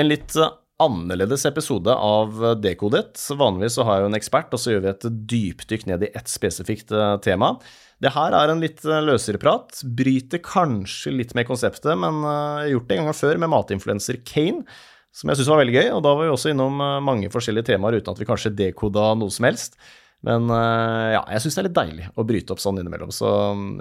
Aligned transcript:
En 0.00 0.08
litt 0.08 0.36
eh, 0.38 0.52
annerledes 0.80 1.44
episode 1.48 1.92
av 1.92 2.44
eh, 2.44 2.56
Dekodet. 2.62 3.20
Vanligvis 3.36 3.76
så 3.76 3.84
har 3.86 3.98
jeg 3.98 4.06
jo 4.06 4.10
en 4.10 4.18
ekspert, 4.18 4.54
og 4.54 4.62
så 4.62 4.74
gjør 4.74 4.84
vi 4.84 4.92
et 4.94 5.06
dypdykk 5.34 5.86
ned 5.90 6.06
i 6.06 6.12
ett 6.16 6.30
spesifikt 6.30 6.94
eh, 6.96 7.16
tema. 7.24 7.52
Det 8.00 8.14
her 8.14 8.32
er 8.36 8.48
en 8.48 8.62
litt 8.62 8.80
løsere 9.04 9.40
prat. 9.40 9.82
Bryter 9.84 10.40
kanskje 10.40 11.12
litt 11.12 11.34
med 11.36 11.44
konseptet, 11.50 11.92
men 12.00 12.22
jeg 12.24 12.62
har 12.62 12.70
gjort 12.70 12.86
det 12.88 12.96
en 12.96 13.10
gang 13.10 13.16
før 13.18 13.40
med 13.42 13.52
matinfluenser 13.52 14.22
Kane, 14.24 14.62
som 15.12 15.28
jeg 15.28 15.36
syns 15.36 15.50
var 15.52 15.60
veldig 15.60 15.74
gøy. 15.74 15.88
Og 15.98 16.00
da 16.06 16.14
var 16.14 16.24
vi 16.24 16.30
også 16.32 16.54
innom 16.54 16.80
mange 17.04 17.28
forskjellige 17.34 17.68
temaer 17.74 17.98
uten 17.98 18.14
at 18.14 18.22
vi 18.22 18.28
kanskje 18.30 18.54
dekoda 18.56 19.10
noe 19.20 19.34
som 19.34 19.44
helst. 19.50 19.76
Men 20.24 20.48
ja, 20.48 21.20
jeg 21.34 21.44
syns 21.44 21.58
det 21.58 21.60
er 21.60 21.68
litt 21.68 21.76
deilig 21.76 22.08
å 22.16 22.24
bryte 22.28 22.56
opp 22.56 22.64
sånn 22.64 22.80
innimellom. 22.80 23.12
Så 23.12 23.28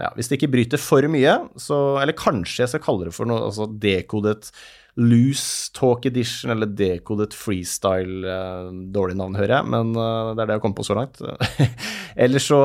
ja, 0.04 0.11
hvis 0.20 0.27
det 0.27 0.41
ikke 0.41 0.51
bryter 0.51 0.83
for 0.83 1.07
mye, 1.15 1.38
så 1.55 1.79
Eller 2.04 2.20
kanskje 2.20 2.65
jeg 2.65 2.73
skal 2.73 2.83
kalle 2.83 3.07
det 3.07 3.15
for 3.15 3.31
noe 3.31 3.45
altså 3.47 3.71
dekodet 3.71 4.51
loose 5.00 5.71
talk 5.73 6.05
edition 6.05 6.52
eller 6.52 6.68
dekodet 6.68 7.34
freestyle. 7.34 8.28
eh, 8.28 8.71
dårlig 8.93 9.18
navn, 9.19 9.37
hører 9.39 9.60
jeg, 9.60 9.69
men 9.71 9.93
eh, 9.96 10.32
det 10.36 10.43
er 10.43 10.50
det 10.50 10.55
jeg 10.55 10.60
har 10.60 10.64
kommet 10.65 10.79
på 10.79 10.87
så 10.87 10.97
langt. 10.97 11.21
Eller 12.19 12.41
så 12.43 12.57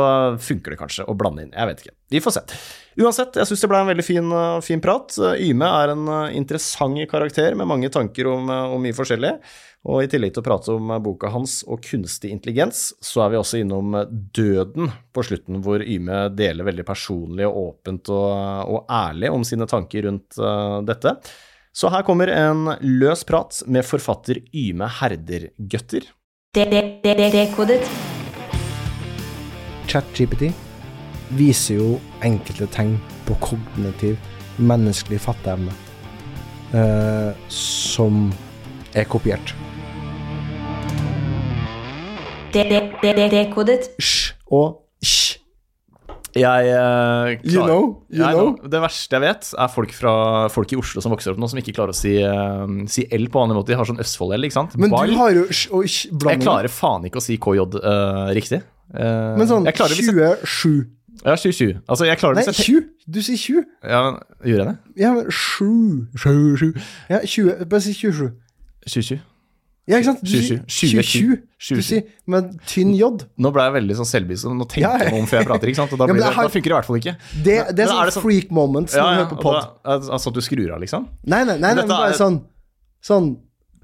funker 0.42 0.74
det 0.74 0.80
kanskje 0.80 1.04
å 1.06 1.14
blande 1.14 1.44
inn. 1.44 1.52
Jeg 1.54 1.68
vet 1.68 1.84
ikke. 1.84 1.92
Vi 2.10 2.22
får 2.24 2.34
se. 2.34 2.42
Uansett, 2.98 3.36
jeg 3.38 3.46
syns 3.46 3.62
det 3.62 3.68
ble 3.70 3.82
en 3.84 3.90
veldig 3.92 4.06
fin, 4.06 4.32
eh, 4.34 4.56
fin 4.66 4.82
prat. 4.82 5.14
Yme 5.38 5.68
er 5.82 5.94
en 5.94 6.10
interessant 6.34 6.98
karakter 7.10 7.54
med 7.58 7.70
mange 7.70 7.92
tanker 7.92 8.32
om, 8.32 8.50
om 8.50 8.82
mye 8.82 8.96
forskjellig. 8.96 9.36
Og 9.84 10.00
i 10.00 10.08
tillegg 10.08 10.32
til 10.32 10.40
å 10.40 10.46
prate 10.46 10.74
om 10.74 10.92
boka 11.04 11.28
hans 11.28 11.58
og 11.68 11.82
kunstig 11.84 12.30
intelligens, 12.32 12.86
så 13.04 13.26
er 13.26 13.34
vi 13.34 13.38
også 13.38 13.60
innom 13.60 13.92
døden 14.08 14.88
på 15.12 15.24
slutten, 15.28 15.60
hvor 15.62 15.84
Yme 15.84 16.30
deler 16.32 16.64
veldig 16.64 16.86
personlig 16.88 17.44
og 17.44 17.58
åpent 17.66 18.08
og, 18.14 18.30
og 18.72 18.88
ærlig 18.88 19.28
om 19.34 19.44
sine 19.44 19.68
tanker 19.68 20.08
rundt 20.08 20.40
uh, 20.40 20.80
dette. 20.88 21.18
Så 21.74 21.88
her 21.90 22.04
kommer 22.06 22.30
en 22.30 22.68
løs 22.86 23.24
prat 23.26 23.56
med 23.66 23.82
forfatter 23.82 24.38
Yme 24.54 24.86
Herder-Gøtter. 24.86 26.04
Dekodet. 26.54 27.88
ChatGPT 29.90 30.52
viser 31.34 31.80
jo 31.80 31.88
enkelte 32.22 32.68
tegn 32.70 32.94
på 33.26 33.34
kognitiv 33.42 34.14
menneskelig 34.62 35.18
fatteevne 35.24 35.74
eh, 36.78 37.34
som 37.50 38.30
er 38.94 39.10
kopiert. 39.10 39.56
Dekodet. 42.54 43.90
Sj 43.98 44.38
og. 44.46 44.83
Jeg 46.34 46.66
eh, 46.74 47.38
You 47.46 47.62
know, 47.62 47.82
you 48.10 48.18
Jeg 48.24 48.34
know. 48.34 48.56
Det 48.68 48.80
verste 48.82 49.14
jeg 49.14 49.22
vet, 49.22 49.50
er 49.54 49.68
folk, 49.70 49.92
fra, 49.94 50.14
folk 50.50 50.72
i 50.74 50.78
Oslo 50.80 51.00
som 51.04 51.12
vokser 51.14 51.30
opp 51.34 51.38
nå, 51.38 51.46
som 51.50 51.60
ikke 51.60 51.74
klarer 51.76 51.94
å 51.94 51.98
si, 51.98 52.16
eh, 52.18 52.74
si 52.90 53.04
L 53.14 53.28
på 53.30 53.42
annen 53.44 53.54
måte. 53.58 53.70
De 53.70 53.78
har 53.78 53.86
sånn 53.88 54.00
Østfold-L, 54.02 54.48
ikke 54.48 54.56
sant? 54.58 54.74
Men 54.80 54.90
Ball. 54.90 55.12
du 55.12 55.18
har 55.20 55.30
jo 55.36 55.44
sj 55.50 55.70
og 55.70 55.84
sj 55.86 56.08
Jeg 56.10 56.18
blanding. 56.24 56.42
klarer 56.48 56.68
faen 56.74 57.06
ikke 57.06 57.22
å 57.22 57.24
si 57.24 57.38
KJ 57.38 57.64
eh, 57.78 58.34
riktig. 58.40 58.60
Eh, 58.94 59.36
Men 59.38 59.46
sånn 59.48 59.64
jeg 59.70 59.74
klarer 59.78 59.94
hvis 59.94 60.10
jeg, 60.10 60.38
27 60.44 60.86
Ja, 61.24 61.36
2020. 61.38 61.76
Altså, 61.88 62.04
jeg 62.10 62.18
klarer 62.18 62.34
Nei, 62.40 62.44
hvis 62.44 62.58
jeg 62.58 62.66
20. 62.74 62.88
Du 63.14 63.20
sier 63.22 63.38
20. 63.38 63.64
Ja, 63.88 64.00
men 64.10 64.18
Gjorde 64.50 64.64
jeg 64.64 64.66
det? 64.68 64.76
Ja, 65.04 65.12
men 65.14 65.30
7. 65.30 66.08
7. 66.18 66.74
Ja, 67.10 67.20
20. 67.24 67.64
Bare 67.70 67.80
si 67.86 67.94
27. 67.94 68.32
2020. 68.88 69.20
Ja, 69.86 69.98
ikke 69.98 70.04
sant? 70.14 70.22
Du 70.24 70.30
27. 70.32 70.62
sier 70.66 71.02
27. 71.04 71.36
Du 71.36 71.74
20. 71.76 71.82
sier 71.84 72.02
med 72.26 72.54
tynn 72.66 72.94
J. 72.96 73.10
Nå 73.36 73.50
ble 73.52 73.62
jeg 73.66 73.74
veldig 73.74 73.96
sånn 73.98 74.08
selvbevisst, 74.08 74.46
nå 74.48 74.64
tenker 74.64 74.80
Ja, 74.86 74.92
ja. 74.96 75.04
jeg 75.04 75.12
meg 75.12 75.20
om 75.20 75.26
før 75.28 75.38
jeg 75.42 75.46
prater. 75.50 75.68
ikke 75.68 75.76
sant? 75.82 75.92
Og 75.92 75.98
da, 76.00 76.06
Ja, 76.08 76.12
men 76.14 76.22
det, 76.22 76.30
har- 76.34 76.44
da 76.48 76.52
funker 76.54 76.62
det 76.64 76.72
i 76.72 76.78
hvert 76.78 76.86
fall 76.88 76.96
ikke. 77.02 77.16
Det, 77.34 77.44
det 77.44 77.56
er 77.68 77.74
Men 77.74 77.88
sånn 77.88 78.12
sånn- 78.16 78.22
freak 78.24 78.50
moments 78.50 78.94
når 78.94 78.98
Ja, 78.98 79.10
du 79.10 79.16
hører 79.20 79.30
på 79.36 79.40
pod. 79.42 79.54
da, 79.84 79.98
altså 80.16 80.28
at 80.28 80.34
du 80.34 80.40
skrur 80.40 80.72
av, 80.72 80.80
liksom? 80.80 81.08
Nei, 81.26 81.44
nei, 81.44 81.58
nei, 81.58 81.60
nei 81.60 81.74
men 81.74 81.88
bare 81.88 82.10
er- 82.12 82.18
sånn 82.18 82.40
Sånn 83.04 83.36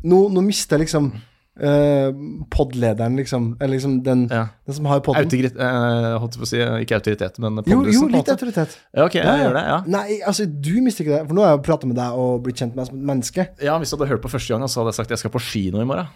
Nå, 0.03 0.31
nå 0.33 0.41
mister 0.43 0.79
jeg 0.79 0.87
liksom 0.89 1.13
uh, 1.59 2.13
podlederen, 2.51 3.17
liksom. 3.17 3.57
Eller 3.61 3.75
liksom 3.77 4.03
den, 4.05 4.29
Ja. 4.31 4.47
den 4.67 4.75
som 4.75 4.85
har 4.87 5.01
poden. 5.01 5.25
Autoritet, 5.25 5.57
eh, 5.59 6.19
holdt 6.19 6.37
på 6.39 6.47
å 6.47 6.49
si, 6.49 6.57
ikke 6.59 6.95
autoritet, 7.01 7.39
men 7.39 7.63
Jo, 7.67 7.83
jo, 7.85 8.09
litt 8.09 8.29
autoritet. 8.29 8.77
Ja, 8.95 9.05
ok, 9.05 9.15
jeg 9.15 9.25
gjør 9.25 9.55
det, 9.55 9.65
ja. 9.67 9.83
Nei, 9.87 10.21
altså, 10.27 10.47
du 10.47 10.81
mister 10.81 11.05
ikke 11.05 11.19
det. 11.19 11.27
For 11.29 11.35
nå 11.35 11.43
har 11.45 11.51
jeg 11.57 11.59
jo 11.59 11.63
prata 11.73 11.87
med 11.87 11.97
deg 11.97 12.13
og 12.13 12.43
blitt 12.45 12.57
kjent 12.57 12.75
med 12.75 12.85
deg 12.85 12.87
som 12.87 12.99
et 12.99 13.07
menneske. 13.07 13.49
Ja, 13.63 13.79
Hvis 13.79 13.91
du 13.91 13.97
hadde 13.97 14.09
hørt 14.09 14.23
på 14.23 14.31
første 14.31 14.49
gang, 14.55 14.63
så 14.69 14.81
hadde 14.81 14.93
jeg 14.95 14.95
sagt 15.01 15.11
jeg 15.11 15.19
skal 15.19 15.31
på 15.31 15.41
kino 15.41 15.81
i 15.81 15.85
morgen. 15.85 16.07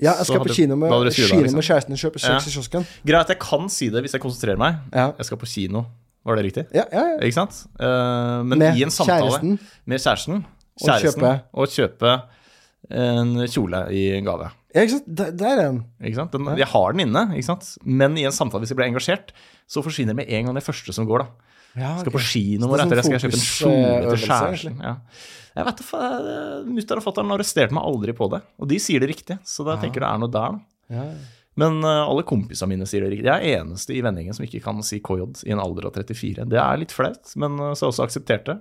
Ja, 0.00 0.10
jeg 0.18 0.26
Så 0.26 0.32
skal 0.32 0.40
på 0.40 0.48
hadde- 0.48 0.54
kino 0.56 0.76
med, 0.76 0.90
kino 0.90 1.40
liksom. 1.40 1.54
med 1.54 1.64
kjæresten 1.64 1.92
og 1.92 1.98
kjøpe 1.98 2.18
Ja. 2.22 2.38
kjeks 2.38 2.46
i 2.46 2.50
kiosken. 2.50 2.86
Greit, 3.06 3.28
jeg 3.28 3.38
kan 3.38 3.68
si 3.68 3.88
det 3.90 4.02
hvis 4.02 4.12
jeg 4.12 4.20
konsentrerer 4.20 4.58
meg. 4.58 4.74
Ja. 4.92 5.12
Jeg 5.18 5.26
skal 5.26 5.36
på 5.38 5.46
kino. 5.46 5.84
Var 6.26 6.36
det 6.36 6.44
riktig? 6.46 6.66
Ja, 6.74 6.82
ja, 6.92 7.00
ja. 7.14 7.18
Ikke 7.20 7.34
sant? 7.34 7.66
Uh, 7.78 8.42
men 8.42 8.58
Med 8.58 8.76
i 8.76 8.82
en 8.82 8.88
samtale 8.90 9.28
kjæresten. 9.30 9.58
med 9.86 9.98
kjæresten, 10.00 10.44
Og 10.80 10.88
kjæresten 10.88 11.20
kjøpe. 11.20 11.40
og 11.52 11.68
kjøpe 11.68 12.22
en 12.90 13.36
kjole 13.48 13.80
i 13.94 14.04
gave. 14.24 14.50
ja 14.74 14.84
ikke 14.84 14.98
sant? 14.98 15.08
Der, 15.20 15.32
der 15.32 15.52
er 15.54 15.62
den. 15.62 15.80
Ikke 16.02 16.18
sant? 16.18 16.34
Den, 16.34 16.50
jeg 16.60 16.68
har 16.74 16.92
den 16.92 17.06
inne, 17.06 17.24
ikke 17.32 17.48
sant? 17.48 17.70
men 17.84 18.18
i 18.20 18.26
en 18.28 18.34
samtale, 18.34 18.64
hvis 18.64 18.74
jeg 18.74 18.80
blir 18.80 18.90
engasjert, 18.90 19.32
så 19.70 19.84
forsvinner 19.84 20.12
det 20.12 20.22
med 20.24 20.34
en 20.34 20.48
gang 20.48 20.58
det 20.58 20.66
første 20.66 20.94
som 20.96 21.08
går. 21.08 21.24
da. 21.24 21.54
Ja, 21.74 21.94
Skal 21.98 22.14
på 22.14 22.22
kino 22.22 22.68
er 22.70 22.84
etter 22.84 23.00
det 23.00 23.02
sånn 23.02 23.16
skal 23.16 23.16
jeg 23.16 23.24
kjøpe 23.24 23.38
en 23.38 23.46
kjole 23.48 23.78
til 23.78 24.10
fokusøvelse, 24.10 24.28
kjæresten. 24.28 24.76
Ja. 24.84 24.92
Jeg 25.54 25.66
vet 25.68 25.80
da, 25.80 26.10
Mutter'n 26.66 27.00
og 27.00 27.06
fatter'n 27.06 27.32
arresterte 27.34 27.74
meg 27.74 27.86
aldri 27.86 28.14
på 28.14 28.28
det, 28.30 28.42
og 28.58 28.68
de 28.70 28.78
sier 28.82 29.02
det 29.02 29.10
riktig, 29.10 29.38
så 29.46 29.66
da 29.66 29.78
tenker 29.82 30.02
jeg 30.02 30.06
det 30.06 30.10
er 30.10 30.22
noe 30.22 30.34
der. 30.34 30.60
Ja. 30.94 31.06
Men 31.60 31.78
uh, 31.86 32.02
alle 32.08 32.24
kompisene 32.26 32.72
mine 32.72 32.86
sier 32.90 33.04
det 33.04 33.12
riktig. 33.12 33.28
Jeg 33.30 33.50
er 33.54 33.62
eneste 33.62 33.94
i 33.94 34.02
vendingen 34.02 34.34
som 34.34 34.46
ikke 34.46 34.62
kan 34.64 34.82
si 34.86 34.98
KJ 35.04 35.46
i 35.46 35.54
en 35.54 35.62
alder 35.62 35.86
av 35.86 35.94
34. 35.94 36.46
Det 36.50 36.58
er 36.58 36.80
litt 36.82 36.94
flaut, 36.94 37.34
men 37.38 37.58
uh, 37.60 37.72
så 37.72 37.86
har 37.86 37.90
jeg 37.90 37.94
også 37.94 38.06
akseptert 38.08 38.48
det. 38.50 38.56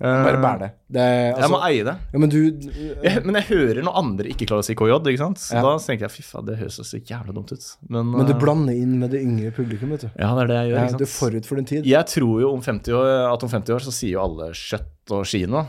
Eh, 0.00 0.20
Bare 0.24 0.38
bær 0.40 0.60
det. 0.62 0.68
det 0.88 1.02
altså, 1.04 1.42
jeg 1.42 1.50
må 1.52 1.58
altså, 1.58 1.68
eie 1.68 1.84
det. 1.84 1.94
ja, 2.14 2.20
men 2.22 2.30
du 2.32 2.38
Jeg, 3.04 3.22
men 3.26 3.36
jeg 3.36 3.46
hører 3.50 3.80
når 3.84 3.98
andre 4.00 4.30
ikke 4.32 4.46
klarer 4.48 4.64
å 4.64 4.66
si 4.66 4.76
KJ, 4.78 4.94
ikke 5.12 5.20
sant? 5.20 5.42
Ja. 5.52 5.60
da 5.66 5.74
tenker 5.84 6.06
jeg 6.06 6.14
fy 6.14 6.24
faen, 6.24 6.46
det 6.48 6.56
høres 6.56 6.78
så 6.80 7.00
jævla 7.00 7.34
dumt 7.36 7.52
ut. 7.52 7.66
Men, 7.92 8.08
Men 8.14 8.24
du 8.24 8.32
eh, 8.32 8.38
blander 8.40 8.78
inn 8.80 8.94
med 9.02 9.12
det 9.12 9.20
yngre 9.26 9.52
publikum, 9.52 9.92
vet 9.92 10.06
du. 10.06 10.08
Ja, 10.14 10.30
det 10.38 10.46
er 10.46 10.50
det 10.52 10.56
jeg 10.56 10.70
gjør. 10.72 10.78
Ikke 10.86 11.00
du 11.02 11.04
er 11.04 11.10
sant? 11.10 11.18
forut 11.18 11.50
for 11.50 11.60
din 11.60 11.68
tid. 11.68 11.90
Jeg 11.90 12.10
tror 12.14 12.40
jo 12.46 12.52
om 12.54 12.64
50 12.64 12.96
år, 12.96 13.12
at 13.28 13.44
om 13.44 13.52
50 13.52 13.76
år 13.76 13.84
så 13.84 13.94
sier 13.98 14.14
jo 14.16 14.22
alle 14.24 14.48
kjøtt 14.56 15.14
og 15.18 15.28
kino. 15.28 15.66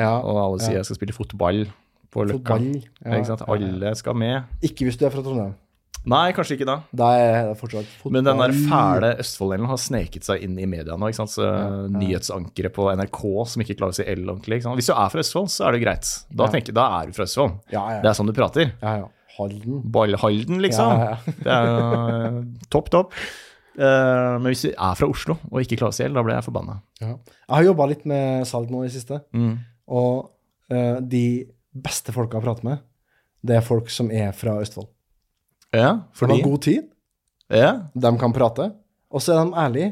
Ja, 0.00 0.14
Og 0.24 0.40
alle 0.40 0.64
sier 0.64 0.80
jeg 0.80 0.88
skal 0.88 0.98
spille 0.98 1.14
fotball 1.14 1.66
på 2.14 2.24
Løkka. 2.24 2.56
Fotball. 2.56 3.26
Sant? 3.28 3.44
Alle 3.52 3.92
skal 4.00 4.16
med. 4.18 4.48
Ikke 4.64 4.88
hvis 4.88 4.96
du 4.98 5.04
er 5.06 5.12
fra 5.12 5.22
Trondheim. 5.22 5.52
Nei, 6.06 6.32
kanskje 6.36 6.58
ikke 6.58 6.66
da. 6.68 6.74
Det 6.92 7.06
er 7.16 7.46
fortsatt 7.56 7.86
fotball. 8.00 8.12
Men 8.12 8.26
den 8.28 8.40
der 8.42 8.52
fæle 8.68 9.10
Østfold-delen 9.22 9.66
har 9.70 9.78
sneket 9.80 10.26
seg 10.26 10.42
inn 10.44 10.58
i 10.60 10.66
media 10.68 10.98
nå. 11.00 11.08
ikke 11.08 11.22
sant? 11.22 11.32
Så 11.32 11.46
Nyhetsankere 11.94 12.68
på 12.74 12.90
NRK 12.92 13.20
som 13.48 13.62
ikke 13.64 13.76
klarer 13.78 13.94
å 13.94 13.98
si 13.98 14.04
L 14.12 14.24
ordentlig. 14.28 14.58
Ikke 14.60 14.66
sant? 14.68 14.76
Hvis 14.80 14.90
du 14.90 14.94
er 14.94 15.08
fra 15.14 15.22
Østfold, 15.24 15.48
så 15.54 15.66
er 15.68 15.72
det 15.78 15.82
greit. 15.86 16.10
Da, 16.30 16.44
Ja. 16.44 16.50
tenker, 16.52 16.76
da 16.76 16.84
er 17.00 17.06
du 17.08 17.12
fra 17.16 17.24
Østfold. 17.24 17.56
Ja, 17.72 17.84
ja. 17.96 18.00
Det 18.04 18.10
er 18.10 18.18
sånn 18.20 18.26
du 18.28 18.34
prater. 18.36 18.72
ja, 18.82 18.96
ja. 19.02 19.08
Halden. 19.34 19.80
Ballhalden, 19.90 20.60
liksom. 20.62 20.92
Ja, 20.94 21.08
ja, 21.10 21.32
Det 21.42 21.50
er 21.50 21.64
jo 21.66 21.78
eh, 21.82 22.36
topp, 22.70 22.90
topp. 22.94 23.16
Uh, 23.74 24.38
men 24.38 24.52
hvis 24.52 24.62
du 24.62 24.68
er 24.70 24.94
fra 24.94 25.08
Oslo 25.10 25.34
og 25.50 25.56
ikke 25.64 25.80
klarer 25.80 25.90
å 25.90 25.96
si 25.96 26.04
L, 26.06 26.12
da 26.14 26.22
blir 26.22 26.36
jeg 26.36 26.44
forbanna. 26.46 26.76
Ja. 27.02 27.16
Jeg 27.48 27.50
har 27.56 27.64
jobba 27.66 27.88
litt 27.90 28.04
med 28.06 28.46
salg 28.46 28.70
nå 28.70 28.84
i 28.84 28.86
det 28.86 28.94
siste, 28.94 29.18
Mm. 29.34 29.56
og 29.90 30.30
uh, 30.70 31.00
de 31.02 31.24
beste 31.74 32.14
folka 32.14 32.38
jeg 32.38 32.46
prater 32.46 32.68
med, 32.68 32.78
det 33.42 33.56
er 33.58 33.66
folk 33.66 33.90
som 33.90 34.12
er 34.14 34.30
fra 34.38 34.60
Østfold. 34.62 34.86
Ja, 35.74 35.90
De 36.20 36.26
har 36.30 36.42
god 36.42 36.62
tid, 36.62 36.90
Ja, 37.50 37.72
de 37.94 38.12
kan 38.18 38.32
prate, 38.32 38.70
og 39.10 39.20
så 39.22 39.34
er 39.34 39.44
de 39.44 39.58
ærlige. 39.64 39.90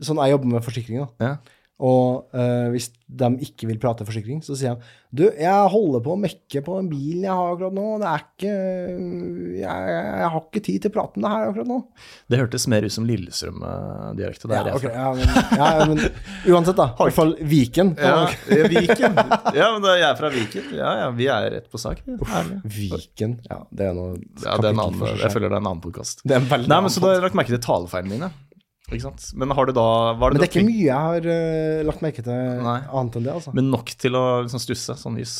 Sånn 0.00 0.18
jeg 0.22 0.32
jobber 0.34 0.46
med 0.54 0.64
forsikringer. 0.64 1.08
ja. 1.20 1.36
Og 1.84 2.36
eh, 2.36 2.68
hvis 2.72 2.92
de 3.14 3.28
ikke 3.44 3.68
vil 3.68 3.78
prate 3.82 4.06
forsikring, 4.06 4.40
så 4.44 4.56
sier 4.56 4.78
de 4.78 4.92
Du, 5.14 5.22
jeg 5.28 5.70
holder 5.70 6.00
på 6.02 6.14
å 6.14 6.18
mekke 6.18 6.62
på 6.64 6.76
den 6.80 6.88
bilen 6.90 7.26
jeg 7.26 7.36
har 7.36 7.52
akkurat 7.52 7.74
nå. 7.76 7.84
Det 8.00 8.08
er 8.10 8.22
ikke 8.24 8.54
Jeg, 9.60 9.90
jeg, 9.92 10.30
har 10.32 10.38
ikke 10.40 10.62
tid 10.64 10.78
til 10.84 10.90
å 10.90 10.94
prate 10.94 11.20
om 11.20 11.26
det 11.26 11.32
her 11.34 11.50
akkurat 11.50 11.70
nå. 11.70 11.78
Det 12.32 12.40
hørtes 12.40 12.66
mer 12.72 12.86
ut 12.86 12.94
som 12.94 13.06
Lillestrøm-direkte. 13.08 14.50
Ja, 14.54 14.62
okay, 14.72 14.94
ja, 14.94 15.10
men, 15.18 15.34
ja, 15.60 15.68
men 15.90 16.54
uansett, 16.54 16.78
da. 16.80 16.88
I 16.94 17.08
hvert 17.08 17.18
fall 17.18 17.36
Viken. 17.54 17.94
Ja, 18.04 18.26
Viken. 18.70 19.16
Ja, 19.56 19.68
men 19.74 19.84
da, 19.84 19.94
jeg 19.98 20.06
er 20.08 20.18
fra 20.18 20.30
Viken. 20.32 20.66
Ja, 20.76 20.90
ja, 21.02 21.06
vi 21.16 21.28
er 21.32 21.50
rett 21.58 21.68
på 21.72 21.80
sak. 21.80 22.02
Viken. 22.64 23.38
Ja, 23.50 23.60
det 23.70 23.90
er 23.90 23.96
noe 23.96 24.16
Ja, 24.42 24.56
det 24.60 24.70
er 24.70 24.72
en 24.72 24.82
annen, 24.86 25.04
jeg 25.20 25.32
føler 25.32 25.50
det 25.50 25.58
er 25.58 25.62
en 25.62 25.70
annen 25.74 25.84
podkast. 25.84 26.24
Nei, 26.28 26.40
men 26.40 26.92
Så 26.92 27.02
da 27.04 27.12
har 27.12 27.18
jeg 27.18 27.26
lagt 27.28 27.38
merke 27.38 27.54
til 27.54 27.62
talefeilene 27.64 28.16
mine. 28.16 28.32
Ikke 28.92 29.00
sant? 29.06 29.30
Men 29.40 29.50
har 29.56 29.66
du 29.66 29.72
da 29.72 29.84
det 30.12 30.20
Men 30.20 30.40
det 30.40 30.44
er 30.44 30.50
ikke 30.52 30.66
mye 30.68 30.84
jeg 30.84 31.04
har 31.08 31.24
uh, 31.26 31.82
lagt 31.88 32.02
merke 32.04 32.22
til 32.26 32.34
Nei. 32.66 32.80
annet 32.92 33.16
enn 33.16 33.24
det, 33.24 33.32
altså. 33.32 33.54
Men 33.56 33.70
nok 33.72 33.94
til 33.98 34.18
å 34.18 34.24
liksom 34.44 34.60
stusse? 34.60 34.96
Sånn 35.00 35.16
jys. 35.22 35.36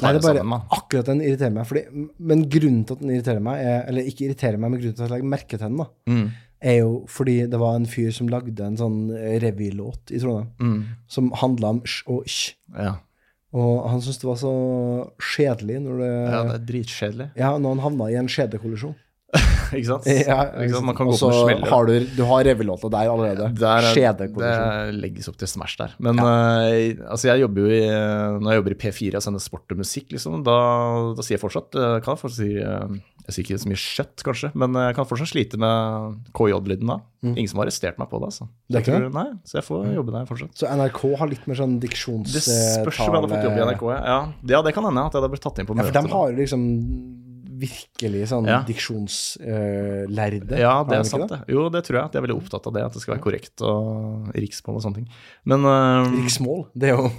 Nei, 0.00 0.10
det 0.12 0.20
det 0.20 0.24
er 0.24 0.26
bare 0.28 0.40
sammen, 0.42 0.64
akkurat 0.76 1.06
den 1.08 1.20
irriterer 1.24 1.52
meg. 1.56 1.66
Fordi, 1.68 1.82
men 2.30 2.42
grunnen 2.52 2.82
til 2.84 2.96
at 2.98 3.04
den 3.04 3.12
irriterer 3.14 3.40
meg, 3.44 3.60
er, 3.64 3.78
eller 3.88 4.08
ikke 4.10 4.26
irriterer 4.26 4.58
meg, 4.60 4.72
men 4.74 4.80
grunnen 4.82 4.96
til 4.96 5.04
at 5.04 5.08
jeg 5.08 5.14
legger 5.14 5.30
merke 5.32 5.48
til 5.56 5.62
den, 5.64 5.78
da, 5.80 5.86
Mm. 6.12 6.26
er 6.72 6.76
jo 6.82 6.90
fordi 7.08 7.36
det 7.52 7.60
var 7.60 7.76
en 7.76 7.86
fyr 7.88 8.10
som 8.12 8.28
lagde 8.28 8.60
en 8.64 8.76
sånn 8.76 8.98
revylåt 9.40 10.12
i 10.12 10.20
Trondheim, 10.20 10.50
Mm. 10.60 10.84
som 11.08 11.30
handla 11.32 11.68
om 11.76 11.80
sj 11.84 12.02
og 12.12 12.24
sj. 12.28 12.54
Ja. 12.76 12.94
Og 13.56 13.88
han 13.88 14.00
syntes 14.04 14.20
det 14.20 14.28
var 14.28 14.36
så 14.36 14.52
kjedelig 15.16 15.80
når 15.80 15.98
det 16.02 16.12
ja, 16.12 16.42
det 16.44 16.54
er 16.60 16.66
dritkjedelig. 16.72 17.30
Ja, 17.36 17.56
når 17.56 17.76
han 17.76 17.84
havna 17.86 18.10
i 18.12 18.16
en 18.20 18.28
skjedekollisjon. 18.28 18.94
ikke 19.76 19.86
sant? 19.88 20.06
Ja, 20.08 20.38
ikke 20.62 20.74
sant? 20.74 20.86
Man 20.88 20.96
kan 20.98 21.08
gå 21.08 21.16
på 21.16 21.30
smeller. 21.32 21.66
har 21.70 21.88
du, 21.88 21.94
du 22.16 22.22
har 22.28 22.44
revelåta 22.46 22.90
der 22.92 23.10
allerede. 23.12 23.50
Der 23.58 23.88
er-. 23.90 24.22
Det 24.36 24.52
legges 24.96 25.28
opp 25.30 25.38
til 25.40 25.50
Smash 25.50 25.78
der. 25.80 25.96
Men 26.02 26.20
eh, 26.22 26.96
altså 27.08 27.30
jeg 27.30 27.44
jobber 27.44 27.66
jo 27.66 27.74
i, 27.74 27.82
når 28.40 28.52
jeg 28.52 28.62
jobber 28.62 28.76
i 28.76 28.80
P4 28.84 29.18
og 29.18 29.26
sender 29.26 29.44
sport 29.44 29.74
og 29.74 29.82
musikk, 29.82 30.08
liksom, 30.14 30.40
da, 30.46 30.56
da 31.16 31.26
sier 31.26 31.36
jeg 31.36 31.44
fortsatt 31.44 31.78
eh, 31.80 31.98
kan 32.04 32.14
jeg 32.14 32.22
fortsatt 32.22 32.40
si, 32.42 32.52
eh, 32.62 32.96
Jeg 33.26 33.34
sier 33.34 33.46
ikke 33.46 33.60
så 33.62 33.72
mye 33.72 33.82
kjøtt, 33.82 34.24
kanskje, 34.28 34.52
men 34.54 34.78
jeg 34.78 34.96
kan 34.98 35.10
fortsatt 35.10 35.32
slite 35.32 35.60
med 35.60 36.18
KJ-lyden 36.36 36.94
da. 36.94 37.00
Ingen 37.26 37.48
som 37.50 37.58
har 37.58 37.66
arrestert 37.66 37.98
meg 37.98 38.10
på 38.10 38.20
det. 38.22 38.30
altså. 38.30 38.46
Mm. 38.46 38.56
Det 38.70 38.82
ikke 38.84 38.98
det? 39.02 39.12
Nei, 39.16 39.28
så 39.48 39.58
jeg 39.58 39.66
får 39.66 39.86
jobbe 39.96 40.14
der 40.14 40.28
fortsatt. 40.28 40.52
Så 40.60 40.70
NRK 40.70 41.00
har 41.18 41.32
litt 41.32 41.46
mer 41.50 41.58
sånn 41.58 41.78
diksjonstale 41.82 42.38
Det 42.38 42.44
spørs 42.46 43.00
om 43.02 43.08
jeg 43.08 43.16
hadde 43.16 43.32
fått 43.34 43.48
jobb 43.48 43.58
i 43.58 43.64
NRK. 43.70 43.86
Ja, 43.90 44.02
ja, 44.06 44.18
ja 44.54 44.62
det 44.66 44.76
kan 44.76 44.86
hende 44.86 45.06
at 45.08 45.16
jeg 45.16 45.24
hadde 45.24 45.32
blitt 45.34 45.46
tatt 45.48 45.62
inn 45.62 45.68
på 45.68 45.74
Ja, 45.74 45.88
for 45.88 45.96
de 45.96 46.14
har 46.14 46.36
liksom 46.36 46.68
virkelig 47.60 48.26
sånn 48.30 48.46
Ja. 48.48 48.58
diksjonslærde. 48.68 50.58
Ja, 50.60 50.74
det 50.86 50.98
er 50.98 51.02
sant, 51.08 51.28
det. 51.30 51.38
Jo, 51.52 51.68
det 51.72 51.82
tror 51.86 51.98
jeg. 52.00 52.10
Jeg 52.12 52.20
er 52.20 52.26
veldig 52.26 52.36
opptatt 52.38 52.66
av 52.68 52.74
det. 52.76 52.84
At 52.86 52.92
det 52.96 53.02
skal 53.02 53.14
være 53.16 53.24
korrekt 53.24 53.62
og 53.64 54.30
riksmål 54.36 54.78
og 54.78 54.84
sånne 54.84 55.00
ting. 55.00 55.08
Men 55.44 55.64
uh, 55.64 56.06
Riksmål, 56.12 56.66
det 56.76 56.90
er 56.90 56.96
jo 56.96 57.10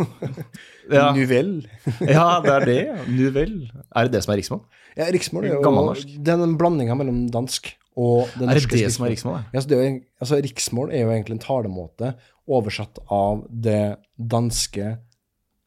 ja, 0.97 1.07
Nuvelle. 1.15 1.65
ja, 2.15 2.27
det 2.43 2.53
er 2.55 2.65
det. 2.69 2.79
nuvel. 3.09 3.57
Er 3.95 4.07
det 4.07 4.17
det 4.17 4.23
som 4.25 4.33
er 4.35 4.41
riksmål? 4.41 4.63
Ja, 4.97 5.09
riksmål 5.13 5.45
er 5.45 5.55
jo 5.55 5.61
Gammelnorsk. 5.65 6.15
Den 6.25 6.57
blandinga 6.59 6.95
mellom 6.97 7.25
dansk 7.33 7.73
og 7.97 8.29
den 8.37 8.49
norske 8.51 8.75
Er 8.75 8.77
det 8.77 8.85
det 8.85 8.93
som 8.93 9.05
er 9.07 9.13
riksmål? 9.15 9.39
Ja, 9.53 9.61
så 9.61 9.69
det 9.71 9.77
er 9.77 9.83
jo, 9.89 9.99
altså, 10.21 10.39
riksmål 10.45 10.91
er 10.93 11.03
jo 11.05 11.11
egentlig 11.15 11.37
en 11.37 11.43
talemåte 11.45 12.13
oversatt 12.47 13.01
av 13.11 13.43
det 13.51 13.97
danske 14.15 14.95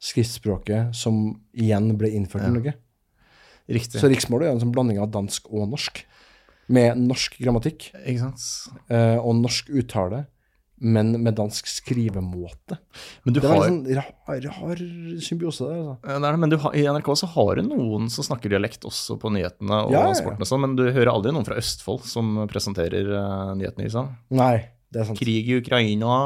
skriftspråket 0.00 0.94
som 0.96 1.18
igjen 1.52 1.90
ble 2.00 2.08
innført 2.16 2.46
i 2.46 2.52
Norge. 2.54 2.72
Riktig. 3.70 4.00
Så 4.02 4.10
riksmål 4.10 4.44
er 4.46 4.52
en 4.54 4.60
sånn 4.62 4.74
blanding 4.74 4.98
av 5.02 5.10
dansk 5.14 5.46
og 5.50 5.68
norsk. 5.70 6.02
Med 6.70 6.98
norsk 7.02 7.34
grammatikk 7.42 7.88
Ikke 8.04 8.20
sant? 8.20 8.44
eh, 8.90 9.16
og 9.18 9.34
norsk 9.40 9.72
uttale, 9.74 10.24
men 10.80 11.10
med 11.20 11.34
dansk 11.36 11.66
skrivemåte. 11.68 12.76
Men 13.26 13.34
du 13.34 13.40
Det 13.40 13.48
er 13.48 13.52
har, 13.52 13.64
en 13.66 13.80
sånn 13.82 13.96
rar, 13.98 14.38
rar 14.46 14.82
symbiose 15.20 15.66
der. 15.66 15.80
Altså. 15.80 15.96
Ja, 16.06 16.14
det 16.22 16.28
er 16.28 16.36
det, 16.36 16.40
men 16.40 16.52
du 16.52 16.56
har, 16.62 16.76
i 16.78 16.84
NRK 16.86 17.10
så 17.20 17.28
har 17.34 17.58
du 17.58 17.62
noen 17.66 18.06
som 18.14 18.24
snakker 18.24 18.54
dialekt 18.54 18.86
også 18.88 19.18
på 19.20 19.32
nyhetene 19.34 19.80
og 19.88 19.92
ja, 19.92 20.06
ja. 20.08 20.14
sporten 20.16 20.46
og 20.46 20.48
sånn, 20.48 20.62
men 20.64 20.76
du 20.78 20.86
hører 20.86 21.10
aldri 21.12 21.34
noen 21.36 21.44
fra 21.48 21.58
Østfold 21.60 22.06
som 22.08 22.38
presenterer 22.48 23.10
uh, 23.12 23.50
nyhetene, 23.58 23.88
liksom. 23.90 24.08
Nei, 24.38 24.54
det 24.94 25.02
er 25.02 25.10
sant. 25.10 25.20
Krig 25.20 25.50
i 25.50 25.58
Ukraina, 25.60 26.20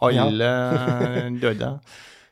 alle 0.00 0.50
døde. 1.44 1.70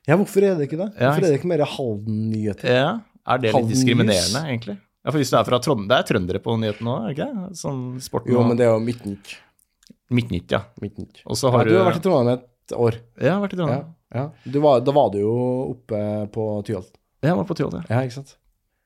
Ja, 0.09 0.17
hvorfor 0.17 0.41
er 0.49 0.56
det 0.56 0.70
ikke 0.70 0.81
det? 0.81 0.88
Hvorfor 0.97 1.20
er 1.20 1.29
det 1.29 1.38
ikke 1.38 1.53
mer 1.53 1.62
Halden-nyheter? 1.69 2.75
Ja, 2.75 2.91
er 3.35 3.43
det 3.43 3.53
litt 3.55 3.69
diskriminerende, 3.73 4.43
egentlig? 4.49 4.77
Ja, 5.05 5.13
for 5.13 5.19
hvis 5.23 5.31
du 5.33 5.37
er 5.39 5.45
fra 5.47 5.59
Trondheim, 5.65 5.87
det 5.91 5.97
er 6.01 6.07
trøndere 6.09 6.41
på 6.45 6.57
nyhetene 6.61 6.95
òg, 6.95 7.11
ikke? 7.15 7.29
Sånn 7.57 7.83
sporten 8.03 8.33
Jo, 8.35 8.43
men 8.45 8.59
det 8.59 8.67
er 8.67 8.73
jo 8.75 8.81
Midtnytt. 8.85 9.37
Midtnytt, 10.13 10.51
ja. 10.53 10.63
Midtnytt. 10.83 11.23
Og 11.29 11.37
så 11.39 11.53
Ja, 11.53 11.63
du 11.69 11.77
har 11.79 11.87
vært 11.91 12.01
i 12.01 12.05
Trondheim 12.05 12.35
et 12.39 12.75
år. 12.77 12.99
Ja, 13.19 13.25
jeg 13.29 13.33
har 13.37 13.41
vært 13.45 13.55
i 13.55 13.61
Trondheim. 13.61 13.87
ja. 14.19 14.25
Du 14.49 14.59
var, 14.65 14.81
da 14.85 14.93
var 14.97 15.11
du 15.15 15.19
jo 15.21 15.35
oppe 15.75 16.03
på 16.35 16.49
Tyholt. 16.67 16.93
Jeg 17.23 17.37
var 17.37 17.45
på 17.49 17.57
Tyholt, 17.59 17.79
ja. 17.79 17.85
Ja, 17.97 18.03
ikke 18.09 18.19
sant? 18.21 18.37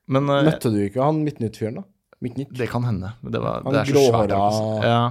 Men 0.08 0.28
uh, 0.30 0.42
Møtte 0.46 0.70
du 0.74 0.78
ikke 0.84 1.02
han 1.02 1.22
Midtnytt-fyren, 1.26 1.80
da? 1.80 1.84
Midtnytt? 2.22 2.52
det 2.58 2.68
kan 2.70 2.84
hende. 2.86 3.14
Det, 3.22 3.40
var, 3.42 3.62
Han 3.66 3.72
det 3.74 3.80
er 3.82 3.94
så 3.94 4.02
svært. 4.10 4.34
altså. 4.36 4.66
Ja, 4.86 5.02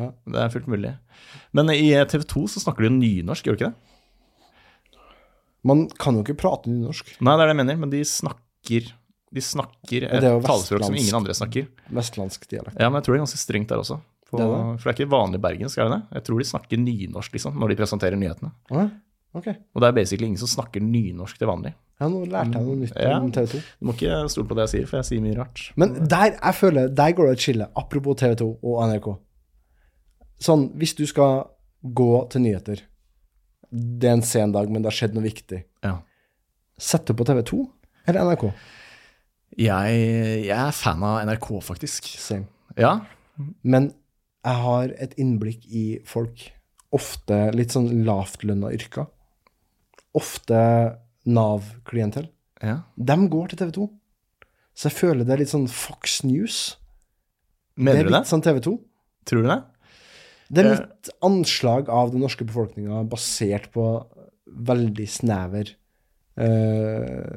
Ja. 0.00 0.08
det 0.26 0.40
er 0.42 0.48
fullt 0.50 0.66
mulig. 0.66 0.94
Men 1.54 1.68
i 1.70 1.90
TV 2.10 2.24
2 2.26 2.46
så 2.50 2.60
snakker 2.64 2.82
de 2.82 2.88
jo 2.88 2.94
nynorsk, 2.98 3.44
gjør 3.46 3.56
de 3.58 3.64
ikke 3.64 3.72
det? 3.72 3.74
Man 5.64 5.86
kan 6.00 6.16
jo 6.18 6.24
ikke 6.24 6.36
prate 6.40 6.68
nynorsk. 6.68 7.14
Nei, 7.24 7.36
det 7.36 7.44
er 7.44 7.48
det 7.48 7.54
jeg 7.54 7.60
mener, 7.62 7.78
men 7.80 7.92
de 7.92 8.00
snakker 8.04 8.43
De 9.34 9.42
snakker 9.42 10.04
et 10.06 10.24
talespråk 10.46 10.84
som 10.86 10.94
ingen 10.94 11.14
andre 11.18 11.34
snakker. 11.34 11.66
Vestlandsk 11.90 12.44
dialekt. 12.50 12.76
Ja, 12.78 12.86
men 12.90 13.00
jeg 13.00 13.06
tror 13.06 13.14
det 13.14 13.18
er 13.20 13.24
ganske 13.26 13.40
strengt 13.42 13.68
der 13.72 13.80
også. 13.82 13.96
På, 14.30 14.38
Det 14.38 14.46
det. 14.46 14.60
For 14.80 14.88
det 14.88 14.92
er 14.92 14.98
ikke 15.04 15.10
vanlig 15.14 15.40
bergensk, 15.42 15.78
er 15.78 15.88
det 15.90 15.96
det? 15.98 16.18
Jeg 16.18 16.24
tror 16.28 16.38
de 16.38 16.44
snakker 16.48 16.78
nynorsk, 16.80 17.32
liksom, 17.34 17.58
når 17.58 17.68
de 17.68 17.76
presenterer 17.82 18.16
nyhetene. 18.20 18.52
Å, 18.70 18.78
ja, 18.78 18.86
ok. 19.34 19.48
Og 19.74 19.82
det 19.82 19.88
er 19.90 19.96
basically 19.98 20.26
ingen 20.30 20.38
som 20.40 20.48
snakker 20.52 20.80
nynorsk 20.86 21.38
til 21.38 21.50
vanlig. 21.50 21.74
Ja, 22.00 22.08
nå 22.10 22.24
lærte 22.26 22.58
jeg 22.58 22.66
noe 22.66 22.76
nytt 22.80 22.96
Ja. 22.98 23.18
om 23.20 23.30
TV 23.34 23.46
2. 23.52 23.58
Du 23.80 23.86
må 23.86 23.92
ikke 23.94 24.28
stole 24.30 24.48
på 24.50 24.54
det 24.58 24.64
jeg 24.68 24.72
sier, 24.72 24.86
for 24.90 24.96
jeg 25.02 25.04
sier 25.10 25.20
mye 25.22 25.36
rart. 25.38 25.72
Men 25.76 25.94
der 26.08 26.30
jeg 26.38 26.54
føler, 26.54 26.88
der 26.88 27.12
går 27.12 27.26
det 27.26 27.32
et 27.36 27.44
skille. 27.44 27.68
Apropos 27.76 28.16
TV 28.18 28.34
2 28.40 28.48
og 28.62 28.80
NRK. 28.88 29.08
Sånn, 30.42 30.64
hvis 30.78 30.94
du 30.98 31.04
skal 31.06 31.44
gå 31.84 32.10
til 32.32 32.40
nyheter 32.42 32.80
Det 33.70 34.08
er 34.08 34.12
en 34.14 34.22
sen 34.22 34.52
dag, 34.54 34.68
men 34.70 34.82
det 34.82 34.90
har 34.92 34.96
skjedd 34.98 35.14
noe 35.14 35.22
viktig. 35.26 35.64
Ja. 35.82 35.98
Sett 36.78 37.06
du 37.06 37.14
på 37.14 37.24
TV 37.26 37.42
2 37.42 37.64
eller 38.06 38.20
NRK? 38.28 38.44
Jeg, 39.56 39.98
jeg 40.48 40.56
er 40.58 40.72
fan 40.74 41.02
av 41.06 41.20
NRK, 41.28 41.48
faktisk. 41.62 42.08
Same. 42.18 42.46
Ja. 42.76 42.96
Men 43.62 43.92
jeg 44.44 44.60
har 44.64 44.92
et 44.98 45.14
innblikk 45.22 45.64
i 45.70 45.84
folk. 46.08 46.48
Ofte 46.94 47.38
litt 47.54 47.72
sånn 47.74 48.04
lavtlønna 48.06 48.72
yrker. 48.74 49.06
Ofte 50.14 50.58
Nav-klientell. 51.26 52.28
ja. 52.62 52.82
De 52.96 53.16
går 53.32 53.48
til 53.52 53.58
TV 53.62 53.70
2. 53.78 53.86
Så 54.74 54.88
jeg 54.90 54.96
føler 54.98 55.24
det 55.26 55.32
er 55.36 55.40
litt 55.44 55.52
sånn 55.52 55.68
Fox 55.70 56.22
News. 56.26 56.76
det 57.76 57.84
Mener 57.84 58.00
er 58.00 58.04
du 58.04 58.10
det? 58.10 58.18
litt 58.20 58.30
sånn 58.30 58.42
TV 58.44 58.60
2. 58.60 58.74
Tror 59.26 59.42
du 59.42 59.48
det? 59.48 59.60
Det 60.52 60.64
er 60.64 60.70
Eh. 60.72 60.78
litt 60.78 61.10
anslag 61.22 61.88
av 61.88 62.10
den 62.12 62.20
norske 62.20 62.44
befolkninga 62.44 63.08
basert 63.08 63.70
på 63.72 64.06
veldig 64.46 65.08
snever 65.08 65.74
eh, 66.40 67.36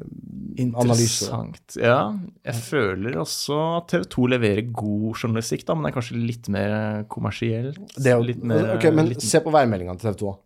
analyse. 0.58 1.28
Interessant. 1.28 1.78
Ja, 1.78 2.00
jeg 2.48 2.62
føler 2.66 3.18
også 3.22 3.58
at 3.78 3.88
TV 3.92 4.04
2 4.16 4.26
leverer 4.34 4.68
god 4.72 5.22
journalistikk, 5.22 5.64
da, 5.68 5.76
men 5.76 5.86
det 5.86 5.92
er 5.92 5.96
kanskje 6.00 6.20
litt 6.20 6.50
mer 6.52 6.76
kommersielt. 7.12 7.80
Det 7.96 8.12
er 8.12 8.18
jo, 8.18 8.28
litt 8.32 8.44
mer, 8.44 8.74
ok, 8.76 8.88
men 8.94 9.12
litt, 9.12 9.24
se 9.24 9.42
på 9.44 9.54
værmeldingene 9.54 9.98
til 10.00 10.10
TV 10.10 10.20
2. 10.24 10.32
da. 10.32 10.44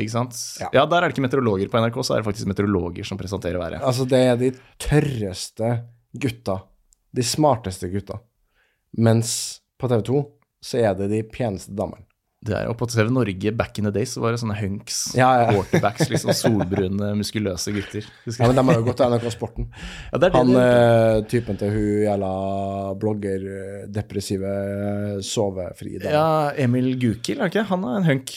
Ikke 0.00 0.12
sant? 0.12 0.36
Ja. 0.60 0.68
Ja. 0.76 0.84
der 0.86 1.02
er 1.02 1.08
det 1.08 1.16
ikke 1.16 1.24
meteorologer 1.24 1.70
på 1.70 1.80
NRK, 1.82 2.02
så 2.06 2.14
er 2.14 2.22
det 2.22 2.28
faktisk 2.28 2.50
meteorologer 2.50 3.06
som 3.06 3.18
presenterer 3.18 3.58
været. 3.58 3.80
Altså, 3.82 4.06
det 4.06 4.20
er 4.28 4.36
de 4.38 4.52
tørreste 4.78 5.72
gutta. 6.22 6.60
De 7.16 7.24
smarteste 7.26 7.90
gutta. 7.90 8.20
Mens 9.02 9.32
på 9.80 9.90
TV 9.90 10.04
2 10.06 10.22
så 10.62 10.78
er 10.84 10.94
det 10.98 11.10
de 11.10 11.24
peneste 11.26 11.74
damene. 11.74 12.04
Det 12.42 12.54
er 12.56 12.64
jo 12.70 12.72
På 12.72 12.86
TV 12.88 13.10
Norge 13.12 13.50
back 13.52 13.76
in 13.78 13.84
the 13.84 13.92
days 13.92 14.14
så 14.16 14.22
var 14.22 14.32
det 14.32 14.38
sånne 14.40 14.54
hunks, 14.56 15.00
Ja, 15.18 15.26
ja. 15.42 15.48
quarterbacks, 15.52 16.06
liksom 16.08 16.32
solbrune, 16.32 17.10
muskuløse 17.18 17.72
gutter. 17.76 18.06
Ja, 18.32 18.46
men 18.48 18.56
de 18.56 18.64
har 18.64 18.78
jo 18.78 18.84
gått 18.86 18.96
til 19.02 19.10
NRK 19.12 19.26
Sporten. 19.34 19.66
Ja, 20.12 20.18
det 20.22 20.30
det 20.32 20.38
Han 20.38 20.52
det- 20.54 20.62
eh, 20.62 21.20
typen 21.28 21.58
til 21.60 21.70
hun 21.74 21.90
jævla 22.06 22.30
blogger, 22.98 23.44
eh, 23.44 23.86
depressive, 23.92 24.54
sovefri 25.22 25.98
da. 26.00 26.10
ja, 26.10 26.50
Emil 26.64 26.94
Gukild, 26.98 27.40
er 27.40 27.48
det 27.50 27.52
ikke? 27.58 27.66
Han 27.74 27.84
er 27.84 27.96
en 27.98 28.04
hunk. 28.08 28.32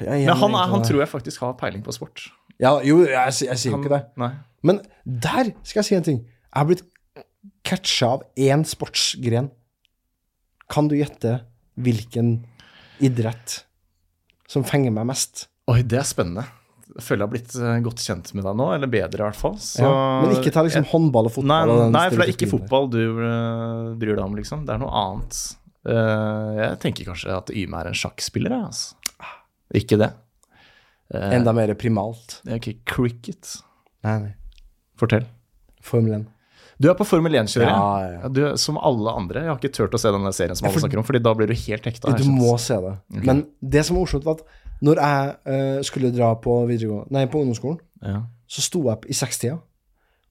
Men 0.00 0.26
han, 0.28 0.54
er, 0.54 0.66
han 0.74 0.82
tror 0.82 0.98
jeg 1.04 1.08
faktisk 1.08 1.40
har 1.40 1.54
peiling 1.54 1.82
på 1.86 1.92
sport. 1.94 2.26
Ja, 2.58 2.80
jo, 2.82 3.04
jeg, 3.06 3.32
sier- 3.32 3.50
jeg 3.52 3.58
sier 3.58 3.72
jo 3.72 3.78
ikke 3.84 3.94
det. 3.94 4.02
Nei. 4.16 4.32
Men 4.66 4.80
der 5.06 5.52
skal 5.62 5.82
jeg 5.82 5.84
si 5.84 5.94
en 5.94 6.02
ting. 6.02 6.18
Jeg 6.26 6.58
har 6.58 6.64
blitt 6.66 6.82
catcha 7.62 8.06
av 8.16 8.22
én 8.36 8.64
sportsgren. 8.66 9.50
Kan 10.68 10.88
du 10.88 10.96
gjette 10.96 11.40
hvilken 11.78 12.44
idrett 13.04 13.62
som 14.50 14.64
fenger 14.66 14.94
meg 14.94 15.08
mest? 15.10 15.46
Oi, 15.70 15.80
det 15.82 15.98
er 16.00 16.06
spennende. 16.06 16.46
Jeg 16.96 17.04
føler 17.04 17.24
jeg 17.24 17.26
har 17.26 17.32
blitt 17.32 17.54
eh, 17.58 17.78
godt 17.84 18.02
kjent 18.04 18.30
med 18.38 18.46
deg 18.46 18.56
nå, 18.56 18.66
eller 18.76 18.90
bedre 18.90 19.20
i 19.20 19.26
hvert 19.26 19.38
fall. 19.38 19.56
Så, 19.60 19.82
ja. 19.84 19.94
Men 20.22 20.36
ikke 20.38 20.52
ta 20.54 20.62
liksom 20.64 20.86
håndball 20.88 21.28
og 21.28 21.34
fotball. 21.34 21.72
Nei, 21.72 21.88
nei, 21.92 22.04
for 22.12 22.22
det 22.22 22.26
er 22.28 22.32
ikke 22.32 22.48
fotball 22.48 22.86
du 22.92 23.00
uh, 23.18 23.96
bryr 23.98 24.14
deg 24.14 24.22
om, 24.22 24.36
liksom. 24.38 24.62
Det 24.68 24.76
er 24.76 24.80
noe 24.80 25.02
annet. 25.02 25.40
Uh, 25.86 26.54
jeg 26.56 26.78
tenker 26.86 27.10
kanskje 27.10 27.34
at 27.34 27.52
Yme 27.52 27.82
er 27.82 27.90
en 27.90 27.98
sjakkspiller, 27.98 28.54
jeg, 28.54 28.70
altså. 28.70 29.34
Ikke 29.76 29.98
det. 30.00 30.12
Uh, 31.12 31.28
Enda 31.36 31.52
mer 31.56 31.74
primalt. 31.78 32.38
det 32.46 32.54
er 32.54 32.62
ikke 32.62 32.78
cricket. 32.94 33.58
Nei, 34.06 34.16
nei. 34.28 34.62
Fortell. 34.96 35.26
Formel 35.84 36.22
1. 36.22 36.30
Du 36.76 36.90
er 36.90 36.96
på 36.98 37.06
Formel 37.08 37.32
1-kjører. 37.40 37.70
Ja, 37.70 38.18
ja. 38.20 38.28
Du, 38.28 38.42
som 38.60 38.76
alle 38.76 39.14
andre. 39.16 39.46
Jeg 39.46 39.52
har 39.52 39.60
ikke 39.60 39.72
turt 39.78 39.96
å 39.96 40.00
se 40.00 40.12
denne 40.12 40.32
serien 40.36 40.58
som 40.58 40.68
alle 40.68 40.82
snakker 40.82 41.00
om, 41.00 41.06
Fordi 41.08 41.22
da 41.24 41.32
blir 41.38 41.48
du 41.48 41.56
helt 41.56 41.88
hekta. 41.88 42.12
Du 42.20 42.28
må 42.28 42.52
se 42.60 42.76
det. 42.84 42.94
Men 43.24 43.46
det 43.60 43.86
som 43.86 43.96
var 43.96 44.04
morsomt, 44.04 44.26
var 44.28 44.40
at 44.40 44.64
når 44.84 45.00
jeg 45.00 45.36
uh, 45.48 45.82
skulle 45.88 46.12
dra 46.12 46.34
på, 46.36 46.58
nei, 47.14 47.24
på 47.32 47.40
ungdomsskolen, 47.40 47.80
ja. 48.04 48.20
så 48.44 48.64
sto 48.64 48.82
jeg 48.84 48.92
opp 48.92 49.06
i 49.08 49.16
sekstida, 49.16 49.56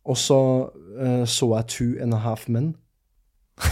og 0.05 0.17
så 0.21 0.39
uh, 0.69 1.23
så 1.25 1.49
jeg 1.55 1.71
Two 1.73 1.93
and 2.03 2.13
a 2.13 2.21
Half 2.21 2.45
Men. 2.47 2.75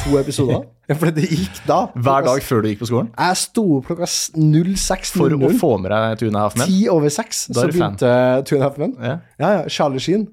To 0.07 0.17
episoder. 0.17 0.63
ja, 0.89 0.95
for 0.97 1.13
det 1.13 1.27
gikk 1.29 1.61
da. 1.67 1.83
Hver 1.93 2.25
dag 2.25 2.41
før 2.41 2.63
du 2.63 2.71
gikk 2.71 2.81
på 2.81 2.89
skolen? 2.89 3.13
Jeg 3.13 3.37
sto 3.43 3.67
opp 3.77 3.89
klokka 3.91 4.07
s- 4.09 4.31
06.00. 4.33 5.11
For 5.13 5.35
å 5.37 5.51
få 5.59 5.75
med 5.83 5.93
deg 5.93 6.21
Two 6.23 6.31
and 6.31 6.39
a 6.39 6.47
Half 6.47 6.57
Men? 6.57 6.71
Ti 6.71 6.87
over 6.89 7.13
seks, 7.13 7.49
så 7.51 7.67
er 7.67 7.75
fan. 7.75 7.99
begynte 7.99 8.13
Two 8.49 8.57
and 8.57 8.63
a 8.63 8.69
Half 8.71 8.81
Men. 8.81 8.95
Ja. 8.97 9.19
Ja, 9.37 9.51
ja. 9.59 9.67
Charlie 9.69 10.01
Sheen 10.01 10.31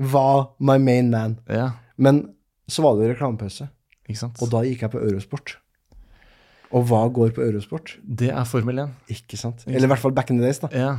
var 0.00 0.54
my 0.58 0.78
main 0.80 1.10
man. 1.12 1.38
ja, 1.48 1.70
Men 2.00 2.22
så 2.70 2.82
var 2.82 2.96
det 2.96 3.10
reklamepause, 3.14 3.68
og 4.40 4.46
da 4.50 4.62
gikk 4.64 4.80
jeg 4.86 4.90
på 4.94 5.00
Eurosport. 5.02 5.56
Og 6.72 6.84
hva 6.86 7.02
går 7.10 7.32
på 7.34 7.42
Eurosport? 7.42 7.96
Det 8.06 8.30
er 8.30 8.44
Formel 8.46 8.78
1. 8.78 8.92
Ikke 9.10 9.36
sant? 9.36 9.64
Eller 9.66 9.88
i 9.88 9.90
hvert 9.90 9.98
fall 10.02 10.14
back 10.14 10.30
in 10.30 10.38
the 10.38 10.46
days, 10.46 10.60
da. 10.62 10.68
Ja. 10.72 10.92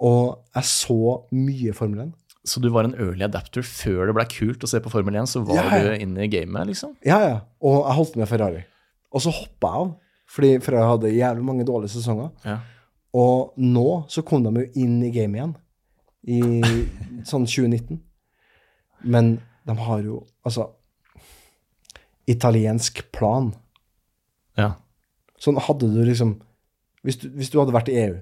Og 0.00 0.38
jeg 0.54 0.64
så 0.70 0.98
mye 1.34 1.74
Formel 1.74 2.04
1. 2.06 2.12
Så 2.48 2.62
du 2.62 2.68
var 2.72 2.86
en 2.86 2.94
early 2.94 3.26
adapter 3.26 3.66
før 3.66 4.06
det 4.08 4.14
ble 4.16 4.24
kult 4.30 4.62
å 4.64 4.70
se 4.70 4.78
på 4.80 4.92
Formel 4.92 5.18
1, 5.18 5.26
så 5.28 5.42
var 5.44 5.58
Ja, 5.58 5.64
ja. 5.74 5.82
du 5.98 6.04
inne 6.06 6.24
i 6.24 6.30
gamet, 6.32 6.70
liksom? 6.70 6.94
Ja, 7.04 7.18
ja. 7.26 7.38
Og 7.60 7.80
jeg 7.82 7.96
holdt 7.98 8.16
med 8.16 8.30
Ferrari. 8.30 8.62
Og 9.12 9.24
så 9.24 9.32
hoppa 9.34 9.72
jeg 9.74 9.82
av, 9.82 9.90
fordi 10.30 10.52
Ferrari 10.64 10.92
hadde 10.94 11.12
jævlig 11.18 11.44
mange 11.50 11.66
dårlige 11.66 11.92
sesonger. 11.98 12.30
Ja. 12.46 12.60
Og 13.18 13.54
nå 13.58 13.88
så 14.08 14.22
kom 14.22 14.46
de 14.46 14.54
jo 14.62 14.70
inn 14.84 15.00
i 15.02 15.10
gamet 15.10 15.40
igjen, 15.42 15.54
i 16.28 17.24
sånn 17.26 17.44
2019. 17.48 17.98
Men 19.04 19.40
de 19.66 19.76
har 19.78 20.00
jo 20.02 20.24
altså 20.44 20.70
Italiensk 22.28 23.02
plan. 23.12 23.54
ja. 24.56 24.74
Sånn 25.38 25.56
hadde 25.62 25.86
du 25.94 26.00
liksom 26.04 26.40
Hvis 27.06 27.16
du, 27.22 27.28
hvis 27.30 27.50
du 27.52 27.60
hadde 27.60 27.72
vært 27.72 27.88
i 27.92 27.94
EU 28.02 28.16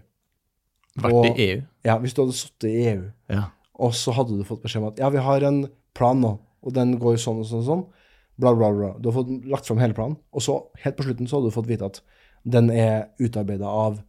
Vært 1.00 1.14
Og- 1.14 1.38
i 1.38 1.46
EU. 1.46 1.62
Ja, 1.84 1.98
hvis 1.98 2.12
du 2.14 2.22
hadde 2.22 2.34
sittet 2.36 2.70
i 2.70 2.84
EU, 2.92 3.10
Ja. 3.28 3.44
og 3.74 3.92
så 3.94 4.12
hadde 4.12 4.36
du 4.36 4.44
fått 4.44 4.62
beskjed 4.62 4.82
om 4.82 4.88
at 4.88 4.98
ja, 4.98 5.08
vi 5.10 5.18
har 5.18 5.42
en 5.42 5.66
plan 5.94 6.20
nå, 6.20 6.38
og 6.62 6.72
den 6.74 6.98
går 6.98 7.16
sånn 7.16 7.38
og 7.40 7.44
sånn 7.46 7.58
og 7.60 7.64
sånn, 7.66 7.86
bla, 8.38 8.54
bla, 8.54 8.70
bla. 8.72 8.98
Du 8.98 9.10
har 9.10 9.22
fått 9.22 9.44
lagt 9.46 9.66
fram 9.66 9.78
hele 9.78 9.92
planen, 9.94 10.16
og 10.32 10.40
så 10.42 10.68
helt 10.84 10.96
på 10.96 11.04
slutten 11.04 11.26
så 11.28 11.36
hadde 11.40 11.50
du 11.50 11.54
fått 11.56 11.66
vite 11.68 11.84
at 11.84 12.00
den 12.46 12.70
er 12.70 13.08
utarbeida 13.20 13.64
av 13.66 14.02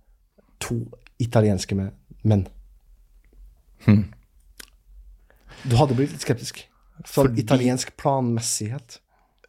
to 0.59 0.86
italienske 1.19 1.75
menn. 2.24 2.47
Hm. 3.86 4.13
Du 5.65 5.75
hadde 5.79 5.95
blitt 5.97 6.11
litt 6.13 6.21
skeptisk. 6.23 6.63
Sånn 7.05 7.27
Fordi- 7.27 7.43
italiensk 7.43 7.91
planmessighet. 7.97 8.99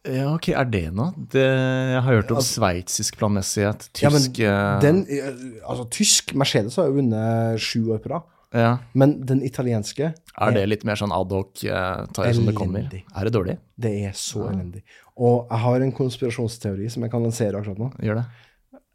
ja, 0.05 0.33
ok, 0.33 0.49
er 0.49 0.65
det 0.65 0.93
noe? 0.93 1.11
Det, 1.17 1.43
jeg 1.43 2.01
har 2.01 2.13
hørt 2.13 2.31
om 2.31 2.37
sveitsisk 2.41 3.17
planmessighet, 3.17 3.89
Ja, 4.01 4.09
men 4.09 4.21
tysk 4.21 4.39
eh, 4.39 4.79
Den, 4.79 5.05
eh, 5.09 5.59
altså, 5.67 5.89
tysk 5.89 6.33
Mercedes 6.35 6.75
har 6.77 6.87
jo 6.87 6.93
vunnet 7.01 7.59
sju 7.59 7.89
år 7.91 7.99
på 7.99 8.09
rad, 8.13 8.23
ja. 8.53 8.77
men 8.93 9.25
den 9.25 9.41
italienske 9.43 10.13
Er 10.39 10.51
det 10.55 10.67
litt 10.69 10.85
mer 10.85 10.95
sånn 10.95 11.11
adhoc, 11.11 11.63
eh, 11.65 12.05
tar 12.13 12.31
som 12.33 12.45
det 12.45 12.55
kommer? 12.55 12.87
Er 12.87 13.23
det 13.25 13.33
dårlig? 13.33 13.57
Det 13.77 13.91
er 14.07 14.13
så 14.13 14.47
elendig. 14.49 14.83
Og 15.17 15.47
jeg 15.49 15.59
har 15.59 15.81
en 15.81 15.91
konspirasjonsteori 15.91 16.89
som 16.89 17.03
jeg 17.03 17.11
kan 17.11 17.23
lansere 17.23 17.59
akkurat 17.59 17.77
nå. 17.77 17.91
Gjør 17.99 18.21
det? 18.21 18.25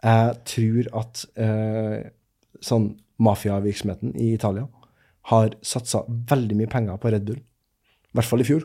Jeg 0.04 0.44
tror 0.44 0.88
at 1.02 1.24
eh, 1.36 2.10
sånn 2.64 2.94
mafiavirksomheten 3.20 4.14
i 4.16 4.32
Italia 4.34 4.66
har 5.30 5.56
satsa 5.64 6.04
veldig 6.08 6.58
mye 6.58 6.70
penger 6.70 7.00
på 7.00 7.12
Red 7.14 7.26
Bull. 7.28 7.40
I 7.40 8.18
hvert 8.18 8.28
fall 8.28 8.44
i 8.44 8.46
fjor, 8.48 8.64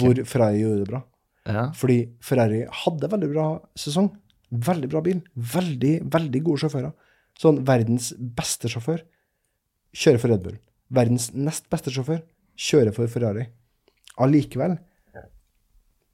hvor 0.00 0.20
Ferrari 0.28 0.62
gjorde 0.62 0.82
det 0.82 0.90
bra. 0.90 1.02
Ja. 1.48 1.64
Fordi 1.76 1.98
Ferrari 2.22 2.62
hadde 2.84 3.10
veldig 3.12 3.30
bra 3.32 3.46
sesong. 3.78 4.10
Veldig 4.52 4.90
bra 4.92 5.02
bil. 5.04 5.22
Veldig, 5.34 5.94
veldig 6.12 6.42
gode 6.46 6.64
sjåfører. 6.64 6.92
Sånn 7.40 7.62
verdens 7.66 8.12
beste 8.18 8.70
sjåfør 8.70 9.02
kjører 9.96 10.22
for 10.22 10.32
Red 10.32 10.44
Bull. 10.44 10.58
Verdens 10.92 11.30
nest 11.34 11.68
beste 11.72 11.92
sjåfør 11.92 12.22
kjører 12.60 12.94
for 12.96 13.10
Ferrari. 13.10 13.46
Allikevel 14.22 14.76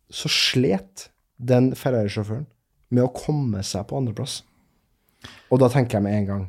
så 0.09 0.31
slet 0.33 1.09
den 1.37 1.75
Ferrari-sjåføren 1.77 2.47
med 2.95 3.05
å 3.05 3.13
komme 3.13 3.61
seg 3.67 3.85
på 3.89 3.99
andreplass. 3.99 4.41
Og 5.53 5.61
da 5.61 5.69
tenker 5.73 5.99
jeg 5.99 6.07
med 6.07 6.17
en 6.17 6.29
gang 6.29 6.47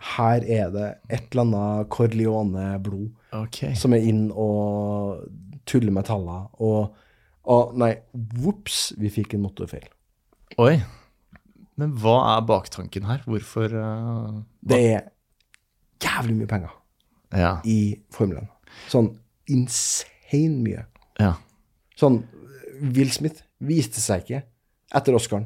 her 0.00 0.44
er 0.46 0.70
det 0.72 0.86
et 1.12 1.26
eller 1.32 1.42
annet 1.44 1.88
Corleone-blod 1.92 3.10
okay. 3.36 3.74
som 3.76 3.92
er 3.96 4.06
inn 4.08 4.28
og 4.32 5.26
tuller 5.68 5.92
med 5.94 6.06
tallene. 6.08 6.48
Og, 6.64 6.94
og 7.52 7.74
nei, 7.78 7.92
vops, 8.40 8.90
vi 9.00 9.10
fikk 9.12 9.36
en 9.36 9.44
motorfeil. 9.44 9.86
Oi. 10.60 10.78
Men 11.80 11.92
hva 12.00 12.16
er 12.34 12.46
baktanken 12.48 13.06
her? 13.08 13.22
Hvorfor 13.28 13.72
uh, 13.72 14.40
Det 14.60 14.80
er 14.94 15.04
jævlig 16.02 16.36
mye 16.40 16.50
penger 16.50 16.74
Ja. 17.36 17.52
i 17.64 18.00
formelen. 18.12 18.48
Sånn 18.90 19.12
insane 19.50 20.60
mye. 20.64 20.84
ja. 21.20 21.34
Sånn 22.00 22.22
Will 22.80 23.10
Smith 23.12 23.42
viste 23.60 24.00
seg 24.00 24.22
ikke 24.24 24.38
etter 24.96 25.16
Oscaren 25.18 25.44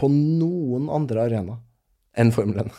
på 0.00 0.08
noen 0.10 0.88
andre 0.90 1.22
arena 1.28 1.60
enn 2.18 2.32
Formel 2.34 2.64
1. 2.64 2.72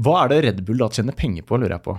Hva 0.00 0.22
er 0.22 0.32
det 0.32 0.40
Red 0.46 0.62
Bull 0.64 0.80
da 0.80 0.88
tjener 0.92 1.16
penger 1.16 1.44
på, 1.46 1.58
lurer 1.60 1.76
jeg 1.76 1.84
på? 1.84 1.96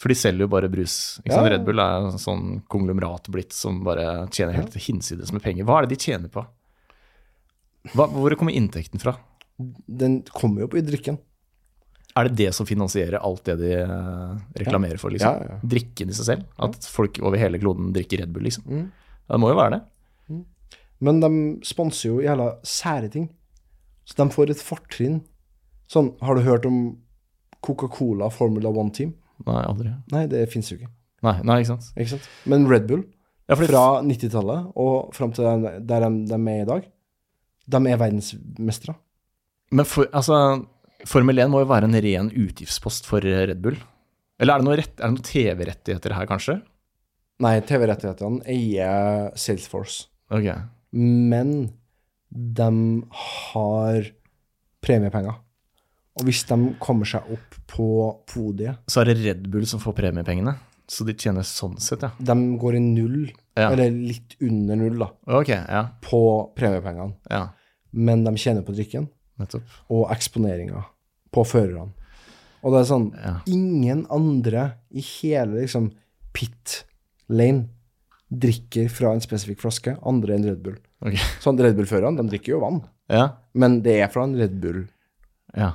For 0.00 0.10
de 0.10 0.16
selger 0.18 0.44
jo 0.44 0.50
bare 0.50 0.70
brus. 0.72 0.96
Ja. 1.28 1.38
Red 1.46 1.62
Bull 1.66 1.78
er 1.80 2.08
en 2.08 2.18
sånn 2.18 2.58
konglomerat 2.72 3.30
blitt 3.32 3.54
som 3.54 3.82
bare 3.86 4.26
tjener 4.34 4.56
helt 4.58 4.74
hinsides 4.74 5.30
med 5.34 5.44
penger. 5.44 5.66
Hva 5.68 5.78
er 5.78 5.86
det 5.86 5.94
de 5.94 6.00
tjener 6.02 6.32
på? 6.32 6.42
Hva, 7.94 8.08
hvor 8.10 8.34
kommer 8.40 8.56
inntekten 8.56 9.02
fra? 9.02 9.14
Den 9.86 10.22
kommer 10.34 10.64
jo 10.64 10.70
på 10.72 10.80
i 10.80 10.84
drikken. 10.84 11.20
Er 12.14 12.28
det 12.28 12.38
det 12.38 12.50
som 12.54 12.66
finansierer 12.66 13.22
alt 13.22 13.46
det 13.46 13.56
de 13.58 13.70
eh, 13.82 14.34
reklamerer 14.60 14.98
for, 15.02 15.14
liksom? 15.14 15.38
Ja, 15.38 15.54
ja. 15.54 15.70
Drikken 15.74 16.10
i 16.10 16.16
seg 16.16 16.28
selv? 16.28 16.44
At 16.62 16.86
folk 16.86 17.18
over 17.22 17.38
hele 17.38 17.58
kloden 17.62 17.90
drikker 17.94 18.22
Red 18.22 18.34
Bull, 18.34 18.46
liksom? 18.46 18.66
Mm. 18.70 18.84
Det 19.30 19.40
må 19.42 19.50
jo 19.50 19.58
være 19.58 19.78
det. 19.78 19.82
Men 21.04 21.18
de 21.20 21.30
sponser 21.66 22.10
jo 22.10 22.20
jævla 22.22 22.54
sære 22.66 23.10
ting. 23.12 23.28
Så 24.06 24.18
de 24.20 24.28
får 24.32 24.52
et 24.52 24.62
fortrinn. 24.62 25.22
Sånn, 25.90 26.12
har 26.24 26.38
du 26.38 26.46
hørt 26.46 26.66
om 26.68 26.78
Coca-Cola 27.64 28.28
Formula 28.34 28.70
One 28.70 28.92
Team? 28.94 29.14
Nei, 29.48 29.62
aldri. 29.66 29.92
Nei, 30.12 30.26
det 30.30 30.44
fins 30.52 30.68
jo 30.70 30.76
ikke. 30.78 30.90
Nei, 31.24 31.38
nei, 31.48 31.56
ikke 31.62 31.72
sant. 31.72 31.86
Ikke 31.96 32.12
sant? 32.14 32.26
Men 32.50 32.66
Red 32.70 32.84
Bull, 32.90 33.02
Ja, 33.48 33.56
fra 33.60 33.80
90-tallet 34.04 34.70
og 34.80 35.10
fram 35.16 35.32
til 35.36 35.44
der 35.44 35.80
der 35.84 36.04
de, 36.06 36.10
de 36.30 36.36
er 36.52 36.62
i 36.62 36.68
dag, 36.68 36.86
de 37.74 37.80
er 37.90 37.98
verdensmestere. 38.00 38.94
Men 39.74 39.84
for, 39.88 40.06
altså, 40.16 40.38
Formel 41.08 41.40
1 41.42 41.50
må 41.52 41.60
jo 41.64 41.68
være 41.68 41.88
en 41.88 41.98
ren 42.04 42.30
utgiftspost 42.30 43.08
for 43.08 43.24
Red 43.24 43.60
Bull. 43.64 43.76
Eller 44.40 44.54
er 44.56 44.62
det 44.62 44.66
noe, 44.68 44.76
rett- 44.80 44.96
det 45.00 45.10
noe 45.12 45.24
TV-rettigheter 45.28 46.14
her, 46.16 46.28
kanskje? 46.30 46.58
Nei, 47.44 47.56
TV-rettighetene 47.66 48.44
eier 48.54 49.30
Salesforce. 49.38 50.06
Ok. 50.32 50.48
Men 50.94 51.54
de 52.30 52.68
har 53.20 54.08
premiepenger. 54.84 55.36
Og 56.16 56.24
hvis 56.28 56.44
de 56.46 56.56
kommer 56.78 57.04
seg 57.10 57.22
opp 57.34 57.56
på 57.66 57.86
podiet 58.30 58.76
Så 58.90 59.00
er 59.02 59.10
det 59.10 59.16
Red 59.24 59.48
Bull 59.50 59.64
som 59.66 59.80
får 59.82 59.96
premiepengene. 59.98 60.54
Så 60.86 61.04
de 61.08 61.14
tjener 61.16 61.42
sånn 61.48 61.78
sett, 61.80 62.02
ja. 62.04 62.10
De 62.20 62.34
går 62.60 62.76
i 62.76 62.80
null, 62.80 63.30
Ja. 63.56 63.70
eller 63.72 63.90
litt 63.90 64.36
under 64.42 64.76
null, 64.76 64.98
da, 64.98 65.08
Ok, 65.26 65.48
ja. 65.48 65.88
på 66.02 66.52
premiepengene. 66.54 67.14
Ja, 67.30 67.48
Men 67.92 68.24
de 68.24 68.30
tjener 68.36 68.62
på 68.62 68.74
drikken 68.74 69.08
nettopp. 69.38 69.62
og 69.90 70.10
eksponeringa 70.10 70.84
på 71.32 71.44
førerne. 71.46 71.92
Og 72.62 72.72
det 72.72 72.80
er 72.80 72.94
sånn. 72.94 73.42
Ingen 73.46 74.06
andre 74.10 74.74
i 74.92 75.00
hele 75.00 75.62
liksom 75.62 75.92
pit 76.32 76.84
lane 77.28 77.68
drikker 78.32 78.88
fra 78.90 79.12
en 79.12 79.20
spesifikk 79.20 79.60
flaske, 79.60 79.96
andre 80.04 80.34
enn 80.34 80.44
Red 80.44 80.62
Bull. 80.62 80.76
Ok. 81.04 81.14
Sånn 81.40 81.58
Red 81.60 81.76
Bull-førerne, 81.76 82.16
de 82.16 82.28
drikker 82.38 82.54
jo 82.54 82.60
vann, 82.60 82.82
Ja, 83.08 83.32
men 83.54 83.80
det 83.82 84.00
er 84.00 84.08
fra 84.08 84.24
en 84.24 84.34
Red 84.36 84.60
Bull-flaske. 84.60 84.90
Ja. 85.56 85.72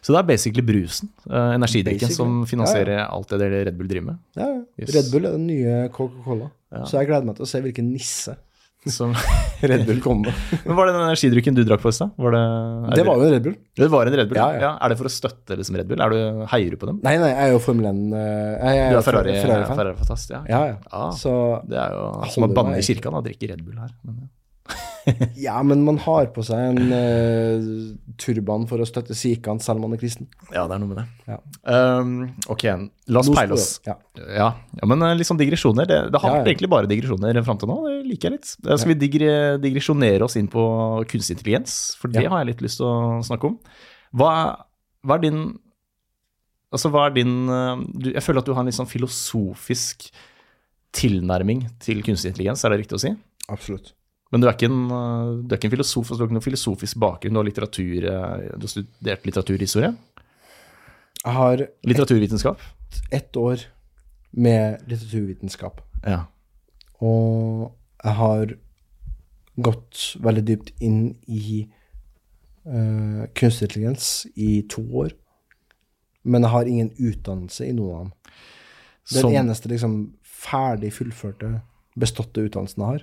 Så 0.00 0.12
det 0.12 0.18
er 0.20 0.28
basically 0.28 0.64
brusen, 0.64 1.08
uh, 1.30 1.54
energidrikken, 1.56 2.08
Basically. 2.08 2.16
som 2.16 2.44
finansierer 2.48 3.06
alt 3.06 3.32
det 3.32 3.40
der 3.40 3.56
Red 3.70 3.78
Bull 3.78 3.88
driver 3.88 4.12
med. 4.12 4.20
Ja, 4.36 4.46
ja. 4.48 4.60
Yes. 4.80 4.94
Red 4.96 5.10
Bull 5.12 5.26
er 5.28 5.36
den 5.36 5.46
nye 5.48 5.80
Coca-Cola. 5.94 6.50
Ja. 6.70 6.84
Så 6.86 7.00
jeg 7.00 7.08
gleder 7.10 7.26
meg 7.28 7.36
til 7.38 7.46
å 7.46 7.50
se 7.50 7.60
hvilken 7.64 7.90
nisse 7.90 8.36
Som, 8.88 9.12
Red 9.70 9.84
Bull 9.88 9.98
kommer 10.00 10.30
med. 10.30 10.44
men 10.66 10.76
var 10.78 10.88
det 10.88 10.94
den 10.96 11.02
energidrikken 11.04 11.56
du 11.56 11.60
drakk 11.68 11.82
på 11.82 11.92
i 11.92 11.96
stad? 11.96 12.14
Det, 12.16 12.96
Det 12.96 13.04
var 13.04 13.20
jo 13.20 13.26
en 13.26 13.34
Red 13.34 13.44
Bull. 13.44 13.56
Det 13.76 13.88
var 13.92 14.08
en 14.08 14.16
Red 14.16 14.30
Bull? 14.30 14.40
Ja, 14.40 14.48
ja. 14.56 14.70
Er 14.80 14.92
det 14.92 14.96
for 15.00 15.10
å 15.10 15.12
støtte 15.12 15.58
liksom 15.60 15.76
Red 15.76 15.90
Bull? 15.90 16.00
Er 16.00 16.14
du, 16.14 16.44
heier 16.54 16.72
du 16.72 16.80
på 16.80 16.88
dem? 16.88 17.00
Nei, 17.04 17.18
nei, 17.20 17.28
jeg 17.34 17.50
er 17.50 17.52
jo 17.52 17.60
Formel 17.60 17.90
1 17.90 18.00
eh, 18.16 18.24
Jeg 18.56 18.80
er 18.86 18.94
Du 18.94 19.00
er 19.00 19.04
Ferrari, 19.04 19.36
Ferrari-fan. 19.36 19.80
Ferrari-fantast, 19.82 20.32
ja. 20.32 20.42
ja, 20.48 20.62
ja. 20.72 20.76
Ah, 20.96 21.10
Så 21.12 21.34
Det 21.68 21.76
er 21.80 21.96
jo 21.98 22.06
som 22.32 22.48
å 22.48 22.52
banne 22.56 22.80
i 22.80 22.86
kirka 22.86 23.12
da, 23.12 23.20
drikke 23.28 23.52
Red 23.52 23.64
Bull 23.66 23.80
her. 23.82 23.92
Men, 24.06 24.28
ja. 25.46 25.56
Men 25.66 25.84
man 25.86 25.98
har 26.04 26.28
på 26.34 26.44
seg 26.46 26.70
en 26.70 26.92
uh, 26.92 27.68
turban 28.20 28.66
for 28.70 28.82
å 28.82 28.88
støtte 28.88 29.16
sikene 29.16 29.62
selv 29.64 29.80
om 29.80 29.88
man 29.88 29.96
er 29.96 30.02
kristen. 30.02 30.28
ja, 30.48 30.64
det 30.64 30.76
er 30.76 30.82
noe 30.82 30.90
med 30.90 31.00
det. 31.00 31.06
Ja. 31.30 31.38
Um, 32.00 32.12
ok, 32.50 32.66
la 33.10 33.22
oss 33.22 33.30
peile 33.34 33.56
oss. 33.56 33.68
Ja. 33.86 33.96
Ja, 34.20 34.50
ja 34.80 34.90
men 34.90 35.06
eh, 35.06 35.16
litt 35.18 35.28
sånn 35.28 35.40
digresjoner. 35.40 35.88
Det, 35.88 36.00
det 36.12 36.22
har 36.22 36.36
vært 36.38 36.52
egentlig 36.52 36.72
bare 36.72 36.90
digresjoner 36.90 37.40
fram 37.46 37.60
til 37.60 37.70
nå. 37.70 37.78
Det 37.86 37.96
liker 38.08 38.30
jeg 38.30 38.38
litt. 38.38 38.52
Da 38.66 38.78
Skal 38.80 38.94
vi 38.94 39.00
digre, 39.04 39.32
digresjonere 39.62 40.26
oss 40.26 40.38
inn 40.40 40.50
på 40.50 40.64
kunstig 41.10 41.38
intelligens? 41.38 41.80
For 42.00 42.12
det 42.12 42.26
har 42.26 42.42
jeg 42.42 42.52
litt 42.52 42.64
lyst 42.66 42.82
til 42.82 42.90
å 42.90 43.20
snakke 43.26 43.52
om. 43.52 43.58
Hva, 44.16 44.32
hva 45.06 45.18
er 45.18 45.28
din 45.28 45.42
Altså, 46.70 46.86
hva 46.94 47.08
er 47.08 47.14
din 47.16 47.48
eh, 47.50 47.80
du, 47.98 48.12
Jeg 48.12 48.22
føler 48.22 48.44
at 48.44 48.46
du 48.46 48.52
har 48.54 48.62
en 48.62 48.70
litt 48.70 48.78
sånn 48.78 48.90
filosofisk 48.90 50.10
tilnærming 50.94 51.64
til 51.82 52.02
kunstig 52.06 52.32
intelligens, 52.32 52.64
er 52.66 52.72
det 52.74 52.80
riktig 52.82 52.96
å 52.98 53.02
si? 53.02 53.12
Absolutt. 53.50 53.92
Men 54.30 54.40
du 54.40 54.46
er 54.46 54.54
ikke 54.54 54.68
en, 54.70 54.84
eh, 54.94 55.30
du 55.42 55.52
er 55.54 55.58
ikke 55.58 55.66
en 55.70 55.76
filosof, 55.76 56.06
altså 56.10 56.18
du 56.18 56.22
har 56.22 56.28
ikke 56.30 56.36
noen 56.38 56.44
filosofisk 56.46 56.98
bakgrunn, 57.02 57.34
du 57.34 57.40
har 57.40 57.48
litteratur, 57.48 58.04
eh, 58.06 58.50
du 58.56 58.66
har 58.66 58.72
studert 58.74 59.24
litteraturhistorie? 59.26 59.90
Jeg 61.24 61.32
har 61.36 61.66
Litteraturvitenskap? 61.84 62.60
ett 63.12 63.36
år 63.36 63.64
med 64.32 64.80
litteraturvitenskap, 64.88 65.80
Ja. 66.06 66.24
og 67.00 67.72
jeg 68.04 68.12
har 68.14 68.46
gått 69.60 70.16
veldig 70.22 70.44
dypt 70.44 70.70
inn 70.80 71.16
i 71.28 71.68
uh, 72.66 73.26
kunstig 73.34 73.66
intelligens 73.68 74.26
i 74.36 74.62
to 74.68 74.82
år, 74.82 75.10
men 76.24 76.42
jeg 76.42 76.50
har 76.50 76.64
ingen 76.68 76.90
utdannelse 76.98 77.66
i 77.68 77.72
noen 77.72 77.94
av 77.96 78.02
dem. 78.04 78.12
Den 79.12 79.20
Som- 79.22 79.32
eneste 79.32 79.68
liksom 79.68 80.12
ferdig 80.22 80.92
fullførte, 80.92 81.62
beståtte 81.98 82.44
utdannelsen 82.48 82.76
jeg 82.78 82.86
har, 82.86 83.02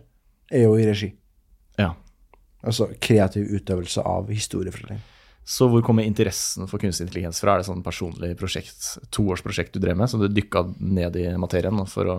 er 0.51 0.65
jo 0.65 0.75
i 0.79 0.87
regi. 0.87 1.11
Ja. 1.79 1.91
Altså 2.67 2.89
kreativ 3.03 3.49
utøvelse 3.57 4.03
av 4.05 4.31
historiefortelling. 4.33 4.99
Så 5.47 5.69
hvor 5.71 5.83
kommer 5.85 6.03
interessen 6.03 6.67
for 6.67 6.81
kunstig 6.81 7.05
intelligens 7.05 7.39
fra? 7.39 7.53
Er 7.55 7.61
det 7.61 7.69
sånn 7.69 7.83
personlig 7.85 8.33
prosjekt, 8.39 8.83
toårsprosjekt 9.15 9.77
du 9.77 9.79
drev 9.79 9.95
med, 9.95 10.09
som 10.11 10.19
du 10.19 10.27
dykka 10.27 10.65
ned 10.75 11.15
i 11.21 11.29
materien 11.39 11.79
for 11.87 12.11
å 12.11 12.17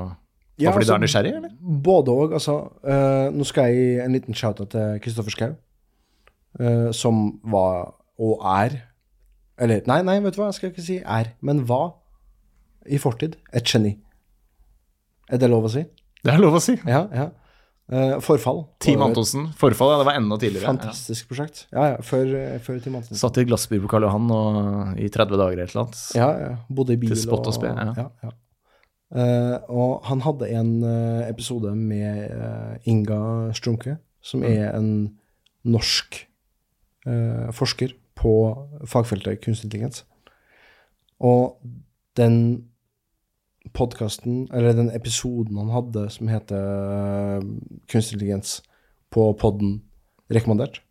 Ja, 0.58 0.72
fordi 0.72 0.86
altså, 0.86 0.94
du 0.94 0.96
er 0.96 1.02
nysgjerrig, 1.04 1.32
eller? 1.36 1.50
Både 1.60 2.14
òg. 2.14 2.32
Altså, 2.38 2.54
uh, 2.88 3.28
nå 3.34 3.44
skal 3.46 3.68
jeg 3.68 3.76
gi 3.76 3.90
en 4.02 4.16
liten 4.16 4.38
shout-out 4.38 4.72
til 4.72 4.96
Kristoffer 5.04 5.34
Schou, 5.34 5.52
uh, 6.62 6.88
som 6.96 7.26
var, 7.44 7.92
og 8.18 8.46
er 8.48 8.84
Eller 9.58 9.82
nei, 9.90 10.00
nei, 10.06 10.20
vet 10.22 10.36
du 10.36 10.38
hva, 10.38 10.52
jeg 10.52 10.56
skal 10.60 10.70
ikke 10.70 10.86
si 10.86 10.96
er, 11.02 11.32
men 11.42 11.64
var 11.66 11.96
i 12.86 12.98
fortid 13.02 13.34
et 13.52 13.66
geni. 13.66 13.96
Er 15.28 15.40
det 15.42 15.48
lov 15.50 15.66
å 15.66 15.72
si? 15.72 15.82
Det 16.22 16.30
er 16.30 16.38
lov 16.38 16.56
å 16.56 16.62
si. 16.62 16.76
Ja, 16.86 17.08
ja. 17.10 17.26
Eh, 17.88 18.18
forfall. 18.20 18.66
Team 18.84 19.00
Antonsen. 19.02 19.46
Forfall, 19.56 19.94
ja, 19.94 19.98
det 20.02 20.06
var 20.10 20.18
enda 20.20 20.36
tidligere. 20.36 20.66
Ja. 20.66 20.72
Fantastisk 20.74 21.28
prosjekt. 21.30 21.62
Ja, 21.72 21.86
ja, 21.94 22.00
før, 22.04 22.26
eh, 22.36 22.58
før 22.60 22.82
Team 22.84 22.98
Antonsen. 22.98 23.16
Satt 23.16 23.38
i 23.38 23.40
et 23.40 23.48
glassbur 23.48 23.80
på 23.86 23.88
Karl 23.88 24.04
Johan 24.04 24.28
og, 24.34 24.98
i 25.00 25.08
30 25.08 25.38
dager 25.40 25.52
eller 25.56 25.64
et 25.64 25.72
eller 25.72 25.86
annet. 25.86 26.02
Ja, 26.18 26.28
ja. 26.42 26.50
Bodde 26.68 26.92
i 26.92 27.00
bil 27.00 27.14
Til 27.14 27.22
spott 27.22 27.48
og 27.48 27.56
spe, 27.56 27.70
ja. 27.72 27.94
ja, 27.96 28.04
ja. 28.26 28.32
Eh, 29.08 29.54
og 29.72 30.04
han 30.04 30.20
hadde 30.20 30.50
en 30.52 30.72
episode 31.30 31.72
med 31.74 32.28
uh, 32.28 32.76
Inga 32.84 33.54
Strumke, 33.56 33.96
som 34.20 34.40
Mm. 34.44 34.50
er 34.52 34.76
en 34.76 34.90
norsk 35.64 36.24
forsker 37.56 37.94
på 38.18 38.30
fagfeltet 38.84 39.40
kunstig 39.40 39.64
intelligens. 39.70 40.04
Og 41.24 41.56
den 42.18 42.67
podkasten, 43.76 44.46
eller 44.52 44.76
den 44.76 44.90
episoden 44.94 45.58
han 45.60 45.72
hadde 45.74 46.06
som 46.14 46.30
heter 46.30 46.58
eh, 46.58 47.46
Kunstig 47.88 48.18
intelligens 48.18 48.58
på 49.14 49.30
podden 49.40 49.80
rekommandert, 50.32 50.82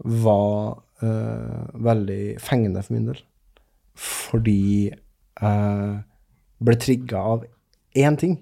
var 0.00 0.82
uh, 1.02 1.68
veldig 1.72 2.36
fengende 2.40 2.82
for 2.84 2.96
min 2.96 3.08
del. 3.08 3.22
Fordi 3.96 4.90
jeg 4.90 5.94
ble 6.60 6.76
trigga 6.80 7.22
av 7.32 7.46
én 7.96 8.18
ting 8.20 8.36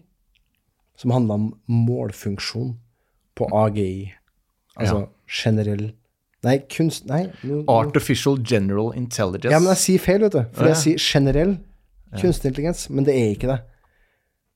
som 0.99 1.15
handla 1.15 1.39
om 1.39 1.49
målfunksjon 1.71 2.75
på 3.39 3.49
AGI. 3.55 4.11
Altså 4.79 5.07
generell 5.27 5.93
Nei, 6.47 6.61
kunst... 6.71 7.09
Nei. 7.11 7.25
Artificial 7.67 8.37
General 8.39 8.93
Intelligence. 8.95 9.51
ja, 9.51 9.59
men 9.59 9.73
jeg 9.75 9.83
sier 9.83 10.03
feil, 10.05 10.23
vet 10.23 10.37
du. 10.37 10.43
For 10.55 10.69
Ja, 10.69 10.71
ja. 10.71 10.77
jeg 10.77 10.83
sier 10.85 11.03
generell 11.03 11.57
kunstig 12.17 12.49
intelligens, 12.51 12.89
men 12.91 13.05
det 13.05 13.15
er 13.15 13.35
ikke 13.35 13.49
det. 13.51 13.59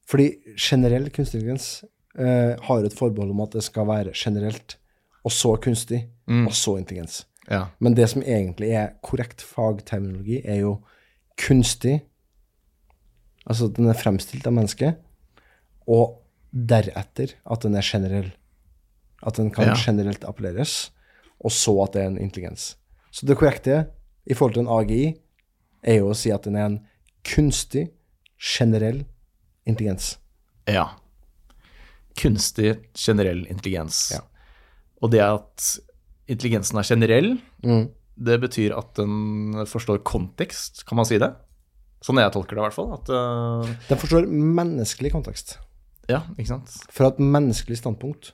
Fordi 0.09 0.29
generell 0.59 1.11
kunstig 1.11 1.41
intelligens 1.41 1.85
uh, 2.19 2.57
har 2.67 2.85
et 2.85 2.97
forbehold 2.99 3.31
om 3.31 3.41
at 3.45 3.53
det 3.53 3.63
skal 3.65 3.87
være 3.87 4.13
generelt, 4.15 4.77
og 5.25 5.31
så 5.33 5.57
kunstig, 5.57 6.09
Mm. 6.29 6.47
og 6.47 6.53
så 6.55 6.77
intelligens. 6.79 7.27
Ja. 7.51 7.65
Men 7.81 7.95
det 7.95 8.09
som 8.09 8.23
egentlig 8.23 8.71
er 8.79 8.93
korrekt 9.03 9.43
fagterminologi, 9.43 10.41
er 10.47 10.61
jo 10.61 10.77
kunstig, 11.37 12.03
altså 13.47 13.67
at 13.67 13.75
den 13.77 13.89
er 13.91 13.99
fremstilt 13.99 14.47
av 14.47 14.55
mennesket, 14.55 15.01
og 15.91 16.21
deretter 16.53 17.35
at 17.51 17.63
den 17.67 17.75
er 17.75 17.83
generell. 17.83 18.31
At 19.27 19.37
den 19.37 19.51
kan 19.51 19.67
Ja. 19.67 19.75
generelt 19.75 20.25
appelleres, 20.25 20.93
og 21.41 21.51
så 21.51 21.75
at 21.85 21.93
det 21.93 22.03
er 22.03 22.07
en 22.07 22.19
intelligens. 22.19 22.77
Så 23.11 23.27
det 23.27 23.37
korrekte 23.37 23.87
i 24.27 24.35
forhold 24.35 24.55
til 24.55 24.63
en 24.63 24.69
AGI 24.79 25.15
er 25.83 25.95
jo 25.99 26.11
å 26.11 26.15
si 26.17 26.31
at 26.31 26.45
den 26.45 26.57
er 26.57 26.67
en 26.67 26.81
kunstig, 27.25 27.89
generell 28.39 29.05
intelligens. 29.67 30.19
ja. 30.67 30.89
Kunstig 32.15 32.75
generell 32.95 33.47
intelligens. 33.49 34.11
Ja. 34.13 34.21
Og 35.03 35.11
det 35.15 35.23
at 35.25 35.65
intelligensen 36.29 36.77
er 36.79 36.85
generell, 36.85 37.31
Mm. 37.65 37.89
det 38.23 38.41
betyr 38.41 38.77
at 38.77 38.95
den 38.95 39.65
forstår 39.67 40.03
kontekst, 40.05 40.85
kan 40.87 40.97
man 40.97 41.07
si 41.07 41.17
det? 41.19 41.31
Sånn 42.05 42.19
jeg 42.21 42.33
tolker 42.33 42.57
det, 42.57 42.59
i 42.59 42.67
hvert 42.67 42.75
fall. 42.75 42.93
At, 42.93 43.09
uh... 43.09 43.65
Den 43.89 43.99
forstår 43.99 44.27
menneskelig 44.29 45.13
kontekst. 45.13 45.57
ja, 46.09 46.21
ikke 46.37 46.49
sant? 46.49 46.69
Fra 46.91 47.07
et 47.09 47.19
menneskelig 47.19 47.79
standpunkt 47.81 48.33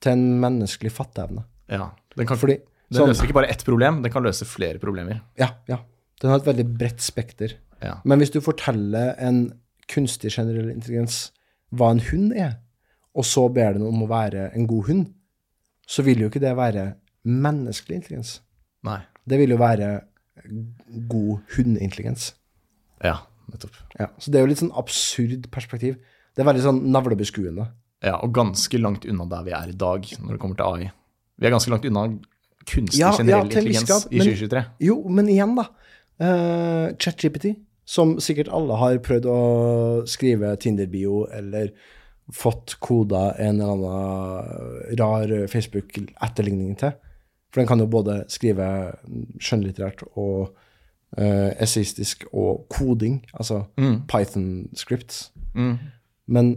til 0.00 0.12
en 0.12 0.40
menneskelig 0.42 0.90
fatteevne. 0.92 1.44
Ja. 1.70 1.92
Den, 2.16 2.26
kan, 2.26 2.36
Fordi 2.36 2.58
den 2.58 3.00
sånn- 3.00 3.08
løser 3.08 3.24
ikke 3.24 3.38
bare 3.40 3.48
ett 3.48 3.64
problem, 3.64 4.02
den 4.02 4.12
kan 4.12 4.22
løse 4.22 4.44
flere 4.44 4.78
problemer. 4.78 5.22
Ja, 5.38 5.54
ja. 5.68 5.78
Den 6.20 6.30
har 6.30 6.38
et 6.40 6.44
veldig 6.52 6.66
bredt 6.76 7.00
spekter. 7.00 7.54
Ja. 7.82 7.98
Men 8.04 8.18
hvis 8.22 8.32
du 8.34 8.40
forteller 8.40 9.14
en 9.22 9.52
kunstig 9.92 10.32
generell 10.34 10.70
intelligens 10.72 11.30
hva 11.76 11.90
en 11.92 12.00
hund 12.10 12.32
er, 12.36 12.58
og 13.16 13.24
så 13.26 13.46
ber 13.52 13.76
den 13.76 13.86
om 13.86 14.02
å 14.04 14.08
være 14.10 14.50
en 14.56 14.66
god 14.70 14.88
hund, 14.90 15.06
så 15.86 16.02
vil 16.06 16.20
jo 16.24 16.28
ikke 16.30 16.42
det 16.42 16.54
være 16.58 16.94
menneskelig 17.26 18.00
intelligens. 18.00 18.40
Nei. 18.86 19.00
Det 19.26 19.38
vil 19.40 19.54
jo 19.54 19.58
være 19.60 19.88
god 21.10 21.40
hundeintelligens. 21.56 22.30
Ja, 23.04 23.18
nettopp. 23.52 23.76
Ja, 23.98 24.10
så 24.18 24.30
det 24.30 24.38
er 24.38 24.46
jo 24.46 24.50
litt 24.52 24.62
sånn 24.62 24.74
absurd 24.78 25.48
perspektiv. 25.54 25.98
Det 26.36 26.42
er 26.44 26.48
veldig 26.50 26.64
sånn 26.66 26.80
navlebeskuende. 26.92 27.68
Ja, 28.04 28.18
og 28.20 28.34
ganske 28.36 28.78
langt 28.78 29.06
unna 29.08 29.24
der 29.30 29.44
vi 29.46 29.54
er 29.56 29.72
i 29.72 29.76
dag 29.76 30.04
når 30.20 30.36
det 30.36 30.40
kommer 30.42 30.58
til 30.58 30.66
AI. 30.68 30.90
Vi 31.40 31.48
er 31.48 31.54
ganske 31.54 31.72
langt 31.72 31.86
unna 31.88 32.06
kunstig 32.66 33.00
Ja, 33.00 33.12
generell 33.16 33.46
ja, 33.46 33.46
intelligens 33.48 34.06
i 34.10 34.18
men- 34.20 34.26
2023. 34.28 34.64
Jo, 34.86 34.98
men 35.08 35.28
igjen, 35.32 35.56
da. 35.56 35.66
Uh, 36.16 36.92
ChatGPT, 36.96 37.54
som 37.86 38.16
sikkert 38.22 38.50
alle 38.52 38.76
har 38.80 38.98
prøvd 39.04 39.28
å 39.30 39.40
skrive 40.10 40.56
Tinder-bio 40.62 41.24
eller 41.32 41.70
fått 42.34 42.74
koda 42.82 43.30
en 43.38 43.60
eller 43.62 43.92
annen 43.94 44.96
rar 44.98 45.34
Facebook-etterligning 45.50 46.74
til. 46.80 46.96
For 47.52 47.62
den 47.62 47.68
kan 47.70 47.80
jo 47.80 47.86
både 47.90 48.24
skrive 48.28 48.66
skjønnlitterært 49.38 50.02
og 50.18 50.50
uh, 51.18 51.50
essayistisk 51.62 52.26
og 52.32 52.66
koding, 52.74 53.20
altså 53.38 53.62
Python-scripts. 54.10 55.30
Mm. 55.54 55.78
Men 56.26 56.52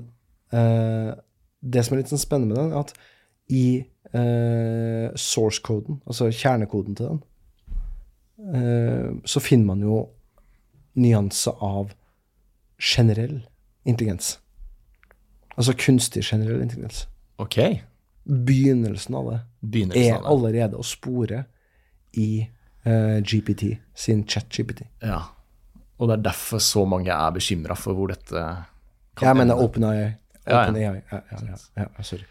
uh, 0.54 1.14
det 1.62 1.86
som 1.86 1.96
er 1.96 2.02
litt 2.02 2.12
sånn 2.12 2.22
spennende 2.22 2.56
med 2.56 2.64
den, 2.64 2.74
er 2.74 2.82
at 2.82 2.96
i 3.50 3.66
uh, 4.16 5.14
source-koden, 5.14 6.02
altså 6.10 6.32
kjernekoden 6.34 6.98
til 6.98 7.14
den, 7.14 7.22
uh, 8.50 9.10
så 9.30 9.42
finner 9.46 9.70
man 9.70 9.86
jo 9.86 10.08
nyanser 11.00 11.56
av 11.64 11.94
generell 12.80 13.40
intelligens. 13.88 14.38
Altså 15.56 15.74
kunstig 15.76 16.24
generell 16.24 16.62
intelligens. 16.64 17.06
Ok. 17.40 17.58
Begynnelsen 18.24 19.16
av 19.20 19.32
det 19.32 19.40
Begynnelsen 19.60 20.04
er 20.06 20.16
av 20.20 20.24
det. 20.24 20.32
allerede 20.34 20.80
å 20.80 20.86
spore 20.86 21.44
i 22.20 22.30
uh, 22.88 23.20
GPT, 23.20 23.76
sin 23.98 24.24
chat-GPT. 24.28 24.86
Ja. 25.04 25.22
Og 26.00 26.08
det 26.10 26.20
er 26.20 26.26
derfor 26.30 26.62
så 26.64 26.86
mange 26.88 27.12
er 27.12 27.36
bekymra 27.36 27.76
for 27.78 27.98
hvor 27.98 28.12
dette 28.14 28.44
kan 29.20 29.28
Jeg 29.28 29.40
mener. 29.42 29.60
OpenAI. 29.60 30.00
Ja, 30.50 30.66
ja. 30.66 30.74
Ja, 30.74 30.80
ja, 30.80 30.94
ja, 31.12 31.22
ja, 31.52 31.58
ja, 31.84 32.04
sorry. 32.08 32.24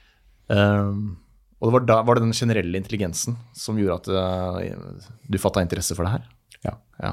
Um, 0.49 1.19
og 1.61 1.69
det 1.69 1.75
var, 1.75 1.85
da, 1.87 1.97
var 2.07 2.17
det 2.17 2.25
den 2.25 2.33
generelle 2.35 2.79
intelligensen 2.81 3.37
som 3.55 3.79
gjorde 3.79 3.99
at 3.99 4.09
uh, 4.09 5.09
du 5.29 5.39
fatta 5.39 5.63
interesse 5.63 5.95
for 5.99 6.07
det 6.09 6.15
her? 6.17 6.29
Ja. 6.65 7.13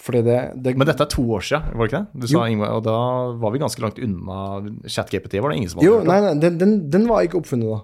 Det, 0.00 0.22
det 0.56 0.72
Men 0.80 0.88
dette 0.88 1.04
er 1.04 1.10
to 1.12 1.22
år 1.36 1.42
siden, 1.44 1.74
var 1.76 1.86
det 1.86 1.90
ikke 1.90 1.98
det? 2.00 2.20
Du 2.22 2.26
sa 2.30 2.46
Ingvar, 2.48 2.72
og 2.78 2.84
da 2.86 2.96
var 3.42 3.52
vi 3.52 3.60
ganske 3.60 3.82
langt 3.84 3.98
unna 4.00 4.38
ChatGPT. 4.88 5.36
Var 5.42 5.52
det 5.52 5.58
ingen 5.60 5.72
som 5.72 5.80
hadde 5.80 5.90
Jo, 5.90 5.98
hørt 5.98 6.08
nei, 6.08 6.20
nei, 6.24 6.34
den, 6.40 6.56
den, 6.60 6.76
den 6.90 7.08
var 7.10 7.26
ikke 7.26 7.40
oppfunnet 7.42 7.68
da. 7.68 7.80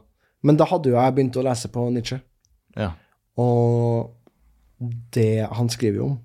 Men 0.46 0.56
da 0.56 0.68
hadde 0.70 0.92
jo 0.92 0.96
jeg 0.96 1.16
begynt 1.16 1.36
å 1.36 1.44
lese 1.44 1.70
på 1.74 1.84
Nietzsche. 1.92 2.18
Ja. 2.76 2.94
Og 3.40 4.14
det 5.16 5.46
han 5.58 5.68
skriver 5.72 6.06
om, 6.06 6.16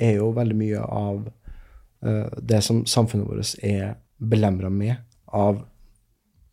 er 0.00 0.18
jo 0.18 0.30
veldig 0.36 0.56
mye 0.56 0.84
av 0.84 1.24
uh, 1.28 2.28
det 2.40 2.62
som 2.64 2.84
samfunnet 2.88 3.28
vårt 3.28 3.64
er 3.64 3.96
belemra 4.22 4.70
med 4.72 4.96
av 5.32 5.62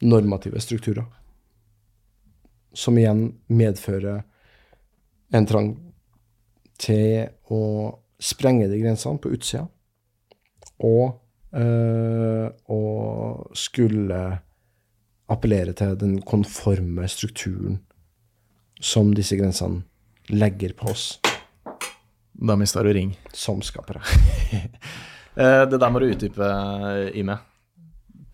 normative 0.01 0.61
strukturer. 0.63 1.05
Som 2.73 2.97
igjen 2.99 3.25
medfører 3.51 4.23
en 5.35 5.47
trang 5.49 5.73
til 6.79 7.27
å 7.51 7.63
sprenge 8.19 8.67
de 8.69 8.79
grensene 8.81 9.19
på 9.21 9.31
utsida, 9.35 9.65
og 10.83 11.19
eh, 11.55 12.47
og 12.69 13.51
skulle 13.57 14.19
appellere 15.29 15.73
til 15.77 15.95
den 15.99 16.17
konforme 16.25 17.07
strukturen 17.09 17.79
som 18.81 19.13
disse 19.13 19.37
grensene 19.37 19.83
legger 20.29 20.73
på 20.77 20.89
oss 20.93 21.19
Da 22.39 22.55
mista 22.55 22.83
du 22.83 22.93
ring. 22.93 23.17
som 23.33 23.61
skapere. 23.61 24.01
Eh, 25.39 25.61
det 25.69 25.77
der 25.79 25.91
må 25.93 25.99
du 26.01 26.09
utdype, 26.09 26.47
Ime. 27.15 27.37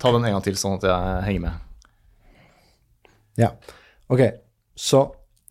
Ta 0.01 0.09
den 0.11 0.23
en 0.25 0.31
gang 0.33 0.41
til, 0.41 0.55
sånn 0.57 0.79
at 0.79 0.85
jeg 0.87 1.25
henger 1.27 1.41
med. 1.43 1.59
Ja. 3.37 3.51
Ok, 4.09 4.23
så 4.73 5.01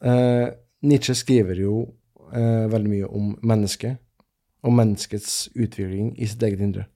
eh, 0.02 0.48
Nietzsche 0.88 1.14
skriver 1.14 1.60
jo 1.60 1.76
eh, 2.32 2.64
veldig 2.72 2.90
mye 2.90 3.06
om 3.06 3.28
mennesket, 3.46 4.00
og 4.64 4.72
menneskets 4.72 5.50
utvikling 5.54 6.14
i 6.16 6.26
sitt 6.30 6.42
eget 6.46 6.62
indre. 6.64 6.86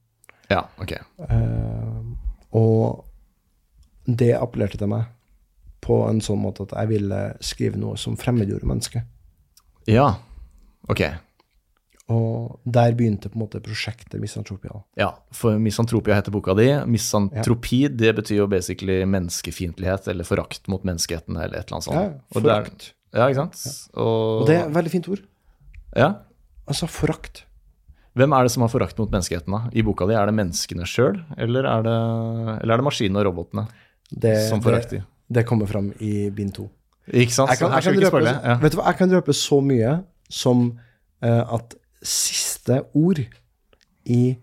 Ja, 0.49 0.65
ok. 0.81 0.95
Uh, 1.21 2.17
og 2.57 3.05
det 4.09 4.33
appellerte 4.39 4.81
til 4.81 4.89
meg 4.89 5.11
på 5.85 6.01
en 6.09 6.21
sånn 6.25 6.41
måte 6.41 6.65
at 6.65 6.73
jeg 6.75 6.91
ville 6.95 7.21
skrive 7.45 7.79
noe 7.81 7.99
som 8.01 8.17
fremmedgjorde 8.19 8.69
mennesket. 8.69 9.05
Ja. 9.89 10.15
Ok. 10.89 11.03
Og 12.09 12.57
der 12.65 12.95
begynte 12.97 13.29
på 13.29 13.37
en 13.37 13.43
måte 13.45 13.61
prosjektet 13.61 14.17
Misantropia. 14.21 14.79
Ja, 14.97 15.11
for 15.37 15.61
misantropia 15.61 16.17
heter 16.17 16.33
boka 16.33 16.55
di. 16.57 16.71
Misantropi, 16.89 17.83
det 17.93 18.15
betyr 18.17 18.41
jo 18.43 18.47
basically 18.49 19.03
menneskefiendtlighet 19.05 20.09
eller 20.09 20.25
forakt 20.25 20.71
mot 20.73 20.87
menneskeheten 20.89 21.37
eller 21.37 21.59
et 21.61 21.69
eller 21.69 21.77
annet 21.77 21.89
sånt. 21.91 22.01
Ja, 22.01 22.39
forakt. 22.39 22.89
Ja, 23.13 23.29
ikke 23.29 23.43
sant? 23.43 23.61
Og, 23.93 24.09
Og 24.43 24.49
det 24.49 24.57
er 24.57 24.65
et 24.71 24.75
veldig 24.77 24.95
fint 24.97 25.13
ord. 25.13 25.21
ja. 25.97 26.15
Altså 26.69 26.85
forakt. 26.93 27.47
Hvem 28.19 28.33
er 28.35 28.47
det 28.47 28.51
som 28.53 28.65
har 28.65 28.71
forakt 28.73 28.99
mot 28.99 29.11
menneskeheten 29.13 29.55
da? 29.55 29.61
I 29.73 29.83
boka 29.87 30.07
di, 30.09 30.15
er 30.19 30.27
det 30.27 30.35
menneskene 30.35 30.87
sjøl, 30.89 31.21
eller, 31.39 31.67
er 31.71 31.83
det- 31.87 32.63
eller 32.63 32.75
er 32.75 32.83
det 32.83 32.85
maskinene 32.89 33.21
og 33.23 33.27
robotene 33.31 33.67
Det, 34.11 34.35
som 34.49 34.61
forakter? 34.63 35.05
det, 35.05 35.35
det 35.39 35.47
kommer 35.47 35.67
fram 35.71 35.93
i 36.01 36.31
bind 36.31 36.55
to. 36.55 36.69
Ikke 37.13 37.33
sant? 37.33 37.51
Jeg 37.51 37.59
kan, 37.59 37.73
jeg, 37.73 37.83
kan 37.83 38.13
røpe. 38.13 38.25
Ja. 38.27 38.59
vet 38.61 38.73
du 38.73 38.79
hva, 38.81 38.87
jeg 38.91 38.97
kan 38.99 39.11
røpe 39.15 39.33
så 39.33 39.61
mye 39.65 39.93
som 40.29 40.79
uh, 41.25 41.55
at 41.55 41.75
siste 42.03 42.83
ord 42.95 43.19
i 44.05 44.37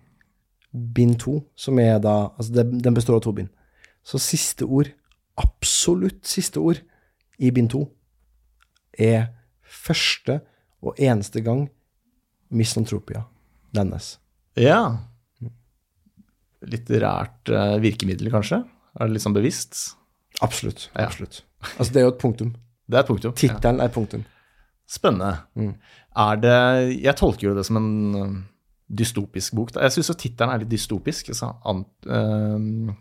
bind 0.74 1.20
to, 1.20 1.44
som 1.56 1.80
er 1.80 2.00
da 2.00 2.30
Altså, 2.38 2.52
det, 2.54 2.84
den 2.84 2.94
består 2.94 3.16
av 3.16 3.22
to 3.22 3.32
bind. 3.32 3.50
Så 4.04 4.18
siste 4.22 4.66
ord, 4.66 4.90
absolutt 5.38 6.26
siste 6.28 6.58
ord, 6.60 6.82
i 7.40 7.52
bind 7.52 7.70
to, 7.70 7.86
er 8.98 9.28
første 9.64 10.40
og 10.82 10.96
eneste 11.00 11.42
gang 11.44 11.70
misantropia 12.52 13.26
nevnes. 13.78 14.16
ja. 14.60 14.80
Litt 16.66 16.90
rært 16.90 17.52
eh, 17.54 17.76
virkemiddel, 17.78 18.32
kanskje? 18.34 18.64
Er 18.98 19.06
det 19.06 19.14
litt 19.14 19.22
sånn 19.22 19.36
bevisst? 19.36 19.76
Absolutt. 20.42 20.88
Ja. 20.96 21.06
absolutt. 21.06 21.44
Altså, 21.76 21.92
det 21.94 22.02
er 22.02 22.08
jo 22.08 22.14
et 22.16 22.22
punktum. 22.22 22.56
Det 22.90 22.98
er 22.98 23.02
et 23.02 23.08
punktum. 23.10 23.32
Ja. 23.34 23.38
Tittelen 23.42 23.82
er 23.82 23.90
et 23.90 23.94
punktum. 23.96 24.26
Spennende. 24.86 25.32
Mm. 25.58 25.72
Er 26.22 26.36
det 26.38 26.58
Jeg 27.02 27.18
tolker 27.18 27.48
jo 27.48 27.54
det 27.58 27.64
som 27.66 27.80
en 27.80 27.88
uh, 28.14 28.36
dystopisk 28.86 29.56
bok. 29.58 29.72
Jeg 29.74 29.96
syns 29.96 30.12
tittelen 30.22 30.54
er 30.54 30.62
litt 30.62 30.70
dystopisk. 30.70 31.32
Altså, 31.34 31.50
an, 31.66 31.82
uh, 32.06 32.94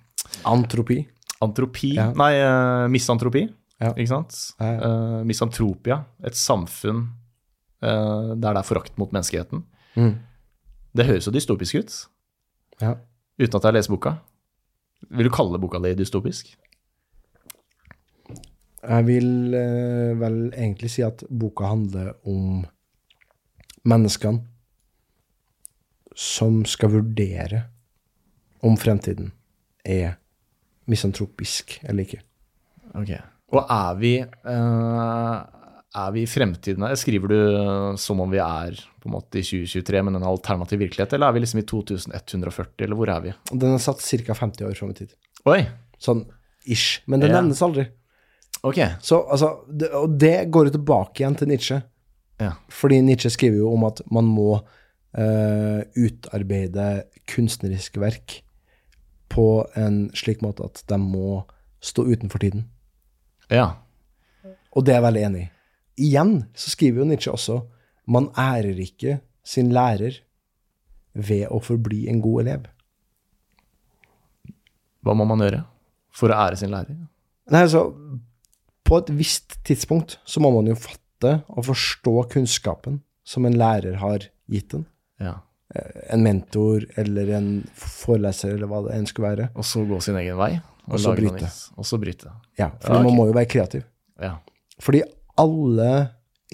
Antropi. 0.49 1.03
antropi 1.45 1.93
Ja. 1.99 2.09
Nei, 2.17 2.33
uh, 2.41 2.87
misantropi. 2.93 3.45
Ja. 3.83 3.93
Ikke 3.93 4.13
sant? 4.15 4.39
Ja, 4.57 4.71
ja. 4.71 4.89
Uh, 4.89 5.21
misantropia. 5.29 6.01
Et 6.25 6.39
samfunn 6.39 7.05
uh, 7.85 8.33
der 8.33 8.55
det 8.55 8.61
er 8.63 8.69
forakt 8.69 8.97
mot 9.01 9.13
menneskeheten. 9.13 9.65
Mm. 10.01 10.15
Det 10.95 11.07
høres 11.09 11.27
jo 11.27 11.33
dystopisk 11.35 11.75
ut, 11.81 11.95
Ja. 12.81 12.95
uten 13.39 13.57
at 13.57 13.63
jeg 13.63 13.69
har 13.69 13.73
lest 13.73 13.91
boka. 13.91 14.13
Vil 15.11 15.27
du 15.27 15.31
kalle 15.35 15.59
boka 15.59 15.79
di 15.83 15.95
dystopisk? 15.95 16.55
Jeg 18.85 19.07
vil 19.07 19.55
eh, 19.55 20.13
vel 20.21 20.53
egentlig 20.53 20.91
si 20.93 21.03
at 21.03 21.25
boka 21.31 21.65
handler 21.71 22.13
om 22.29 22.65
menneskene 23.89 24.43
som 26.15 26.61
skal 26.69 26.93
vurdere 26.93 27.65
om 28.65 28.77
fremtiden 28.77 29.33
er 29.85 30.15
misantropisk 30.87 31.79
eller 31.85 32.05
ikke. 32.05 32.21
Ok. 32.95 33.11
Og 33.57 33.65
er 33.71 33.95
vi, 33.99 34.13
eh, 34.21 35.35
er 35.95 36.13
vi 36.15 36.23
i 36.25 36.29
fremtiden 36.31 36.83
her? 36.87 36.95
Skriver 36.99 37.31
du 37.31 37.37
eh, 37.39 37.97
som 38.01 38.21
om 38.25 38.31
vi 38.33 38.41
er 38.43 38.77
på 39.03 39.09
en 39.09 39.15
måte 39.15 39.39
i 39.39 39.45
2023, 39.47 40.03
men 40.07 40.17
en 40.19 40.27
alternativ 40.27 40.81
virkelighet, 40.83 41.13
eller 41.15 41.29
er 41.31 41.37
vi 41.37 41.43
liksom 41.45 41.61
i 41.61 41.67
2140, 41.71 42.87
eller 42.87 42.99
hvor 42.99 43.13
er 43.15 43.21
vi? 43.29 43.35
Den 43.53 43.77
er 43.77 43.83
satt 43.83 44.03
ca. 44.03 44.35
50 44.35 44.67
år 44.69 44.75
fram 44.79 44.91
i 44.95 44.99
tid. 45.03 45.13
Oi! 45.51 45.61
Sånn 46.03 46.25
ish. 46.67 47.03
Men 47.07 47.21
det 47.21 47.31
Ja. 47.31 47.41
nevnes 47.41 47.63
aldri. 47.63 47.87
Ok. 48.65 48.81
Så, 49.05 49.21
altså, 49.31 49.53
det, 49.69 49.91
og 49.93 50.17
det 50.19 50.51
går 50.51 50.71
jo 50.71 50.77
tilbake 50.79 51.21
igjen 51.23 51.37
til 51.37 51.49
Nietzsche. 51.49 51.83
Ja. 52.41 52.55
Fordi 52.73 53.03
Nietzsche 53.05 53.31
skriver 53.31 53.59
jo 53.61 53.73
om 53.77 53.85
at 53.85 54.01
man 54.11 54.25
må 54.25 54.57
uh, 54.57 55.81
utarbeide 55.95 57.05
kunstneriske 57.31 58.01
verk 58.03 58.41
på 59.29 59.45
en 59.77 60.09
slik 60.17 60.43
måte 60.43 60.65
at 60.65 60.83
de 60.91 60.99
må 60.99 61.43
stå 61.85 62.07
utenfor 62.09 62.41
tiden. 62.43 62.65
Ja. 63.53 63.75
Og 64.75 64.85
det 64.85 64.95
er 64.95 65.01
jeg 65.03 65.07
veldig 65.07 65.25
enig 65.29 65.43
i. 65.45 65.51
Igjen 66.01 66.45
så 66.59 66.73
skriver 66.75 67.03
jo 67.03 67.09
Nietzsche 67.09 67.33
også 67.33 67.61
man 68.11 68.29
ærer 68.37 68.79
ikke 68.85 69.19
sin 69.47 69.73
lærer 69.73 70.21
ved 71.15 71.47
å 71.53 71.61
forbli 71.63 72.05
en 72.11 72.21
god 72.25 72.45
elev. 72.45 72.67
Hva 75.05 75.15
må 75.17 75.27
man 75.29 75.45
gjøre 75.45 75.63
for 76.15 76.33
å 76.33 76.39
ære 76.47 76.59
sin 76.61 76.73
lærer? 76.73 76.97
Nei, 77.53 77.65
altså, 77.67 77.87
på 78.85 79.01
et 79.01 79.11
visst 79.17 79.59
tidspunkt 79.67 80.19
så 80.29 80.43
må 80.43 80.53
man 80.55 80.69
jo 80.71 80.77
fatte 80.79 81.39
og 81.53 81.67
forstå 81.71 82.15
kunnskapen 82.35 83.01
som 83.25 83.49
en 83.49 83.57
lærer 83.57 83.99
har 84.03 84.29
gitt 84.53 84.77
en. 84.77 84.87
Ja. 85.23 85.39
En 86.13 86.25
mentor 86.25 86.85
eller 87.01 87.31
en 87.39 87.49
foreleser 87.79 88.55
eller 88.57 88.69
hva 88.71 88.85
det 88.85 88.97
enn 88.99 89.09
skulle 89.09 89.31
være. 89.33 89.51
Og 89.57 89.67
så 89.67 89.85
gå 89.89 90.01
sin 90.05 90.19
egen 90.21 90.39
vei. 90.41 90.53
Og 90.93 91.01
så 91.01 91.15
bryte. 91.17 91.49
Og 91.81 91.89
så 91.89 91.99
bryte. 92.01 92.33
Ja, 92.61 92.69
for 92.83 92.99
Ja, 92.99 93.05
man 93.07 93.17
må 93.17 93.29
jo 93.31 93.37
være 93.37 93.49
kreativ. 93.49 93.87
Ja. 94.21 94.37
Fordi 94.85 95.01
alle 95.41 95.91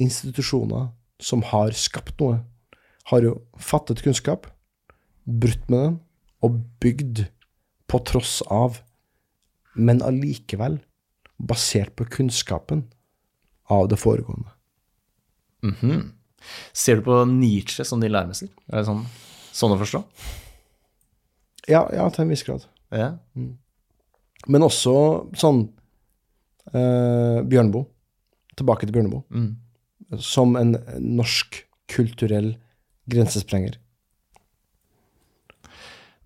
institusjoner 0.00 0.88
som 1.20 1.42
har 1.50 1.74
skapt 1.76 2.20
noe, 2.20 2.40
har 3.10 3.24
jo 3.24 3.34
fattet 3.60 4.02
kunnskap, 4.04 4.46
brutt 5.24 5.66
med 5.68 5.80
den, 5.80 5.98
og 6.40 6.60
bygd 6.80 7.26
på 7.90 8.00
tross 8.08 8.38
av, 8.48 8.80
men 9.74 10.00
allikevel 10.04 10.78
basert 11.40 11.92
på 11.98 12.06
kunnskapen 12.08 12.86
av 13.70 13.88
det 13.90 13.98
foregående. 14.00 14.50
Mhm. 15.62 16.12
Ser 16.72 16.96
du 16.96 17.02
på 17.02 17.24
Nietzsche 17.28 17.84
som 17.84 18.00
din 18.00 18.12
læremester? 18.12 18.48
Er 18.72 18.80
det 18.80 18.88
sånn, 18.88 19.04
sånn 19.52 19.74
å 19.74 19.80
forstå? 19.80 20.00
Ja, 21.68 21.84
ja, 21.92 22.08
til 22.08 22.24
en 22.24 22.32
viss 22.32 22.44
grad. 22.46 22.64
Ja. 22.90 23.10
Men 24.48 24.64
også 24.64 24.94
sånn 25.36 25.66
eh, 26.72 27.42
Bjørneboe. 27.44 27.84
Tilbake 28.60 28.86
til 28.86 28.94
Bjørneboe. 28.96 29.24
Mm. 29.32 30.20
Som 30.22 30.56
en 30.60 30.74
norsk 31.00 31.62
kulturell 31.90 32.54
grensesprenger. 33.10 33.78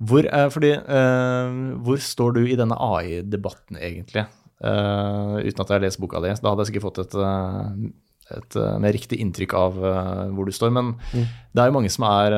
Hvor, 0.04 0.26
er, 0.26 0.48
fordi, 0.52 0.72
uh, 0.74 1.80
hvor 1.86 2.00
står 2.02 2.34
du 2.36 2.42
i 2.44 2.56
denne 2.58 2.76
AI-debatten, 2.76 3.78
egentlig? 3.78 4.26
Uh, 4.64 5.40
uten 5.44 5.62
at 5.62 5.68
jeg 5.68 5.76
har 5.76 5.84
lest 5.84 6.00
boka 6.02 6.20
di. 6.24 6.32
Da 6.34 6.50
hadde 6.50 6.64
jeg 6.64 6.72
sikkert 6.72 6.86
fått 6.88 7.00
et, 7.04 7.16
eh, 7.20 8.36
et 8.38 8.56
eh, 8.56 8.76
mer 8.80 8.94
riktig 8.96 9.18
inntrykk 9.20 9.54
av 9.58 9.80
uh, 9.82 10.22
hvor 10.34 10.48
du 10.48 10.54
står. 10.56 10.72
Men 10.74 10.94
det 11.12 11.60
er 11.60 11.68
jo 11.68 11.76
mange 11.76 11.92
som 11.92 12.06
er, 12.08 12.36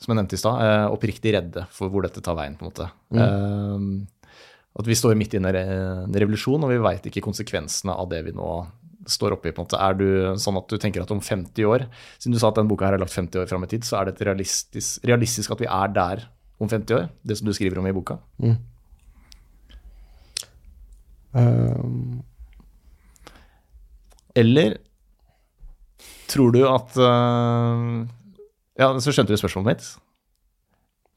som 0.00 0.12
jeg 0.12 0.20
nevnte 0.20 0.38
i 0.38 0.40
stad, 0.40 0.62
oppriktig 0.94 1.34
redde 1.36 1.66
for 1.74 1.92
hvor 1.92 2.06
dette 2.06 2.22
tar 2.24 2.38
veien, 2.38 2.56
på 2.56 2.66
en 2.66 2.72
måte. 2.72 2.88
Eh, 3.12 3.84
at 4.78 4.86
vi 4.86 4.96
står 4.96 5.16
midt 5.18 5.34
i 5.34 5.40
en 5.40 5.48
revolusjon, 6.14 6.62
og 6.62 6.70
vi 6.70 6.78
veit 6.82 7.06
ikke 7.10 7.24
konsekvensene 7.24 7.94
av 7.94 8.10
det 8.12 8.22
vi 8.28 8.34
nå 8.36 8.50
står 9.10 9.34
oppe 9.34 9.50
i. 9.50 9.52
på 9.52 9.62
en 9.62 9.66
måte. 9.66 9.80
Er 9.80 9.96
du 9.98 10.08
sånn 10.40 10.58
at 10.60 10.68
du 10.70 10.76
tenker 10.78 11.02
at 11.02 11.10
om 11.10 11.22
50 11.24 11.66
år, 11.66 11.86
siden 12.18 12.36
du 12.36 12.40
sa 12.40 12.50
at 12.50 12.60
den 12.60 12.68
boka 12.70 12.86
her 12.86 12.98
er 12.98 13.02
lagt 13.02 13.16
50 13.16 13.42
år 13.42 13.48
fram 13.50 13.64
i 13.64 13.70
tid, 13.70 13.86
så 13.86 14.00
er 14.00 14.08
det 14.08 14.16
et 14.16 14.26
realistisk, 14.28 15.06
realistisk 15.08 15.54
at 15.54 15.62
vi 15.62 15.70
er 15.70 15.94
der 15.96 16.26
om 16.60 16.68
50 16.68 16.98
år? 16.98 17.08
Det 17.24 17.38
som 17.38 17.48
du 17.48 17.54
skriver 17.56 17.80
om 17.80 17.88
i 17.88 17.96
boka? 17.96 18.20
Um, 21.32 22.22
Eller 24.34 24.78
tror 26.30 26.50
du 26.50 26.64
at 26.66 26.96
uh, 26.98 28.06
Ja, 28.78 28.88
så 28.98 29.14
skjønte 29.14 29.34
du 29.34 29.38
spørsmålet 29.38 29.70
mitt. 29.70 29.90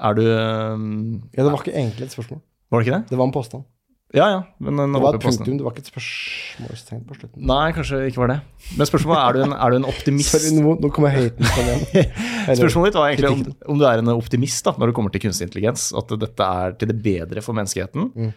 Er 0.04 0.18
du 0.18 0.24
um, 0.26 1.22
ja, 1.34 1.44
det 1.44 1.52
var 1.52 1.62
ikke 1.62 1.78
egentlig 1.78 2.10
et 2.10 2.16
spørsmål. 2.16 2.42
Var 2.74 2.82
det 2.82 2.88
ikke 2.90 2.98
det? 2.98 3.14
Det 3.14 3.20
var 3.22 3.30
en 3.30 3.36
påstand. 3.36 3.70
Ja, 4.14 4.28
ja. 4.30 4.42
Men 4.62 4.78
en 4.78 4.94
Det 4.94 5.02
var 5.02 5.16
et 5.18 5.24
punktum, 5.24 5.58
det 5.58 5.66
var 5.66 5.74
ikke 5.74 5.82
et 5.88 5.90
spørsmålstegn 5.90 7.02
på 7.10 7.16
slutten. 7.18 7.46
Nei, 7.50 7.72
kanskje 7.74 8.02
ikke 8.12 8.22
var 8.22 8.30
det. 8.30 8.38
Men 8.78 8.90
spørsmålet 8.90 9.22
er, 9.22 9.34
du 9.34 9.46
en, 9.48 9.56
er 9.58 9.74
du 9.74 9.78
en 9.80 9.88
optimist? 9.90 10.36
Sorry, 10.36 10.52
nå, 10.54 10.76
nå 10.84 10.92
kommer 10.94 11.14
haten 11.16 11.50
på 11.50 11.64
igjen. 11.64 12.12
Spørsmålet 12.60 12.92
mitt 12.92 13.00
var 13.00 13.10
egentlig 13.10 13.32
om, 13.32 13.42
om 13.74 13.82
du 13.82 13.88
er 13.90 14.04
en 14.04 14.14
optimist 14.14 14.70
da, 14.70 14.76
når 14.78 14.92
det 14.92 14.98
kommer 15.00 15.14
til 15.16 15.24
kunstig 15.26 15.48
intelligens. 15.50 15.88
At 15.98 16.14
dette 16.22 16.50
er 16.62 16.78
til 16.78 16.94
det 16.94 17.00
bedre 17.02 17.42
for 17.46 17.58
menneskeheten. 17.58 18.12
Mm. 18.14 18.32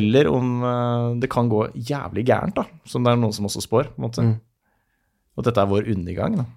Eller 0.00 0.32
om 0.32 0.52
øh, 0.66 1.08
det 1.22 1.30
kan 1.30 1.50
gå 1.52 1.62
jævlig 1.76 2.26
gærent, 2.26 2.58
da, 2.58 2.66
som 2.90 3.06
det 3.06 3.14
er 3.14 3.22
noen 3.22 3.34
som 3.36 3.46
også 3.46 3.62
spår. 3.62 3.94
på 3.94 4.00
en 4.02 4.08
måte. 4.08 4.26
Mm. 4.26 4.36
At 5.38 5.50
dette 5.50 5.62
er 5.62 5.74
vår 5.76 5.90
undergang. 5.94 6.42
da. 6.42 6.50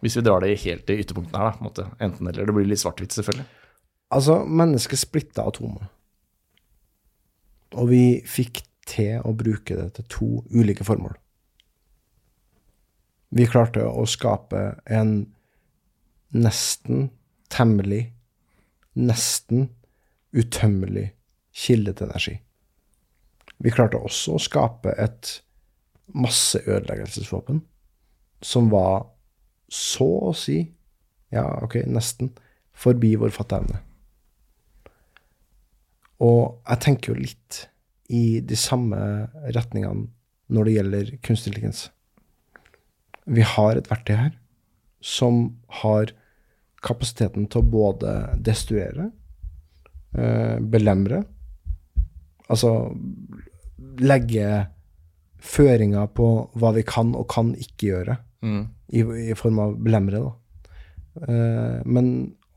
Hvis 0.00 0.14
vi 0.14 0.28
drar 0.30 0.46
det 0.46 0.60
helt 0.62 0.86
til 0.86 1.02
ytterpunktene 1.02 1.42
her. 1.42 1.50
da, 1.50 1.58
på 1.58 1.64
en 1.64 1.72
måte. 1.72 1.90
Enten 1.98 2.30
eller. 2.30 2.46
Det 2.46 2.54
blir 2.54 2.70
litt 2.70 2.86
svart-hvitt, 2.86 3.18
selvfølgelig. 3.18 3.50
Altså, 4.14 4.44
mennesket 4.46 5.02
splitta 5.02 5.50
atomet. 5.50 5.90
Og 7.78 7.90
vi 7.92 8.04
fikk 8.26 8.62
til 8.90 9.20
å 9.26 9.34
bruke 9.36 9.76
det 9.78 9.90
til 9.98 10.08
to 10.10 10.30
ulike 10.50 10.84
formål. 10.86 11.14
Vi 13.30 13.46
klarte 13.46 13.84
å 13.86 14.06
skape 14.10 14.62
en 14.90 15.12
nesten 16.34 17.10
temmelig, 17.50 18.08
nesten 18.98 19.68
utømmelig 20.34 21.10
kilde 21.54 21.94
til 21.94 22.10
energi. 22.10 22.34
Vi 23.60 23.70
klarte 23.74 24.00
også 24.00 24.34
å 24.34 24.42
skape 24.42 24.94
et 24.98 25.36
masseødeleggelsesvåpen 26.16 27.60
som 28.42 28.70
var 28.72 29.04
så 29.70 30.08
å 30.30 30.32
si, 30.34 30.62
ja, 31.30 31.44
ok, 31.62 31.82
nesten, 31.86 32.32
forbi 32.74 33.12
vår 33.20 33.30
fatteevne. 33.34 33.78
Og 36.20 36.60
jeg 36.68 36.82
tenker 36.84 37.12
jo 37.12 37.20
litt 37.20 37.64
i 38.10 38.40
de 38.44 38.58
samme 38.58 38.98
retningene 39.54 40.08
når 40.50 40.66
det 40.66 40.74
gjelder 40.74 41.12
kunstig 41.22 41.52
intelligens. 41.52 41.84
Vi 43.30 43.44
har 43.46 43.78
et 43.78 43.90
verktøy 43.90 44.16
her 44.18 44.32
som 45.00 45.44
har 45.80 46.10
kapasiteten 46.84 47.46
til 47.48 47.62
å 47.62 47.70
både 47.70 48.14
destruere, 48.44 49.10
eh, 50.16 50.58
belemre, 50.60 51.22
altså 52.48 52.90
legge 54.00 54.66
føringer 55.40 56.10
på 56.12 56.26
hva 56.58 56.72
vi 56.76 56.84
kan 56.84 57.14
og 57.16 57.28
kan 57.32 57.54
ikke 57.54 57.92
gjøre, 57.92 58.16
i, 58.92 59.04
i 59.30 59.36
form 59.38 59.60
av 59.62 59.76
belemre, 59.80 60.20
da. 60.24 60.32
Eh, 61.28 61.78
men 61.84 62.10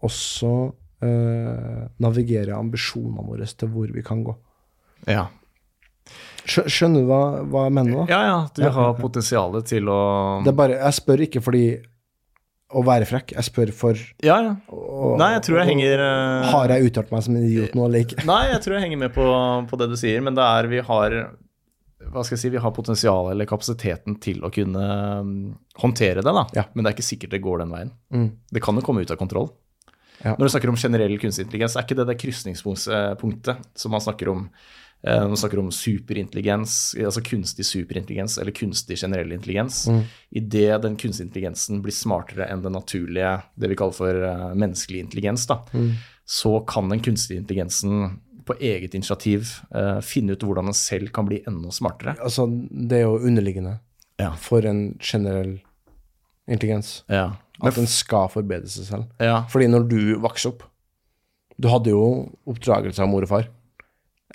også 0.03 0.73
eh, 1.03 1.85
navigere 2.03 2.57
ambisjonene 2.57 3.25
våre 3.27 3.47
til 3.47 3.71
hvor 3.73 3.93
vi 3.93 4.03
kan 4.05 4.23
gå. 4.25 4.35
Ja. 5.11 5.27
Skjønner 6.43 7.03
du 7.03 7.07
hva, 7.07 7.23
hva 7.47 7.67
jeg 7.69 7.75
mener? 7.77 8.01
da? 8.01 8.05
ja, 8.11 8.21
ja. 8.27 8.39
Du 8.55 8.65
har 8.75 8.95
potensialet 8.99 9.69
til 9.69 9.87
å 9.87 9.99
Det 10.43 10.51
bare, 10.55 10.75
jeg 10.81 10.97
spør 10.97 11.23
ikke 11.27 11.41
fordi 11.43 11.65
å 12.73 12.81
være 12.83 13.07
frekk, 13.07 13.35
jeg 13.37 13.47
spør 13.47 13.71
for 13.77 13.99
Ja, 14.25 14.39
ja. 14.43 14.55
Og, 14.73 15.15
Nei, 15.21 15.29
jeg 15.35 15.45
tror 15.45 15.61
jeg 15.61 15.69
henger 15.69 16.01
uh, 16.01 16.49
Har 16.51 16.73
jeg 16.73 16.89
uttalt 16.89 17.13
meg 17.13 17.23
som 17.23 17.37
en 17.37 17.45
idiot 17.45 17.77
nå, 17.77 17.85
eller 17.87 18.03
ikke? 18.03 18.25
Nei, 18.27 18.41
jeg 18.49 18.59
tror 18.65 18.75
jeg 18.75 18.85
henger 18.87 19.01
med 19.05 19.15
på, 19.15 19.27
på 19.69 19.79
det 19.79 19.89
du 19.93 19.95
sier, 19.99 20.23
men 20.25 20.35
det 20.37 20.43
er 20.43 20.69
vi 20.71 20.83
har 20.83 21.17
hva 22.11 22.23
skal 22.25 22.35
jeg 22.35 22.41
si, 22.41 22.49
vi 22.51 22.61
har 22.61 22.73
potensialet 22.75 23.31
eller 23.31 23.47
kapasiteten 23.47 24.17
til 24.21 24.43
å 24.43 24.49
kunne 24.53 24.87
um, 25.23 25.35
håndtere 25.79 26.19
det, 26.19 26.33
da. 26.35 26.43
Ja. 26.57 26.65
Men 26.73 26.83
det 26.83 26.91
er 26.91 26.97
ikke 26.97 27.05
sikkert 27.07 27.31
det 27.31 27.39
går 27.45 27.63
den 27.63 27.71
veien. 27.71 27.93
Mm. 28.13 28.27
Det 28.53 28.61
kan 28.65 28.75
jo 28.75 28.83
komme 28.85 29.05
ut 29.05 29.13
av 29.13 29.19
kontroll. 29.21 29.47
Ja. 30.23 30.35
Når 30.39 30.47
du 30.47 30.53
snakker 30.53 30.69
om 30.71 30.77
generell 30.79 31.17
kunstig 31.19 31.45
intelligens, 31.45 31.75
er 31.75 31.83
ikke 31.83 31.95
det 31.99 32.07
det 32.07 32.17
krysningspunktet 32.21 33.57
som 33.75 33.91
man 33.91 34.01
snakker 34.01 34.29
om? 34.31 34.49
Eh, 35.05 35.19
Man 35.27 35.35
snakker 35.37 35.59
om 35.59 35.67
superintelligens, 35.71 36.95
altså 36.95 37.19
kunstig 37.21 37.65
superintelligens 37.67 38.37
eller 38.39 38.51
kunstig 38.55 38.95
generell 39.01 39.31
intelligens. 39.35 39.81
Mm. 39.91 40.03
Idet 40.31 40.81
den 40.85 40.95
kunstige 40.95 41.27
intelligensen 41.27 41.81
blir 41.83 41.91
smartere 41.91 42.47
enn 42.49 42.61
den 42.63 42.71
naturlige, 42.71 43.33
det 43.59 43.69
vi 43.69 43.75
kaller 43.75 43.93
for 43.97 44.23
eh, 44.23 44.53
menneskelig 44.55 44.99
intelligens, 45.03 45.45
da, 45.47 45.59
Mm. 45.73 45.91
så 46.25 46.59
kan 46.65 46.87
den 46.89 47.01
kunstige 47.03 47.37
intelligensen 47.43 48.19
på 48.45 48.55
eget 48.59 48.93
initiativ 48.93 49.47
uh, 49.75 50.01
finne 50.03 50.33
ut 50.35 50.41
hvordan 50.43 50.65
den 50.65 50.73
selv 50.75 51.07
kan 51.15 51.25
bli 51.25 51.41
enda 51.47 51.69
smartere. 51.71 52.15
Altså, 52.19 52.43
det 52.71 52.97
er 52.97 53.01
jo 53.05 53.19
underliggende 53.19 53.79
Ja. 54.19 54.31
for 54.35 54.65
en 54.65 54.97
generell 54.99 55.61
intelligens. 56.47 57.03
Ja. 57.07 57.35
At 57.61 57.75
den 57.77 57.85
skal 57.87 58.29
forbedre 58.33 58.67
seg 58.67 58.87
selv. 58.87 59.03
ja. 59.21 59.43
Fordi 59.49 59.67
når 59.69 59.83
du 59.89 59.97
vokste 60.19 60.49
opp 60.49 60.63
Du 61.61 61.67
hadde 61.69 61.91
jo 61.93 62.31
oppdragelse 62.49 63.03
av 63.03 63.09
mor 63.11 63.21
og 63.21 63.29
far, 63.29 63.43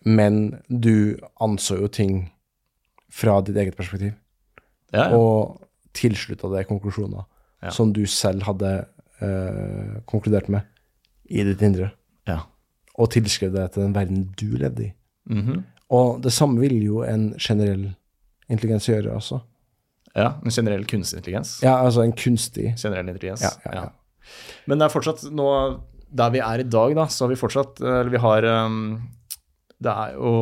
men 0.06 0.60
du 0.70 1.18
anså 1.42 1.80
jo 1.80 1.88
ting 1.90 2.30
fra 3.10 3.40
ditt 3.42 3.56
eget 3.58 3.74
perspektiv, 3.76 4.12
Ja, 4.92 5.08
ja. 5.10 5.16
og 5.18 5.58
tilslutta 5.98 6.48
deg 6.52 6.68
konklusjoner 6.68 7.24
som 7.74 7.90
du 7.92 8.04
selv 8.06 8.42
hadde 8.46 8.86
eh, 9.20 9.98
konkludert 10.06 10.48
med 10.48 10.62
i 11.28 11.42
ditt 11.42 11.60
indre, 11.66 11.90
ja. 12.30 12.38
og 12.94 13.10
tilskrev 13.10 13.50
det 13.52 13.72
til 13.74 13.82
den 13.82 13.94
verden 13.96 14.28
du 14.38 14.54
levde 14.56 14.86
i. 14.86 14.92
Mhm. 15.26 15.64
Og 15.90 16.22
det 16.22 16.32
samme 16.32 16.60
vil 16.60 16.78
jo 16.84 17.02
en 17.02 17.32
generell 17.40 17.94
intelligens 18.48 18.86
gjøre 18.88 19.10
også. 19.18 19.40
Ja. 20.14 20.32
En 20.44 20.54
generell 20.54 20.86
kunstig 20.88 21.20
intelligens. 21.20 21.58
Ja, 21.64 21.76
altså 21.84 22.02
en 22.04 22.14
kunstig 22.16 22.74
Generell 22.76 23.08
intelligens. 23.10 23.44
Ja, 23.44 23.52
ja, 23.64 23.84
ja. 23.84 24.32
Men 24.68 24.80
det 24.80 24.88
er 24.88 24.92
fortsatt 24.92 25.22
nå 25.32 25.46
Der 26.12 26.32
vi 26.34 26.40
er 26.44 26.60
i 26.60 26.66
dag, 26.68 26.94
da, 26.96 27.06
så 27.08 27.24
har 27.24 27.30
vi 27.32 27.38
fortsatt 27.40 27.80
Eller 27.80 28.10
vi 28.12 28.20
har 28.20 28.44
um, 28.66 28.98
det 29.78 29.92
er 29.92 30.16
jo, 30.16 30.32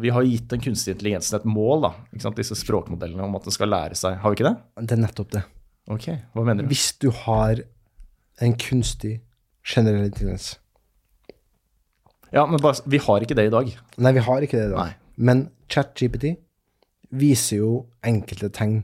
Vi 0.00 0.12
har 0.14 0.26
gitt 0.28 0.48
den 0.52 0.62
kunstige 0.62 0.94
intelligensen 0.94 1.40
et 1.40 1.46
mål, 1.48 1.88
da. 1.88 2.30
Disse 2.36 2.56
språkmodellene 2.58 3.26
om 3.26 3.34
at 3.36 3.48
den 3.48 3.54
skal 3.54 3.72
lære 3.72 3.98
seg. 3.98 4.20
Har 4.22 4.30
vi 4.30 4.38
ikke 4.38 4.52
det? 4.52 4.86
Det 4.86 4.96
er 4.96 5.02
nettopp 5.02 5.32
det. 5.34 5.42
Ok, 5.90 6.06
hva 6.32 6.44
mener 6.46 6.64
du? 6.64 6.70
Hvis 6.70 6.92
du 7.02 7.10
har 7.24 7.64
en 8.42 8.54
kunstig 8.58 9.18
generell 9.64 10.06
intelligens 10.08 10.54
Ja, 12.34 12.46
men 12.46 12.62
bare, 12.62 12.80
vi 12.90 12.98
har 12.98 13.22
ikke 13.22 13.36
det 13.38 13.48
i 13.48 13.52
dag. 13.52 13.68
Nei, 13.98 14.12
vi 14.16 14.22
har 14.26 14.46
ikke 14.46 14.58
det 14.58 14.68
i 14.68 14.72
dag. 14.72 14.78
Nei. 14.78 14.94
Men 15.16 15.44
ChatGPT 15.70 16.32
viser 17.14 17.60
jo 17.60 17.74
enkelte 18.06 18.50
tegn 18.54 18.80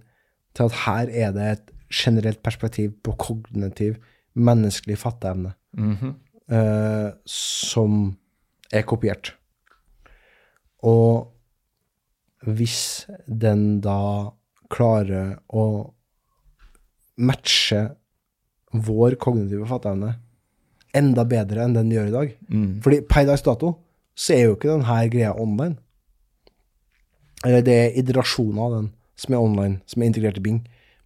til 0.55 0.69
at 0.69 0.79
her 0.85 1.13
er 1.27 1.35
det 1.37 1.51
et 1.51 1.75
generelt 1.91 2.43
perspektiv 2.43 2.93
på 3.05 3.15
kognitiv, 3.19 3.95
menneskelig 4.35 4.99
fatteevne 4.99 5.53
mm 5.73 5.95
-hmm. 5.95 6.15
uh, 6.55 7.13
som 7.27 8.17
er 8.73 8.83
kopiert. 8.83 9.37
Og 10.79 11.33
hvis 12.47 13.07
den 13.27 13.81
da 13.81 14.31
klarer 14.71 15.39
å 15.49 15.95
matche 17.21 17.91
vår 18.73 19.15
kognitive 19.15 19.67
fatteevne 19.67 20.15
enda 20.97 21.25
bedre 21.25 21.65
enn 21.65 21.75
den 21.75 21.91
gjør 21.91 22.07
i 22.07 22.15
dag 22.15 22.33
Fordi 22.83 23.01
per 23.01 23.27
dags 23.29 23.43
dato 23.43 23.75
så 24.15 24.35
er 24.35 24.43
jo 24.45 24.57
ikke 24.57 24.69
denne 24.69 25.11
greia 25.11 25.33
online. 25.33 25.77
Eller 27.45 27.63
det 27.65 27.75
er 27.75 27.99
iterasjoner 28.01 28.63
av 28.63 28.75
den 28.75 28.89
som 29.21 29.35
er 29.37 29.43
online, 29.43 29.81
som 29.91 30.03
er 30.03 30.11
integrert 30.11 30.41
i 30.41 30.45
Bing. 30.45 30.63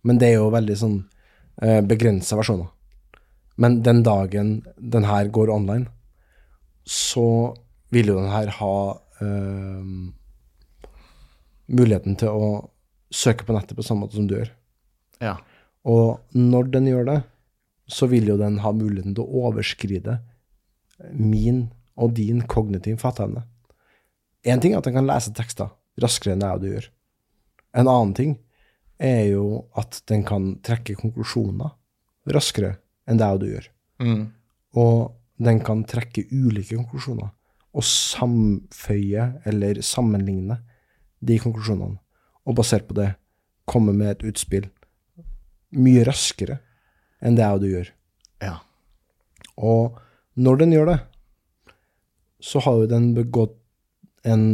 Men 0.06 0.20
det 0.20 0.30
er 0.30 0.38
jo 0.38 0.52
veldig 0.54 0.76
sånn 0.78 0.98
eh, 1.62 1.80
begrensa 1.84 2.38
versjoner. 2.38 2.70
Men 3.60 3.80
den 3.86 4.02
dagen 4.06 4.56
den 4.78 5.06
her 5.08 5.30
går 5.34 5.52
online, 5.54 5.88
så 6.84 7.54
vil 7.94 8.10
jo 8.10 8.18
den 8.18 8.32
her 8.32 8.50
ha 8.58 8.76
eh, 9.22 9.82
muligheten 11.66 12.18
til 12.20 12.34
å 12.34 12.48
søke 13.14 13.46
på 13.46 13.54
nettet 13.56 13.78
på 13.78 13.86
samme 13.86 14.04
måte 14.04 14.18
som 14.18 14.26
du 14.28 14.36
gjør. 14.36 14.50
Ja. 15.22 15.38
Og 15.86 16.20
når 16.34 16.70
den 16.74 16.90
gjør 16.90 17.08
det, 17.08 17.20
så 17.86 18.08
vil 18.10 18.28
jo 18.30 18.38
den 18.40 18.60
ha 18.64 18.72
muligheten 18.74 19.14
til 19.16 19.24
å 19.24 19.48
overskride 19.48 20.18
min 21.12 21.66
og 22.00 22.14
din 22.16 22.42
kognitive 22.50 22.98
fatteevne. 23.00 23.44
Én 24.44 24.60
ting 24.60 24.74
er 24.74 24.80
at 24.80 24.88
den 24.88 24.96
kan 24.96 25.08
lese 25.08 25.32
tekster 25.36 25.72
raskere 26.00 26.34
enn 26.34 26.44
jeg 26.44 26.58
og 26.58 26.64
du 26.64 26.68
gjør. 26.72 26.88
En 27.74 27.90
annen 27.90 28.14
ting 28.16 28.36
er 29.02 29.24
jo 29.32 29.64
at 29.78 30.00
den 30.10 30.22
kan 30.26 30.54
trekke 30.64 30.96
konklusjoner 30.98 31.74
raskere 32.30 32.76
enn 33.10 33.20
deg 33.20 33.36
og 33.36 33.42
du 33.42 33.48
gjør. 33.50 33.66
Mm. 34.00 34.22
Og 34.80 34.98
den 35.44 35.60
kan 35.66 35.82
trekke 35.88 36.26
ulike 36.30 36.76
konklusjoner 36.76 37.32
og 37.74 37.86
samføye 37.86 39.26
eller 39.50 39.80
sammenligne 39.82 40.60
de 41.24 41.38
konklusjonene, 41.42 41.98
og 42.44 42.56
basert 42.58 42.86
på 42.86 42.96
det 42.98 43.14
komme 43.66 43.94
med 43.96 44.12
et 44.12 44.24
utspill 44.30 44.68
mye 45.74 46.04
raskere 46.06 46.60
enn 47.24 47.38
det 47.38 47.42
jeg 47.42 47.58
og 47.58 47.64
du 47.64 47.68
gjør. 47.70 47.90
Ja. 48.44 48.54
Og 49.56 49.98
når 50.38 50.60
den 50.62 50.74
gjør 50.74 50.90
det, 50.92 50.98
så 52.44 52.60
har 52.62 52.82
jo 52.82 52.90
den 52.90 53.12
begått 53.16 53.58
en 54.24 54.44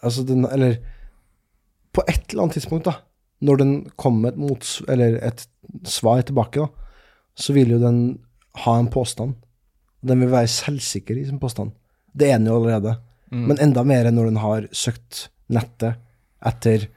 Altså, 0.00 0.22
den 0.24 0.46
Eller 0.48 0.78
på 1.92 2.04
et 2.06 2.30
eller 2.30 2.44
annet 2.44 2.58
tidspunkt, 2.58 2.86
da, 2.86 2.96
når 3.46 3.60
den 3.60 3.74
kommer 3.98 4.28
med 4.28 4.32
et, 4.34 4.40
mots, 4.40 4.72
eller 4.88 5.18
et 5.26 5.46
svar 5.88 6.22
tilbake, 6.26 6.62
da, 6.62 6.90
så 7.34 7.54
vil 7.56 7.74
jo 7.74 7.80
den 7.82 8.00
ha 8.64 8.76
en 8.78 8.90
påstand. 8.92 9.36
Den 10.04 10.22
vil 10.24 10.32
være 10.32 10.50
selvsikker 10.50 11.18
i 11.18 11.26
sin 11.28 11.40
påstand. 11.40 11.72
Det 12.12 12.30
er 12.30 12.38
den 12.38 12.50
jo 12.50 12.58
allerede. 12.60 12.96
Men 13.30 13.60
enda 13.62 13.84
mer 13.86 14.08
enn 14.08 14.16
når 14.18 14.30
den 14.32 14.40
har 14.42 14.66
søkt 14.74 15.28
nettet 15.54 16.00
etter 16.46 16.88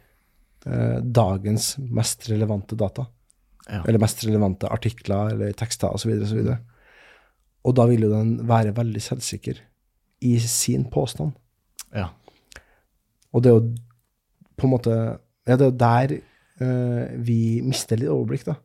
eh, 0.65 0.99
dagens 1.03 1.75
mest 1.77 2.25
relevante 2.32 2.77
data. 2.79 3.06
Ja. 3.67 3.84
Eller 3.84 4.01
mest 4.01 4.23
relevante 4.25 4.69
artikler 4.71 5.36
eller 5.36 5.53
tekster 5.58 5.93
osv. 5.93 6.15
Og, 6.15 6.25
så 6.27 6.39
videre. 6.39 6.58
og 7.63 7.77
da 7.77 7.86
vil 7.91 8.08
jo 8.08 8.12
den 8.12 8.36
være 8.49 8.75
veldig 8.75 9.03
selvsikker 9.03 9.62
i 10.25 10.36
sin 10.39 10.89
påstand. 10.91 11.38
ja. 11.93 12.10
Og 13.34 13.41
det 13.41 13.49
er 13.49 13.56
jo 13.58 13.92
på 14.58 14.68
en 14.68 14.74
måte 14.76 14.96
Ja, 15.48 15.58
det 15.60 15.68
er 15.68 15.80
der 15.82 16.12
uh, 16.62 17.08
vi 17.20 17.62
mister 17.66 18.00
litt 18.00 18.12
overblikk, 18.12 18.46
da. 18.48 18.56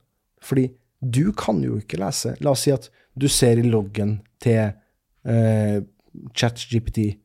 Fordi 0.45 0.69
du 1.03 1.33
kan 1.33 1.59
jo 1.63 1.79
ikke 1.81 1.99
lese 1.99 2.37
La 2.41 2.53
oss 2.53 2.63
si 2.67 2.71
at 2.75 2.87
du 3.19 3.27
ser 3.29 3.59
i 3.59 3.67
loggen 3.67 4.21
til 4.43 4.71
uh, 5.27 5.79
ChatGPT 6.35 7.19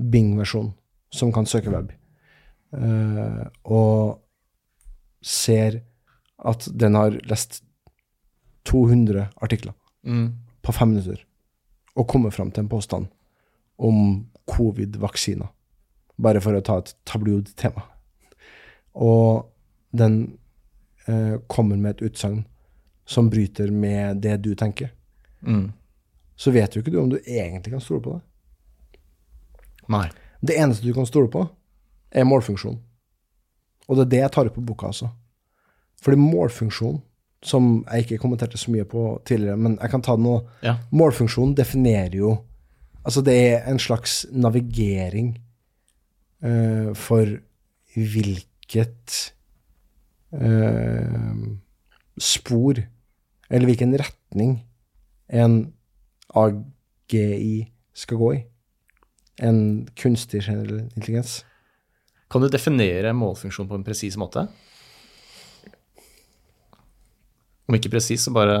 Bing-versjon, 0.00 0.72
som 1.12 1.30
kan 1.32 1.46
søke 1.46 1.70
web, 1.70 1.92
uh, 2.74 3.46
og 3.64 4.18
ser 5.22 5.82
at 6.40 6.66
den 6.72 6.96
har 6.96 7.18
lest 7.28 7.62
200 8.64 9.28
artikler 9.42 9.74
Mm. 10.02 10.32
på 10.62 10.72
fem 10.72 10.88
minutter, 10.88 11.20
og 11.94 12.06
kommet 12.08 12.32
fram 12.32 12.50
til 12.50 12.62
en 12.62 12.68
påstand 12.68 13.06
om 13.78 14.26
covid-vaksiner. 14.48 15.50
Bare 16.22 16.42
for 16.44 16.56
å 16.56 16.62
ta 16.64 16.78
et 16.80 16.92
tabloid 17.08 17.50
tema. 17.60 17.84
Og 18.94 19.46
den 19.96 20.22
eh, 21.06 21.36
kommer 21.50 21.78
med 21.80 21.96
et 21.96 22.10
utsagn 22.10 22.44
som 23.10 23.30
bryter 23.30 23.70
med 23.74 24.22
det 24.22 24.36
du 24.44 24.52
tenker. 24.54 24.92
Mm. 25.42 25.70
Så 26.36 26.52
vet 26.54 26.74
jo 26.74 26.82
ikke 26.82 26.92
du 26.94 27.00
om 27.00 27.10
du 27.10 27.18
egentlig 27.18 27.74
kan 27.74 27.82
stole 27.82 28.04
på 28.04 28.16
det. 28.16 29.00
Nei. 29.90 30.06
Det 30.40 30.56
eneste 30.56 30.86
du 30.86 30.94
kan 30.96 31.08
stole 31.08 31.28
på, 31.32 31.42
er 32.10 32.28
målfunksjon. 32.28 32.78
Og 33.88 33.96
det 33.98 34.04
er 34.06 34.12
det 34.12 34.20
jeg 34.22 34.34
tar 34.36 34.50
opp 34.50 34.56
på 34.56 34.64
boka 34.64 34.90
altså. 34.92 35.10
Fordi 36.00 36.16
målfunksjon, 36.20 37.00
som 37.44 37.72
jeg 37.82 38.06
ikke 38.06 38.20
kommenterte 38.22 38.60
så 38.60 38.72
mye 38.72 38.86
på 38.88 39.02
tidligere, 39.28 39.58
men 39.60 39.76
jeg 39.80 39.92
kan 39.92 40.04
ta 40.04 40.14
det 40.16 40.24
nå. 40.24 40.36
Ja. 40.64 40.76
Målfunksjon 40.92 41.56
definerer 41.58 42.16
jo 42.20 42.38
Altså, 43.00 43.22
det 43.24 43.32
er 43.32 43.62
en 43.64 43.78
slags 43.80 44.26
navigering 44.28 45.30
eh, 46.42 46.90
for 46.96 47.36
hvilket 47.94 49.16
eh, 50.32 51.44
spor, 52.20 52.80
eller 53.50 53.70
hvilken 53.70 53.96
retning 53.98 54.56
en 55.28 55.60
AGI 56.36 57.68
skal 57.94 58.20
gå 58.20 58.32
i. 58.34 58.40
En 59.40 59.60
kunstig 59.96 60.42
generell 60.44 60.84
intelligens. 60.94 61.40
Kan 62.30 62.44
du 62.44 62.50
definere 62.50 63.14
målfunksjon 63.16 63.68
på 63.70 63.78
en 63.78 63.86
presis 63.86 64.18
måte? 64.20 64.44
Om 67.66 67.78
ikke 67.78 67.92
presis, 67.92 68.26
så 68.26 68.34
bare 68.34 68.58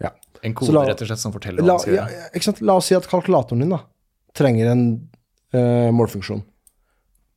Ja. 0.00 0.10
En 0.42 0.54
kode, 0.54 0.72
la- 0.72 0.84
rett 0.88 1.02
og 1.02 1.06
slett, 1.10 1.20
som 1.22 1.32
forteller 1.34 1.62
hva 1.62 1.66
den 1.74 1.78
skal 1.82 1.92
skal 1.92 1.98
ja, 1.98 2.06
gjøre. 2.14 2.30
ikke 2.34 2.44
sant? 2.48 2.60
La 2.62 2.76
oss 2.80 2.86
si 2.90 2.94
at 2.96 3.08
kalkulatoren 3.10 3.60
din 3.64 3.74
da, 3.74 3.80
trenger 4.36 4.70
en 4.72 4.84
uh, 5.56 5.90
målfunksjon. 5.96 6.42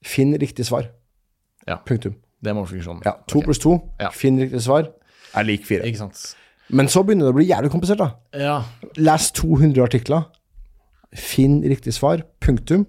Finn 0.05 0.35
riktig 0.39 0.65
svar. 0.67 0.83
Ja. 1.67 1.77
Punktum. 1.87 2.13
Det 2.43 2.49
er 2.51 2.55
målfunksjonen. 2.57 3.01
Ja, 3.07 3.13
to 3.27 3.37
okay. 3.39 3.45
pluss 3.47 3.59
to, 3.63 3.77
Ja. 3.99 4.09
finn 4.11 4.39
riktig 4.39 4.61
svar, 4.65 4.89
er 5.33 5.43
lik 5.47 5.65
fire. 5.65 5.83
Ikke 5.87 5.97
sant. 6.03 6.35
Men 6.69 6.87
så 6.91 7.03
begynner 7.03 7.25
det 7.27 7.33
å 7.33 7.37
bli 7.37 7.47
jævlig 7.47 7.71
komplisert, 7.71 7.99
da. 7.99 8.09
Ja. 8.39 8.57
Les 8.99 9.31
200 9.35 9.83
artikler, 9.83 10.23
finn 11.15 11.61
riktig 11.63 11.93
svar, 11.95 12.23
punktum. 12.43 12.85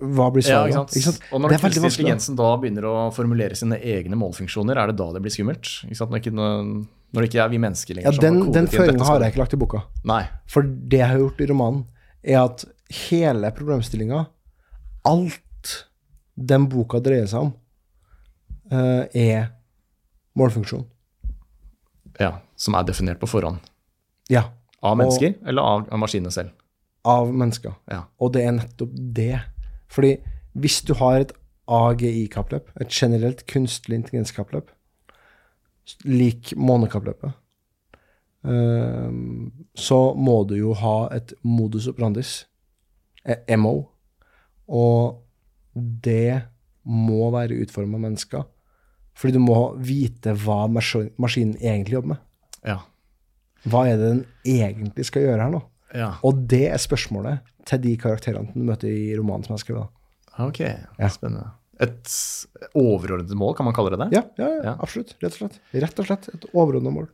Hva 0.00 0.30
blir 0.32 0.44
ja, 0.44 0.62
svaret? 0.62 0.74
sant. 0.74 0.94
Ikke 0.96 1.12
sant? 1.12 1.24
Og 1.30 1.42
når 1.42 1.52
den 1.52 1.60
kunstige 1.60 1.90
intelligensen 1.90 2.38
da 2.38 2.50
begynner 2.60 2.86
å 2.88 2.94
formulere 3.12 3.58
sine 3.58 3.76
egne 3.76 4.16
målfunksjoner, 4.16 4.78
er 4.80 4.90
det 4.90 4.96
da 5.00 5.10
det 5.12 5.20
blir 5.24 5.34
skummelt? 5.34 5.68
Ikke? 5.86 6.08
Når, 6.08 6.22
ikke, 6.22 6.32
når, 6.38 7.20
det 7.20 7.28
ikke 7.28 7.42
er 7.44 7.52
vi 7.52 7.60
mennesker 7.60 7.98
lenger 7.98 8.08
Ja, 8.08 8.16
som 8.16 8.24
den, 8.24 8.52
den 8.56 8.70
føringa 8.72 9.08
har 9.08 9.24
jeg 9.24 9.34
ikke 9.34 9.42
lagt 9.42 9.56
i 9.56 9.60
boka. 9.60 9.82
Nei. 10.08 10.22
For 10.48 10.64
det 10.64 11.02
jeg 11.02 11.12
har 11.12 11.20
gjort 11.20 11.44
i 11.44 11.50
romanen, 11.52 11.82
er 12.24 12.42
at 12.46 12.64
hele 13.08 13.52
problemstillinga, 13.56 14.24
alt 15.08 15.74
den 16.40 16.68
boka 16.72 17.00
dreier 17.04 17.28
seg 17.28 17.48
om, 17.48 17.52
eh, 18.72 19.04
er 19.12 19.50
målfunksjon. 20.40 20.86
Ja, 22.20 22.38
Som 22.60 22.74
er 22.76 22.84
definert 22.84 23.20
på 23.20 23.28
forhånd. 23.28 23.56
Ja. 24.28 24.50
Av 24.84 24.96
mennesker, 24.96 25.34
eller 25.48 25.62
av, 25.62 25.86
av 25.92 26.00
maskinene 26.00 26.32
selv? 26.32 26.50
Av 27.08 27.30
mennesker. 27.32 27.72
Ja. 27.88 28.02
Og 28.20 28.34
det 28.34 28.42
er 28.44 28.52
nettopp 28.52 28.92
det. 28.92 29.40
Fordi 29.90 30.16
hvis 30.58 30.80
du 30.86 30.94
har 30.98 31.20
et 31.20 31.32
AGI-kappløp, 31.70 32.70
et 32.80 32.90
generelt 32.90 33.44
kunstig 33.50 33.94
intelligens-kappløp, 33.94 34.70
lik 36.06 36.52
månekappløpet, 36.56 37.32
eh, 38.46 39.10
så 39.74 40.00
må 40.14 40.36
du 40.48 40.56
jo 40.58 40.74
ha 40.78 41.08
et 41.14 41.34
modus 41.42 41.88
operandis, 41.90 42.44
eh, 43.24 43.56
MO, 43.56 43.84
og 44.68 45.22
det 45.74 46.42
må 46.84 47.30
være 47.34 47.60
utforma 47.62 47.98
av 47.98 48.06
mennesker. 48.06 48.46
Fordi 49.14 49.36
du 49.36 49.42
må 49.42 49.58
vite 49.76 50.32
hva 50.32 50.64
maskinen 50.70 51.56
egentlig 51.60 51.98
jobber 51.98 52.14
med. 52.14 52.22
Ja. 52.64 52.78
Hva 53.68 53.84
er 53.88 53.98
det 54.00 54.08
den 54.14 54.22
egentlig 54.48 55.04
skal 55.08 55.26
gjøre 55.26 55.44
her 55.44 55.52
nå? 55.52 55.60
Ja. 55.94 56.10
Og 56.26 56.44
det 56.50 56.66
er 56.72 56.80
spørsmålet 56.82 57.40
til 57.68 57.80
de 57.84 57.96
karakterene 58.00 58.52
du 58.54 58.62
møter 58.66 58.88
i 58.90 59.14
romanen 59.18 59.44
som 59.46 59.56
jeg 59.56 59.64
skrev. 59.66 59.82
da. 59.82 60.44
Ok, 60.46 60.60
spennende. 61.12 61.50
Et 61.80 62.12
overordnet 62.76 63.32
mål, 63.36 63.54
kan 63.56 63.64
man 63.66 63.74
kalle 63.76 63.90
det 63.94 64.02
det? 64.04 64.10
Ja, 64.18 64.22
ja, 64.38 64.48
ja, 64.48 64.62
Ja. 64.70 64.74
absolutt. 64.84 65.14
Rett 65.22 65.32
og 65.32 65.38
slett. 65.40 65.58
Rett 65.72 65.98
og 66.02 66.06
slett 66.10 66.28
et 66.34 66.44
overordnet 66.52 66.92
mål. 66.92 67.08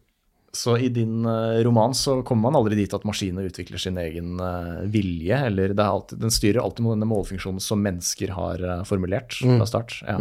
Så 0.56 0.72
i 0.80 0.88
din 0.88 1.20
eh, 1.28 1.60
roman 1.66 1.92
så 1.94 2.22
kommer 2.24 2.48
man 2.50 2.56
aldri 2.62 2.78
dit 2.78 2.94
at 2.96 3.04
maskinene 3.04 3.44
utvikler 3.46 3.78
sin 3.78 3.98
egen 4.00 4.38
eh, 4.40 4.86
vilje, 4.88 5.36
eller 5.50 5.74
det 5.74 5.82
er 5.84 5.90
alltid, 5.92 6.18
den 6.22 6.32
styrer 6.32 6.62
alltid 6.62 6.86
mot 6.86 6.94
denne 6.96 7.08
målfunksjonen 7.10 7.60
som 7.60 7.82
mennesker 7.84 8.32
har 8.32 8.62
eh, 8.64 8.84
formulert 8.88 9.36
fra 9.42 9.66
start. 9.68 9.98
Ja. 10.06 10.16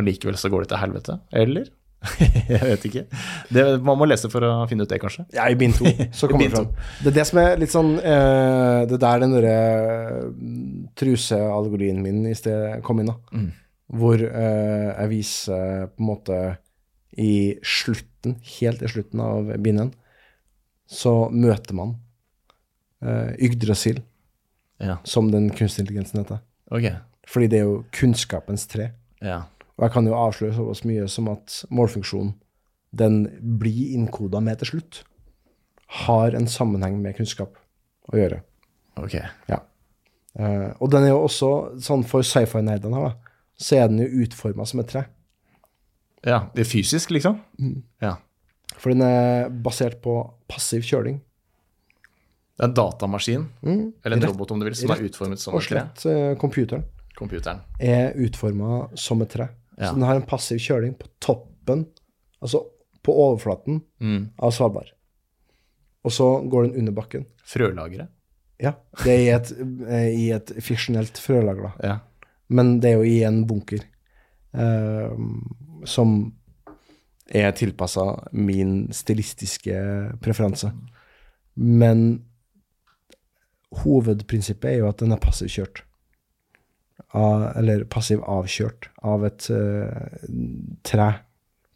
likevel 0.00 0.38
så 0.40 0.48
går 0.48 0.64
det 0.64 0.70
til 0.72 0.80
helvete, 0.80 1.18
eller? 1.36 1.68
Jeg 2.50 2.60
vet 2.64 2.84
ikke. 2.88 3.02
Det, 3.52 3.64
man 3.84 3.98
må 4.00 4.08
lese 4.08 4.30
for 4.32 4.44
å 4.46 4.52
finne 4.70 4.86
ut 4.86 4.92
det, 4.92 5.00
kanskje. 5.02 5.26
Ja, 5.36 5.46
i 5.52 5.56
bind 5.58 5.76
to. 5.76 5.90
Så 6.16 6.30
kommer 6.30 6.48
det 6.48 6.54
fram. 6.54 6.70
Det 7.02 7.12
er 7.12 7.18
det 7.18 7.26
som 7.28 7.40
er 7.42 7.60
litt 7.60 7.74
sånn 7.74 7.92
eh, 7.98 8.80
Det 8.88 8.96
er 8.96 9.02
der 9.04 9.22
den 9.24 9.34
derre 9.36 9.56
mm, 10.32 10.88
trusealgorien 10.98 12.00
min 12.04 12.24
i 12.30 12.36
sted 12.38 12.80
kom 12.86 13.02
inn, 13.02 13.12
da. 13.12 13.44
Hvor 14.00 14.22
eh, 14.22 14.88
jeg 14.94 15.12
viser 15.12 15.90
på 15.92 16.04
en 16.04 16.10
måte 16.12 16.40
i 17.20 17.58
slutten, 17.66 18.38
helt 18.60 18.82
i 18.82 18.88
slutten 18.88 19.20
av 19.24 19.50
binden, 19.60 19.92
så 20.90 21.28
møter 21.30 21.76
man 21.76 21.96
uh, 23.04 23.34
Yggdrasil, 23.38 24.00
Ja, 24.80 24.96
som 25.04 25.28
den 25.30 25.50
kunstig 25.52 25.84
intelligensen 25.84 26.22
heter. 26.22 26.40
Okay. 26.70 26.96
Fordi 27.28 27.50
det 27.52 27.58
er 27.60 27.66
jo 27.68 27.80
kunnskapens 27.94 28.64
tre. 28.70 28.92
Ja. 29.20 29.42
Og 29.80 29.86
jeg 29.86 29.94
kan 29.94 30.04
jo 30.06 30.12
avsløre 30.18 30.52
såpass 30.52 30.82
mye 30.84 31.06
som 31.08 31.30
at 31.32 31.62
målfunksjonen, 31.72 32.34
den 32.92 33.22
blir 33.62 33.94
innkoda 33.96 34.42
med 34.44 34.60
til 34.60 34.74
slutt, 34.74 34.98
har 36.04 36.36
en 36.36 36.46
sammenheng 36.50 36.98
med 37.02 37.16
kunnskap 37.16 37.56
å 38.12 38.18
gjøre. 38.18 38.42
Ok. 39.00 39.16
Ja. 39.48 39.62
Uh, 40.38 40.74
og 40.78 40.90
den 40.92 41.06
er 41.08 41.14
jo 41.14 41.22
også, 41.24 41.48
sånn 41.82 42.04
for 42.06 42.22
sci-fi-nerdene 42.26 43.14
så 43.60 43.76
er 43.80 43.88
den 43.90 44.02
jo 44.04 44.24
utforma 44.26 44.66
som 44.68 44.82
et 44.84 44.90
tre. 44.92 45.06
Ja, 46.26 46.42
det 46.54 46.66
er 46.66 46.68
fysisk, 46.68 47.10
liksom? 47.16 47.38
Ja. 48.04 48.18
For 48.76 48.92
den 48.92 49.02
er 49.06 49.48
basert 49.64 49.98
på 50.04 50.18
passiv 50.50 50.84
kjøling. 50.86 51.18
Det 52.60 52.66
er 52.66 52.68
en 52.68 52.76
datamaskin, 52.76 53.46
eller 53.64 54.16
en 54.16 54.20
Rett- 54.20 54.28
robot 54.34 54.52
om 54.52 54.60
du 54.60 54.66
vil, 54.68 54.76
som 54.76 54.92
er 54.92 55.06
utformet 55.08 55.40
som 55.40 55.54
et 55.56 55.64
tre. 55.64 55.80
Og 55.86 55.96
slett 55.96 56.04
eh, 56.12 56.34
computeren 56.40 56.84
Computeren. 57.16 57.62
er 57.80 58.12
utforma 58.20 58.82
som 59.00 59.20
et 59.24 59.32
tre. 59.32 59.48
Så 59.88 59.94
den 59.96 60.02
har 60.04 60.14
en 60.18 60.26
passiv 60.28 60.58
kjøling 60.60 60.94
på 61.00 61.06
toppen, 61.24 61.86
altså 62.42 62.64
på 63.02 63.12
overflaten 63.16 63.82
Mm. 64.00 64.30
av 64.38 64.50
Svalbard. 64.52 64.90
Og 66.04 66.12
så 66.12 66.26
går 66.50 66.66
den 66.68 66.78
under 66.82 66.92
bakken. 66.92 67.26
Frølageret? 67.44 68.08
Ja, 68.60 68.74
det 69.04 69.12
er 69.14 69.20
i 69.24 69.30
et, 69.32 69.52
eh, 69.88 70.10
i 70.20 70.26
et 70.36 70.52
fiksjonelt 70.60 71.16
frølager, 71.18 71.62
da. 71.62 71.72
Ja. 71.88 71.98
Men 72.48 72.80
det 72.80 72.90
er 72.90 72.98
jo 73.00 73.02
i 73.08 73.22
en 73.24 73.46
bunker 73.46 73.80
eh, 74.52 75.10
som 75.86 76.32
er 77.32 77.52
tilpassa 77.52 78.04
min 78.32 78.88
stilistiske 78.92 80.18
preferanse. 80.20 80.72
Men 81.56 82.24
hovedprinsippet 83.84 84.72
er 84.72 84.78
jo 84.82 84.88
at 84.90 84.98
den 85.02 85.12
er 85.14 85.20
passiv 85.22 85.48
kjørt. 85.52 85.82
Av, 87.16 87.48
eller 87.58 87.82
passiv 87.90 88.20
avkjørt 88.22 88.86
av 89.02 89.24
et 89.26 89.48
uh, 89.50 89.88
tre 90.86 91.08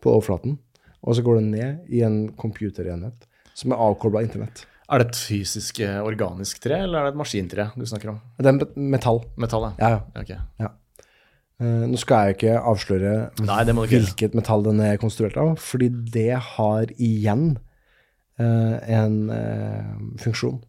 på 0.05 0.13
overflaten. 0.13 0.59
Og 1.03 1.17
så 1.17 1.25
går 1.27 1.41
det 1.41 1.49
ned 1.49 1.91
i 1.91 2.05
en 2.07 2.21
computerenhet 2.39 3.27
som 3.55 3.75
er 3.75 3.83
avkobla 3.83 4.23
internett. 4.25 4.63
Er 4.93 5.01
det 5.01 5.09
et 5.09 5.19
fysisk, 5.19 5.81
eh, 5.81 5.99
organisk 6.05 6.61
tre, 6.63 6.83
eller 6.85 7.01
er 7.01 7.07
det 7.09 7.15
et 7.15 7.19
maskintre 7.19 7.67
du 7.75 7.85
snakker 7.89 8.13
om? 8.13 8.21
Det 8.39 8.51
er 8.51 8.79
metall. 8.79 9.23
metall. 9.41 9.71
Ja, 9.81 9.89
ja. 9.97 10.01
Okay. 10.21 10.39
Ja. 10.61 10.71
Uh, 11.63 11.85
nå 11.89 11.99
skal 11.99 12.27
jeg 12.29 12.35
jo 12.35 12.37
ikke 12.39 12.55
avsløre 12.71 13.13
Nei, 13.41 13.59
ikke 13.63 13.75
gjøre. 13.75 13.89
hvilket 13.95 14.35
metall 14.35 14.65
den 14.67 14.81
er 14.85 14.99
konstruert 15.01 15.37
av, 15.41 15.55
fordi 15.63 15.89
det 16.13 16.35
har 16.57 16.91
igjen 16.99 17.57
uh, 18.41 18.77
en 18.87 19.19
uh, 19.31 19.99
funksjon, 20.21 20.63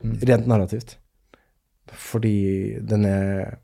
Mm. 0.00 0.14
rent 0.24 0.46
narrativt. 0.48 0.94
Fordi 1.92 2.78
den 2.80 3.04
er 3.04 3.58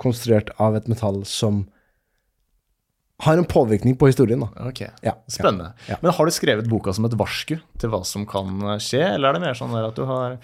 konstruert 0.00 0.50
av 0.60 0.78
et 0.78 0.88
metall 0.90 1.22
som 1.28 1.64
har 3.20 3.36
en 3.36 3.44
påvirkning 3.44 3.98
på 4.00 4.08
historien, 4.08 4.40
da. 4.40 4.68
Ok. 4.70 4.82
Ja, 5.04 5.18
Spennende. 5.28 5.74
Ja. 5.90 5.98
Men 6.00 6.14
har 6.16 6.26
du 6.26 6.32
skrevet 6.32 6.68
boka 6.70 6.94
som 6.96 7.04
et 7.04 7.16
varsku 7.20 7.58
til 7.60 7.92
hva 7.92 8.00
som 8.08 8.24
kan 8.28 8.78
skje, 8.80 9.02
eller 9.14 9.28
er 9.28 9.36
det 9.36 9.42
mer 9.44 9.58
sånn 9.58 9.76
at 9.76 9.98
du 9.98 10.06
har 10.08 10.38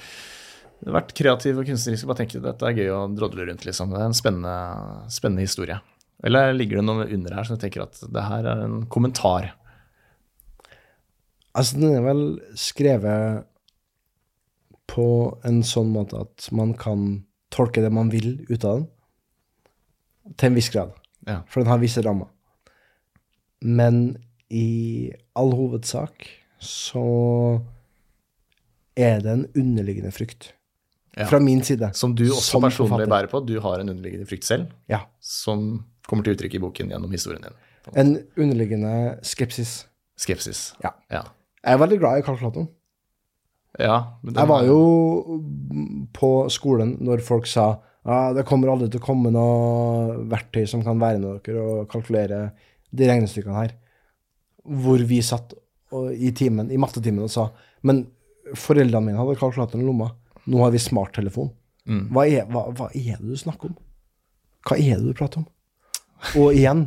vært 0.85 1.15
kreativ 1.17 1.57
og 1.61 1.69
kunstnerisk 1.69 2.05
og 2.05 2.13
bare 2.13 2.21
tenkt 2.21 2.37
at 2.37 2.49
dette 2.51 2.69
er 2.69 2.77
gøy 2.77 2.91
å 2.93 3.03
drodle 3.17 3.47
rundt, 3.49 3.65
liksom. 3.65 3.93
Det 3.95 4.01
er 4.01 4.11
en 4.11 4.17
spennende, 4.17 4.57
spennende 5.13 5.47
historie. 5.47 5.79
Eller 6.25 6.53
ligger 6.57 6.81
det 6.81 6.87
noe 6.89 7.07
under 7.13 7.37
her 7.37 7.49
som 7.49 7.57
du 7.57 7.63
tenker 7.65 7.85
at 7.85 8.01
det 8.13 8.25
her 8.29 8.49
er 8.49 8.65
en 8.65 8.83
kommentar? 8.93 9.55
Altså, 11.57 11.79
den 11.81 11.97
er 11.97 12.05
vel 12.05 12.25
skrevet 12.61 13.47
på 14.93 15.09
en 15.49 15.63
sånn 15.67 15.89
måte 15.93 16.21
at 16.27 16.49
man 16.55 16.75
kan 16.79 17.25
tolke 17.53 17.83
det 17.83 17.93
man 17.95 18.13
vil 18.13 18.37
ut 18.51 18.65
av 18.65 18.83
den, 18.83 18.87
til 20.37 20.51
en 20.51 20.55
viss 20.59 20.71
grad. 20.75 20.91
Ja. 21.27 21.41
For 21.51 21.61
den 21.63 21.71
har 21.71 21.79
visse 21.83 22.03
rammer. 22.07 22.27
Men 23.63 24.17
i 24.51 25.11
all 25.37 25.53
hovedsak 25.57 26.27
så 26.63 27.61
er 28.97 29.21
det 29.25 29.33
en 29.33 29.47
underliggende 29.57 30.13
frykt. 30.15 30.53
Ja. 31.17 31.25
Fra 31.31 31.39
min 31.41 31.63
side. 31.65 31.91
Som 31.97 32.15
du 32.17 32.25
også 32.29 32.43
som 32.59 32.63
personlig 32.63 32.91
forfatter. 32.93 33.13
bærer 33.13 33.31
på. 33.33 33.41
Du 33.49 33.55
har 33.65 33.81
en 33.81 33.89
underliggende 33.89 34.27
frykt 34.29 34.45
selv, 34.45 34.67
Ja. 34.89 35.01
som 35.21 35.85
kommer 36.09 36.25
til 36.25 36.35
uttrykk 36.37 36.55
i 36.55 36.59
boken 36.63 36.89
gjennom 36.93 37.11
historien 37.11 37.43
din. 37.43 37.53
En 37.97 38.17
underliggende 38.37 39.19
skepsis. 39.23 39.87
Skepsis. 40.19 40.75
Ja. 40.85 40.91
Ja. 41.11 41.23
Jeg 41.65 41.73
er 41.75 41.79
veldig 41.79 41.99
glad 41.99 42.19
i 42.19 42.23
kalkulatoren. 42.23 42.69
ja 43.79 43.97
den 44.25 44.35
Jeg 44.35 44.49
var 44.49 44.63
jo 44.65 44.79
på 46.15 46.49
skolen 46.51 46.97
når 47.01 47.21
folk 47.21 47.47
sa 47.47 47.75
ja, 48.07 48.19
det 48.37 48.47
kommer 48.47 48.71
aldri 48.71 48.89
til 48.93 49.03
å 49.03 49.07
komme 49.07 49.33
noe 49.35 50.17
verktøy 50.31 50.65
som 50.71 50.85
kan 50.87 51.01
være 51.01 51.21
med 51.23 51.47
dere 51.47 51.63
og 51.63 51.89
kalkulere 51.91 52.41
de 52.95 53.09
regnestykkene 53.09 53.59
her. 53.59 53.73
Hvor 54.67 55.03
vi 55.07 55.19
satt 55.27 55.57
og, 55.95 56.13
i, 56.15 56.31
timen, 56.35 56.71
i 56.71 56.79
mattetimen 56.81 57.27
og 57.27 57.33
sa 57.33 57.49
men 57.87 58.05
foreldrene 58.57 59.11
mine 59.11 59.19
hadde 59.21 59.39
kalkulatoren 59.41 59.83
i 59.83 59.87
lomma. 59.87 60.13
Nå 60.47 60.63
har 60.63 60.73
vi 60.75 60.83
smarttelefon. 60.83 61.51
Mm. 61.87 62.07
Hva, 62.15 62.27
er, 62.27 62.47
hva, 62.51 62.67
hva 62.75 62.89
er 62.95 63.19
det 63.19 63.35
du 63.35 63.39
snakker 63.39 63.71
om? 63.71 63.77
Hva 64.67 64.79
er 64.79 64.99
det 64.99 65.07
du 65.07 65.19
prater 65.19 65.43
om? 65.43 65.49
Og 66.41 66.57
igjen, 66.57 66.87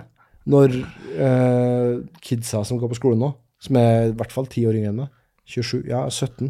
når 0.49 0.73
eh, 0.79 1.99
kidsa 2.25 2.63
som 2.67 2.79
går 2.81 2.91
på 2.91 2.99
skole 2.99 3.19
nå, 3.19 3.31
som 3.63 3.79
er 3.79 4.09
i 4.09 4.15
hvert 4.17 4.33
fall 4.33 4.47
10 4.47 4.67
år 4.71 4.79
yngre 4.79 4.93
enn 4.93 5.01
meg, 5.03 5.13
27, 5.49 5.87
ja, 5.89 6.03
17, 6.07 6.49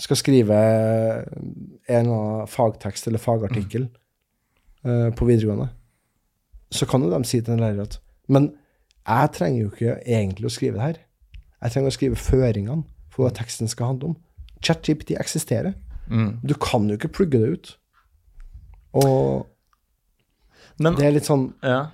skal 0.00 0.18
skrive 0.18 0.56
en 0.56 1.26
eller 1.88 2.14
annen 2.14 2.48
fagtekst 2.50 3.08
eller 3.08 3.22
fagartikkel 3.22 3.86
eh, 4.84 5.10
på 5.16 5.28
videregående, 5.28 5.68
så 6.70 6.86
kan 6.86 7.04
jo 7.04 7.10
de 7.12 7.26
si 7.28 7.40
til 7.40 7.56
en 7.56 7.60
lærer 7.64 7.82
at 7.82 8.00
Men 8.30 8.52
jeg 9.08 9.30
trenger 9.34 9.60
jo 9.60 9.70
ikke 9.70 9.96
egentlig 10.06 10.46
å 10.46 10.54
skrive 10.54 10.78
det 10.78 10.84
her. 10.84 10.98
Jeg 11.60 11.72
trenger 11.72 11.90
å 11.90 11.96
skrive 11.96 12.18
føringene 12.20 12.84
for 13.10 13.26
hva 13.26 13.32
teksten 13.34 13.68
skal 13.68 13.92
handle 13.92 14.12
om. 14.12 14.18
ChatGPT 14.62 15.16
eksisterer. 15.18 15.74
Mm. 16.06 16.38
Du 16.46 16.54
kan 16.54 16.86
jo 16.88 16.98
ikke 16.98 17.10
plugge 17.20 17.40
det 17.40 17.48
ut. 17.48 17.72
Og 18.92 19.46
Men, 20.78 20.94
det 20.96 21.06
er 21.06 21.16
litt 21.16 21.28
sånn 21.28 21.50
ja. 21.62 21.90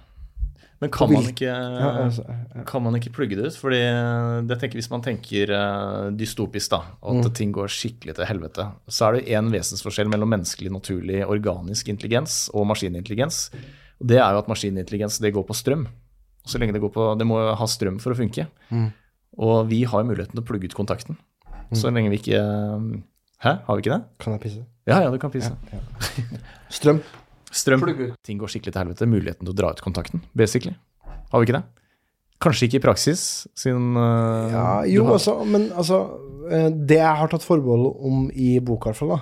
Men 0.82 0.90
kan 0.92 1.08
man 1.08 1.24
ikke 1.24 1.48
ja, 1.48 1.90
altså, 2.02 2.22
ja. 2.28 2.62
Kan 2.68 2.82
man 2.84 2.98
ikke 2.98 3.12
plugge 3.16 3.38
det 3.38 3.48
ut? 3.48 3.56
Fordi 3.56 3.78
eh, 3.80 4.42
det 4.44 4.58
tenker 4.60 4.76
Hvis 4.76 4.90
man 4.92 5.04
tenker 5.04 5.52
eh, 5.56 6.10
dystopisk, 6.20 6.74
da, 6.74 6.82
at 7.12 7.30
ting 7.38 7.54
går 7.56 7.72
skikkelig 7.72 8.16
til 8.18 8.28
helvete, 8.28 8.66
så 8.92 9.08
er 9.08 9.16
det 9.16 9.38
én 9.38 9.48
vesensforskjell 9.54 10.10
mellom 10.12 10.34
menneskelig, 10.34 10.74
naturlig, 10.74 11.22
organisk 11.24 11.88
intelligens 11.92 12.46
og 12.52 12.68
maskinintelligens. 12.68 13.46
Og 14.02 14.12
det 14.12 14.20
er 14.20 14.36
jo 14.36 14.44
at 14.44 14.52
maskinintelligens 14.52 15.16
det 15.24 15.32
går 15.32 15.48
på 15.48 15.56
strøm. 15.56 15.88
Og 16.44 16.52
så 16.52 16.60
lenge 16.60 16.76
det 16.76 16.84
går 16.84 16.92
på 16.94 17.08
Det 17.18 17.26
må 17.26 17.40
ha 17.58 17.66
strøm 17.66 17.96
for 18.02 18.12
å 18.12 18.18
funke. 18.18 18.46
Og 19.36 19.56
vi 19.72 19.82
har 19.88 20.04
muligheten 20.06 20.36
til 20.36 20.44
å 20.44 20.48
plugge 20.48 20.68
ut 20.68 20.76
kontakten. 20.76 21.16
Så 21.74 21.90
lenge 21.90 22.12
vi 22.12 22.20
ikke 22.20 22.40
Hæ, 23.42 23.50
har 23.66 23.76
vi 23.76 23.82
ikke 23.82 23.92
det? 23.92 24.04
Kan 24.22 24.32
jeg 24.32 24.40
pisse? 24.46 24.62
Ja, 24.88 25.02
ja, 25.04 25.10
du 25.12 25.18
kan 25.20 25.32
pisse. 25.34 25.52
Strøm. 26.78 27.02
Strøm. 27.54 27.82
Ting 28.26 28.38
går 28.40 28.50
skikkelig 28.50 28.72
til 28.74 28.82
helvete. 28.82 29.06
Muligheten 29.08 29.46
til 29.46 29.54
å 29.54 29.56
dra 29.56 29.70
ut 29.72 29.82
kontakten, 29.84 30.22
basically. 30.36 30.74
Har 31.30 31.40
vi 31.42 31.48
ikke 31.48 31.58
det? 31.58 31.64
Kanskje 32.42 32.66
ikke 32.68 32.76
i 32.80 32.84
praksis, 32.84 33.20
siden 33.56 33.96
uh, 33.96 34.52
Ja, 34.52 34.66
jo, 34.90 35.06
altså, 35.08 35.38
men 35.48 35.70
altså 35.72 36.02
eh, 36.52 36.66
Det 36.68 36.98
jeg 36.98 37.20
har 37.20 37.30
tatt 37.32 37.46
forbehold 37.46 37.86
om 38.04 38.26
i 38.28 38.58
boka, 38.60 38.90
i 38.90 38.92
hvert 38.92 38.98
fall, 39.00 39.14
da, 39.14 39.20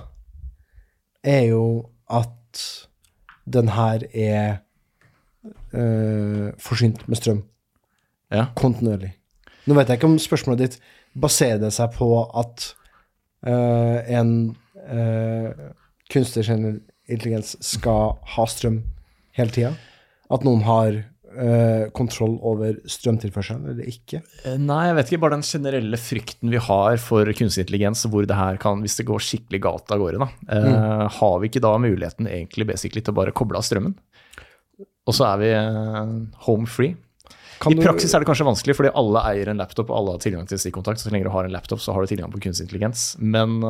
er 1.23 1.45
jo 1.53 1.63
at 2.11 2.65
den 3.47 3.71
her 3.71 4.03
er 4.11 4.49
uh, 5.77 6.51
forsynt 6.59 7.05
med 7.09 7.21
strøm 7.21 7.45
Ja. 8.33 8.49
kontinuerlig. 8.59 9.13
Nå 9.69 9.77
vet 9.79 9.89
jeg 9.89 10.01
ikke 10.01 10.11
om 10.11 10.19
spørsmålet 10.19 10.65
ditt 10.65 10.81
baserer 11.15 11.71
seg 11.71 11.95
på 11.95 12.09
at 12.35 12.67
uh, 13.47 14.01
en 14.11 14.35
uh, 14.91 15.71
kunstig 16.11 16.49
intelligens 17.09 17.57
skal 17.65 18.15
ha 18.37 18.47
strøm 18.49 18.83
hele 19.37 19.53
tida. 19.55 19.73
At 20.33 20.45
noen 20.47 20.63
har 20.65 20.95
uh, 21.35 21.91
kontroll 21.97 22.39
over 22.47 22.79
strømtilførselen 22.89 23.67
eller 23.75 23.89
ikke. 23.91 24.23
Eh, 24.47 24.57
Nei, 24.63 24.87
jeg 24.89 24.97
vet 24.99 25.11
ikke. 25.13 25.21
Bare 25.27 25.37
den 25.37 25.45
generelle 25.47 25.99
frykten 26.01 26.53
vi 26.55 26.61
har 26.63 26.97
for 27.03 27.29
kunstig 27.37 27.67
intelligens, 27.67 28.07
hvor 28.09 28.25
det 28.29 28.39
her 28.39 28.57
kan, 28.63 28.81
hvis 28.85 28.97
det 29.01 29.07
går 29.11 29.21
skikkelig 29.27 29.61
galt 29.67 29.93
av 29.95 30.01
gårde, 30.01 30.23
da, 30.25 30.29
uh, 30.49 30.65
Mm. 30.65 31.09
har 31.19 31.39
vi 31.43 31.51
ikke 31.51 31.65
da 31.65 31.75
muligheten 31.79 32.29
egentlig 32.31 32.67
basically 32.73 33.03
til 33.05 33.13
å 33.13 33.19
bare 33.21 33.35
koble 33.37 33.59
av 33.61 33.67
strømmen? 33.67 33.97
Og 35.05 35.13
så 35.13 35.27
er 35.35 35.43
vi 35.43 35.51
uh, 35.53 36.15
home 36.47 36.67
free. 36.71 36.95
Kan 37.61 37.73
I 37.73 37.83
praksis 37.85 38.13
er 38.15 38.21
det 38.21 38.27
kanskje 38.29 38.47
vanskelig, 38.49 38.75
fordi 38.77 38.91
alle 38.99 39.21
eier 39.29 39.49
en 39.53 39.61
laptop, 39.61 39.91
og 39.93 39.97
alle 39.99 40.15
har 40.17 40.23
tilgang 40.25 40.49
til 40.49 40.59
stikkontakt. 40.59 41.01
Så 41.01 41.13
lenge 41.13 41.29
du 41.29 41.31
har 41.33 41.45
en 41.47 41.53
laptop, 41.55 41.81
så 41.81 41.93
har 41.95 42.03
du 42.03 42.11
tilgang 42.11 42.33
på 42.33 42.41
kunstig 42.43 42.67
intelligens. 42.67 43.15
Men 43.21 43.61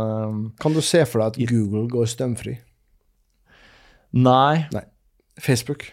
Kan 0.62 0.72
du 0.74 0.80
se 0.80 1.02
for 1.04 1.20
deg 1.20 1.26
at 1.34 1.50
Google 1.50 1.84
går 1.92 2.06
strømfri? 2.10 2.56
Nei. 4.14 4.64
Nei. 4.74 4.86
Facebook? 5.42 5.88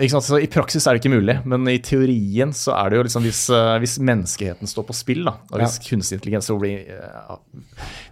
I 0.00 0.46
praksis 0.48 0.86
er 0.88 0.96
det 0.96 1.02
ikke 1.02 1.12
mulig, 1.12 1.34
men 1.44 1.68
i 1.68 1.76
teorien 1.84 2.54
så 2.56 2.72
er 2.72 2.88
det 2.88 2.96
jo 2.96 3.02
liksom 3.04 3.24
hvis, 3.26 3.40
eh, 3.52 3.74
hvis 3.82 3.98
menneskeheten 4.00 4.70
står 4.70 4.86
på 4.88 4.96
spill, 4.96 5.26
da, 5.28 5.34
og 5.50 5.60
hvis 5.60 5.76
kunstig 5.84 6.16
intelligens 6.16 6.48
blir 6.56 6.88
ja, 6.88 7.36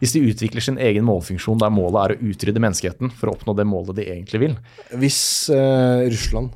Hvis 0.03 0.13
de 0.13 0.25
utvikler 0.29 0.65
sin 0.65 0.77
egen 0.77 1.07
målfunksjon 1.09 1.61
der 1.63 1.73
målet 1.73 2.03
er 2.03 2.15
å 2.15 2.29
utrydde 2.29 2.61
menneskeheten 2.61 3.15
for 3.17 3.31
å 3.31 3.37
oppnå 3.39 3.57
det 3.57 3.65
målet 3.69 3.97
de 3.97 4.09
egentlig 4.13 4.43
vil 4.43 4.57
Hvis 5.01 5.21
uh, 5.49 6.05
Russland 6.13 6.53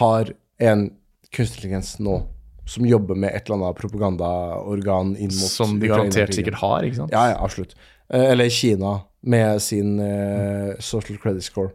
har 0.00 0.32
en 0.62 0.88
kunstig 1.28 1.60
intelligens 1.60 1.98
nå 2.00 2.22
som 2.64 2.86
jobber 2.88 3.18
med 3.18 3.34
et 3.34 3.44
eller 3.44 3.60
annet 3.60 3.76
propagandaorgan 3.76 5.16
inn 5.18 5.32
mot 5.36 5.52
Som 5.52 5.76
de 5.80 5.90
garantert 5.90 6.32
sikkert 6.32 6.62
har, 6.62 6.86
ikke 6.86 7.02
sant? 7.02 7.12
Ja, 7.12 7.26
ja, 7.34 7.40
absolutt. 7.44 7.74
Eh, 8.08 8.30
eller 8.32 8.48
Kina 8.48 9.02
med 9.24 9.60
sin 9.64 9.96
uh, 10.00 10.74
social 10.84 11.18
credit 11.22 11.46
score. 11.46 11.72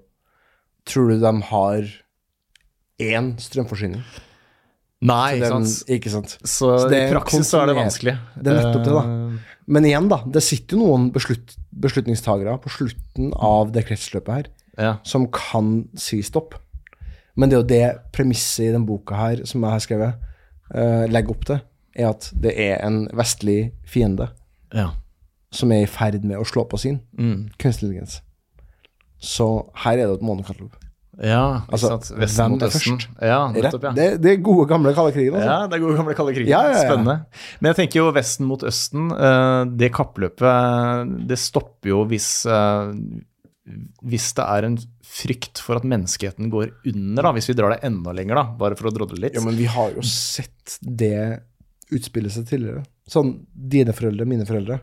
Tror 0.90 1.10
du 1.12 1.20
de 1.22 1.32
har 1.50 1.88
én 3.02 3.32
strømforsyning? 3.42 4.02
Nei, 5.00 5.38
ikke 5.38 5.50
Den, 5.54 5.66
sant. 5.70 5.90
ikke 5.96 6.12
sant? 6.12 6.34
Så, 6.44 6.74
Så 6.84 6.90
det 6.92 7.06
i 7.06 7.12
praksis 7.14 7.48
så 7.48 7.62
er 7.62 7.70
det 7.72 7.76
vanskelig. 7.78 8.16
Det 8.36 8.52
er 8.52 8.58
nettopp 8.60 8.84
det, 8.84 8.96
da. 8.98 9.04
Eh, 9.08 9.60
Men 9.72 9.86
igjen, 9.88 10.10
da. 10.12 10.18
Det 10.28 10.42
sitter 10.44 10.76
jo 10.76 10.82
noen 10.90 11.06
beslut, 11.16 11.54
beslutningstagere 11.72 12.58
på 12.60 12.72
slutten 12.74 13.30
av 13.36 13.72
det 13.76 13.86
kretsløpet 13.88 14.34
her 14.34 14.50
Ja. 14.80 14.92
som 15.04 15.28
kan 15.32 15.88
si 15.96 16.20
stopp. 16.26 16.56
Men 17.38 17.48
det 17.50 17.56
er 17.56 17.62
jo 17.62 17.70
det 17.70 18.12
premisset 18.12 18.66
i 18.68 18.72
den 18.76 18.86
boka 18.86 19.16
her 19.16 19.46
som 19.46 19.64
jeg 19.64 19.72
har 19.72 19.80
skrevet, 19.86 20.14
uh, 20.76 21.06
legger 21.08 21.32
opp 21.32 21.46
til, 21.48 21.62
er 21.96 22.10
at 22.10 22.30
det 22.36 22.54
er 22.60 22.84
en 22.86 23.08
vestlig 23.16 23.72
fiende 23.88 24.28
ja. 24.74 24.90
Som 25.52 25.72
er 25.72 25.84
i 25.84 25.90
ferd 25.90 26.24
med 26.24 26.38
å 26.38 26.46
slå 26.46 26.66
på 26.70 26.78
sin 26.80 27.00
Mm. 27.18 27.50
kunstig 27.58 27.88
intelligens. 27.90 28.20
Så 29.20 29.70
her 29.84 29.98
er 30.00 30.08
det 30.08 30.20
et 30.20 30.22
månekatalog. 30.24 30.72
ja 31.22 31.64
Altså. 31.70 31.98
Vesten 32.16 32.52
mot 32.54 32.62
Østen. 32.64 33.00
Ja, 33.22 33.52
nettopp, 33.52 33.84
ja. 33.84 33.92
det, 33.92 34.22
det 34.24 34.32
er 34.32 34.38
gode, 34.46 34.68
gamle 34.70 34.94
kalde 34.96 35.12
krigen. 35.12 35.34
Altså. 35.36 35.50
Ja, 35.50 35.68
det 35.68 35.76
er 35.76 35.84
gode 35.84 35.98
gamle 35.98 36.16
kalde 36.16 36.34
krigen. 36.38 36.48
Ja, 36.54 36.62
ja, 36.70 36.78
ja. 36.78 36.86
Spennende. 36.88 37.26
Men 37.60 37.74
jeg 37.74 37.76
tenker 37.82 38.00
jo 38.00 38.12
Vesten 38.16 38.48
mot 38.48 38.64
Østen, 38.64 39.10
eh, 39.12 39.66
det 39.82 39.92
kappløpet, 39.98 41.18
det 41.28 41.38
stopper 41.42 41.90
jo 41.92 42.06
hvis, 42.08 42.30
eh, 42.46 42.94
hvis 44.08 44.30
det 44.38 44.46
er 44.46 44.70
en 44.70 44.78
frykt 45.10 45.60
for 45.66 45.76
at 45.82 45.84
menneskeheten 45.90 46.50
går 46.54 46.72
under, 46.94 47.24
da, 47.26 47.34
hvis 47.36 47.50
vi 47.50 47.58
drar 47.58 47.74
det 47.76 47.82
enda 47.90 48.14
lenger, 48.16 48.36
da, 48.40 48.44
bare 48.62 48.78
for 48.80 48.88
å 48.90 48.94
drodle 48.96 49.20
litt. 49.20 49.36
Ja, 49.36 49.42
men 49.44 49.58
vi 49.60 49.66
har 49.66 49.92
jo 49.98 50.02
sett 50.06 50.78
det 50.82 51.42
utspille 51.92 52.30
seg 52.32 52.46
tidligere. 52.48 52.86
Sånn, 53.10 53.40
dine 53.52 53.92
foreldre, 53.98 54.26
mine 54.30 54.46
foreldre, 54.46 54.80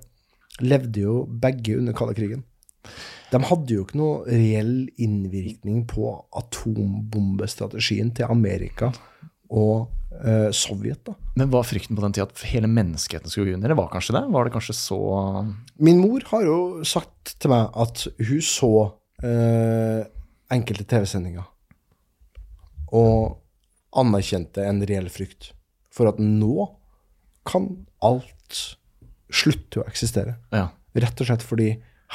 levde 0.63 1.03
jo 1.05 1.25
begge 1.27 1.77
under 1.81 1.97
kalde 1.97 2.17
krigen. 2.17 2.45
De 3.33 3.43
hadde 3.43 3.75
jo 3.75 3.83
ikke 3.83 3.99
noe 3.99 4.23
reell 4.29 4.87
innvirkning 5.03 5.83
på 5.91 6.13
atombombestrategien 6.39 8.13
til 8.15 8.31
Amerika 8.31 8.93
og 9.51 9.89
eh, 10.23 10.51
Sovjet, 10.55 11.03
da. 11.07 11.17
Men 11.39 11.51
var 11.53 11.67
frykten 11.67 11.99
på 11.99 12.05
den 12.05 12.15
tida 12.15 12.29
at 12.29 12.45
hele 12.53 12.71
menneskeheten 12.71 13.31
skulle 13.31 13.51
gå 13.51 13.59
under? 13.59 13.75
Var 13.79 13.91
kanskje 13.93 14.17
det? 14.19 14.23
Var 14.35 14.47
det 14.47 14.55
kanskje 14.55 14.77
så 14.79 15.01
Min 15.83 16.01
mor 16.03 16.25
har 16.31 16.47
jo 16.47 16.59
sagt 16.87 17.35
til 17.43 17.53
meg 17.53 17.75
at 17.75 18.07
hun 18.31 18.47
så 18.47 18.73
eh, 19.27 20.07
enkelte 20.55 20.87
TV-sendinger 20.87 21.47
og 22.95 23.43
anerkjente 23.97 24.63
en 24.63 24.83
reell 24.87 25.09
frykt 25.11 25.51
for 25.91 26.11
at 26.11 26.21
nå 26.23 26.69
kan 27.47 27.71
alt 28.05 28.77
slutte 29.33 29.81
å 29.81 29.87
eksistere. 29.89 30.37
Ja. 30.53 30.69
Rett 30.97 31.21
og 31.21 31.27
slett 31.29 31.43
fordi 31.43 31.71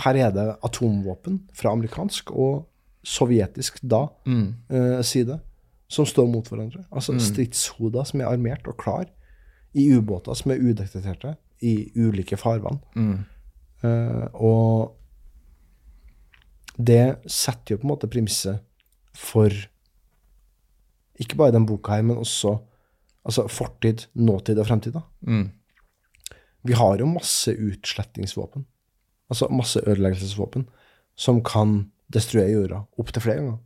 her 0.05 0.15
er 0.15 0.31
det 0.31 0.45
atomvåpen 0.63 1.41
fra 1.53 1.71
amerikansk 1.75 2.31
og 2.31 2.65
sovjetisk 3.03 3.79
da 3.81 4.07
eh, 4.69 5.01
side 5.03 5.39
som 5.91 6.05
står 6.05 6.27
mot 6.31 6.47
hverandre. 6.47 6.85
Altså 6.91 7.13
stridshoder 7.19 8.03
som 8.07 8.21
er 8.21 8.29
armert 8.31 8.67
og 8.67 8.77
klar 8.77 9.05
i 9.73 9.89
ubåter 9.91 10.33
som 10.35 10.51
er 10.51 10.61
udetekterte 10.63 11.35
i 11.61 11.91
ulike 11.95 12.37
farvann. 12.37 12.79
Eh, 13.83 14.27
og 14.33 14.95
det 16.77 17.17
setter 17.27 17.75
jo 17.75 17.77
på 17.81 17.87
en 17.87 17.91
måte 17.91 18.07
premisset 18.09 18.61
for 19.17 19.51
ikke 21.21 21.35
bare 21.37 21.51
den 21.53 21.65
boka 21.67 21.91
her, 21.97 22.01
men 22.01 22.17
også 22.17 22.55
altså 23.25 23.47
fortid, 23.51 24.07
nåtid 24.15 24.57
og 24.57 24.65
fremtid. 24.67 24.93
da. 24.95 25.01
Vi 26.67 26.73
har 26.77 26.99
jo 27.01 27.07
masse 27.09 27.53
utslettingsvåpen, 27.57 28.65
altså 29.31 29.47
masse 29.53 29.81
ødeleggelsesvåpen, 29.81 30.67
som 31.17 31.41
kan 31.43 31.91
destruere 32.11 32.51
jorda 32.53 32.83
opptil 33.01 33.23
flere 33.23 33.41
ganger. 33.41 33.59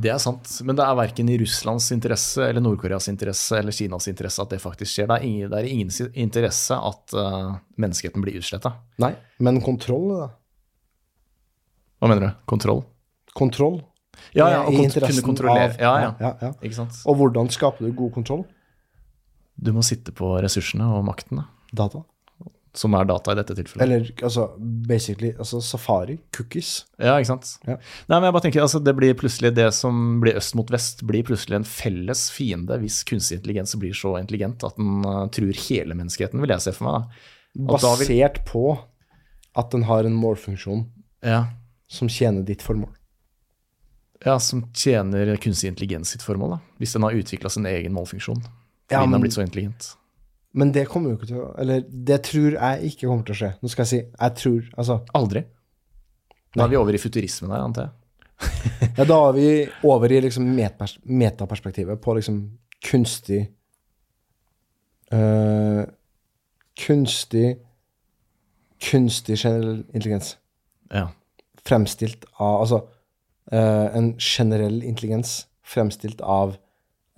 Det 0.00 0.08
er 0.12 0.20
sant, 0.22 0.46
men 0.64 0.76
det 0.78 0.84
er 0.86 0.96
verken 0.96 1.28
i 1.28 1.36
Russlands 1.40 1.90
interesse 1.92 2.44
eller 2.46 2.62
Nord-Koreas 2.64 3.08
interesse 3.10 3.58
eller 3.58 3.74
Kinas 3.74 4.06
interesse 4.08 4.40
at 4.40 4.52
det 4.54 4.60
faktisk 4.62 4.92
skjer. 4.94 5.08
Det 5.10 5.16
er, 5.18 5.26
ingen, 5.26 5.50
det 5.50 5.58
er 5.58 5.68
ingen 5.68 5.90
interesse 6.14 6.76
at 6.78 7.16
uh, 7.18 7.56
menneskeheten 7.82 8.22
blir 8.24 8.38
utsletta. 8.40 8.72
Nei, 9.02 9.10
men 9.42 9.58
kontroll, 9.64 10.06
da. 10.14 10.28
Hva 12.00 12.08
mener 12.08 12.24
du? 12.24 12.30
Kontroll? 12.48 12.84
Kontroll. 13.36 13.80
Ja, 14.36 14.46
ja, 14.52 14.62
og 14.68 14.74
kont 14.76 14.96
kunne 15.02 15.24
kontrollere. 15.26 15.74
av- 15.74 15.82
ja, 15.82 15.92
ja. 16.04 16.14
ja, 16.22 16.30
ja. 16.46 16.52
Ikke 16.62 16.78
sant? 16.78 16.96
Og 17.08 17.18
hvordan 17.20 17.50
skaper 17.52 17.84
du 17.86 17.92
god 17.96 18.14
kontroll? 18.16 18.46
Du 19.60 19.72
må 19.76 19.82
sitte 19.84 20.14
på 20.16 20.30
ressursene 20.40 20.86
og 20.96 21.04
makten, 21.04 21.42
da, 21.42 21.48
Data. 21.82 22.04
Som 22.74 22.94
er 22.94 23.04
data 23.04 23.32
i 23.32 23.34
dette 23.34 23.54
tilfellet. 23.58 23.82
Eller 23.82 24.10
altså 24.22 24.44
basically 24.86 25.32
altså 25.36 25.58
safari, 25.64 26.18
cookies. 26.36 26.84
Ja, 27.02 27.16
ikke 27.18 27.26
sant? 27.32 27.48
Ja. 27.66 27.74
Nei, 28.06 28.18
men 28.20 28.28
jeg 28.28 28.34
bare 28.36 28.44
tenker, 28.44 28.62
altså, 28.62 28.78
det 28.84 28.94
blir 28.94 29.16
plutselig 29.18 29.50
det 29.56 29.72
som 29.74 30.20
blir 30.22 30.38
øst 30.38 30.54
mot 30.54 30.70
vest, 30.70 31.02
blir 31.08 31.24
plutselig 31.26 31.56
en 31.58 31.66
felles 31.66 32.28
fiende 32.30 32.78
hvis 32.78 33.00
kunstig 33.08 33.40
intelligens 33.40 33.74
blir 33.80 33.92
så 33.98 34.14
intelligent 34.20 34.62
at 34.68 34.76
den 34.78 35.02
uh, 35.02 35.24
truer 35.34 35.58
hele 35.66 35.94
menneskeheten, 35.98 36.38
vil 36.40 36.54
jeg 36.54 36.60
se 36.68 36.72
for 36.76 36.86
meg. 36.92 37.18
da 37.58 37.96
vil- 37.98 38.06
Basert 38.06 38.44
på 38.46 38.64
at 39.58 39.70
den 39.74 39.82
har 39.90 40.04
en 40.06 40.14
målfunksjon 40.14 40.86
Ja, 41.26 41.46
som 41.90 42.06
tjener 42.08 42.44
ditt 42.46 42.62
formål. 42.62 42.92
ja, 44.24 44.38
som 44.38 44.62
tjener 44.72 45.34
kunstig 45.42 45.68
intelligens 45.72 46.10
sitt 46.14 46.22
formål, 46.22 46.50
da. 46.50 46.58
Hvis 46.78 46.92
den 46.94 47.02
har 47.02 47.12
utvikla 47.18 47.50
sin 47.50 47.66
egen 47.66 47.92
målfunksjon. 47.96 48.42
Fordi 48.44 48.94
Ja, 48.94 49.00
den 49.00 49.12
har 49.12 49.20
blitt 49.22 49.32
så 49.34 49.42
intelligent. 49.42 49.96
Men 50.52 50.72
det 50.74 50.88
kommer 50.90 51.12
jo 51.12 51.18
ikke 51.18 51.28
til 51.30 51.40
å 51.44 51.48
Eller 51.62 51.84
det 51.86 52.22
tror 52.26 52.56
jeg 52.56 52.90
ikke 52.90 53.06
kommer 53.06 53.26
til 53.26 53.36
å 53.36 53.40
skje. 53.40 53.50
Nå 53.60 53.70
skal 53.70 53.84
jeg 53.84 53.90
si 53.90 54.00
jeg 54.02 54.36
tror 54.40 54.70
Altså, 54.74 54.98
Aldri. 55.14 55.44
Da 56.56 56.64
er 56.64 56.72
vi 56.72 56.80
over 56.80 56.96
i 56.96 56.98
futurismen 56.98 57.52
her, 57.54 57.62
antar 57.62 57.86
jeg. 57.86 57.96
ja, 58.98 59.04
da 59.04 59.16
er 59.28 59.34
vi 59.36 59.48
over 59.86 60.10
i 60.10 60.18
liksom 60.24 60.48
metaperspektivet 60.50 62.00
på 62.02 62.14
liksom 62.16 62.40
kunstig 62.82 63.44
øh, 65.12 65.82
Kunstig 66.80 67.58
Kunstig 68.80 69.36
generell 69.36 69.82
intelligens. 69.92 70.38
Ja. 70.88 71.10
Fremstilt 71.68 72.24
av 72.40 72.62
Altså 72.62 72.80
øh, 73.52 73.96
en 73.96 74.14
generell 74.18 74.82
intelligens 74.82 75.44
fremstilt 75.70 76.20
av 76.20 76.56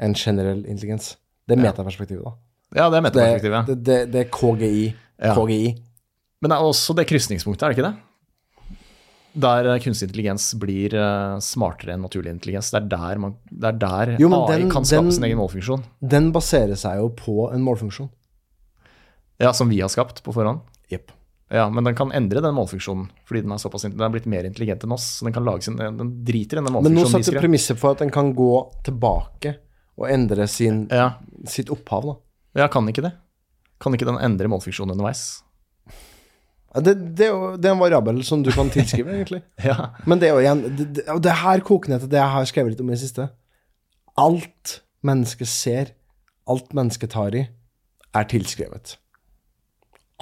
en 0.02 0.14
generell 0.14 0.66
intelligens. 0.66 1.16
Det 1.48 1.56
er 1.56 1.62
metaperspektivet, 1.62 2.24
da. 2.24 2.34
Ja, 2.74 2.88
det 2.90 2.98
er 3.00 3.04
metaperspektivet. 3.08 3.66
det, 3.66 3.76
det, 3.84 3.98
det 4.12 4.20
er 4.26 4.30
KGI. 4.32 4.86
Ja. 5.22 5.34
KGI. 5.36 5.74
Men 6.42 6.50
det 6.50 6.56
er 6.58 6.64
også 6.72 6.94
det 6.98 7.06
krysningspunktet, 7.06 7.62
er 7.62 7.72
det 7.72 7.78
ikke 7.78 7.90
det? 7.90 7.98
Der 9.42 9.64
eh, 9.72 9.78
kunstig 9.80 10.08
intelligens 10.10 10.50
blir 10.60 10.92
eh, 10.98 11.36
smartere 11.40 11.94
enn 11.94 12.02
naturlig 12.04 12.34
intelligens. 12.34 12.68
Det 12.74 12.82
er 12.82 12.88
der, 12.92 13.20
man, 13.22 13.36
det 13.48 13.70
er 13.70 13.78
der 13.80 14.10
Jo, 14.20 14.28
AI 14.42 14.58
den- 14.60 14.70
kan 14.74 14.84
skape 14.84 15.06
den- 15.08 15.12
sin 15.16 15.24
egen 15.24 15.38
målfunksjon. 15.40 15.84
Den 16.04 16.32
baserer 16.34 16.76
seg 16.76 16.98
jo 17.00 17.08
på 17.16 17.36
en 17.54 17.62
målfunksjon. 17.64 18.10
Ja, 19.40 19.52
Som 19.52 19.70
vi 19.72 19.80
har 19.80 19.88
skapt 19.88 20.22
på 20.22 20.32
forhånd. 20.34 20.60
Jepp. 20.90 21.10
Ja, 21.50 21.68
Men 21.70 21.84
den 21.84 21.94
kan 21.94 22.12
endre 22.12 22.40
den 22.40 22.54
målfunksjonen, 22.54 23.08
fordi 23.28 23.42
den 23.42 23.52
er 23.52 23.56
såpass 23.60 23.82
den 23.82 24.00
er 24.00 24.08
blitt 24.12 24.26
mer 24.26 24.44
intelligent 24.44 24.84
enn 24.84 24.92
oss. 24.92 25.20
så 25.20 25.24
Den 25.24 25.32
kan 25.32 25.44
lage 25.44 25.62
sin, 25.62 25.76
den 25.76 26.24
driter 26.24 26.58
i 26.58 26.60
den 26.60 26.64
Men 26.64 26.72
nå 26.72 26.80
målfunksjonen 26.80 27.24
satte 27.24 27.32
du 27.34 27.40
premisset 27.40 27.78
for 27.78 27.90
at 27.92 27.98
den 27.98 28.10
kan 28.10 28.34
gå 28.34 28.50
tilbake 28.84 29.56
og 29.98 30.08
endre 30.10 30.46
sin, 30.48 30.88
Ja, 30.90 31.14
sitt 31.46 31.68
opphav, 31.70 32.04
da. 32.04 32.14
Ja, 32.58 32.68
kan 32.68 32.88
ikke 32.90 33.04
det? 33.04 33.14
Kan 33.82 33.96
ikke 33.96 34.08
den 34.08 34.20
endre 34.22 34.50
målfunksjonen 34.52 34.94
underveis? 34.94 35.42
Det, 36.72 36.94
det, 37.18 37.26
er 37.26 37.32
jo 37.32 37.48
det 37.60 37.68
er 37.68 37.74
en 37.74 37.82
variabel 37.82 38.22
som 38.24 38.40
du 38.44 38.50
kan 38.54 38.70
tilskrive, 38.72 39.12
egentlig. 39.18 39.42
Ja. 39.60 39.92
Men 40.08 40.20
det 40.20 40.30
er 40.30 40.36
jo 40.36 40.44
igjen 40.44 40.62
det, 40.78 40.86
det, 40.96 41.04
det 41.24 41.34
her 41.42 41.64
koker 41.66 41.92
ned 41.92 42.04
til 42.04 42.12
det 42.14 42.20
jeg 42.20 42.34
har 42.36 42.48
skrevet 42.48 42.72
litt 42.72 42.80
om 42.84 42.92
i 42.92 42.94
det 42.94 43.02
siste. 43.02 43.28
Alt 44.20 44.78
mennesket 45.04 45.50
ser, 45.50 45.92
alt 46.48 46.72
mennesket 46.76 47.12
tar 47.12 47.36
i, 47.36 47.44
er 48.12 48.28
tilskrevet. 48.28 48.96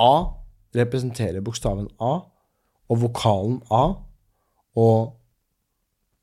A 0.00 0.12
representerer 0.74 1.42
bokstaven 1.44 1.88
A 1.98 2.12
og 2.90 3.02
vokalen 3.04 3.58
A, 3.70 3.84
og 4.78 5.16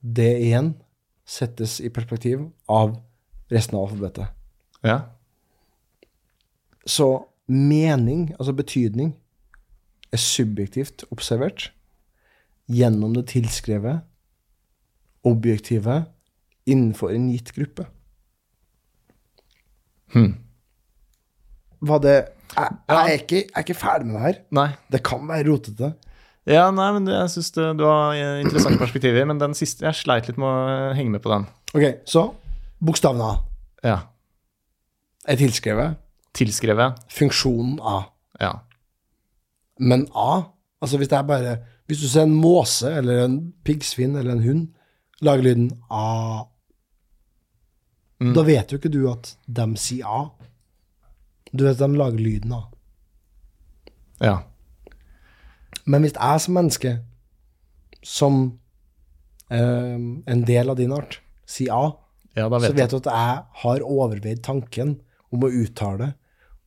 det 0.01 0.34
igjen 0.43 0.74
settes 1.28 1.78
i 1.84 1.91
perspektiv 1.91 2.47
av 2.72 2.95
resten 3.51 3.78
av 3.78 3.88
alfabetet. 3.88 4.34
ja. 4.84 5.01
Så 6.88 7.08
mening, 7.48 8.30
altså 8.40 8.54
betydning, 8.56 9.14
er 10.14 10.22
subjektivt 10.24 11.04
observert 11.12 11.72
gjennom 12.72 13.14
det 13.16 13.26
tilskrevet, 13.34 14.02
objektive, 15.28 16.06
innenfor 16.68 17.12
en 17.16 17.30
gitt 17.32 17.52
gruppe. 17.56 17.86
Var 21.88 22.00
det 22.04 22.16
jeg, 22.18 22.76
jeg, 22.88 22.98
er 22.98 23.14
ikke, 23.20 23.40
jeg 23.44 23.54
er 23.56 23.66
ikke 23.66 23.76
ferdig 23.78 24.08
med 24.08 24.16
det 24.18 24.24
her. 24.24 24.38
Nei. 24.56 24.68
Det 24.92 25.02
kan 25.06 25.28
være 25.28 25.46
rotete. 25.50 25.92
Ja, 26.48 26.70
nei, 26.72 26.88
men 26.96 27.10
jeg 27.12 27.30
syns 27.34 27.52
du 27.52 27.84
har 27.84 28.16
interessante 28.40 28.80
perspektiver. 28.80 29.28
Men 29.28 29.40
den 29.42 29.56
siste, 29.58 29.84
jeg 29.86 30.00
sleit 30.00 30.30
litt 30.30 30.40
med 30.40 30.48
å 30.48 30.94
henge 30.96 31.12
med 31.18 31.24
på 31.24 31.34
den. 31.34 31.46
Ok, 31.76 31.86
så 32.08 32.30
bokstaven 32.80 33.22
A 33.22 33.34
Ja. 33.84 33.98
er 35.28 35.36
tilskrevet. 35.40 36.00
Tilskrevet. 36.38 37.02
Funksjonen 37.12 37.80
A. 37.82 38.04
Ja. 38.40 38.54
Men 39.80 40.08
A 40.14 40.54
Altså 40.82 40.98
hvis 40.98 41.10
det 41.10 41.18
er 41.18 41.26
bare 41.26 41.56
Hvis 41.90 42.02
du 42.04 42.08
ser 42.10 42.28
en 42.28 42.36
måse 42.38 42.90
eller 43.00 43.24
en 43.24 43.38
piggsvin 43.66 44.16
eller 44.16 44.36
en 44.36 44.44
hund 44.44 44.68
lage 45.26 45.42
lyden 45.42 45.72
A 45.90 46.44
Da 48.36 48.44
vet 48.46 48.72
jo 48.72 48.78
ikke 48.78 48.94
du 48.94 49.08
at 49.10 49.32
de 49.46 49.66
sier 49.78 50.06
A. 50.06 50.20
Du 51.54 51.64
vet 51.66 51.78
at 51.78 51.82
de 51.82 51.98
lager 51.98 52.22
lyden 52.22 52.54
A. 52.54 52.62
Ja. 54.22 54.38
Men 55.86 56.02
hvis 56.02 56.16
jeg 56.18 56.42
som 56.42 56.58
menneske, 56.58 56.94
som 58.04 58.40
eh, 59.54 59.98
en 60.34 60.42
del 60.50 60.74
av 60.74 60.80
din 60.80 60.94
art, 60.94 61.20
sier 61.46 61.74
A, 61.74 61.92
ja, 62.34 62.50
da 62.50 62.58
så 62.58 62.72
vet 62.72 62.74
du. 62.74 62.82
vet 62.82 62.92
du 62.92 62.98
at 62.98 63.12
jeg 63.14 63.44
har 63.62 63.86
overveid 63.86 64.42
tanken 64.46 64.98
om 65.34 65.46
å 65.46 65.54
uttale 65.62 66.16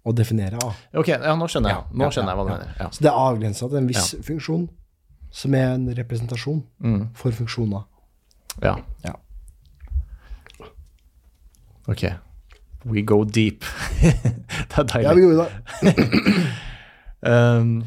og 0.05 0.17
definere 0.17 0.61
A. 0.65 0.71
Ok, 0.97 1.11
ja, 1.13 1.35
nå 1.37 1.49
skjønner 1.51 1.75
jeg. 1.75 1.87
Nå 2.01 2.11
skjønner 2.15 2.33
jeg 2.33 2.41
hva 2.41 2.47
du 2.47 2.53
ja, 2.53 2.59
mener. 2.59 2.77
Ja. 2.81 2.89
Så 2.95 3.05
det 3.05 3.11
er 3.11 3.19
avgrensa 3.21 3.69
til 3.69 3.81
en 3.83 3.91
viss 3.91 4.15
funksjon, 4.27 4.69
som 5.43 5.57
er 5.59 5.75
en 5.75 5.91
representasjon 5.99 6.63
for 7.19 7.43
funksjoner. 7.43 7.85
ja. 8.63 8.79
Ja. 9.05 9.17
Ok. 11.91 12.05
We 12.85 13.03
go 13.03 13.25
deep. 13.25 13.65
det 14.71 14.79
er 14.79 14.87
deilig. 14.89 15.05
Ja, 15.05 15.15
vi 15.15 15.25
gjorde 15.25 15.47
det. 15.47 16.49
Um, 17.21 17.83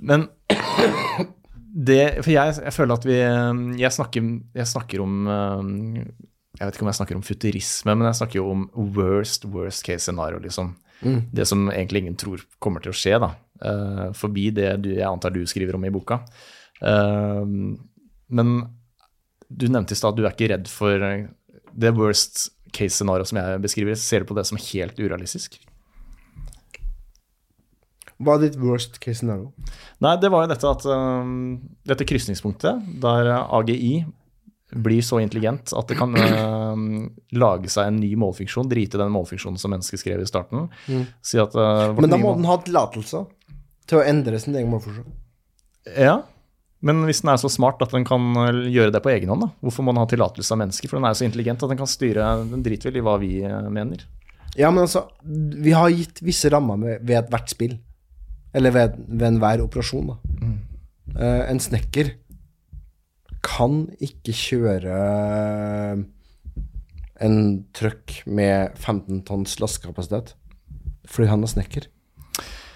men 0.00 0.22
det 1.88 2.22
For 2.24 2.30
jeg, 2.32 2.54
jeg 2.64 2.72
føler 2.72 2.96
at 2.96 3.04
vi 3.04 3.18
jeg 3.82 3.92
snakker, 3.92 4.30
jeg 4.56 4.70
snakker 4.70 5.02
om 5.04 5.26
um, 5.28 5.66
Jeg 6.56 6.64
vet 6.64 6.78
ikke 6.78 6.86
om 6.86 6.88
jeg 6.88 6.96
snakker 6.96 7.18
om 7.18 7.26
futurisme, 7.26 7.94
men 7.94 8.08
jeg 8.08 8.18
snakker 8.22 8.38
jo 8.38 8.46
om 8.54 8.62
worst, 8.96 9.44
worst 9.44 9.84
case 9.84 10.06
scenario, 10.06 10.40
liksom. 10.40 10.72
Det 11.02 11.46
som 11.48 11.66
egentlig 11.70 12.04
ingen 12.04 12.18
tror 12.18 12.44
kommer 12.62 12.82
til 12.84 12.92
å 12.92 12.96
skje, 12.96 13.18
da. 13.22 13.32
Uh, 13.62 14.08
forbi 14.18 14.48
det 14.54 14.70
du, 14.82 14.90
jeg 14.96 15.06
antar 15.06 15.34
du 15.34 15.42
skriver 15.46 15.78
om 15.78 15.84
i 15.86 15.92
boka. 15.94 16.20
Uh, 16.82 17.44
men 18.32 18.54
du 19.52 19.68
nevnte 19.68 19.94
i 19.94 19.98
stad 19.98 20.14
at 20.14 20.18
du 20.18 20.24
er 20.26 20.34
ikke 20.34 20.50
redd 20.54 20.70
for 20.70 21.02
uh, 21.02 21.28
det 21.72 21.92
worst 21.96 22.48
case 22.72 22.96
scenario 22.96 23.26
som 23.28 23.38
jeg 23.40 23.60
beskriver. 23.62 23.98
Ser 24.00 24.22
du 24.22 24.30
på 24.30 24.38
det 24.38 24.46
som 24.48 24.60
helt 24.60 24.98
urealistisk? 24.98 25.60
Hva 28.22 28.36
er 28.36 28.44
ditt 28.46 28.58
worst 28.60 29.00
case 29.02 29.20
scenario? 29.20 29.50
Nei, 30.02 30.14
det 30.22 30.30
var 30.30 30.44
jo 30.44 30.52
dette 30.52 30.70
at 30.70 30.84
um, 30.86 31.56
dette 31.88 32.06
krysningspunktet, 32.06 32.84
der 33.02 33.32
AGI 33.42 34.04
blir 34.72 35.02
så 35.04 35.20
intelligent 35.20 35.72
at 35.76 35.90
det 35.90 35.98
kan 35.98 36.16
uh, 36.16 36.76
lage 37.36 37.70
seg 37.72 37.90
en 37.90 38.00
ny 38.00 38.12
målfunksjon, 38.20 38.70
drite 38.70 38.98
i 38.98 39.02
den 39.02 39.12
målfunksjonen 39.14 39.60
som 39.60 39.72
mennesket 39.74 40.00
skrev 40.00 40.22
i 40.22 40.28
starten. 40.28 40.68
Si 41.24 41.40
at 41.42 41.56
uh, 41.58 41.92
Men 41.98 42.12
da 42.12 42.20
må 42.20 42.34
den 42.38 42.48
ha 42.48 42.58
tillatelse 42.64 43.24
til 43.90 44.00
å 44.00 44.04
endre 44.06 44.40
sin 44.40 44.56
egen 44.56 44.70
målfunksjon. 44.72 45.10
Ja, 45.98 46.22
men 46.82 47.04
hvis 47.06 47.22
den 47.22 47.30
er 47.32 47.38
så 47.38 47.50
smart 47.52 47.82
at 47.84 47.94
den 47.94 48.06
kan 48.06 48.32
eh, 48.42 48.64
gjøre 48.74 48.94
det 48.94 49.02
på 49.04 49.12
egen 49.12 49.30
hånd, 49.30 49.44
da, 49.44 49.52
hvorfor 49.62 49.86
må 49.86 49.94
den 49.94 50.02
ha 50.02 50.08
tillatelse 50.10 50.54
av 50.54 50.60
mennesker? 50.64 50.90
For 50.90 50.98
den 50.98 51.06
er 51.06 51.18
så 51.18 51.26
intelligent 51.26 51.62
at 51.62 51.70
den 51.70 51.78
kan 51.78 51.90
styre 51.90 52.32
Den 52.50 52.64
dritvill 52.66 52.98
i 52.98 53.04
hva 53.06 53.14
vi 53.22 53.36
mener. 53.70 54.02
Ja, 54.58 54.70
men 54.70 54.84
altså, 54.84 55.06
vi 55.22 55.72
har 55.74 55.92
gitt 55.94 56.20
visse 56.24 56.50
rammer 56.52 56.80
med, 56.80 57.00
ved 57.06 57.22
ethvert 57.22 57.54
spill. 57.54 57.78
Eller 58.52 58.74
ved, 58.74 58.98
ved 59.08 59.28
enhver 59.30 59.62
operasjon, 59.64 60.12
da. 60.12 60.50
Eh, 61.12 61.50
en 61.50 61.60
snekker 61.60 62.12
kan 63.42 63.86
ikke 64.02 64.32
kjøre 64.36 64.96
en 67.22 67.36
trøkk 67.76 68.22
med 68.26 68.76
15 68.80 69.22
tonns 69.28 69.58
lastekapasitet 69.62 70.34
fordi 71.10 71.28
han 71.32 71.42
er 71.42 71.50
snekker. 71.50 71.88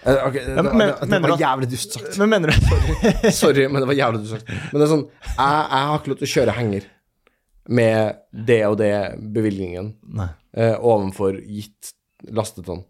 Okay, 0.07 0.43
det, 0.45 0.63
men- 0.67 0.79
det, 0.79 0.89
det, 1.01 1.09
det 1.11 1.21
var 1.23 1.33
du- 1.33 1.43
jævlig 1.43 1.69
dust 1.71 1.95
sagt. 1.97 2.19
Men 2.21 2.29
mener 2.31 2.51
du 2.53 3.31
Sorry, 3.35 3.65
men 3.71 3.81
det 3.83 3.89
var 3.91 3.97
jævlig 3.99 4.21
dust 4.23 4.35
sagt. 4.37 4.51
Men 4.73 4.77
det 4.81 4.85
er 4.87 4.91
sånn, 4.93 5.07
jeg, 5.23 5.39
jeg 5.39 5.89
har 5.89 5.97
ikke 6.01 6.13
lov 6.13 6.19
til 6.21 6.29
å 6.29 6.33
kjøre 6.35 6.55
henger 6.59 6.87
med 7.79 8.21
det 8.47 8.59
og 8.69 8.77
det 8.79 8.93
bevilgningen 9.35 9.89
eh, 10.23 10.77
ovenfor 10.79 11.41
gitt 11.43 11.91
lastetonn. 12.31 12.85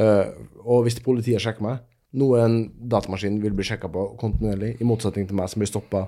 Eh, 0.00 0.30
og 0.64 0.86
hvis 0.86 0.96
politiet 1.04 1.42
sjekker 1.44 1.66
meg, 1.66 1.82
noe 2.16 2.40
en 2.44 2.56
datamaskin 2.92 3.36
vil 3.42 3.52
bli 3.58 3.66
sjekka 3.68 3.90
på 3.92 4.06
kontinuerlig, 4.20 4.76
i 4.80 4.88
motsetning 4.88 5.28
til 5.28 5.36
meg 5.40 5.50
som 5.52 5.60
blir 5.60 5.68
stoppa 5.72 6.06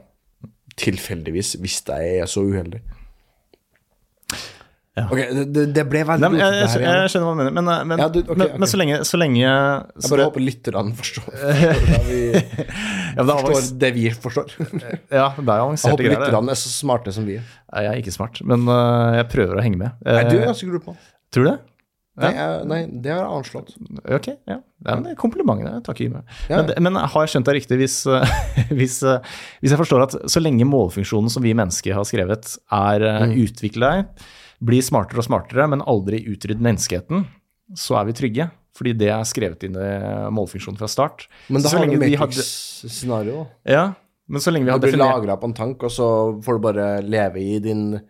tilfeldigvis 0.81 1.57
hvis 1.63 1.81
jeg 1.89 2.19
er 2.23 2.31
så 2.31 2.45
uheldig. 2.47 2.81
Ja. 4.93 5.07
Ok, 5.09 5.21
det, 5.49 5.63
det, 5.73 5.83
ble 5.89 6.03
veldig 6.05 6.29
Nei, 6.35 6.37
jeg, 6.37 6.57
jeg, 6.69 6.81
jeg, 6.85 7.09
skjønner 7.09 7.25
hva 7.25 7.33
du 7.33 7.39
mener, 7.39 7.53
men, 7.57 7.69
eh, 7.73 7.85
men, 7.89 8.01
Ja, 8.03 8.09
du- 8.13 8.19
okay, 8.21 8.35
men, 8.37 8.43
okay. 8.45 8.59
men 8.61 8.69
så 8.69 8.77
lenge, 8.81 8.99
så 9.09 9.21
lenge 9.23 9.41
Jeg 9.41 10.11
bare 10.13 10.27
håper 10.27 10.45
lytterne 10.45 10.93
forstår, 10.99 11.31
forstår, 11.31 12.03
vi, 12.11 12.19
ja, 13.17 13.25
det 13.25 13.37
forstår 13.39 13.71
det 13.81 13.91
vi 13.97 14.05
forstår. 14.27 14.53
ja, 14.61 15.31
det 15.33 15.47
er 15.49 15.63
avanserte 15.63 15.95
håper 15.95 16.05
Jeg 16.11 16.13
håper 16.13 16.27
lytterne 16.29 16.53
er 16.53 16.61
så 16.61 16.75
smarte 16.75 17.15
som 17.17 17.25
vi 17.25 17.39
er. 17.41 17.49
Jeg 17.73 17.89
er 17.95 18.03
ikke 18.05 18.13
smart, 18.19 18.43
men 18.45 18.69
uh, 18.69 19.17
jeg 19.17 19.31
prøver 19.33 19.57
å 19.57 19.65
henge 19.65 19.81
med. 19.81 19.97
Nei, 20.05 20.27
du 20.29 20.37
er 20.37 20.43
Eh, 20.43 20.49
ganske 20.53 20.69
god 20.75 20.85
på 20.91 20.97
Tror 21.33 21.47
du 21.49 21.51
det? 21.55 21.59
Nei, 22.21 22.29
jeg, 22.37 22.65
nei, 22.69 22.79
det 23.01 23.09
har 23.09 23.23
jeg 23.23 23.37
anslått. 23.39 23.71
Ok, 24.05 24.27
ja. 24.45 24.59
det 24.85 24.91
er. 24.93 25.05
Jeg 25.17 25.85
takker 25.87 26.11
meg. 26.13 26.35
Ja. 26.51 26.59
Men, 26.61 26.73
men 26.85 26.99
har 27.01 27.25
jeg 27.25 27.33
skjønt 27.33 27.49
det 27.49 27.55
riktig 27.57 27.79
hvis, 27.81 27.95
øh, 28.05 28.35
hvis, 28.79 28.99
øh, 29.09 29.31
hvis 29.63 29.73
jeg 29.73 29.81
forstår 29.81 30.05
at 30.05 30.17
så 30.35 30.43
lenge 30.43 30.67
målfunksjonen 30.69 31.33
som 31.33 31.45
vi 31.45 31.55
mennesker 31.57 31.97
har 31.97 32.05
skrevet, 32.09 32.57
er 32.69 33.07
uh, 33.07 33.23
Mm. 33.23 33.33
utvikla, 33.47 33.93
blir 34.61 34.85
smartere 34.85 35.23
og 35.23 35.29
smartere, 35.31 35.69
men 35.73 35.85
aldri 35.89 36.21
utrydd 36.29 36.61
menneskeheten, 36.61 37.25
så 37.79 37.97
er 38.03 38.11
vi 38.11 38.19
trygge. 38.19 38.51
Fordi 38.77 38.95
det 38.97 39.09
er 39.13 39.25
skrevet 39.29 39.65
inn 39.67 39.75
i 39.77 39.89
målfunksjonen 40.33 40.79
fra 40.81 40.89
start. 40.89 41.27
Men 41.53 41.61
da 41.65 41.69
Så 41.69 41.81
har 41.81 41.89
du 41.89 41.97
vi 42.01 42.15
Matrix-scenario. 42.17 43.43
Ja, 43.69 43.93
men 44.29 44.41
så 44.41 44.53
lenge 44.53 44.65
vi 44.65 44.71
Du 44.71 44.77
har 44.77 44.81
blir 44.81 44.95
definert 44.95 45.17
lagra 45.17 45.37
på 45.41 45.49
en 45.51 45.57
tank, 45.57 45.83
og 45.85 45.93
så 45.93 46.07
får 46.45 46.57
du 46.57 46.65
bare 46.65 46.87
leve 47.05 47.41
i 47.41 47.59
din 47.61 48.01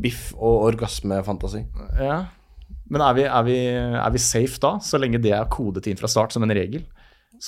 biff 0.00 0.34
og 0.36 0.66
orgasmefantasi. 0.68 1.64
Ja. 2.00 2.18
Men 2.90 3.04
er 3.06 3.14
vi, 3.14 3.24
er, 3.28 3.42
vi, 3.46 3.58
er 4.02 4.10
vi 4.14 4.22
safe 4.22 4.58
da, 4.62 4.72
så 4.82 4.98
lenge 4.98 5.20
det 5.22 5.30
er 5.36 5.46
kodet 5.52 5.86
inn 5.86 5.98
fra 6.00 6.10
start 6.10 6.34
som 6.34 6.42
en 6.46 6.54
regel? 6.56 6.82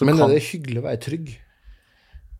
Men 0.06 0.16
kan, 0.16 0.28
er 0.30 0.36
det 0.38 0.44
hyggelig 0.52 0.80
å 0.80 0.84
være 0.86 1.00
trygg? 1.02 1.32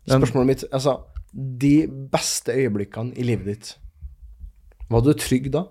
Spørsmålet 0.06 0.48
mitt 0.48 0.62
Altså, 0.72 0.94
de 1.32 1.74
beste 2.12 2.54
øyeblikkene 2.54 3.14
i 3.18 3.26
livet 3.26 3.50
ditt, 3.50 3.72
var 4.92 5.04
du 5.04 5.12
trygg 5.18 5.50
da? 5.54 5.64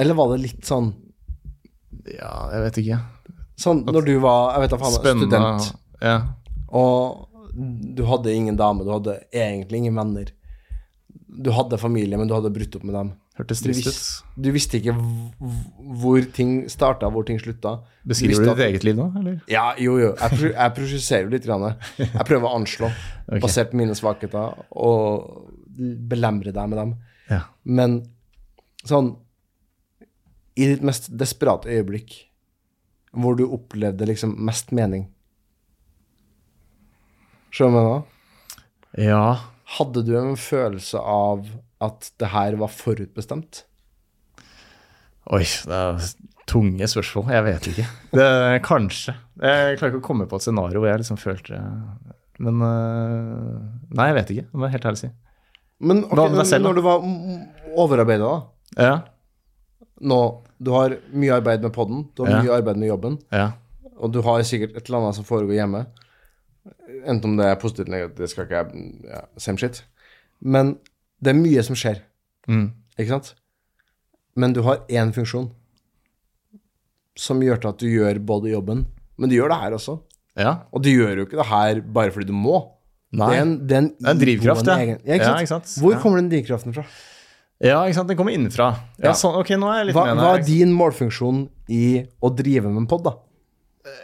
Eller 0.00 0.16
var 0.18 0.32
det 0.32 0.40
litt 0.44 0.64
sånn 0.66 0.92
Ja, 2.08 2.48
jeg 2.54 2.62
vet 2.66 2.78
ikke. 2.82 3.00
Sånn 3.60 3.82
når 3.86 4.06
du 4.08 4.14
var 4.22 4.54
jeg 4.56 4.64
vet 4.64 4.72
da 4.74 4.80
faen, 4.80 4.96
student, 5.00 5.68
Ja. 6.02 6.16
og 6.72 7.28
du 7.52 8.00
hadde 8.08 8.32
ingen 8.32 8.56
dame, 8.56 8.84
du 8.84 8.90
hadde 8.94 9.18
egentlig 9.28 9.82
ingen 9.82 9.98
venner. 9.98 10.30
Du 11.12 11.50
hadde 11.52 11.76
familie, 11.78 12.16
men 12.16 12.30
du 12.30 12.32
hadde 12.34 12.50
brutt 12.52 12.78
opp 12.78 12.86
med 12.88 12.96
dem. 12.96 13.10
Hørtes 13.42 13.62
Du, 13.62 13.68
trist 13.72 13.88
ut. 13.88 14.42
du 14.44 14.50
visste 14.54 14.78
ikke 14.78 14.94
hvor 15.98 16.22
ting 16.36 16.68
starta, 16.70 17.08
hvor 17.10 17.26
ting 17.26 17.40
slutta. 17.42 17.80
Beskriver 18.06 18.44
du 18.44 18.50
ditt 18.52 18.66
eget 18.68 18.84
liv 18.86 18.98
nå, 18.98 19.08
eller? 19.18 19.40
Ja, 19.50 19.72
jo, 19.82 19.96
jo. 19.98 20.12
Jeg, 20.20 20.52
jeg 20.52 20.74
prosesserer 20.76 21.32
litt. 21.32 21.46
Grann. 21.48 21.72
Jeg 21.98 22.26
prøver 22.28 22.46
å 22.46 22.54
anslå, 22.60 22.90
okay. 23.26 23.42
basert 23.42 23.72
på 23.72 23.80
mine 23.80 23.96
svakheter, 23.98 24.62
og 24.70 25.50
belemre 26.12 26.54
deg 26.54 26.70
med 26.70 26.78
dem. 26.78 26.94
Ja. 27.32 27.40
Men 27.64 28.02
sånn 28.86 29.14
I 30.58 30.68
ditt 30.74 30.82
mest 30.84 31.08
desperate 31.18 31.70
øyeblikk, 31.70 32.14
hvor 33.16 33.34
du 33.38 33.46
opplevde 33.46 34.06
liksom 34.08 34.34
mest 34.44 34.72
mening 34.72 35.06
Skjønner 37.52 37.84
du 37.84 37.88
hva 37.88 37.96
jeg 37.96 38.02
mener? 38.02 39.08
Ja. 39.12 39.24
Hadde 39.76 40.02
du 40.04 40.12
en 40.16 40.38
følelse 40.40 41.00
av 41.00 41.46
at 41.82 42.10
det 42.22 42.30
her 42.32 42.56
var 42.60 42.70
forutbestemt? 42.72 43.64
Oi, 45.32 45.44
det 45.44 45.78
er 45.78 46.00
tunge 46.50 46.86
spørsmål. 46.90 47.30
Jeg 47.32 47.44
vet 47.46 47.68
ikke. 47.72 47.84
Det, 48.18 48.26
kanskje. 48.66 49.14
Jeg 49.42 49.78
klarer 49.78 49.92
ikke 49.92 50.00
å 50.02 50.06
komme 50.08 50.26
på 50.30 50.38
et 50.40 50.44
scenario 50.46 50.82
hvor 50.82 50.90
jeg 50.90 51.00
liksom 51.02 51.18
følte 51.20 51.58
Men 52.42 52.58
øh, 52.66 53.60
Nei, 53.94 54.08
jeg 54.10 54.16
vet 54.18 54.32
ikke. 54.34 54.46
Det 54.50 54.58
må 54.60 54.66
jeg 54.68 54.74
helt 54.76 54.88
ærlig 54.90 55.00
si. 55.04 55.10
Men 55.82 56.04
okay, 56.06 56.44
selv, 56.46 56.66
når 56.66 56.78
du 56.78 56.82
var 56.86 57.06
overarbeida, 57.82 58.28
da 58.76 58.82
Ja. 58.82 58.92
nå, 60.02 60.18
Du 60.62 60.70
har 60.74 60.94
mye 61.10 61.34
arbeid 61.40 61.62
med 61.64 61.72
podden, 61.74 62.04
du 62.14 62.22
har 62.24 62.30
Ja. 62.36 62.42
mye 62.44 62.56
arbeid 62.60 62.76
med 62.78 62.88
jobben, 62.88 63.16
Ja. 63.34 63.48
og 63.98 64.12
du 64.14 64.20
har 64.22 64.42
sikkert 64.46 64.76
et 64.76 64.86
eller 64.86 65.00
annet 65.00 65.14
som 65.16 65.24
foregår 65.26 65.56
hjemme. 65.58 65.86
Enten 67.04 67.32
om 67.32 67.36
det 67.36 67.46
er 67.46 67.58
positivt 67.58 67.88
eller 67.88 67.98
negativt, 67.98 68.16
det 68.20 68.30
skal 68.30 68.44
ikke 68.46 68.60
jeg 68.60 68.92
ja, 69.10 69.20
Same 69.38 69.58
shit. 69.58 69.82
Men 70.40 70.76
det 71.22 71.30
er 71.34 71.38
mye 71.38 71.62
som 71.62 71.76
skjer, 71.78 72.00
Mm. 72.48 72.72
ikke 72.98 73.08
sant? 73.08 73.34
Men 74.36 74.52
du 74.52 74.62
har 74.62 74.80
én 74.88 75.12
funksjon 75.14 75.50
som 77.18 77.40
gjør 77.44 77.60
til 77.60 77.68
at 77.72 77.78
du 77.82 77.86
gjør 77.92 78.18
både 78.24 78.50
jobben, 78.54 78.86
men 79.20 79.28
du 79.30 79.36
gjør 79.36 79.52
det 79.52 79.58
her 79.60 79.76
også. 79.76 79.98
ja. 80.38 80.54
Og 80.72 80.82
du 80.82 80.88
gjør 80.90 81.16
jo 81.20 81.26
ikke 81.26 81.36
det 81.42 81.46
her 81.46 81.80
bare 81.82 82.10
fordi 82.10 82.26
du 82.26 82.32
må. 82.32 82.62
Nei. 83.12 83.26
Det 83.28 83.36
er 83.36 83.42
en, 83.42 83.56
det 83.68 83.74
er 83.76 83.78
en, 83.82 83.88
Det 83.98 84.06
er 84.08 84.10
en 84.14 84.20
drivkraft, 84.22 84.66
ja. 84.66 84.76
egen- 84.80 85.00
ja, 85.04 85.14
ikke 85.14 85.24
sant? 85.24 85.34
Ja, 85.36 85.40
ikke 85.44 85.48
sant? 85.52 85.66
Hvor 85.82 85.98
kommer 86.00 86.16
den 86.22 86.30
drivkraften 86.32 86.72
fra? 86.74 86.84
Ja, 87.62 87.82
ikke 87.84 87.94
sant. 87.94 88.08
Den 88.08 88.16
kommer 88.16 88.32
innenfra. 88.32 88.70
Ja, 88.98 89.10
Ja. 89.10 89.12
sånn, 89.12 89.36
ok, 89.38 89.50
nå 89.60 89.68
er 89.68 89.76
jeg 89.84 89.86
litt 89.86 89.94
Hva, 89.96 90.06
med 90.14 90.16
hva 90.24 90.38
er 90.38 90.42
din 90.46 90.72
målfunksjon 90.72 91.48
i 91.68 92.06
å 92.22 92.30
drive 92.34 92.64
med 92.72 92.76
en 92.80 92.86
pod, 92.86 93.04
da? 93.04 93.12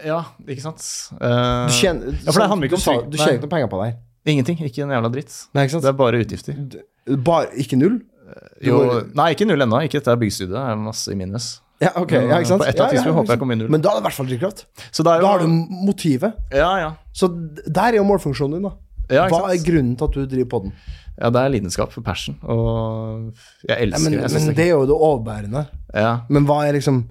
Ja, 0.04 0.24
ikke 0.46 0.60
sant. 0.60 0.84
Uh, 1.22 1.66
Du 1.66 1.72
tjener, 1.72 2.12
ja, 2.12 2.30
for 2.32 2.40
det 2.44 2.48
handler 2.50 2.68
ikke 2.68 2.76
om 2.76 3.10
Du 3.10 3.16
tjener 3.16 3.38
ikke 3.38 3.48
noe 3.48 3.54
penger 3.56 3.68
på 3.72 3.80
det 3.82 3.88
her. 3.94 3.98
Ingenting. 4.26 4.58
Ikke 4.64 4.82
en 4.82 4.90
jævla 4.90 5.10
dritt. 5.12 5.34
Nei, 5.54 5.64
ikke 5.66 5.76
sant? 5.76 5.82
Det 5.86 5.92
er 5.92 5.98
bare 5.98 6.20
utgifter. 6.24 6.58
Bare, 7.24 7.48
ikke 7.56 7.78
null? 7.80 8.00
Jo, 8.62 8.80
nei, 9.16 9.30
ikke 9.32 9.46
null 9.48 9.62
ennå. 9.64 9.80
Ikke 9.86 10.00
etter 10.02 10.18
byggstudiet. 10.20 10.52
Det 10.52 10.60
er 10.60 10.76
masse 10.82 11.12
i 11.12 11.16
minus. 11.16 11.60
Ja, 11.80 11.92
ok. 11.94 12.10
Ja, 12.12 12.40
ikke 12.42 12.50
sant? 12.50 12.64
På 12.64 12.68
et 12.68 12.76
Ja, 12.76 12.88
ja, 12.92 13.04
ja, 13.06 13.12
håper 13.14 13.32
jeg 13.36 13.38
kommer 13.40 13.54
i 13.54 13.60
null. 13.60 13.70
Men 13.70 13.80
da 13.84 13.92
er 13.92 13.98
det 14.00 14.02
i 14.02 14.06
hvert 14.08 14.16
fall 14.18 14.26
drivkraft. 14.26 14.64
Er 14.66 14.98
jo, 14.98 15.04
Da 15.06 15.30
har 15.30 15.38
du 15.44 15.46
motivet. 15.86 16.32
Ja, 16.52 16.70
ja. 16.82 16.90
Så 17.14 17.28
der 17.66 17.92
er 17.92 18.00
jo 18.00 18.04
målfunksjonen 18.08 18.58
din, 18.58 18.66
da. 18.66 18.74
Ja, 19.08 19.28
Hva 19.30 19.46
er 19.54 19.62
grunnen 19.64 19.94
til 19.96 20.04
at 20.04 20.16
du 20.18 20.26
driver 20.26 20.48
podden? 20.58 20.72
ja, 21.18 21.30
det 21.30 21.40
er 21.40 21.48
lidenskap 21.48 21.90
for 21.92 22.02
passion. 22.02 22.36
Og 22.42 23.32
jeg 23.66 23.70
Ja, 23.70 23.74
elsker 23.86 24.04
men, 24.10 24.12
det. 24.18 24.30
Jeg 24.32 24.46
men 24.46 24.54
det 24.56 24.64
er 24.66 24.68
jo 24.74 24.82
det 24.86 24.98
overbærende. 24.98 25.66
Ja. 25.94 26.20
Men 26.28 26.44
hva 26.46 26.66
er 26.68 26.72
liksom 26.76 27.06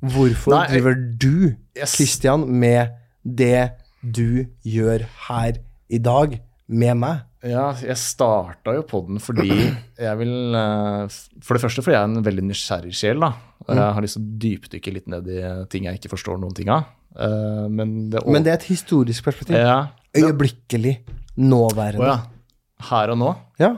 Hvorfor 0.00 0.54
Nei, 0.54 0.66
driver 0.70 0.94
du, 0.94 1.56
Yes. 1.76 1.98
Med 2.46 2.88
det 3.24 3.72
du 4.00 4.46
gjør 4.64 5.04
her 5.28 5.58
i 5.90 5.98
dag, 5.98 6.40
med 6.70 6.96
meg? 7.00 7.26
Ja, 7.46 7.70
jeg 7.80 7.96
starta 7.96 8.74
jo 8.76 8.82
podden 8.88 9.20
fordi 9.22 9.48
jeg 9.48 10.16
vil 10.20 10.56
eh, 10.58 11.14
For 11.40 11.56
det 11.56 11.62
første 11.62 11.80
fordi 11.80 11.94
jeg 11.96 12.02
er 12.02 12.10
en 12.10 12.26
veldig 12.26 12.44
nysgjerrig 12.50 12.92
sjel, 12.96 13.22
da. 13.22 13.30
Jeg 13.70 13.80
har 13.96 14.04
lyst 14.04 14.18
til 14.18 14.24
å 14.26 14.40
dypdykke 14.44 14.92
litt 14.92 15.08
ned 15.10 15.28
i 15.32 15.38
ting 15.72 15.86
jeg 15.88 16.00
ikke 16.00 16.12
forstår 16.12 16.40
noen 16.40 16.56
ting 16.56 16.70
av. 16.72 16.88
Eh, 17.16 17.66
men 17.72 18.10
det 18.12 18.22
Men 18.26 18.44
det 18.46 18.52
er 18.54 18.60
et 18.60 18.68
historisk 18.70 19.24
perspektiv. 19.26 19.56
Ja. 19.56 19.92
Øyeblikkelig. 20.16 20.98
Nåværende. 21.40 22.02
Oh, 22.04 22.10
ja. 22.10 22.90
Her 22.90 23.14
og 23.14 23.22
nå. 23.22 23.30
ja. 23.60 23.76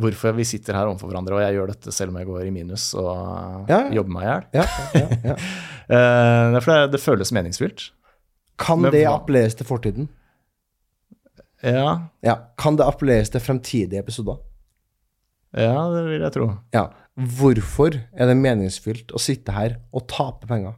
Hvorfor 0.00 0.32
vi 0.36 0.44
sitter 0.46 0.76
her 0.78 0.86
overfor 0.86 1.10
hverandre, 1.10 1.34
og 1.34 1.42
jeg 1.42 1.56
gjør 1.56 1.72
dette 1.72 1.92
selv 1.92 2.12
om 2.12 2.20
jeg 2.20 2.28
går 2.28 2.44
i 2.46 2.52
minus 2.54 2.84
og 2.96 3.68
jobber 3.68 4.12
meg 4.14 4.22
i 4.22 4.28
hjel. 4.30 4.44
Ja, 4.60 4.66
ja, 4.94 5.20
ja. 5.32 5.36
Eh, 5.90 6.86
det 6.86 7.00
føles 7.02 7.32
meningsfylt. 7.34 7.88
Kan 8.62 8.84
Men 8.84 8.92
det 8.94 9.00
appelleres 9.10 9.56
til 9.58 9.66
fortiden? 9.66 10.06
Ja, 11.62 12.08
Ja. 12.24 12.34
Kan 12.58 12.76
det 12.76 12.86
appelleres 12.86 13.30
til 13.30 13.40
fremtidige 13.40 13.98
episoder? 14.00 14.38
ja, 15.56 15.74
det 15.90 16.04
vil 16.06 16.20
jeg 16.22 16.32
tro. 16.32 16.46
Ja. 16.72 16.86
Hvorfor 17.18 17.96
er 18.16 18.26
det 18.30 18.36
meningsfylt 18.38 19.10
å 19.12 19.18
sitte 19.20 19.52
her 19.52 19.76
og 19.92 20.06
tape 20.08 20.46
penger? 20.46 20.74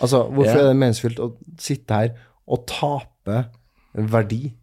Altså, 0.00 0.22
hvorfor 0.32 0.56
Ja. 0.56 0.64
er 0.64 0.68
det 0.72 0.76
meningsfylt 0.80 1.18
å 1.20 1.36
sitte 1.60 1.90
her 1.94 2.14
og 2.48 2.66
tape 2.66 3.44
verdi? 3.94 4.54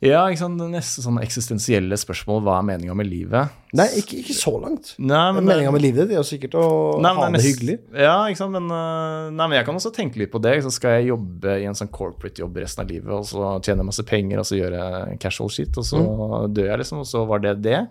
Ja, 0.00 0.20
ikke 0.30 0.38
sant. 0.44 0.60
Det 0.60 0.68
Neste 0.70 1.02
sånn 1.02 1.16
eksistensielle 1.18 1.96
spørsmål. 1.98 2.44
Hva 2.46 2.58
er 2.60 2.66
meninga 2.68 2.94
med 2.94 3.08
livet? 3.10 3.50
Nei, 3.74 3.86
ikke, 3.98 4.20
ikke 4.22 4.36
så 4.38 4.52
langt. 4.62 4.92
Nei, 5.02 5.24
men 5.34 5.42
Meninga 5.48 5.72
med 5.74 5.82
livet 5.82 6.06
det 6.08 6.14
er 6.20 6.22
sikkert 6.28 6.54
å 6.54 7.00
Nei, 7.02 7.10
ha 7.16 7.24
det 7.26 7.32
nest- 7.34 7.48
hyggelig. 7.48 7.74
Ja, 7.98 8.12
ikke 8.30 8.38
sant. 8.38 8.52
Men, 8.54 8.68
øh, 8.70 9.32
nei, 9.34 9.48
men 9.48 9.56
jeg 9.58 9.66
kan 9.66 9.74
også 9.74 9.90
tenke 9.96 10.20
litt 10.22 10.30
på 10.30 10.40
det. 10.40 10.52
Så 10.62 10.70
skal 10.70 11.00
jeg 11.00 11.08
jobbe 11.10 11.56
i 11.58 11.66
en 11.66 11.74
sånn 11.74 11.90
corporate 11.90 12.38
jobb 12.44 12.54
resten 12.62 12.84
av 12.84 12.92
livet, 12.94 13.10
og 13.10 13.26
så 13.26 13.56
tjene 13.66 13.82
masse 13.84 14.06
penger, 14.06 14.38
og 14.38 14.46
så 14.46 14.60
gjøre 14.60 15.18
casual 15.18 15.50
shit, 15.50 15.74
og 15.76 15.84
så 15.84 15.98
Mm. 15.98 16.54
dør 16.54 16.70
jeg, 16.70 16.78
liksom. 16.84 16.98
Og 17.02 17.06
så 17.10 17.26
var 17.26 17.40
det 17.40 17.56
det. 17.62 17.88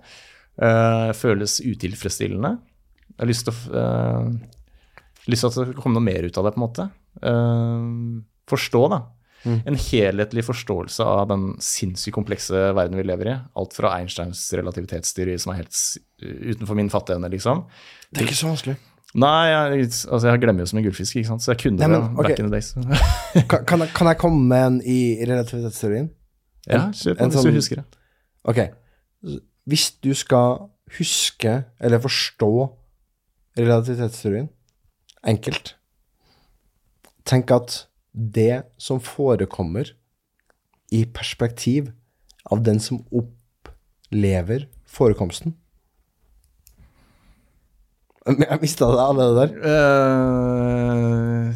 Uh, 0.62 1.12
føles 1.14 1.60
utilfredsstillende. 1.60 2.58
Jeg 3.18 3.20
har 3.20 3.28
lyst 3.28 3.46
til 3.46 3.54
å 3.54 3.76
eh, 3.76 4.30
lyst 5.28 5.42
til 5.44 5.48
at 5.50 5.56
det 5.56 5.74
skal 5.74 5.82
komme 5.84 5.94
noe 6.00 6.08
mer 6.08 6.24
ut 6.24 6.38
av 6.38 6.46
det, 6.46 6.56
på 6.56 6.62
en 6.62 6.68
måte. 6.70 6.90
Uh, 7.22 8.22
forstå, 8.48 8.90
da. 8.96 9.02
Mm. 9.46 9.62
En 9.70 9.78
helhetlig 9.80 10.44
forståelse 10.48 11.06
av 11.06 11.28
den 11.30 11.48
sinnssykt 11.64 12.16
komplekse 12.16 12.72
verden 12.76 12.98
vi 12.98 13.06
lever 13.06 13.32
i. 13.32 13.36
Alt 13.60 13.76
fra 13.78 13.94
Einsteins 14.00 14.42
relativitetsteori, 14.58 15.38
som 15.40 15.54
er 15.54 15.62
helt 15.62 15.78
utenfor 16.22 16.76
min 16.80 16.90
fatteevne, 16.92 17.30
liksom. 17.32 17.66
Det 18.10 18.24
er 18.24 18.32
ikke 18.32 18.40
så 18.40 18.50
vanskelig. 18.50 18.78
Nei, 19.18 19.48
jeg, 19.48 19.88
altså 20.12 20.34
jeg 20.34 20.42
glemmer 20.44 20.66
jo 20.66 20.70
som 20.70 20.80
en 20.82 20.86
gullfisk, 20.86 21.16
ikke 21.16 21.30
sant? 21.30 21.44
så 21.46 21.54
jeg 21.54 21.62
kunne 21.64 21.80
Nei, 21.80 21.88
men, 21.94 22.02
det 22.10 22.20
okay. 22.20 22.28
back 22.28 22.42
in 22.42 22.50
the 22.50 22.58
days. 22.58 22.74
Kan, 23.50 23.64
kan, 23.70 23.86
jeg, 23.86 23.94
kan 23.96 24.10
jeg 24.12 24.20
komme 24.20 24.44
med 24.50 24.66
en 24.66 24.82
i 24.84 25.00
relativitetsteorien? 25.26 26.10
ja, 26.68 26.90
kjør 26.92 27.16
på 27.16 27.28
hvis 27.30 27.38
sånn- 27.38 27.48
du 27.48 27.58
husker 27.58 27.80
det. 27.80 27.86
Ok. 28.48 28.60
Hvis 29.68 29.86
du 30.04 30.12
skal 30.16 30.68
huske, 30.98 31.64
eller 31.80 32.00
forstå 32.04 32.52
relativitetsteorien 33.58 34.50
enkelt 35.28 35.74
Tenk 37.28 37.52
at 37.52 37.87
det 38.18 38.66
som 38.82 39.00
forekommer 39.04 39.94
i 40.92 41.04
perspektiv 41.06 41.92
av 42.50 42.64
den 42.66 42.80
som 42.82 43.04
opplever 43.12 44.68
forekomsten 44.88 45.54
Jeg 48.28 48.60
mista 48.60 48.90
det 48.92 49.04
allerede 49.04 49.40
der. 49.40 49.52
Uh, 49.64 51.54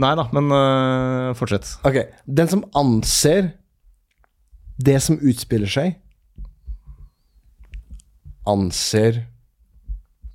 nei 0.00 0.12
da, 0.16 0.24
men 0.32 0.48
uh, 0.48 1.34
fortsett. 1.36 1.74
Ok, 1.84 1.98
den 2.24 2.48
som 2.48 2.62
anser 2.72 3.50
det 4.80 4.96
som 5.04 5.18
utspiller 5.20 5.68
seg, 5.68 5.98
anser 8.48 9.26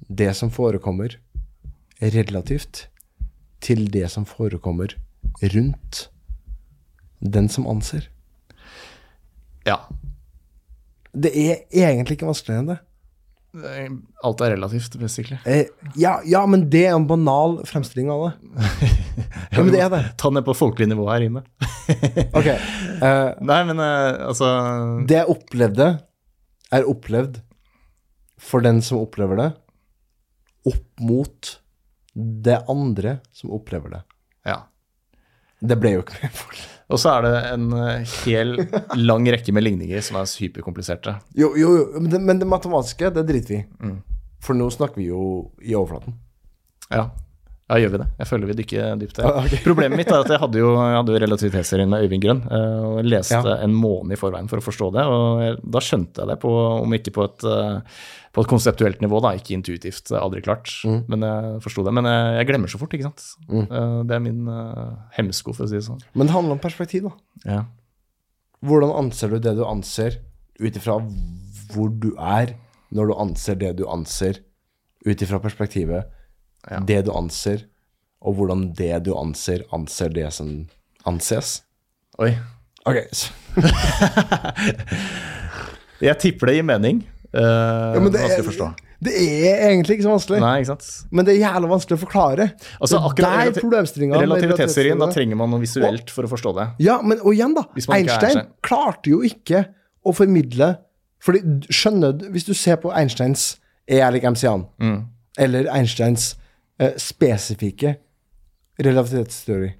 det 0.06 0.30
som 0.38 0.54
forekommer, 0.54 1.18
relativt 2.02 2.86
til 3.62 3.88
det 3.94 4.08
som 4.14 4.26
forekommer 4.30 4.94
rundt 5.42 6.08
den 7.22 7.50
som 7.50 7.68
anser. 7.70 8.08
Ja. 9.68 9.78
Det 11.14 11.32
er 11.36 11.60
egentlig 11.76 12.18
ikke 12.18 12.30
vanskeligere 12.30 12.64
enn 12.64 12.72
det. 12.72 12.80
Eh, 13.52 13.90
Alt 14.24 14.42
er 14.46 14.54
relativt, 14.56 14.94
basically. 15.02 15.38
Eh, 15.46 15.66
ja, 16.00 16.16
ja, 16.26 16.46
men 16.48 16.70
det 16.72 16.86
er 16.88 16.96
en 16.96 17.08
banal 17.10 17.60
fremstilling 17.68 18.10
av 18.14 18.30
det. 18.30 18.34
Ja, 19.52 19.60
men 19.60 19.74
det 19.74 19.82
er 19.84 19.90
det. 19.92 20.00
Ta 20.16 20.30
ned 20.32 20.46
på 20.48 20.54
folkelig 20.56 20.88
nivå 20.88 21.04
her 21.12 21.26
inne. 21.26 21.42
Ok. 22.40 22.48
eh, 22.48 23.32
Nei, 23.44 23.58
men 23.68 23.82
eh, 23.84 24.22
altså 24.30 24.48
Det 25.10 25.18
jeg 25.18 25.28
opplevde, 25.34 25.88
er 26.72 26.88
opplevd 26.88 27.42
for 28.42 28.64
den 28.64 28.80
som 28.82 29.02
opplever 29.04 29.38
det, 29.42 29.50
opp 30.72 31.04
mot 31.04 31.50
det 32.16 32.56
andre 32.72 33.18
som 33.36 33.52
opplever 33.54 33.98
det. 33.98 34.00
Ja. 34.48 34.62
Det 35.62 35.78
ble 35.80 35.96
jo 35.96 36.04
ikke 36.06 36.18
mer 36.20 36.32
folk. 36.36 36.62
Og 36.92 37.00
så 37.00 37.14
er 37.14 37.24
det 37.24 37.36
en 37.54 37.68
eh, 37.78 38.16
hel 38.26 38.56
lang 39.00 39.28
rekke 39.32 39.54
med 39.56 39.64
ligninger 39.64 40.04
som 40.04 40.18
er 40.20 40.28
superkompliserte. 40.28 41.16
Jo, 41.38 41.54
jo, 41.56 41.70
jo, 41.78 41.86
men 42.02 42.10
det, 42.12 42.20
men 42.28 42.42
det 42.42 42.50
matematiske, 42.52 43.14
det 43.16 43.24
driter 43.30 43.54
vi 43.54 43.60
i. 43.62 43.68
Mm. 43.80 44.00
For 44.44 44.58
nå 44.58 44.68
snakker 44.74 45.00
vi 45.00 45.08
jo 45.08 45.22
i 45.62 45.76
overflaten. 45.78 46.18
Ja. 46.92 47.06
Ja, 47.72 47.78
gjør 47.86 47.92
vi 47.94 48.00
det? 48.02 48.06
Jeg 48.20 48.28
føler 48.28 48.50
vi 48.50 48.56
dykker 48.60 48.98
dypt 49.00 49.20
der. 49.20 49.28
Ah, 49.30 49.46
okay. 49.46 49.60
Problemet 49.70 49.96
mitt 50.02 50.10
er 50.12 50.24
at 50.26 50.32
jeg 50.34 50.42
hadde 50.42 50.60
jo, 50.60 50.72
jeg 50.76 50.96
hadde 50.98 51.14
jo 51.16 51.22
relativitetsserien 51.24 51.92
med 51.92 52.04
Øyvind 52.06 52.26
Grønn, 52.26 52.42
eh, 52.52 52.80
og 52.88 52.98
jeg 53.00 53.08
leste 53.14 53.40
Ja. 53.48 53.56
en 53.64 53.76
måned 53.78 54.16
i 54.16 54.20
forveien 54.20 54.50
for 54.52 54.60
å 54.60 54.66
forstå 54.66 54.90
det. 54.98 55.06
Og 55.08 55.44
jeg, 55.46 55.56
da 55.78 55.84
skjønte 55.88 56.22
jeg 56.24 56.32
det, 56.34 56.38
på, 56.44 56.52
om 56.84 56.98
ikke 56.98 57.14
på 57.16 57.26
et, 57.30 57.46
eh, 57.48 58.04
på 58.36 58.44
et 58.44 58.52
konseptuelt 58.52 59.02
nivå, 59.04 59.22
da, 59.24 59.34
ikke 59.40 59.56
intuitivt, 59.58 60.12
aldri 60.20 60.44
klart. 60.44 60.74
Mm. 60.84 61.00
Men 61.14 61.28
jeg 61.28 61.62
forsto 61.66 61.88
det. 61.88 61.96
Men 61.96 62.12
jeg, 62.12 62.38
jeg 62.42 62.50
glemmer 62.52 62.72
så 62.76 62.82
fort, 62.82 62.94
ikke 62.98 63.10
sant. 63.10 63.26
Mm. 63.48 63.66
Det 64.10 64.18
er 64.18 64.26
min 64.28 64.52
eh, 64.52 64.96
hemsko, 65.20 65.56
for 65.56 65.68
å 65.68 65.72
si 65.72 65.80
det 65.80 65.86
sånn. 65.88 66.04
Men 66.14 66.28
det 66.30 66.36
handler 66.36 66.60
om 66.60 66.64
perspektiv, 66.64 67.08
da. 67.10 67.14
Ja. 67.56 67.62
Hvordan 68.62 68.94
anser 69.00 69.32
du 69.34 69.40
det 69.42 69.56
du 69.58 69.64
anser, 69.66 70.20
ut 70.62 70.76
ifra 70.78 71.00
hvor 71.74 71.90
du 71.90 72.12
er, 72.20 72.58
når 72.92 73.10
du 73.10 73.14
anser 73.24 73.56
det 73.58 73.76
du 73.80 73.88
anser, 73.90 74.44
ut 75.08 75.24
ifra 75.24 75.40
perspektivet 75.42 76.12
Ja. 76.70 76.80
det 76.86 77.06
du 77.08 77.12
anser, 77.18 77.64
og 78.22 78.36
hvordan 78.38 78.68
det 78.78 79.04
du 79.08 79.16
anser, 79.18 79.64
anser 79.74 80.10
det 80.14 80.28
som 80.36 80.68
anses? 81.10 81.62
Oi. 82.22 82.36
Ok, 82.86 82.98
Jeg 86.02 86.18
tipper 86.22 86.50
det 86.50 86.56
gir 86.60 86.66
mening. 86.66 87.04
Uh, 87.32 87.94
Ja, 87.96 88.00
men 88.02 88.10
det 88.12 88.22
vanskelig 88.24 88.40
er, 88.40 88.44
å 88.44 88.48
forstå. 88.50 88.68
det 89.06 89.14
er 89.22 89.62
egentlig 89.70 89.96
ikke 89.98 90.06
så 90.08 90.14
vanskelig. 90.16 90.40
Nei, 90.44 90.54
ikke 90.64 90.72
sant. 90.74 90.88
Men 91.14 91.28
det 91.28 91.36
er 91.36 91.40
jævlig 91.44 91.70
vanskelig 91.72 91.98
å 91.98 92.02
forklare. 92.02 92.48
Altså, 92.82 93.00
akkurat 93.08 93.28
er 93.30 93.52
der 93.54 93.62
relati- 93.62 94.24
Relativitetsteorien, 94.26 95.00
da 95.02 95.08
trenger 95.14 95.40
man 95.40 95.54
noe 95.54 95.62
visuelt 95.62 96.10
for 96.14 96.26
å 96.28 96.32
forstå 96.32 96.54
det. 96.58 96.66
Ja, 96.84 96.98
men 97.06 97.22
og 97.22 97.32
igjen, 97.36 97.54
da. 97.58 97.64
Einstein. 97.96 98.48
klarte 98.66 99.14
jo 99.14 99.22
ikke 99.28 99.68
å 100.06 100.14
formidle 100.18 100.78
Fordi 101.22 101.38
skjønner 101.70 102.16
du 102.18 102.24
Hvis 102.34 102.48
du 102.48 102.56
ser 102.58 102.80
på 102.82 102.90
Einsteins 102.98 103.60
E 103.88 104.00
er 104.02 104.10
lik 104.12 104.24
MC-an, 104.26 104.64
Mm. 104.82 105.04
eller 105.38 105.68
Einsteins 105.70 106.32
eh, 106.82 106.96
spesifikke 107.00 107.96
relativitetsteori, 108.82 109.74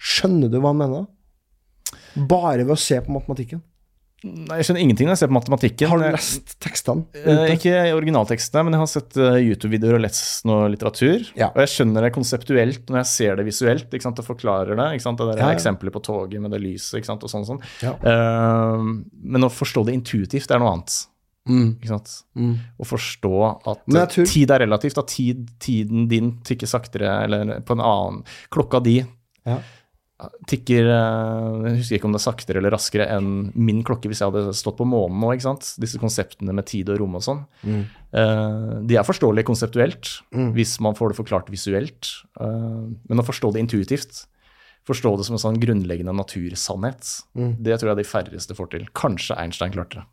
skjønner 0.00 0.50
du 0.52 0.60
hva 0.60 0.72
han 0.72 0.80
mener? 0.84 1.08
Bare 2.30 2.62
ved 2.64 2.74
å 2.76 2.80
se 2.80 2.98
på 3.04 3.12
matematikken. 3.14 3.60
Nei, 4.20 4.58
Jeg 4.60 4.66
skjønner 4.68 4.82
ingenting 4.84 5.06
når 5.08 5.14
jeg 5.14 5.20
ser 5.22 5.28
på 5.30 5.36
matematikken. 5.38 5.88
Har 5.88 6.00
du 6.02 6.04
lest 6.12 6.50
tekstene? 6.60 7.06
Eh, 7.16 7.54
ikke 7.54 7.72
originaltekstene, 7.96 8.66
men 8.66 8.76
jeg 8.76 8.82
har 8.82 8.90
sett 8.92 9.16
eh, 9.16 9.38
YouTube-videoer 9.46 9.96
og 9.96 10.02
lest 10.04 10.44
noe 10.48 10.66
litteratur. 10.74 11.24
Ja. 11.40 11.48
Og 11.54 11.62
jeg 11.64 11.72
skjønner 11.72 12.04
det 12.04 12.10
konseptuelt 12.12 12.90
når 12.92 13.00
jeg 13.00 13.08
ser 13.14 13.40
det 13.40 13.46
visuelt. 13.48 13.88
ikke 13.88 14.04
sant, 14.04 14.20
og 14.20 14.28
forklarer 14.28 14.76
det. 14.76 14.88
ikke 14.98 15.06
sant, 15.06 15.22
Det 15.22 15.30
der 15.32 15.40
Ja, 15.40 15.48
ja. 15.48 15.56
eksempelet 15.56 15.96
på 15.96 16.02
toget 16.04 16.44
med 16.44 16.52
det 16.52 16.60
lyset 16.60 17.00
ikke 17.00 17.08
sant, 17.14 17.24
og 17.24 17.32
sånn. 17.32 17.46
sånn. 17.48 17.62
Ja. 17.80 17.94
Eh, 17.96 18.84
men 19.24 19.48
å 19.48 19.48
forstå 19.48 19.86
det 19.88 19.96
intuitivt 19.96 20.52
er 20.52 20.60
noe 20.60 20.74
annet. 20.76 21.00
Mm. 21.50 21.72
ikke 21.80 21.90
sant? 21.90 22.12
Mm. 22.38 22.54
Og 22.78 22.86
forstå 22.86 23.32
at 23.74 23.82
tror- 24.14 24.30
tid 24.30 24.50
er 24.54 24.62
relativt. 24.64 24.98
At 25.02 25.10
tid, 25.10 25.48
tiden 25.58 26.06
din 26.08 26.32
tikker 26.46 26.70
saktere, 26.70 27.10
eller 27.26 27.60
på 27.66 27.74
en 27.76 27.80
annen 27.84 28.24
Klokka 28.54 28.80
di 28.82 29.00
Ja. 29.46 29.58
tikker 30.50 30.84
eh, 30.84 31.68
Jeg 31.70 31.76
husker 31.80 31.96
ikke 31.96 32.04
om 32.10 32.12
det 32.12 32.20
er 32.20 32.26
saktere 32.32 32.60
eller 32.60 32.74
raskere 32.74 33.06
enn 33.08 33.52
min 33.56 33.82
klokke 33.82 34.04
hvis 34.10 34.20
jeg 34.20 34.28
hadde 34.30 34.52
stått 34.52 34.76
på 34.76 34.84
månen 34.84 35.18
nå. 35.22 35.30
ikke 35.32 35.46
sant? 35.48 35.70
Disse 35.80 35.96
konseptene 35.98 36.52
med 36.52 36.66
tid 36.68 36.90
og 36.92 36.98
rom 37.00 37.14
og 37.16 37.22
sånn. 37.24 37.40
Mm. 37.64 37.84
Eh, 38.12 38.74
de 38.90 38.98
er 39.00 39.06
forståelige 39.08 39.48
konseptuelt 39.48 40.10
hvis 40.54 40.78
man 40.84 40.94
får 40.98 41.14
det 41.14 41.20
forklart 41.24 41.48
visuelt. 41.48 42.10
eh, 42.38 42.84
men 43.08 43.18
å 43.18 43.24
forstå 43.24 43.52
det 43.54 43.64
intuitivt, 43.64 44.26
forstå 44.86 45.16
det 45.16 45.24
som 45.26 45.34
en 45.38 45.44
sånn 45.46 45.60
grunnleggende 45.60 46.12
natursannhet, 46.14 47.22
Mm. 47.36 47.56
det 47.62 47.80
tror 47.80 47.94
jeg 47.96 48.04
de 48.04 48.10
færreste 48.12 48.54
får 48.56 48.70
til. 48.76 48.86
Kanskje 48.94 49.36
Einstein 49.38 49.72
klarte 49.72 50.00
det. 50.00 50.04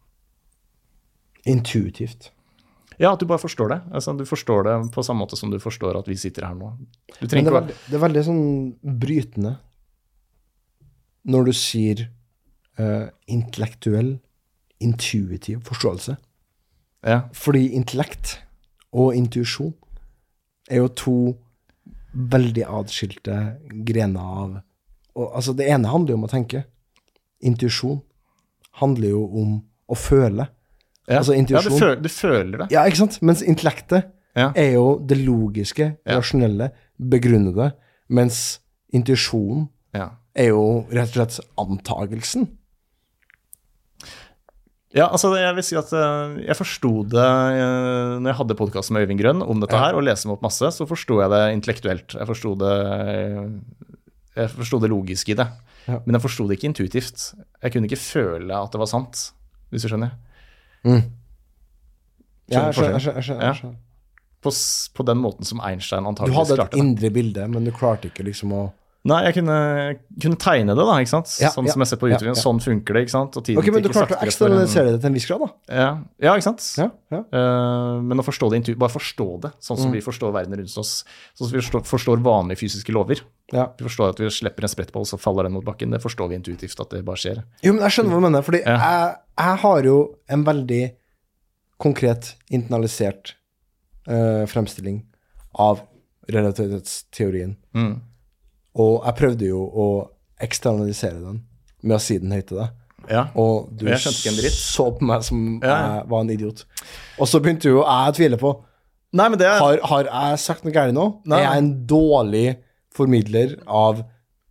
Intuitivt. 1.48 2.32
Ja, 2.98 3.14
at 3.14 3.22
du 3.22 3.28
bare 3.30 3.41
forstår 3.41 3.70
det. 3.70 3.80
Altså, 3.93 4.14
du 4.18 4.26
forstår 4.26 4.66
det 4.66 4.76
på 4.93 5.04
samme 5.06 5.22
måte 5.22 5.38
som 5.38 5.52
du 5.54 5.60
forstår 5.62 6.00
at 6.00 6.08
vi 6.10 6.18
sitter 6.18 6.48
her 6.48 6.56
nå. 6.58 6.72
Det 7.20 7.30
er, 7.38 7.45
veldig, 7.45 7.76
det 7.88 7.98
er 7.98 8.04
veldig 8.04 8.24
sånn 8.26 8.45
brytende 8.82 9.58
når 11.28 11.50
du 11.50 11.54
sier 11.60 12.06
uh, 12.80 13.10
intellektuell, 13.28 14.16
intuitiv 14.80 15.66
forståelse. 15.68 16.16
ja, 17.06 17.20
Fordi 17.34 17.74
intellekt 17.76 18.38
og 18.93 19.16
intuisjon 19.18 19.74
er 20.70 20.82
jo 20.82 20.89
to 20.95 21.18
veldig 22.14 22.66
adskilte 22.66 23.38
grener 23.86 24.22
av 24.41 24.56
og, 25.18 25.32
Altså, 25.34 25.54
det 25.58 25.66
ene 25.70 25.89
handler 25.89 26.14
jo 26.14 26.20
om 26.20 26.28
å 26.28 26.32
tenke. 26.32 26.64
Intuisjon 27.41 28.02
handler 28.82 29.10
jo 29.10 29.24
om 29.26 29.56
å 29.89 29.98
føle. 29.98 30.45
Ja. 31.08 31.22
Altså, 31.22 31.34
ja 31.38 31.62
du, 31.64 31.72
føl 31.80 31.95
du 32.03 32.10
føler 32.12 32.64
det. 32.64 32.70
Ja, 32.76 32.84
ikke 32.88 33.03
sant? 33.05 33.22
Mens 33.22 33.41
intellektet 33.41 34.10
Ja. 34.38 34.51
er 34.55 34.74
jo 34.76 34.99
det 35.08 35.18
logiske, 35.18 35.95
rasjonelle, 36.05 36.72
begrunnede, 36.99 37.72
mens 38.10 38.60
intuisjonen 38.93 39.70
Ja. 39.95 40.10
er 40.36 40.51
jo 40.51 40.86
rett 40.91 41.16
og 41.16 41.16
slett 41.16 41.39
antagelsen. 41.58 42.49
Ja, 44.95 45.10
altså 45.12 45.34
jeg 45.36 45.53
vil 45.58 45.66
si 45.66 45.76
at 45.78 45.91
eh, 45.93 46.38
jeg 46.47 46.55
forsto 46.58 46.91
det 47.12 47.24
uh, 47.24 48.18
når 48.18 48.30
jeg 48.32 48.38
hadde 48.39 48.55
podkasten 48.58 48.95
med 48.95 49.03
Øyvind 49.05 49.20
Grønn 49.20 49.43
om 49.43 49.60
dette 49.62 49.78
her, 49.78 49.97
og 49.97 50.05
leste 50.08 50.30
meg 50.30 50.38
opp 50.38 50.45
masse, 50.47 50.70
så 50.74 50.88
forsto 50.89 51.20
jeg 51.22 51.32
det 51.34 51.41
intellektuelt. 51.58 52.16
Jeg 52.18 52.30
forsto 52.30 52.53
det 52.62 52.76
eh, 54.38 54.80
det 54.82 54.89
logiske 54.91 55.34
i 55.34 55.38
det. 55.38 55.47
Men 55.88 56.18
jeg 56.18 56.24
forsto 56.24 56.47
det 56.47 56.58
ikke 56.58 56.70
intuitivt. 56.72 57.28
Jeg 57.64 57.74
kunne 57.74 57.88
ikke 57.88 57.99
føle 57.99 58.53
at 58.58 58.74
det 58.74 58.80
var 58.82 58.89
sant, 58.91 59.22
hvis 59.72 59.86
du 59.86 59.91
skjønner. 59.91 60.16
Ja, 62.47 62.67
jeg 62.69 62.77
skjønner. 62.77 62.95
Jeg 62.95 63.01
skjønner, 63.03 63.15
jeg 63.19 63.23
skjønner, 63.27 63.43
Ja. 63.43 63.51
jeg 63.51 63.59
skjønner. 63.61 63.77
På, 64.41 64.51
på 64.95 65.03
den 65.09 65.17
måten 65.17 65.43
som 65.49 65.59
Einstein 65.65 66.05
Du 66.15 66.21
hadde 66.31 66.53
et 66.53 66.59
klarte 66.61 66.77
indre 66.79 67.09
bilde, 67.11 67.47
men 67.51 67.65
du 67.65 67.71
klarte 67.75 68.07
ikke 68.11 68.23
liksom 68.27 68.53
å 68.55 68.61
Nei, 69.08 69.20
jeg 69.28 69.36
kunne, 69.38 69.58
kunne 70.24 70.38
tegne 70.41 70.74
det, 70.76 70.84
da, 70.89 70.95
ikke 70.99 71.12
sant. 71.14 71.32
Ja, 71.39 71.51
sånn 71.53 71.68
ja, 71.70 71.74
som 71.74 71.84
jeg 71.84 71.89
ser 71.91 71.99
på 72.01 72.10
YouTube. 72.10 72.28
ja. 72.30 72.36
Sånn 72.39 72.60
funker 72.64 72.97
det, 72.97 73.03
ikke 73.05 73.14
sant. 73.14 73.38
Ok, 73.39 73.70
men 73.72 73.86
du 73.86 73.89
klarte 73.93 74.18
å 74.18 74.26
eksternalisere 74.26 74.91
det 74.93 74.99
til 75.03 75.10
en 75.12 75.16
viss 75.16 75.28
grad, 75.30 75.45
da. 75.45 75.49
Ja, 75.72 75.88
ja 76.28 76.36
ikke 76.36 76.47
sant. 76.49 76.66
Eh, 76.82 77.93
men 78.03 78.20
å 78.20 78.26
forstå 78.28 78.51
det 78.53 78.76
bare 78.78 78.93
forstå 78.93 79.28
det, 79.47 79.53
sånn 79.64 79.78
Mm. 79.78 79.84
som 79.84 79.91
vi 79.95 80.01
forstår 80.03 80.34
verden 80.36 80.58
rundt 80.60 80.78
oss. 80.78 80.93
Sånn 81.38 81.47
som 81.47 81.55
vi 81.55 81.62
forstår, 81.64 81.86
forstår 81.88 82.24
vanlige 82.26 82.60
fysiske 82.66 82.91
lover. 82.91 83.22
ja. 83.53 83.70
Vi 83.78 83.86
forstår 83.88 84.10
at 84.10 84.20
vi 84.20 84.30
slipper 84.30 84.64
en 84.68 84.74
sprettball, 84.76 85.05
så 85.08 85.18
faller 85.18 85.43
den 85.47 85.53
mot 85.53 85.64
bakken. 85.64 85.91
Det 85.91 86.01
forstår 86.03 86.30
vi 86.30 86.36
intuitivt 86.36 86.80
at 86.80 86.89
det 86.89 87.05
bare 87.05 87.16
skjer. 87.16 87.43
Jo, 87.64 87.74
men 87.74 87.84
jeg 87.88 87.91
skjønner 87.95 88.12
hva 88.12 88.20
du 88.20 88.26
mener, 88.30 88.41
fordi 88.43 88.64
jeg, 88.66 89.16
jeg 89.38 89.58
har 89.64 89.84
jo 89.84 89.97
en 90.30 90.43
veldig 90.43 90.84
konkret, 91.80 92.36
internalisert 92.49 93.36
uh, 94.10 94.45
fremstilling 94.49 95.05
av 95.55 95.82
relativitetsteorien. 96.28 97.55
Mm. 97.76 98.01
Og 98.78 98.99
jeg 99.05 99.17
prøvde 99.17 99.47
jo 99.49 99.61
å 99.65 99.88
eksternalisere 100.43 101.17
den 101.21 101.41
med 101.84 101.97
å 101.97 102.01
si 102.03 102.17
den 102.21 102.34
høyt 102.36 102.47
til 102.51 102.61
deg. 102.61 102.75
Ja. 103.07 103.23
Og 103.39 103.69
du 103.78 103.86
så 103.95 104.89
på 104.97 105.05
meg 105.07 105.23
som 105.23 105.59
Ja. 105.63 105.75
jeg 106.01 106.09
var 106.11 106.21
en 106.21 106.30
idiot. 106.34 106.65
Og 107.17 107.28
så 107.28 107.39
begynte 107.39 107.69
jo 107.71 107.80
jeg 107.84 108.11
å 108.11 108.15
tvile 108.15 108.38
på 108.41 108.57
Nei, 109.13 109.30
men 109.30 109.39
det 109.39 109.47
er 109.47 109.59
Har, 109.59 109.80
har 109.88 110.03
jeg 110.03 110.39
sagt 110.43 110.65
noe 110.65 110.73
galt 110.75 110.93
nå? 110.93 111.21
Nei. 111.25 111.39
Er 111.39 111.43
jeg 111.47 111.57
en 111.63 111.86
dårlig 111.88 112.57
formidler 112.93 113.55
av 113.65 114.03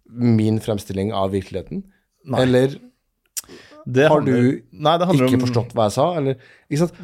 min 0.09 0.59
fremstilling 0.59 1.13
av 1.13 1.35
virkeligheten? 1.35 1.85
Nei. 2.25 2.41
Eller 2.43 2.79
det 3.87 4.09
har 4.11 4.21
du 4.25 4.33
Nei, 4.73 4.95
det 4.99 5.07
handler 5.07 5.29
ikke 5.29 5.39
om 5.39 5.45
forstått 5.45 5.75
hva 5.77 5.87
jeg 5.87 5.95
sa? 5.95 6.07
Eller? 6.19 6.39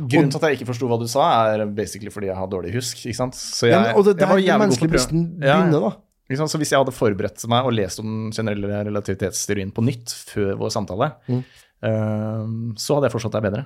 Grunnen 0.09 0.33
til 0.33 0.41
at 0.41 0.47
jeg 0.49 0.59
ikke 0.59 0.71
forsto 0.73 0.89
hva 0.91 0.99
du 0.99 1.07
sa, 1.11 1.27
er 1.53 1.67
basically 1.67 2.11
fordi 2.11 2.27
jeg 2.33 2.37
har 2.41 2.49
dårlig 2.51 2.73
husk. 2.75 3.05
Så 3.05 3.69
jeg, 3.69 3.77
ja, 3.77 3.93
og 3.95 4.09
det 4.09 4.17
der 4.19 4.33
den 4.33 4.41
jævlig 4.43 4.57
å 4.57 4.63
menneskelige 4.65 4.95
bristen 4.97 5.29
begynner, 5.39 5.85
da. 5.91 5.93
Så 6.31 6.57
hvis 6.59 6.71
jeg 6.73 6.79
hadde 6.81 6.93
forberedt 6.97 7.43
meg 7.51 7.65
og 7.67 7.73
lest 7.77 8.01
om 8.01 8.31
den 8.31 8.33
generelle 8.33 8.85
relativitetsteorien 8.89 9.73
på 9.75 9.83
nytt 9.85 10.09
før 10.33 10.55
vår 10.57 10.71
samtale, 10.71 11.13
Mm. 11.29 11.45
eh, 11.83 12.75
så 12.79 12.95
hadde 12.97 13.11
jeg 13.11 13.13
forstått 13.21 13.33
deg 13.33 13.43
bedre. 13.43 13.65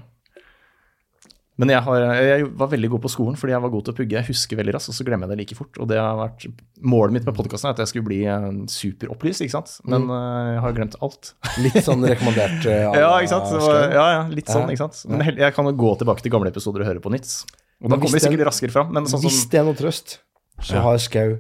Men 1.59 1.71
jeg, 1.73 1.81
har, 1.87 2.03
jeg 2.21 2.49
var 2.53 2.69
veldig 2.69 2.89
god 2.93 3.01
på 3.07 3.09
skolen 3.09 3.37
fordi 3.41 3.55
jeg 3.55 3.63
var 3.65 3.71
god 3.73 3.85
til 3.87 3.95
å 3.95 3.97
pugge. 3.97 4.17
Jeg 4.19 4.29
husker 4.29 4.59
veldig 4.59 4.75
raskt, 4.77 4.91
og 4.93 4.97
så 4.99 5.07
glemmer 5.09 5.25
jeg 5.25 5.33
det 5.33 5.39
like 5.41 5.57
fort. 5.57 5.79
Og 5.81 5.89
det 5.89 5.97
har 5.97 6.19
vært 6.19 6.45
Målet 6.85 7.15
mitt 7.17 7.25
med 7.25 7.33
podkasten 7.39 7.71
er 7.71 7.73
at 7.73 7.81
jeg 7.81 7.89
skulle 7.95 8.05
bli 8.11 8.19
eh, 8.29 8.49
superopplyst, 8.69 9.41
ikke 9.41 9.55
sant. 9.55 9.73
Men 9.89 10.05
Mm. 10.05 10.11
eh, 10.13 10.51
jeg 10.53 10.61
har 10.67 10.73
glemt 10.77 10.97
alt. 11.01 11.31
Litt 11.65 11.79
sånn 11.87 12.05
rekommandert. 12.05 12.67
eh, 12.69 12.83
Ja, 13.01 13.15
ikke 13.23 13.33
sant. 13.33 13.49
Så, 13.57 13.73
ja, 13.73 14.05
ja, 14.19 14.23
litt 14.29 14.53
sånn, 14.53 14.69
ikke 14.69 14.85
sant. 14.85 15.01
Men 15.09 15.25
jeg 15.33 15.55
kan 15.57 15.65
jo 15.65 15.73
gå 15.73 15.95
tilbake 16.03 16.21
til 16.27 16.31
gamle 16.37 16.53
episoder 16.53 16.85
og 16.85 16.91
høre 16.93 17.01
på 17.01 17.11
nytt. 17.15 17.33
Og 17.81 17.89
da 17.89 17.97
kommer 17.97 18.13
vi 18.21 18.25
sikkert 18.27 18.45
raskere 18.51 18.73
fram. 18.77 18.93
Men 18.93 19.09
sånn 19.09 19.25
Hvis 19.25 19.49
det 19.49 19.61
er 19.63 19.65
noe 19.65 19.75
trøst, 19.81 20.19
så 20.61 20.75
Ja. 20.77 20.83
har 20.83 20.99
Skau 20.99 21.39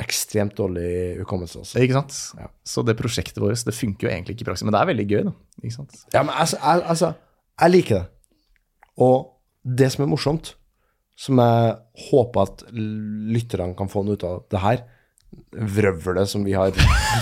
ekstremt 0.00 0.56
dårlig 0.56 1.18
hukommelse 1.20 1.60
også. 1.60 1.82
Ikke 1.84 1.98
sant? 1.98 2.16
Så 2.64 2.84
det 2.86 2.96
prosjektet 2.96 3.40
vårt 3.42 3.66
det 3.66 3.76
funker 3.76 4.08
jo 4.08 4.12
egentlig 4.12 4.36
ikke 4.38 4.46
i 4.46 4.48
praksis, 4.48 4.64
men 4.64 4.74
det 4.76 4.80
er 4.80 4.88
veldig 4.88 5.06
gøy. 5.10 5.20
da, 5.28 5.34
ikke 5.60 5.76
sant? 5.76 6.00
Ja, 6.14 6.22
men 6.24 6.32
altså, 6.32 6.56
jeg, 6.62 6.84
altså, 6.94 7.12
jeg 7.60 7.74
liker 7.74 7.98
det. 7.98 8.06
Og 9.04 9.16
det 9.62 9.90
som 9.92 10.04
er 10.04 10.10
morsomt, 10.10 10.54
som 11.18 11.38
jeg 11.42 11.76
håper 12.08 12.48
at 12.48 12.64
lytterne 12.72 13.76
kan 13.78 13.90
få 13.92 14.02
noe 14.06 14.16
ut 14.16 14.26
av 14.26 14.42
det 14.52 14.62
her, 14.62 14.82
vrøvlet 15.52 16.28
som 16.28 16.42
vi 16.44 16.52
har 16.52 16.72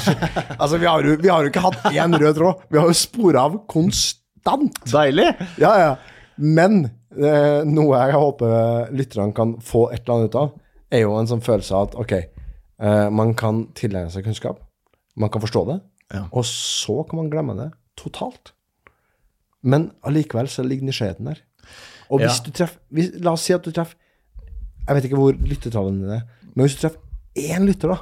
Altså, 0.60 0.78
vi 0.78 0.86
har, 0.86 1.02
jo, 1.06 1.18
vi 1.20 1.30
har 1.30 1.44
jo 1.44 1.50
ikke 1.50 1.62
hatt 1.62 1.90
én 1.90 2.14
rød 2.14 2.38
tråd. 2.38 2.64
Vi 2.70 2.78
har 2.78 2.88
jo 2.90 2.96
spora 2.96 3.44
av 3.50 3.60
konstant. 3.70 4.80
Deilig! 4.90 5.28
Ja, 5.62 5.74
ja. 5.78 5.92
Men 6.40 6.84
eh, 6.86 7.62
noe 7.68 7.98
jeg 7.98 8.16
håper 8.16 8.90
lytterne 8.96 9.34
kan 9.36 9.58
få 9.62 9.88
et 9.90 10.04
eller 10.04 10.16
annet 10.16 10.30
ut 10.30 10.38
av, 10.40 10.52
er 10.90 11.04
jo 11.04 11.16
en 11.18 11.30
sånn 11.30 11.44
følelse 11.44 11.76
av 11.76 11.90
at 11.90 11.98
ok, 12.02 12.14
man 13.12 13.34
kan 13.36 13.66
tilegne 13.76 14.10
seg 14.10 14.24
kunnskap, 14.24 14.60
man 15.16 15.28
kan 15.30 15.40
forstå 15.42 15.66
det, 15.68 15.80
Ja. 16.14 16.22
og 16.32 16.44
så 16.48 17.02
kan 17.08 17.16
man 17.20 17.30
glemme 17.30 17.54
det 17.58 17.70
totalt. 17.96 18.52
Men 19.62 19.90
allikevel 20.02 20.48
så 20.48 20.62
ligger 20.64 20.86
nysgjerrigheten 20.88 21.26
der. 21.26 21.42
Og 22.10 22.18
hvis 22.20 22.38
Ja. 22.40 22.44
du 22.46 22.50
treffer 22.50 22.78
hvis, 22.90 23.10
La 23.20 23.30
oss 23.32 23.42
si 23.44 23.52
at 23.52 23.62
du 23.64 23.70
treffer 23.70 23.94
Jeg 24.88 24.96
vet 24.96 25.04
ikke 25.04 25.16
hvor 25.20 25.32
lyttertallene 25.32 26.00
dine 26.02 26.14
er, 26.16 26.22
men 26.54 26.64
hvis 26.66 26.74
du 26.76 26.80
treffer 26.80 27.00
én 27.36 27.66
lytter 27.68 27.88
da 27.92 27.98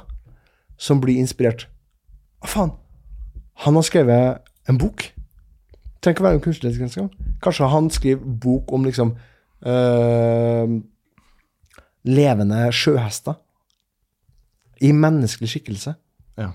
som 0.77 1.01
blir 1.01 1.19
inspirert 1.19 1.67
Hva 2.41 2.47
faen? 2.47 2.71
Han 3.65 3.73
har 3.75 3.81
skrevet 3.83 4.37
en 4.69 4.77
bok. 4.77 5.11
Trenger 6.01 6.15
ikke 6.15 6.23
være 6.23 6.33
en 6.33 6.41
kunstnerisk 6.41 6.81
engang. 6.81 7.11
Kanskje 7.43 7.67
han 7.69 7.89
skriver 7.89 8.39
bok 8.39 8.71
om 8.73 8.83
liksom 8.85 9.15
øh, 9.65 10.81
levende 12.05 12.71
sjøhester 12.71 13.33
i 14.83 14.91
menneskelig 14.95 15.51
skikkelse. 15.53 15.95
Ja. 16.39 16.53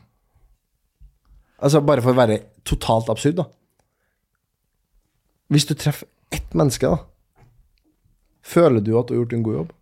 Altså 1.61 1.83
bare 1.85 2.05
for 2.05 2.15
å 2.15 2.19
være 2.19 2.41
totalt 2.67 3.11
absurd, 3.13 3.39
da. 3.43 3.49
Hvis 5.53 5.69
du 5.69 5.75
treffer 5.77 6.09
ett 6.35 6.57
menneske, 6.57 6.89
da, 6.89 7.45
føler 8.45 8.83
du 8.83 8.95
at 8.99 9.09
du 9.09 9.15
har 9.15 9.23
gjort 9.23 9.37
en 9.37 9.47
god 9.47 9.59
jobb? 9.61 9.73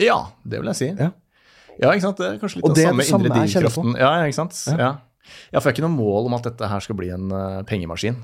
ja, 0.00 0.16
det 0.48 0.62
vil 0.62 0.70
jeg 0.72 0.78
si. 0.78 0.86
Ja. 0.96 1.10
Ja, 1.80 1.92
ikke 1.94 2.04
sant. 2.04 2.18
Det 2.20 2.26
er 2.26 2.40
kanskje 2.40 2.60
litt 2.60 2.66
Og 2.68 2.74
det 2.76 2.86
samme 2.86 3.06
samme 3.08 3.28
indre 3.28 3.44
drivkraften. 3.44 3.94
Ja, 4.00 4.10
ja, 4.20 4.26
ikke 4.28 4.36
sant. 4.36 4.58
Ja. 4.68 4.90
ja, 5.52 5.60
for 5.60 5.68
jeg 5.68 5.70
har 5.70 5.76
ikke 5.76 5.86
noe 5.86 5.96
mål 5.96 6.28
om 6.28 6.36
at 6.36 6.48
dette 6.50 6.68
her 6.68 6.84
skal 6.84 6.98
bli 6.98 7.08
en 7.14 7.32
uh, 7.32 7.62
pengemaskin. 7.68 8.18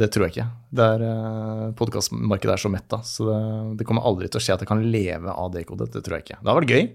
Det 0.00 0.08
tror 0.14 0.26
jeg 0.26 0.36
ikke. 0.36 0.46
Det 0.78 0.86
er, 0.94 1.04
uh, 1.04 1.66
Podkastmarkedet 1.76 2.54
er 2.54 2.62
så 2.62 2.70
mett, 2.72 2.86
da, 2.92 3.00
så 3.04 3.28
det, 3.28 3.40
det 3.80 3.88
kommer 3.88 4.06
aldri 4.08 4.30
til 4.30 4.40
å 4.40 4.44
skje 4.44 4.56
at 4.56 4.64
jeg 4.64 4.70
kan 4.70 4.84
leve 4.86 5.34
av 5.34 5.52
dekodet. 5.56 5.90
Det 5.92 6.04
tror 6.06 6.18
jeg 6.18 6.28
ikke. 6.28 6.38
Det 6.40 6.52
har 6.52 6.60
vært 6.60 6.74
gøy, 6.76 6.86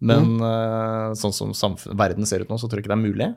men 0.00 0.36
Mm. 0.36 0.42
eh, 0.44 1.14
sånn 1.16 1.54
som 1.54 1.76
verden 1.96 2.26
ser 2.26 2.40
ut 2.44 2.48
nå, 2.48 2.58
så 2.60 2.68
tror 2.68 2.78
jeg 2.80 2.84
ikke 2.86 2.94
det 2.94 2.98
er 2.98 3.08
mulig. 3.08 3.28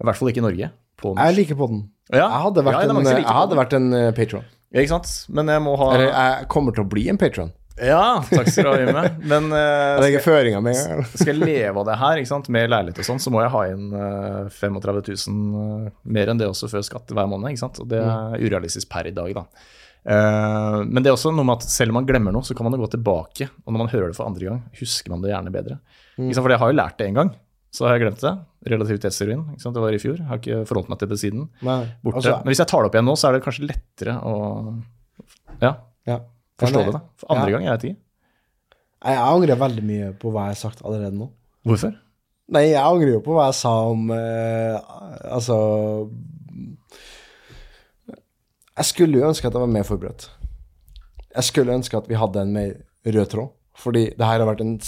I 0.00 0.04
hvert 0.04 0.16
fall 0.16 0.28
ikke 0.32 0.42
i 0.42 0.48
Norge. 0.48 0.70
På. 0.96 1.14
Jeg 1.18 1.36
liker 1.36 1.58
podden. 1.58 1.88
Ja. 2.12 2.28
Jeg 2.28 2.42
hadde 2.46 2.62
vært 2.64 2.80
Ja, 2.84 2.90
en, 2.90 3.04
jeg 3.04 3.24
hadde 3.26 3.56
vært 3.58 3.74
en 3.76 3.92
uh, 3.92 4.12
patron. 4.12 4.44
Ja, 4.74 4.80
ikke 4.80 4.94
sant. 4.94 5.10
Men 5.28 5.50
jeg 5.50 5.62
må 5.62 5.76
ha 5.78 5.92
Eller 5.94 6.10
jeg 6.10 6.48
kommer 6.48 6.74
til 6.74 6.84
å 6.84 6.88
bli 6.88 7.08
en 7.08 7.18
patron. 7.18 7.52
Ja, 7.74 8.22
takk 8.30 8.46
skal 8.52 8.68
du 8.68 8.70
ha, 8.70 8.74
Jimmy. 8.78 9.08
Men 9.26 9.48
eh, 9.50 10.10
Jeg 10.14 10.62
med 10.62 10.76
skal 11.16 11.32
jeg 11.32 11.40
leve 11.42 11.80
av 11.80 11.86
det 11.88 11.96
her, 11.98 12.20
ikke 12.20 12.30
sant, 12.30 12.48
med 12.54 12.70
leilighet 12.70 13.00
og 13.02 13.08
sånn, 13.08 13.22
så 13.22 13.32
må 13.34 13.42
jeg 13.42 13.50
ha 13.50 13.62
inn 13.72 13.88
uh, 13.90 14.46
35 14.54 15.00
000 15.26 15.56
uh, 15.58 15.88
mer 16.06 16.30
enn 16.30 16.38
det 16.38 16.46
også 16.46 16.70
før 16.70 16.84
skatt 16.86 17.10
hver 17.10 17.26
måned. 17.30 17.50
ikke 17.50 17.64
sant? 17.64 17.80
Og 17.82 17.88
det 17.90 17.98
er 17.98 18.38
urealistisk 18.46 18.90
per 18.94 19.10
i 19.10 19.14
dag, 19.16 19.34
da. 19.34 19.42
Eh, 20.04 20.78
men 20.84 21.00
det 21.00 21.08
er 21.08 21.16
også 21.16 21.32
noe 21.32 21.46
med 21.48 21.62
at 21.62 21.72
selv 21.72 21.94
om 21.94 21.98
man 22.00 22.08
glemmer 22.08 22.34
noe, 22.34 22.44
så 22.44 22.56
kan 22.56 22.68
man 22.68 22.76
jo 22.76 22.82
gå 22.84 22.90
tilbake. 22.94 23.48
Og 23.64 23.72
når 23.72 23.84
man 23.84 23.92
hører 23.92 24.10
det 24.10 24.18
for 24.18 24.28
andre 24.28 24.50
gang, 24.50 24.60
husker 24.80 25.14
man 25.14 25.24
det 25.24 25.32
gjerne 25.32 25.54
bedre. 25.54 25.78
Mm. 26.18 26.30
For 26.36 26.54
jeg 26.54 26.62
har 26.62 26.72
jo 26.72 26.78
lært 26.78 27.00
det 27.00 27.08
en 27.08 27.18
gang, 27.20 27.32
så 27.74 27.88
har 27.88 27.96
jeg 27.96 28.04
glemt 28.04 28.22
det. 28.24 28.34
Relativitetsteorien. 28.74 29.42
Det 29.58 29.84
var 29.86 29.96
i 29.96 30.02
fjor. 30.02 30.20
Jeg 30.20 30.28
har 30.30 30.40
ikke 30.40 30.60
forholdt 30.68 30.92
meg 30.92 31.00
til 31.00 31.10
det 31.10 31.20
siden. 31.20 31.48
Altså, 31.64 32.36
men 32.36 32.52
hvis 32.52 32.62
jeg 32.62 32.70
tar 32.70 32.84
det 32.84 32.90
opp 32.90 32.98
igjen 32.98 33.10
nå, 33.10 33.16
så 33.18 33.28
er 33.28 33.36
det 33.36 33.44
kanskje 33.46 33.68
lettere 33.68 34.14
å 34.22 34.36
ja, 35.60 35.74
ja. 36.08 36.20
forstå 36.60 36.86
det. 36.86 36.94
da. 36.96 37.02
For 37.20 37.34
andre 37.34 37.50
ja. 37.50 37.56
gang 37.56 37.66
jeg 37.68 37.80
ikke. 37.80 37.98
Jeg, 39.04 39.16
jeg 39.16 39.24
angrer 39.24 39.60
veldig 39.60 39.84
mye 39.84 40.12
på 40.20 40.32
hva 40.32 40.46
jeg 40.48 40.56
har 40.56 40.62
sagt 40.62 40.84
allerede 40.84 41.18
nå. 41.18 41.28
Hvorfor? 41.64 41.92
Nei, 42.54 42.66
jeg 42.70 42.80
angrer 42.80 43.14
jo 43.16 43.24
på 43.24 43.34
hva 43.36 43.48
jeg 43.48 43.56
sa 43.56 43.70
om 43.88 44.10
eh, 44.12 44.74
Altså 45.32 45.54
Jeg 48.74 48.90
skulle 48.90 49.20
jo 49.20 49.28
ønske 49.28 49.46
at 49.46 49.54
jeg 49.54 49.62
var 49.62 49.70
mer 49.70 49.86
forberedt. 49.86 50.30
Jeg 51.34 51.44
skulle 51.44 51.74
ønske 51.74 51.98
at 51.98 52.08
vi 52.10 52.18
hadde 52.18 52.42
en 52.42 52.54
mer 52.54 52.72
rød 53.06 53.26
tråd. 53.30 53.52
Fordi 53.78 54.04
det 54.14 54.22
her 54.26 54.38
har 54.38 54.46
vært 54.46 54.62
en 54.62 54.78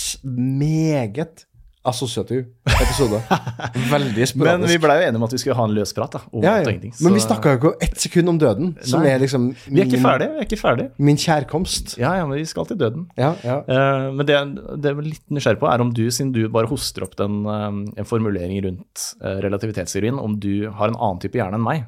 meget 0.62 1.47
assosiativ 1.87 2.45
episode. 2.66 3.18
Veldig 3.95 4.26
sporadisk. 4.28 4.37
Men 4.37 4.64
vi 4.70 4.78
blei 4.82 4.97
jo 4.99 5.07
enige 5.07 5.20
om 5.20 5.26
at 5.26 5.34
vi 5.37 5.41
skulle 5.43 5.57
ha 5.59 5.66
en 5.68 5.74
løs 5.76 5.93
prat 5.95 6.16
da, 6.16 6.20
om 6.32 6.43
ja, 6.43 6.57
ja. 6.59 6.64
ingenting. 6.66 6.95
Men 7.03 7.14
vi 7.14 7.22
så- 7.22 7.28
snakka 7.28 7.53
jo 7.55 7.59
ikke 7.61 7.72
ett 7.87 8.01
sekund 8.03 8.32
om 8.32 8.39
døden, 8.43 8.72
som 8.82 9.03
Nei. 9.03 9.12
er 9.12 9.22
liksom 9.22 9.49
Vi 9.68 9.80
er 9.80 9.87
ikke 9.87 10.01
ferdige, 10.03 10.07
ferdig, 10.07 10.28
vi 10.34 10.39
er 10.43 10.49
ikke 10.49 10.61
ferdig. 10.62 10.87
min 10.99 11.16
kjærkomst. 11.16 11.97
Ja, 11.99 12.14
ja, 12.18 12.26
men 12.26 12.39
vi 12.39 12.45
skal 12.45 12.66
til 12.66 12.78
døden. 12.78 13.07
Ja, 13.18 13.34
ja. 13.45 13.59
Uh, 13.66 14.14
men 14.14 14.26
det, 14.26 14.39
det 14.82 14.91
jeg 14.91 14.97
er 14.99 15.11
litt 15.12 15.26
nysgjerrig 15.30 15.62
på, 15.62 15.70
er 15.70 15.80
om 15.87 15.93
du, 15.95 16.05
siden 16.11 16.32
du 16.34 16.49
bare 16.49 16.66
hoster 16.70 17.07
opp 17.07 17.14
den, 17.18 17.45
uh, 17.47 17.70
en 17.70 18.09
formulering 18.09 18.59
rundt 18.66 19.12
uh, 19.22 19.39
relativitetsteorien, 19.47 20.18
om 20.18 20.39
du 20.41 20.70
har 20.70 20.91
en 20.91 20.99
annen 20.99 21.22
type 21.22 21.39
hjerne 21.39 21.55
enn 21.55 21.66
meg. 21.66 21.87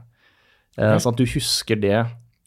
Eh, 0.78 0.96
Sånn 1.02 1.14
at 1.16 1.20
du 1.20 1.26
husker 1.26 1.80
det 1.80 1.98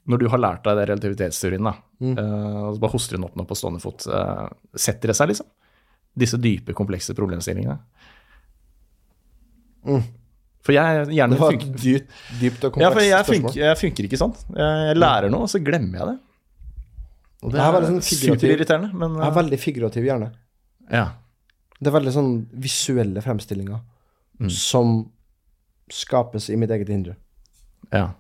når 0.10 0.22
du 0.24 0.28
har 0.34 0.42
lært 0.42 0.64
deg 0.66 0.80
det 0.80 0.86
relativitetsteorien, 0.90 1.68
da. 1.68 1.76
Mm. 2.02 2.16
Uh, 2.18 2.72
så 2.74 2.82
bare 2.82 2.94
hoster 2.96 3.18
den 3.18 3.26
opp 3.28 3.36
nå 3.38 3.44
på 3.48 3.56
stående 3.56 3.80
fot. 3.84 4.08
Uh, 4.10 4.48
setter 4.74 5.12
det 5.12 5.16
seg, 5.20 5.30
liksom? 5.30 5.48
Disse 6.18 6.40
dype, 6.42 6.74
komplekse 6.76 7.14
problemstillingene. 7.16 7.78
For 10.62 10.76
jeg, 10.76 11.06
gjerne 11.16 11.38
Det 11.38 11.42
var 11.42 11.54
funker, 11.54 11.70
dypt, 11.84 12.18
dypt 12.42 12.66
og 12.68 12.82
ja, 12.82 12.90
for 12.90 12.98
komplekst 12.98 13.12
jeg 13.12 13.28
funker, 13.30 13.62
jeg 13.62 13.80
funker 13.80 14.08
ikke 14.10 14.20
sånn. 14.20 14.36
Jeg, 14.58 14.84
jeg 14.90 15.00
lærer 15.00 15.34
noe, 15.34 15.48
og 15.48 15.54
så 15.54 15.62
glemmer 15.64 16.02
jeg 16.02 16.10
det. 16.12 16.18
Og 17.42 17.54
det 17.54 17.62
er 17.62 17.72
veldig 17.74 17.90
sånn 17.94 18.04
superirriterende, 18.06 18.92
men 18.94 19.16
Jeg 19.18 19.26
har 19.26 19.38
veldig 19.38 19.60
figurativ 19.62 20.08
hjerne. 20.10 20.32
ja. 20.92 21.08
Det 21.82 21.90
er 21.90 21.96
veldig 21.96 22.12
sånn 22.14 22.34
visuelle 22.62 23.22
fremstillinger 23.26 23.80
som 24.54 25.00
skapes 25.90 26.52
i 26.54 26.58
mitt 26.62 26.70
eget 26.70 26.92
indre. 26.94 27.16
Ja. 27.90 28.12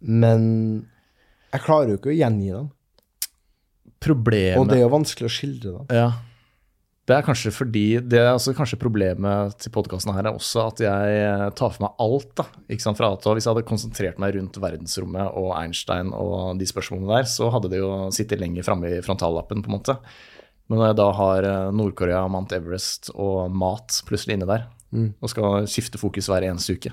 Men 0.00 0.42
jeg 1.52 1.64
klarer 1.64 1.92
jo 1.92 1.98
ikke 1.98 2.12
å 2.12 2.16
gjengi 2.16 2.50
dem. 2.52 2.72
Problemet 3.98 4.60
Og 4.60 4.68
det 4.70 4.78
er 4.78 4.84
jo 4.84 4.94
vanskelig 4.94 5.26
å 5.26 5.32
skildre 5.32 5.74
dem. 5.74 5.86
Ja. 5.96 6.08
Det 7.08 7.16
er 7.16 7.24
kanskje 7.24 7.50
fordi 7.56 7.84
Det 8.04 8.18
er 8.20 8.34
altså 8.34 8.52
kanskje 8.52 8.76
problemet 8.80 9.56
til 9.62 9.72
podkasten 9.72 10.12
her 10.12 10.28
er 10.28 10.36
også 10.36 10.66
at 10.66 10.82
jeg 10.84 11.20
eh, 11.24 11.44
tar 11.56 11.72
for 11.72 11.86
meg 11.86 12.02
alt. 12.04 12.34
da, 12.36 12.44
ikke 12.68 12.84
sant, 12.84 13.00
fra. 13.00 13.14
Hvis 13.16 13.48
jeg 13.48 13.54
hadde 13.54 13.68
konsentrert 13.68 14.20
meg 14.20 14.36
rundt 14.36 14.60
verdensrommet 14.60 15.38
og 15.40 15.54
Einstein 15.56 16.12
og 16.12 16.60
de 16.60 16.68
spørsmålene 16.68 17.14
der, 17.16 17.30
så 17.32 17.48
hadde 17.54 17.72
det 17.72 17.80
jo 17.80 17.92
sittet 18.14 18.42
lenger 18.42 18.66
framme 18.66 18.92
i 18.92 19.00
frontallappen, 19.04 19.64
på 19.64 19.72
en 19.72 19.78
måte. 19.78 19.96
Men 20.68 20.82
når 20.82 20.90
jeg 20.90 20.98
da 21.00 21.08
har 21.16 21.48
eh, 21.48 21.72
Nord-Korea, 21.80 22.26
Mount 22.28 22.52
Everest 22.52 23.08
og 23.16 23.56
mat 23.56 24.02
plutselig 24.08 24.36
inne 24.36 24.50
der, 24.50 24.68
og 24.88 25.28
skal 25.28 25.66
skifte 25.68 26.00
fokus 26.00 26.30
hver 26.30 26.44
eneste 26.48 26.76
uke, 26.76 26.92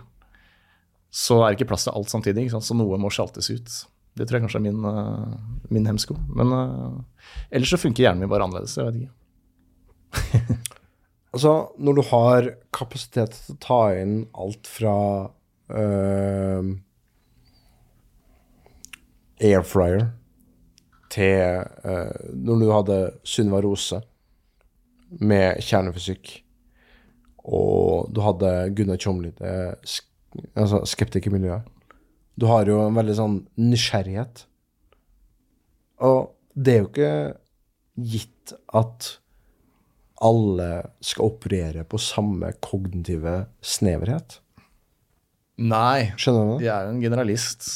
så 1.16 1.40
er 1.42 1.52
det 1.52 1.60
ikke 1.60 1.72
plass 1.72 1.86
til 1.88 1.96
alt 1.96 2.12
samtidig. 2.12 2.50
Så 2.52 2.76
noe 2.76 3.00
må 3.00 3.12
sjaltes 3.14 3.48
ut. 3.54 3.76
Det 4.16 4.28
tror 4.28 4.38
jeg 4.38 4.46
kanskje 4.46 4.60
er 4.62 4.66
min, 4.68 4.84
uh, 4.84 5.36
min 5.72 5.88
hemsko. 5.88 6.16
Men 6.36 6.52
uh, 6.52 7.28
ellers 7.56 7.72
så 7.72 7.80
funker 7.80 8.06
hjernen 8.06 8.26
min 8.26 8.32
bare 8.32 8.48
annerledes. 8.48 8.76
Jeg 8.80 8.90
vet 8.90 9.06
ikke. 9.06 10.74
Altså, 11.36 11.52
når 11.84 11.98
du 11.98 12.02
har 12.08 12.46
kapasitet 12.72 13.34
til 13.36 13.56
å 13.58 13.60
ta 13.60 13.80
inn 14.00 14.14
alt 14.40 14.70
fra 14.72 14.94
uh, 15.68 16.70
air 19.44 19.66
fryer 19.68 20.06
til 21.12 21.68
uh, 21.84 22.16
Når 22.32 22.62
du 22.62 22.72
hadde 22.72 23.00
Sunniva 23.28 23.60
Rose 23.66 24.00
med 25.20 25.60
kjernefysikk, 25.60 26.32
og 27.52 28.08
du 28.16 28.24
hadde 28.24 28.56
Gunnar 28.80 29.04
Tjomli, 29.04 29.34
det 29.36 29.58
altså 30.56 30.82
skeptikermiljøet 30.90 31.68
Du 32.40 32.46
har 32.50 32.68
jo 32.68 32.82
en 32.84 32.98
veldig 32.98 33.16
sånn 33.16 33.36
nysgjerrighet. 33.62 34.46
Og 36.04 36.32
det 36.56 36.74
er 36.74 36.82
jo 36.82 36.90
ikke 36.90 37.14
gitt 38.16 38.54
at 38.76 39.14
alle 40.26 40.70
skal 41.04 41.30
operere 41.30 41.84
på 41.88 42.00
samme 42.00 42.52
kognitive 42.64 43.46
sneverhet. 43.64 44.40
Nei, 45.64 46.12
Skjønner 46.20 46.46
du 46.46 46.54
det? 46.58 46.66
jeg 46.68 46.74
er 46.76 46.88
jo 46.90 46.94
en 46.98 47.04
generalist, 47.04 47.68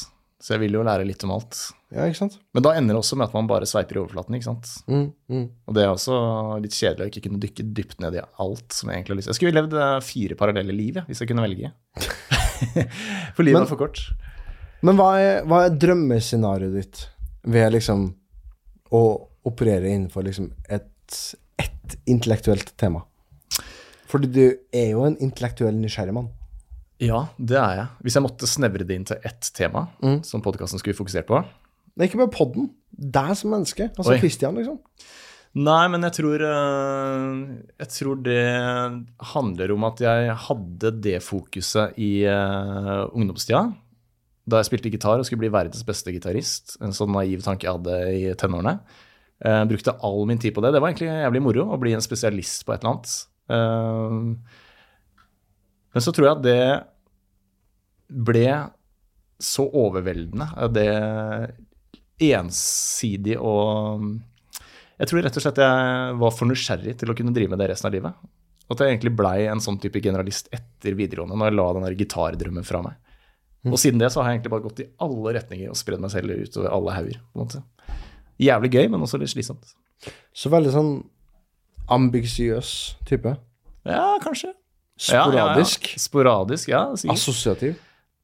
så 0.44 0.56
jeg 0.56 0.64
vil 0.66 0.76
jo 0.80 0.84
lære 0.88 1.06
litt 1.08 1.24
om 1.24 1.32
alt. 1.36 1.60
Ja, 1.96 2.06
ikke 2.06 2.20
sant? 2.20 2.36
Men 2.54 2.64
da 2.66 2.74
ender 2.78 2.96
det 2.96 3.02
også 3.02 3.18
med 3.20 3.30
at 3.30 3.36
man 3.36 3.48
bare 3.50 3.68
sveiper 3.68 3.98
i 3.98 4.02
overflaten. 4.04 4.36
ikke 4.36 4.50
sant? 4.50 4.68
Mm, 4.92 5.08
mm. 5.32 5.46
Og 5.68 5.76
det 5.78 5.84
er 5.86 5.94
også 5.94 6.18
litt 6.64 6.76
kjedelig 6.76 7.08
å 7.08 7.12
ikke 7.14 7.24
kunne 7.28 7.40
dykke 7.44 7.66
dypt 7.80 8.04
ned 8.04 8.20
i 8.20 8.26
alt 8.44 8.76
som 8.76 8.92
jeg 8.92 9.00
egentlig 9.00 9.16
har 9.16 9.20
lyst 9.22 9.30
til. 9.30 9.34
Jeg 9.34 9.40
skulle 9.40 9.58
levd 9.62 9.78
eh, 9.80 9.96
fire 10.06 10.38
parallelle 10.44 10.76
liv, 10.76 11.00
hvis 11.08 11.24
jeg 11.24 11.32
kunne 11.32 11.48
velge. 11.48 11.72
for 13.36 13.44
livet 13.46 13.60
Men- 13.60 13.66
er 13.68 13.72
for 13.72 13.80
kort. 13.82 14.02
Men 14.82 14.96
hva 14.96 15.10
er, 15.20 15.42
hva 15.50 15.66
er 15.68 15.74
drømmescenarioet 15.76 16.76
ditt 16.78 17.02
ved 17.44 17.74
liksom 17.76 18.06
å 18.96 19.02
operere 19.50 19.90
innenfor 19.92 20.24
liksom 20.24 20.52
et, 20.72 21.18
et 21.60 21.96
intellektuelt 22.08 22.72
tema? 22.80 23.02
Fordi 24.10 24.30
du 24.34 24.44
er 24.74 24.92
jo 24.94 25.04
en 25.06 25.18
intellektuell 25.22 25.76
nysgjerrig 25.78 26.16
mann. 26.16 26.30
Ja, 27.04 27.26
det 27.38 27.56
er 27.60 27.76
jeg. 27.78 27.88
Hvis 28.08 28.16
jeg 28.18 28.24
måtte 28.26 28.48
snevre 28.50 28.88
det 28.88 28.96
inn 28.98 29.06
til 29.08 29.20
ett 29.24 29.52
tema, 29.56 29.86
Mm. 30.04 30.22
som 30.26 30.42
podkasten 30.44 30.80
skulle 30.82 30.98
fokusert 30.98 31.28
på 31.28 31.44
Det 31.44 32.06
er 32.06 32.10
ikke 32.10 32.22
bare 32.24 32.32
podden. 32.34 32.70
Deg 32.96 33.36
som 33.36 33.52
menneske. 33.52 33.90
Altså 33.98 34.14
Oi. 34.16 34.20
Christian, 34.20 34.56
liksom. 34.56 34.80
Nei, 35.58 35.84
men 35.90 36.06
jeg 36.06 36.14
tror, 36.20 36.44
eh, 36.46 37.38
jeg 37.82 37.90
tror 37.90 38.20
det 38.22 38.44
handler 39.32 39.72
om 39.74 39.86
at 39.88 40.02
jeg 40.04 40.36
hadde 40.46 40.92
det 41.02 41.18
fokuset 41.26 41.98
i 41.98 42.22
uh, 42.30 43.10
ungdomstida. 43.10 43.64
Da 44.50 44.62
jeg 44.62 44.70
spilte 44.70 44.92
gitar 44.94 45.18
og 45.18 45.26
skulle 45.26 45.42
bli 45.42 45.54
verdens 45.54 45.82
beste 45.86 46.14
gitarist. 46.14 46.78
En 46.86 46.94
sånn 46.94 47.14
naiv 47.16 47.42
tanke 47.46 47.66
jeg 47.66 47.80
hadde 47.80 47.98
i 48.14 48.22
tenårene. 48.38 48.78
Jeg 49.40 49.70
brukte 49.72 49.98
all 50.04 50.26
min 50.30 50.40
tid 50.42 50.54
på 50.54 50.62
det. 50.62 50.74
Det 50.76 50.82
var 50.84 50.92
egentlig 50.92 51.10
jævlig 51.10 51.42
moro 51.42 51.66
å 51.74 51.82
bli 51.82 51.96
en 51.96 52.04
spesialist 52.04 52.66
på 52.68 52.76
et 52.76 52.84
eller 52.84 52.94
annet. 52.94 53.14
Eh, 53.50 54.18
men 55.90 56.06
så 56.06 56.14
tror 56.14 56.28
jeg 56.28 56.38
at 56.38 56.46
det 56.46 56.64
ble 58.30 58.48
så 59.40 59.66
overveldende. 59.66 60.50
Det 60.76 60.90
ensidige 62.30 63.40
og 63.40 64.04
Jeg 65.00 65.10
tror 65.10 65.24
rett 65.24 65.38
og 65.40 65.44
slett 65.46 65.62
jeg 65.64 66.16
var 66.20 66.34
for 66.36 66.50
nysgjerrig 66.50 66.98
til 67.00 67.12
å 67.12 67.16
kunne 67.16 67.34
drive 67.36 67.54
med 67.54 67.62
det 67.62 67.70
resten 67.72 67.88
av 67.88 67.96
livet. 67.96 68.30
Og 68.68 68.76
at 68.76 68.84
jeg 68.84 68.94
egentlig 68.94 69.16
blei 69.18 69.38
en 69.50 69.62
sånn 69.64 69.80
type 69.82 70.02
generalist 70.04 70.52
etter 70.54 70.98
videregående, 70.98 71.38
når 71.40 71.50
jeg 71.50 71.58
la 71.58 71.68
den 71.78 71.86
der 71.88 71.96
gitardrømmen 71.98 72.68
fra 72.68 72.84
meg. 72.86 72.98
Og 73.68 73.80
siden 73.82 74.00
det 74.00 74.12
så 74.14 74.22
har 74.22 74.30
jeg 74.30 74.40
egentlig 74.40 74.54
bare 74.54 74.66
gått 74.68 74.82
i 74.84 74.88
alle 75.04 75.34
retninger 75.36 75.72
og 75.72 75.80
spredd 75.80 76.04
meg 76.04 76.14
selv 76.14 76.36
utover 76.38 76.72
alle 76.76 76.96
hauger. 76.96 77.18
på 77.20 77.40
en 77.40 77.48
måte. 77.48 77.64
Jævlig 78.40 78.72
gøy, 78.76 78.86
men 78.92 79.04
også 79.04 79.20
litt 79.20 79.34
slitsomt. 79.34 79.74
Så 80.32 80.52
veldig 80.52 80.72
sånn 80.76 80.92
ambisiøs 81.92 82.72
type. 83.10 83.34
Ja, 83.88 84.16
kanskje. 84.24 84.54
Sporadisk. 85.00 85.90
Ja, 85.90 85.96
ja. 85.96 86.04
Sporadisk, 86.06 86.72
ja. 86.72 86.84
sikkert. 86.96 87.18
Assosiativ. 87.18 87.80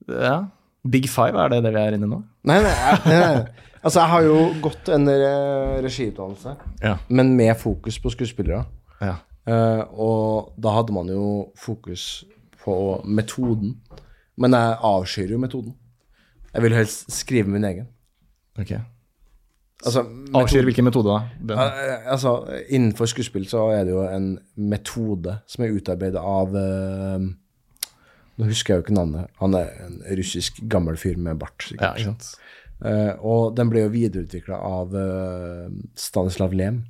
Ja. 0.08 0.38
Big 0.86 1.10
five, 1.10 1.40
er 1.40 1.50
det 1.56 1.64
det 1.66 1.74
vi 1.74 1.82
er 1.82 1.98
inne 1.98 2.08
i 2.08 2.12
nå? 2.12 2.22
Nei, 2.46 2.60
nei, 2.62 2.74
nei, 3.08 3.20
nei. 3.20 3.46
Altså, 3.86 4.00
jeg 4.02 4.10
har 4.10 4.24
jo 4.26 4.38
gått 4.66 4.90
en 4.90 5.06
regiutdannelse, 5.86 6.56
Ja. 6.82 6.96
men 7.10 7.36
med 7.38 7.54
fokus 7.62 8.00
på 8.02 8.10
skuespillere. 8.10 8.66
ja. 9.02 9.16
Uh, 9.46 9.84
og 9.94 10.54
da 10.58 10.72
hadde 10.74 10.94
man 10.94 11.06
jo 11.06 11.52
fokus 11.58 12.24
på 12.64 13.02
metoden. 13.06 13.76
Men 14.42 14.56
jeg 14.58 14.78
avskyr 14.82 15.32
jo 15.36 15.38
metoden. 15.38 15.76
Jeg 16.54 16.64
vil 16.66 16.74
helst 16.74 17.12
skrive 17.14 17.52
min 17.54 17.64
egen. 17.64 17.88
Ok. 18.60 18.72
Altså, 19.86 20.02
Avskyr 20.34 20.64
hvilken 20.66 20.88
metode 20.88 21.12
da? 21.12 21.20
Den. 21.44 21.60
Eh, 21.60 22.12
altså, 22.12 22.32
innenfor 22.70 23.06
skuespill 23.12 23.46
så 23.52 23.68
er 23.76 23.84
det 23.86 23.94
jo 23.94 24.06
en 24.08 24.40
metode 24.58 25.38
som 25.52 25.66
er 25.66 25.76
utarbeidet 25.76 26.22
av 26.22 26.56
uh, 26.56 27.26
Nå 28.36 28.48
husker 28.50 28.74
jeg 28.74 28.82
jo 28.82 28.84
ikke 28.84 28.96
navnet. 28.98 29.30
Han 29.40 29.54
er 29.56 29.70
en 29.86 30.02
russisk 30.18 30.58
gammel 30.72 30.98
fyr 31.00 31.16
med 31.22 31.38
bart. 31.40 31.70
Ja, 31.70 31.94
sikkert. 31.96 32.02
ikke 32.02 32.65
Eh, 32.86 33.14
og 33.26 33.56
den 33.58 33.72
ble 33.72 33.86
jo 33.86 33.94
videreutvikla 33.94 34.60
av 34.62 34.94
uh, 34.94 35.72
Stanislav 35.98 36.54
Lem, 36.54 36.84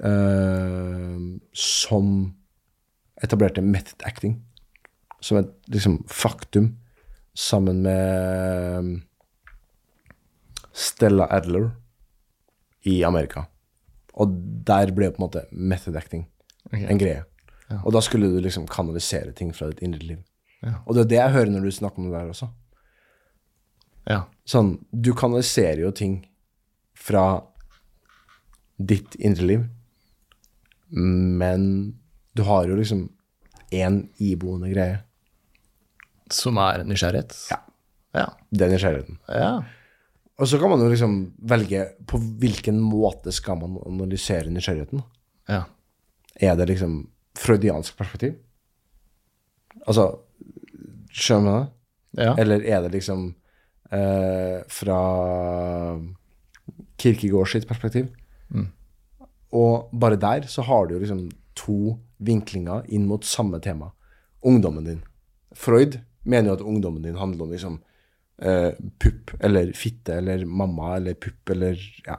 uh, 0.00 1.18
som 1.52 2.14
etablerte 3.22 3.64
method 3.64 4.06
acting 4.08 4.38
som 5.22 5.38
et 5.38 5.50
liksom 5.70 6.00
faktum, 6.10 6.76
sammen 7.34 7.80
med 7.84 9.00
Stella 10.72 11.28
Adler 11.30 11.70
i 12.88 12.98
Amerika. 13.06 13.46
Og 14.20 14.34
der 14.66 14.92
ble 14.92 15.08
på 15.12 15.22
en 15.22 15.26
måte 15.28 15.44
method 15.50 15.96
acting 15.96 16.26
okay. 16.68 16.84
en 16.90 17.00
greie. 17.00 17.22
Og 17.86 17.94
da 17.94 18.02
skulle 18.04 18.28
du 18.28 18.36
liksom 18.44 18.66
kanalisere 18.68 19.32
ting 19.32 19.54
fra 19.56 19.70
ditt 19.70 19.80
indre 19.86 20.02
liv. 20.04 20.18
Ja. 20.60 20.82
Og 20.84 20.96
det 20.96 21.06
er 21.06 21.10
det 21.12 21.20
jeg 21.20 21.34
hører 21.38 21.54
når 21.54 21.64
du 21.64 21.76
snakker 21.78 22.02
om 22.02 22.10
det 22.10 22.18
der 22.18 22.34
også. 22.34 22.50
Ja. 24.08 24.24
Sånn, 24.48 24.74
du 24.90 25.12
kanaliserer 25.14 25.84
jo 25.84 25.92
ting 25.94 26.20
fra 26.98 27.42
ditt 28.82 29.14
indre 29.14 29.46
liv, 29.46 29.66
men 30.92 31.94
du 32.34 32.42
har 32.42 32.66
jo 32.68 32.76
liksom 32.78 33.04
én 33.72 34.02
iboende 34.20 34.72
greie. 34.72 34.98
Som 36.32 36.58
er 36.60 36.82
nysgjerrighet? 36.88 37.36
Ja. 37.52 37.60
Ja. 38.12 38.26
Det 38.50 38.66
er 38.66 38.74
nysgjerrigheten. 38.74 39.18
ja. 39.28 39.54
Og 40.40 40.48
så 40.48 40.58
kan 40.58 40.72
man 40.72 40.80
jo 40.80 40.88
liksom 40.90 41.12
velge 41.46 41.82
på 42.08 42.18
hvilken 42.40 42.78
måte 42.82 43.30
skal 43.30 43.58
man 43.60 43.76
analysere 43.86 44.50
nysgjerrigheten. 44.50 45.02
ja. 45.48 45.64
Er 46.40 46.56
det 46.56 46.64
liksom 46.70 46.94
freudiansk 47.36 47.94
perspektiv? 47.98 48.38
Altså, 49.86 50.06
skjønner 51.12 51.52
du 51.52 51.58
det? 52.16 52.24
ja. 52.24 52.32
Eller 52.40 52.64
er 52.64 52.80
det 52.82 52.94
liksom 52.94 53.34
eh, 53.92 54.58
fra 54.72 54.98
Kirkegård 57.02 57.52
sitt 57.52 57.68
perspektiv? 57.68 58.10
Og 59.52 59.92
bare 59.92 60.16
der 60.16 60.48
så 60.48 60.64
har 60.64 60.86
du 60.86 60.96
jo 60.96 61.02
liksom 61.02 61.26
to 61.58 61.98
vinklinger 62.24 62.86
inn 62.88 63.06
mot 63.08 63.24
samme 63.26 63.60
tema. 63.60 63.90
Ungdommen 64.48 64.86
din. 64.88 65.02
Freud 65.52 66.00
mener 66.24 66.50
jo 66.50 66.56
at 66.56 66.64
ungdommen 66.64 67.04
din 67.04 67.18
handler 67.20 67.44
om 67.44 67.52
liksom 67.52 67.80
eh, 68.42 68.72
pupp 68.98 69.34
eller 69.40 69.72
fitte 69.76 70.16
eller 70.22 70.46
mamma 70.46 70.96
eller 70.96 71.14
pupp 71.14 71.50
eller 71.50 71.80
ja. 72.06 72.18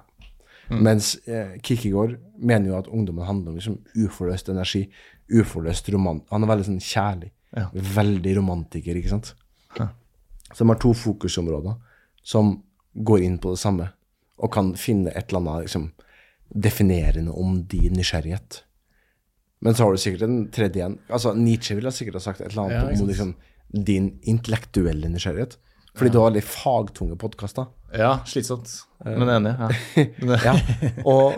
Mens 0.69 1.15
eh, 1.27 1.57
Kirkegård 1.61 2.15
mener 2.37 2.71
jo 2.71 2.77
at 2.77 2.87
ungdommen 2.87 3.25
handler 3.27 3.51
om 3.51 3.57
liksom 3.59 3.79
uforløst 4.05 4.49
energi, 4.49 4.85
uforløst 5.29 5.89
romant... 5.93 6.23
Han 6.31 6.45
er 6.45 6.49
veldig 6.49 6.67
sånn 6.69 6.79
kjærlig. 6.81 7.33
Ja. 7.53 7.67
Veldig 7.73 8.37
romantiker, 8.39 8.97
ikke 8.97 9.11
sant? 9.11 9.33
Så 10.53 10.63
de 10.63 10.69
har 10.69 10.79
to 10.81 10.93
fokusområder 10.93 11.75
som 12.23 12.55
går 12.93 13.25
inn 13.25 13.39
på 13.41 13.53
det 13.53 13.61
samme, 13.61 13.89
og 14.37 14.51
kan 14.53 14.73
finne 14.79 15.11
et 15.11 15.29
eller 15.31 15.41
annet 15.41 15.67
liksom, 15.67 15.89
definerende 16.53 17.33
om 17.33 17.57
din 17.69 17.95
nysgjerrighet. 17.97 18.61
Men 19.63 19.75
så 19.75 19.85
har 19.85 19.95
du 19.95 20.01
sikkert 20.01 20.25
en 20.27 20.39
tredje 20.51 20.81
igjen. 20.81 20.97
Altså, 21.09 21.33
Nietzsche 21.33 21.75
ville 21.77 21.91
sikkert 21.95 22.19
ha 22.19 22.23
sagt 22.25 22.41
et 22.41 22.51
eller 22.51 22.65
annet 22.65 22.97
ja, 22.97 23.03
om 23.03 23.09
liksom, 23.09 23.31
din 23.71 24.09
intellektuelle 24.29 25.09
nysgjerrighet. 25.09 25.57
Fordi 25.93 26.09
du 26.09 26.17
har 26.19 26.31
veldig 26.31 26.43
fagtunge 26.43 27.15
podkaster. 27.21 27.69
Ja, 27.93 28.17
slitsomt. 28.25 28.69
Men 29.05 29.29
enig. 29.29 29.53
Ja. 29.59 29.69
Ja. 30.47 30.53
Og 31.05 31.37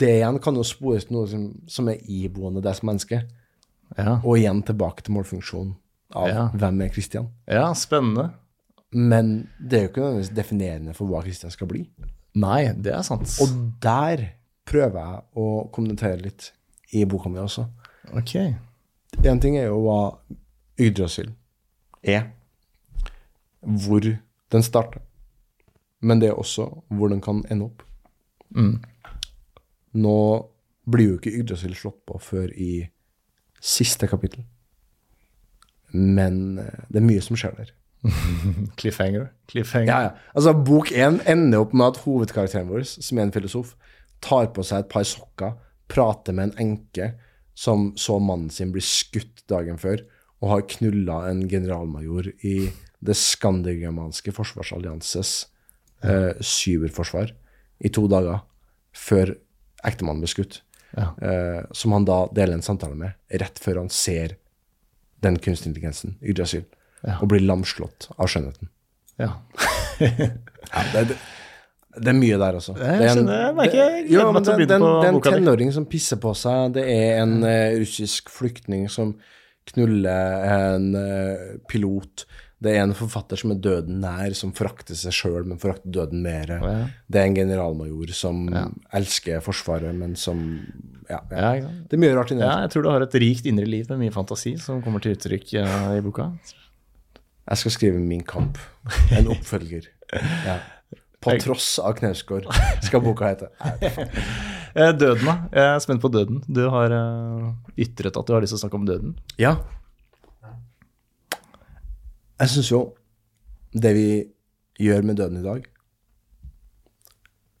det 0.00 0.16
igjen 0.18 0.38
kan 0.42 0.58
jo 0.58 0.64
spores 0.66 1.06
til 1.06 1.16
noe 1.16 1.30
som, 1.30 1.48
som 1.70 1.88
er 1.88 2.02
iboende 2.10 2.62
deg 2.64 2.76
som 2.76 2.90
menneske. 2.90 3.22
ja. 3.96 4.18
Og 4.18 4.36
igjen 4.36 4.64
tilbake 4.66 5.06
til 5.06 5.16
målfunksjonen 5.16 5.76
av 6.14 6.28
Ja. 6.28 6.48
hvem 6.54 6.82
er 6.84 6.88
Kristian. 6.88 7.28
ja, 7.48 7.72
spennende. 7.74 8.32
Men 8.92 9.48
det 9.60 9.72
er 9.78 9.82
jo 9.82 9.88
ikke 9.88 10.00
nødvendigvis 10.04 10.34
definerende 10.36 10.94
for 10.94 11.06
hva 11.06 11.22
Kristian 11.22 11.50
skal 11.50 11.66
bli. 11.66 11.90
Nei, 12.34 12.72
det 12.72 12.92
er 12.94 13.02
sant. 13.02 13.26
Og 13.40 13.48
der 13.82 14.28
prøver 14.64 15.00
jeg 15.00 15.22
å 15.36 15.70
kommentere 15.72 16.20
litt 16.22 16.52
i 16.92 17.04
boka 17.04 17.28
mi 17.28 17.38
også. 17.38 17.66
Ok. 18.14 18.34
Én 19.24 19.40
ting 19.40 19.56
er 19.56 19.66
jo 19.66 19.80
hva 19.82 20.18
Yggdrasil 20.78 21.32
er, 22.04 22.30
hvor 23.62 24.00
den 24.52 24.62
starter, 24.62 25.00
men 26.02 26.20
det 26.20 26.28
er 26.30 26.38
også 26.38 26.66
hvor 26.92 27.08
den 27.08 27.20
kan 27.20 27.42
ende 27.50 27.64
opp. 27.64 27.82
Mm. 28.54 28.80
Nå 29.94 30.16
blir 30.88 31.08
jo 31.08 31.18
ikke 31.18 31.32
Yggdrasil 31.40 31.74
slått 31.74 32.02
på 32.06 32.20
før 32.22 32.52
i 32.54 32.88
siste 33.60 34.06
kapittel, 34.06 34.44
men 35.96 36.58
eh, 36.62 36.86
det 36.92 37.00
er 37.00 37.06
mye 37.08 37.24
som 37.24 37.38
skjer 37.38 37.56
der. 37.58 37.74
Cliffhanger. 38.80 39.30
Cliffhanger. 39.50 39.90
Ja, 39.90 40.00
ja. 40.08 40.32
Altså, 40.34 40.54
bok 40.66 40.92
én 40.94 41.20
ender 41.28 41.64
opp 41.64 41.74
med 41.76 41.94
at 41.94 42.02
hovedkarakteren 42.04 42.68
vår, 42.70 42.84
som 42.86 43.18
er 43.18 43.26
en 43.26 43.34
filosof, 43.34 43.74
tar 44.24 44.50
på 44.54 44.64
seg 44.66 44.84
et 44.84 44.92
par 44.92 45.06
sokker, 45.08 45.56
prater 45.90 46.34
med 46.34 46.50
en 46.50 46.66
enke 46.66 47.12
som 47.56 47.92
så 47.96 48.18
mannen 48.20 48.50
sin 48.52 48.72
bli 48.74 48.82
skutt 48.84 49.44
dagen 49.50 49.78
før, 49.80 50.02
og 50.44 50.50
har 50.52 50.66
knulla 50.76 51.22
en 51.30 51.46
generalmajor 51.48 52.28
i 52.44 52.68
det 53.06 53.16
skandinaviske 53.16 54.34
forsvarsallianses 54.36 55.32
eh, 56.04 56.36
cyberforsvar 56.40 57.32
i 57.84 57.92
to 57.92 58.04
dager 58.10 58.42
før 58.96 59.32
ektemannen 59.86 60.24
ble 60.24 60.30
skutt. 60.32 60.60
Ja. 60.96 61.12
Eh, 61.20 61.62
som 61.76 61.92
han 61.96 62.06
da 62.08 62.24
deler 62.34 62.56
en 62.56 62.64
samtale 62.64 62.96
med 62.98 63.40
rett 63.40 63.60
før 63.62 63.82
han 63.82 63.92
ser 63.92 64.36
den 65.24 65.38
kunstig 65.38 65.72
intelligensen, 65.72 66.16
Yggdrasil, 66.22 66.64
Ja. 67.06 67.18
og 67.20 67.28
blir 67.30 67.40
lamslått 67.44 68.10
av 68.18 68.28
skjønnheten. 68.32 68.70
Ja. 69.18 69.32
Ja, 70.66 70.82
det, 70.92 71.02
det, 71.08 71.16
det 72.02 72.10
er 72.10 72.16
mye 72.18 72.36
der 72.40 72.56
også. 72.58 72.74
Jeg 72.76 73.04
er 73.06 73.12
skjønner, 73.14 73.36
jeg 73.44 73.54
merker 73.56 73.78
jeg 73.78 74.06
gleder 74.08 74.32
meg 74.34 74.42
til 74.44 74.52
å 74.52 74.56
begynne 74.58 74.78
på 74.82 74.88
Det 74.90 75.06
er 75.06 75.14
en 75.14 75.20
tenåring 75.24 75.70
som 75.72 75.86
pisser 75.88 76.18
på 76.20 76.32
seg. 76.36 76.74
Det 76.74 76.84
er 76.90 77.20
en 77.22 77.36
uh, 77.46 77.76
russisk 77.78 78.32
flyktning 78.34 78.88
som 78.92 79.14
knuller 79.70 80.44
en 80.50 80.90
eh, 80.94 81.46
pilot. 81.70 82.26
Det 82.62 82.72
er 82.72 82.82
en 82.86 82.94
forfatter 82.96 83.36
som 83.36 83.50
er 83.52 83.58
døden 83.60 83.98
nær, 84.00 84.32
som 84.38 84.52
forakter 84.56 84.96
seg 84.96 85.12
sjøl, 85.12 85.42
men 85.44 85.58
forakter 85.60 85.90
døden 85.92 86.22
mer. 86.24 86.54
Ja. 86.56 86.76
Det 87.12 87.20
er 87.20 87.26
en 87.28 87.34
generalmajor 87.36 88.12
som 88.16 88.46
Ja. 88.48 88.62
elsker 88.96 89.42
Forsvaret, 89.44 89.92
men 89.94 90.14
som 90.16 90.40
ja? 91.10 91.18
Det 91.30 91.92
er 91.92 92.00
mye 92.00 92.14
rart 92.16 92.32
inni 92.32 92.40
ja, 92.42 92.54
der. 92.54 92.62
jeg 92.64 92.70
tror 92.72 92.82
du 92.82 92.90
har 92.90 93.04
et 93.04 93.14
rikt 93.20 93.46
indre 93.46 93.66
liv 93.68 93.84
med 93.92 93.98
mye 94.06 94.14
fantasi 94.14 94.56
som 94.58 94.80
kommer 94.82 95.00
til 95.04 95.12
uttrykk 95.18 95.52
eh, 95.60 95.90
i 95.98 96.00
boka. 96.00 96.30
Jeg 97.46 97.58
skal 97.60 97.70
skrive 97.76 98.00
Min 98.00 98.24
kamp. 98.26 98.56
En 99.14 99.28
oppfølger. 99.36 99.90
Ja. 100.46 100.56
På 101.20 101.36
tross 101.42 101.76
av 101.82 101.94
Knausgård, 101.98 102.48
skal 102.86 103.00
boka 103.04 103.28
hete. 103.34 103.48
Eh, 104.76 104.92
Døden, 104.92 105.24
da. 105.24 105.36
Jeg 105.52 105.64
er 105.76 105.78
spent 105.80 106.02
på 106.02 106.10
døden. 106.12 106.42
Du 106.48 106.66
har 106.72 106.92
eh, 106.92 107.46
ytret 107.86 108.16
at 108.16 108.26
du 108.28 108.32
har 108.34 108.42
lyst 108.44 108.52
til 108.52 108.58
å 108.60 108.64
snakke 108.64 108.76
om 108.80 108.84
døden. 108.88 109.14
Ja. 109.40 109.54
Jeg 112.36 112.52
syns 112.52 112.68
jo 112.68 112.80
det 113.72 113.94
vi 113.96 114.08
gjør 114.80 115.06
med 115.08 115.16
døden 115.16 115.38
i 115.40 115.44
dag 115.44 115.62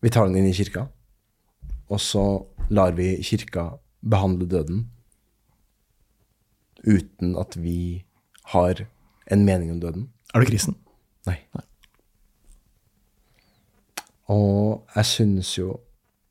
Vi 0.04 0.10
tar 0.12 0.28
den 0.28 0.36
inn 0.36 0.48
i 0.50 0.56
kirka, 0.56 0.84
og 1.88 2.00
så 2.00 2.24
lar 2.68 2.92
vi 2.92 3.16
kirka 3.24 3.70
behandle 4.04 4.46
døden 4.46 4.84
uten 6.84 7.32
at 7.40 7.56
vi 7.58 8.04
har 8.52 8.84
en 9.32 9.44
mening 9.44 9.72
om 9.72 9.80
døden. 9.80 10.10
Er 10.34 10.44
du 10.44 10.46
kristen? 10.46 10.76
Nei. 11.26 11.40
Og 14.28 14.86
jeg 14.94 15.04
synes 15.04 15.58
jo 15.58 15.80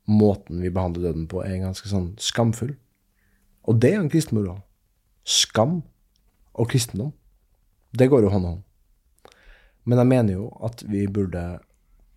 måten 0.06 0.62
vi 0.62 0.70
behandler 0.70 1.10
døden 1.10 1.26
på, 1.28 1.42
er 1.42 1.58
ganske 1.60 1.90
sånn 1.90 2.14
skamfull. 2.22 2.76
Og 3.66 3.82
det 3.82 3.90
er 3.90 3.98
jo 3.98 4.06
en 4.06 4.12
kristen 4.14 4.38
moral. 4.38 4.62
Skam 5.26 5.82
og 6.54 6.70
kristendom, 6.70 7.12
det 7.92 8.08
går 8.10 8.26
jo 8.26 8.32
hånd 8.32 8.46
i 8.46 8.52
hånd. 8.54 8.62
Men 9.86 10.02
jeg 10.02 10.10
mener 10.10 10.38
jo 10.38 10.48
at 10.66 10.82
vi 10.90 11.04
burde 11.06 11.44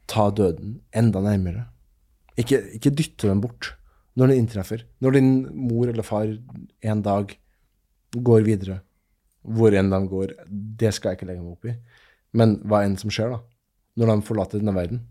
ta 0.09 0.29
døden 0.33 0.79
enda 0.95 1.21
nærmere. 1.21 1.67
Ikke, 2.39 2.63
ikke 2.79 2.95
dytte 2.95 3.29
den 3.29 3.43
bort 3.43 3.75
når 4.17 4.31
den 4.31 4.43
inntreffer. 4.43 4.83
Når 5.03 5.17
din 5.17 5.31
mor 5.69 5.91
eller 5.91 6.05
far 6.05 6.31
en 6.81 7.03
dag 7.05 7.35
går 8.15 8.47
videre, 8.47 8.79
hvor 9.45 9.75
enn 9.75 9.91
de 9.93 9.99
går, 10.09 10.33
det 10.49 10.91
skal 10.95 11.13
jeg 11.13 11.19
ikke 11.19 11.29
legge 11.29 11.43
meg 11.43 11.53
opp 11.53 11.69
i. 11.69 11.75
Men 12.35 12.57
hva 12.67 12.81
enn 12.85 12.97
som 12.99 13.13
skjer, 13.13 13.35
da, 13.35 13.39
når 13.99 14.11
de 14.11 14.27
forlater 14.27 14.61
denne 14.61 14.75
verden, 14.75 15.03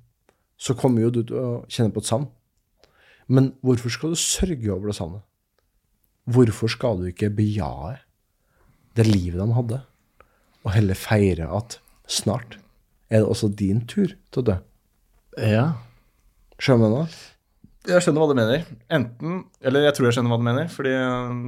så 0.58 0.74
kommer 0.74 1.04
jo 1.04 1.12
du 1.14 1.22
til 1.22 1.38
å 1.38 1.48
kjenne 1.70 1.94
på 1.94 2.02
et 2.02 2.10
savn. 2.10 2.26
Men 3.30 3.52
hvorfor 3.62 3.92
skal 3.92 4.14
du 4.14 4.20
sørge 4.20 4.72
over 4.72 4.90
det 4.90 4.98
savnet? 4.98 5.24
Hvorfor 6.28 6.72
skal 6.72 7.00
du 7.00 7.08
ikke 7.08 7.30
bejae 7.32 7.98
det 8.98 9.06
livet 9.06 9.38
de 9.38 9.54
hadde, 9.54 9.78
og 10.68 10.74
heller 10.76 10.98
feire 10.98 11.48
at 11.56 11.78
snart 12.08 12.58
er 13.08 13.22
det 13.22 13.28
også 13.32 13.48
din 13.56 13.80
tur 13.88 14.12
til 14.12 14.42
å 14.42 14.46
dø? 14.50 14.56
Ja. 15.40 15.64
Skjønner 16.60 16.90
du 16.90 16.96
nå? 16.98 17.04
Jeg 17.88 18.04
skjønner 18.04 18.20
hva 18.20 18.28
du 18.28 18.36
mener. 18.36 18.64
Enten 18.92 19.38
Eller 19.64 19.86
jeg 19.86 19.96
tror 19.96 20.08
jeg 20.08 20.18
skjønner 20.18 20.34
hva 20.34 20.40
du 20.42 20.46
mener. 20.50 20.68
Fordi 20.72 20.92
øh, 20.92 21.38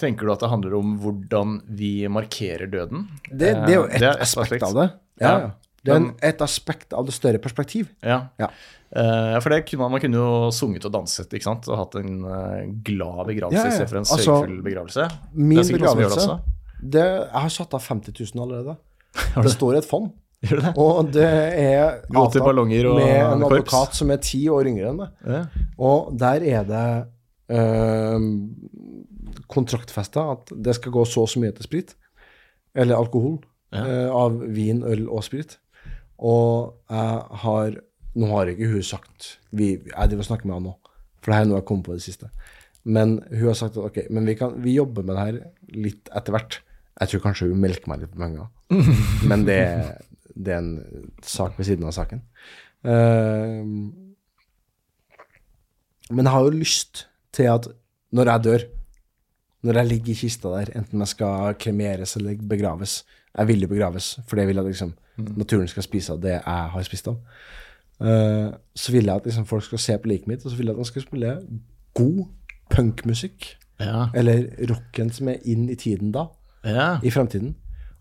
Tenker 0.00 0.26
du 0.26 0.32
at 0.34 0.40
det 0.42 0.48
handler 0.50 0.72
om 0.80 0.96
hvordan 0.98 1.60
vi 1.78 1.92
markerer 2.10 2.66
døden? 2.66 3.04
Det, 3.28 3.52
det 3.54 3.70
er 3.70 3.76
jo 3.76 3.84
Eh, 3.86 4.00
et, 4.00 4.02
et 4.02 4.24
aspekt, 4.24 4.64
av 4.66 4.74
det. 4.80 4.88
Ja, 5.22 5.30
Ja. 5.44 5.52
Det 5.86 5.92
er 5.94 6.00
en, 6.00 6.08
et 6.26 6.40
aspekt 6.42 6.96
av 6.98 7.04
det 7.06 7.12
større 7.14 7.38
perspektiv. 7.38 7.92
Ja. 8.02 8.16
Ja. 8.42 8.48
Uh, 8.90 9.36
for 9.38 9.54
det 9.54 9.60
kunne 9.68 9.84
man, 9.84 9.92
man 9.94 10.02
kunne 10.02 10.18
jo 10.18 10.48
sunget 10.50 10.88
og 10.88 10.96
danset 10.96 11.30
ikke 11.30 11.46
sant? 11.46 11.68
og 11.70 11.78
hatt 11.78 11.94
en 12.00 12.24
uh, 12.26 12.64
glad 12.86 13.28
begravelse 13.28 13.60
Ja, 13.60 13.68
ja. 13.68 13.76
istedenfor 13.76 14.00
en 14.00 14.02
Altså, 14.08 14.24
sørgfull 14.24 14.56
begravelse. 14.66 15.06
Min 15.38 15.60
er 15.62 15.70
begravelse 15.76 16.18
også. 16.24 16.36
Det, 16.92 17.02
Jeg 17.04 17.40
har 17.46 17.52
satt 17.54 17.74
av 17.74 17.82
50 17.84 18.14
000 18.34 18.42
allerede. 18.44 18.76
Det 19.42 19.52
står 19.52 19.74
i 19.74 19.78
et 19.82 19.88
fond. 19.88 20.10
Gjør 20.46 20.60
det? 20.60 20.70
Og 20.76 21.06
det 21.14 21.24
er 21.26 22.02
ballonger 22.44 22.86
og 22.90 22.98
med 23.00 23.08
en 23.16 23.40
korps. 23.40 23.54
advokat 23.56 23.94
som 23.96 24.10
er 24.12 24.18
ti 24.22 24.42
år 24.52 24.68
yngre 24.68 24.90
enn 24.90 24.98
meg. 25.00 25.14
Ja. 25.26 25.42
Og 25.80 26.10
der 26.20 26.44
er 26.44 26.66
det 26.68 26.86
øh, 27.56 28.26
kontraktfesta 29.52 30.26
at 30.34 30.52
det 30.64 30.74
skal 30.78 30.92
gå 30.94 31.04
så 31.08 31.24
og 31.24 31.30
så 31.32 31.40
mye 31.42 31.54
til 31.56 31.66
sprit, 31.68 31.94
eller 32.76 32.96
alkohol, 33.00 33.38
Ja. 33.74 33.82
øh, 33.82 34.10
av 34.14 34.36
vin, 34.54 34.82
øl 34.86 35.08
og 35.10 35.24
sprit. 35.26 35.58
Og 36.18 36.74
jeg 36.90 37.22
har 37.42 37.80
Nå 38.16 38.26
har 38.30 38.46
ikke 38.48 38.70
hun 38.72 38.82
sagt 38.82 39.38
vi, 39.52 39.72
Jeg 39.76 40.08
driver 40.08 40.22
og 40.22 40.24
snakker 40.24 40.46
med 40.48 40.54
henne 40.54 40.68
nå, 40.70 40.76
for 41.20 41.28
det 41.32 41.34
her 41.36 41.42
er 41.44 41.48
noe 41.50 41.58
jeg 41.58 41.66
kom 41.68 41.82
på 41.84 41.92
i 41.92 41.96
det 41.98 42.04
siste. 42.06 42.30
Men 42.84 43.18
hun 43.28 43.48
har 43.50 43.58
sagt 43.58 43.76
at 43.76 43.84
ok, 43.84 43.98
men 44.10 44.24
vi, 44.24 44.34
kan, 44.38 44.54
vi 44.64 44.72
jobber 44.78 45.02
med 45.04 45.16
det 45.18 45.24
her 45.26 45.40
litt 45.74 46.08
etter 46.16 46.32
hvert. 46.32 46.56
Jeg 47.00 47.12
tror 47.12 47.24
kanskje 47.26 47.50
hun 47.50 47.60
melker 47.60 47.90
meg 47.90 48.02
litt 48.02 48.12
på 48.14 48.22
penger, 48.22 48.46
men 49.30 49.44
det, 49.44 49.60
det 50.32 50.54
er 50.54 50.62
en 50.62 51.10
sak 51.24 51.58
ved 51.58 51.68
siden 51.68 51.84
av 51.88 51.92
saken. 51.96 52.22
Eh, 52.86 53.60
men 56.10 56.22
jeg 56.22 56.32
har 56.32 56.46
jo 56.46 56.54
lyst 56.54 57.06
til 57.36 57.50
at 57.50 57.68
når 58.16 58.30
jeg 58.30 58.44
dør, 58.46 58.64
når 59.66 59.80
jeg 59.80 59.90
ligger 59.90 60.12
i 60.12 60.18
kista 60.20 60.54
der, 60.54 60.72
enten 60.78 61.02
jeg 61.02 61.12
skal 61.12 61.56
kremeres 61.58 62.16
eller 62.16 62.36
begraves 62.38 63.04
Jeg 63.36 63.48
vil 63.48 63.62
jo 63.62 63.68
begraves, 63.68 64.18
for 64.26 64.38
det 64.38 64.46
vil 64.48 64.56
jeg 64.56 64.64
at 64.64 64.70
liksom, 64.70 64.92
naturen 65.36 65.68
skal 65.68 65.84
spise 65.84 66.12
av 66.14 66.22
det 66.22 66.36
jeg 66.38 66.70
har 66.72 66.84
spist 66.86 67.08
av. 67.10 67.18
Eh, 68.00 68.48
så 68.72 68.92
vil 68.92 69.04
jeg 69.04 69.14
at 69.14 69.26
liksom, 69.28 69.44
folk 69.46 69.64
skal 69.66 69.78
se 69.78 69.98
på 69.98 70.08
liket 70.08 70.30
mitt, 70.30 70.44
og 70.44 70.50
så 70.50 70.56
vil 70.56 70.70
jeg 70.70 70.76
at 70.76 70.78
de 70.78 70.88
skal 70.88 71.04
spille 71.04 71.34
god 71.94 72.22
punkmusikk. 72.72 73.50
Ja. 73.80 74.06
Eller 74.16 74.46
rocken 74.70 75.12
som 75.12 75.28
er 75.28 75.44
inn 75.44 75.68
i 75.68 75.76
tiden 75.76 76.14
da, 76.14 76.30
ja. 76.66 76.96
i 77.02 77.12
fremtiden. 77.14 77.54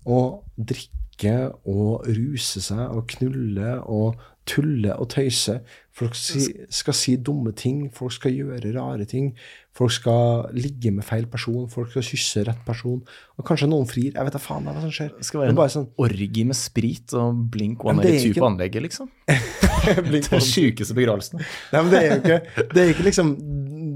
Og 0.05 0.43
drikke 0.57 1.35
og 1.65 2.05
ruse 2.09 2.61
seg 2.61 2.81
og 2.85 3.05
knulle 3.15 3.77
og 3.81 4.19
tulle 4.45 4.93
og 4.99 5.09
tøyse. 5.09 5.59
Folk 5.95 6.15
si, 6.19 6.43
skal 6.69 6.95
si 6.97 7.15
dumme 7.23 7.53
ting, 7.55 7.85
folk 7.93 8.13
skal 8.13 8.33
gjøre 8.35 8.73
rare 8.75 9.07
ting. 9.09 9.31
Folk 9.75 9.91
skal 9.95 10.51
ligge 10.55 10.91
med 10.95 11.03
feil 11.07 11.25
person, 11.31 11.69
folk 11.71 11.89
skal 11.91 12.05
kysse 12.05 12.43
rett 12.47 12.61
person. 12.67 13.01
Og 13.35 13.47
kanskje 13.47 13.69
noen 13.71 13.87
frir. 13.89 14.11
Jeg 14.11 14.27
vet 14.27 14.35
da 14.35 14.41
faen 14.43 14.67
hva 14.67 14.75
som 14.83 14.93
skjer. 14.93 15.13
Det 15.17 15.27
skal 15.27 15.43
være 15.43 15.55
en 15.55 15.73
sånn, 15.73 15.89
orgi 16.03 16.45
med 16.47 16.59
sprit 16.59 17.15
og 17.17 17.41
blink 17.51 17.83
one 17.83 18.03
det 18.03 18.13
two 18.19 18.35
182 18.35 18.39
på 18.39 18.49
anlegget, 18.51 18.85
liksom. 18.85 19.11
Blink 20.09 20.29
Den 20.31 20.43
sjukeste 20.43 20.95
begravelsen. 20.97 21.43
Nei, 21.73 21.81
men 21.81 21.91
det 21.91 21.99
er 22.01 22.07
jo 22.09 22.21
ikke, 22.21 22.65
det 22.71 22.83
er 22.83 22.93
ikke 22.93 23.09
liksom 23.09 23.35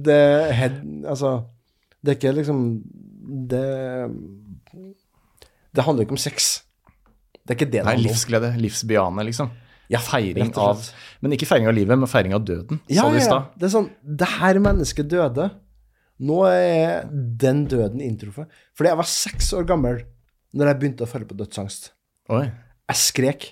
det 0.05 0.21
head, 0.55 0.81
Altså, 1.09 1.39
Det 1.99 2.13
er 2.13 2.19
ikke 2.19 2.31
liksom 2.37 2.59
Det 3.51 3.63
Det 5.75 5.85
handler 5.85 6.05
ikke 6.05 6.17
om 6.17 6.21
sex. 6.21 6.63
Det 7.43 7.53
er 7.53 7.57
ikke 7.57 7.69
det 7.69 7.79
det 7.79 7.83
Nei, 7.85 7.93
handler 7.95 8.09
om. 8.09 8.13
livsglede. 8.13 8.51
Livsbejaende, 8.61 9.25
liksom. 9.29 9.51
Ja, 9.89 9.99
feiring 10.05 10.51
av. 10.61 10.83
Men 11.21 11.33
ikke 11.33 11.47
feiring 11.49 11.67
av 11.69 11.73
livet, 11.73 11.97
men 11.97 12.09
feiring 12.09 12.35
av 12.37 12.43
døden, 12.45 12.79
Ja, 12.87 13.01
sa 13.03 13.09
du 13.09 13.17
i 13.17 13.21
ja, 13.23 13.25
ja. 13.25 13.39
Det 13.57 13.65
er 13.65 13.73
sånn 13.73 13.89
Det 14.05 14.27
her 14.37 14.59
mennesket 14.61 15.09
døde. 15.09 15.49
Nå 16.19 16.39
er 16.45 17.07
den 17.09 17.63
døden 17.71 18.01
inntruffet. 18.03 18.49
Fordi 18.77 18.91
jeg 18.91 18.99
var 18.99 19.07
seks 19.09 19.53
år 19.57 19.65
gammel 19.69 20.03
når 20.53 20.71
jeg 20.71 20.79
begynte 20.81 21.05
å 21.05 21.09
føle 21.09 21.25
på 21.29 21.37
dødsangst. 21.39 21.91
Oi. 22.29 22.43
Jeg 22.89 22.99
skrek 23.01 23.47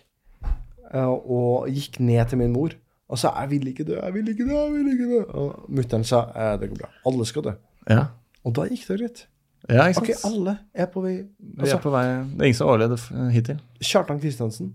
eh, 0.94 1.08
og 1.08 1.70
gikk 1.74 2.00
ned 2.04 2.30
til 2.30 2.42
min 2.42 2.54
mor 2.54 2.74
og 3.08 3.18
sa 3.18 3.32
'jeg 3.40 3.50
vil 3.50 3.68
ikke 3.72 3.86
dø, 3.88 3.96
jeg 3.96 4.14
vil 4.14 4.30
ikke 4.30 4.46
dø', 4.46 4.58
jeg 4.66 4.72
vil 4.74 4.88
ikke 4.94 5.10
dø. 5.14 5.22
Og 5.40 5.70
mutter'n 5.70 6.04
sa 6.04 6.28
eh, 6.36 6.58
'det 6.58 6.70
går 6.70 6.78
bra, 6.82 6.90
alle 7.06 7.26
skal 7.26 7.42
dø'. 7.44 7.56
Ja. 7.90 8.06
Og 8.44 8.54
da 8.54 8.66
gikk 8.68 8.88
det 8.88 9.00
greit. 9.00 9.28
Ja, 9.70 9.88
ikke 9.92 10.04
Ok, 10.04 10.12
alle 10.30 10.58
er 10.74 10.88
på 10.92 11.02
vei. 11.04 11.16
Vi 11.40 11.62
Altså, 11.62 11.76
er 11.78 11.82
på 11.84 11.92
vei 11.92 12.04
Det 12.08 12.42
er 12.42 12.50
ingen 12.52 12.60
som 12.60 12.68
har 12.70 12.76
overlevd 12.78 13.34
hittil. 13.36 13.58
Kjartan 13.84 14.22
Kristiansen. 14.24 14.70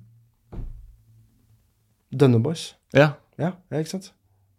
Dønneboys. 2.12 2.74
Ja. 2.96 3.14
Ja, 3.40 3.54
ikke 3.72 3.94
sant? 3.96 4.12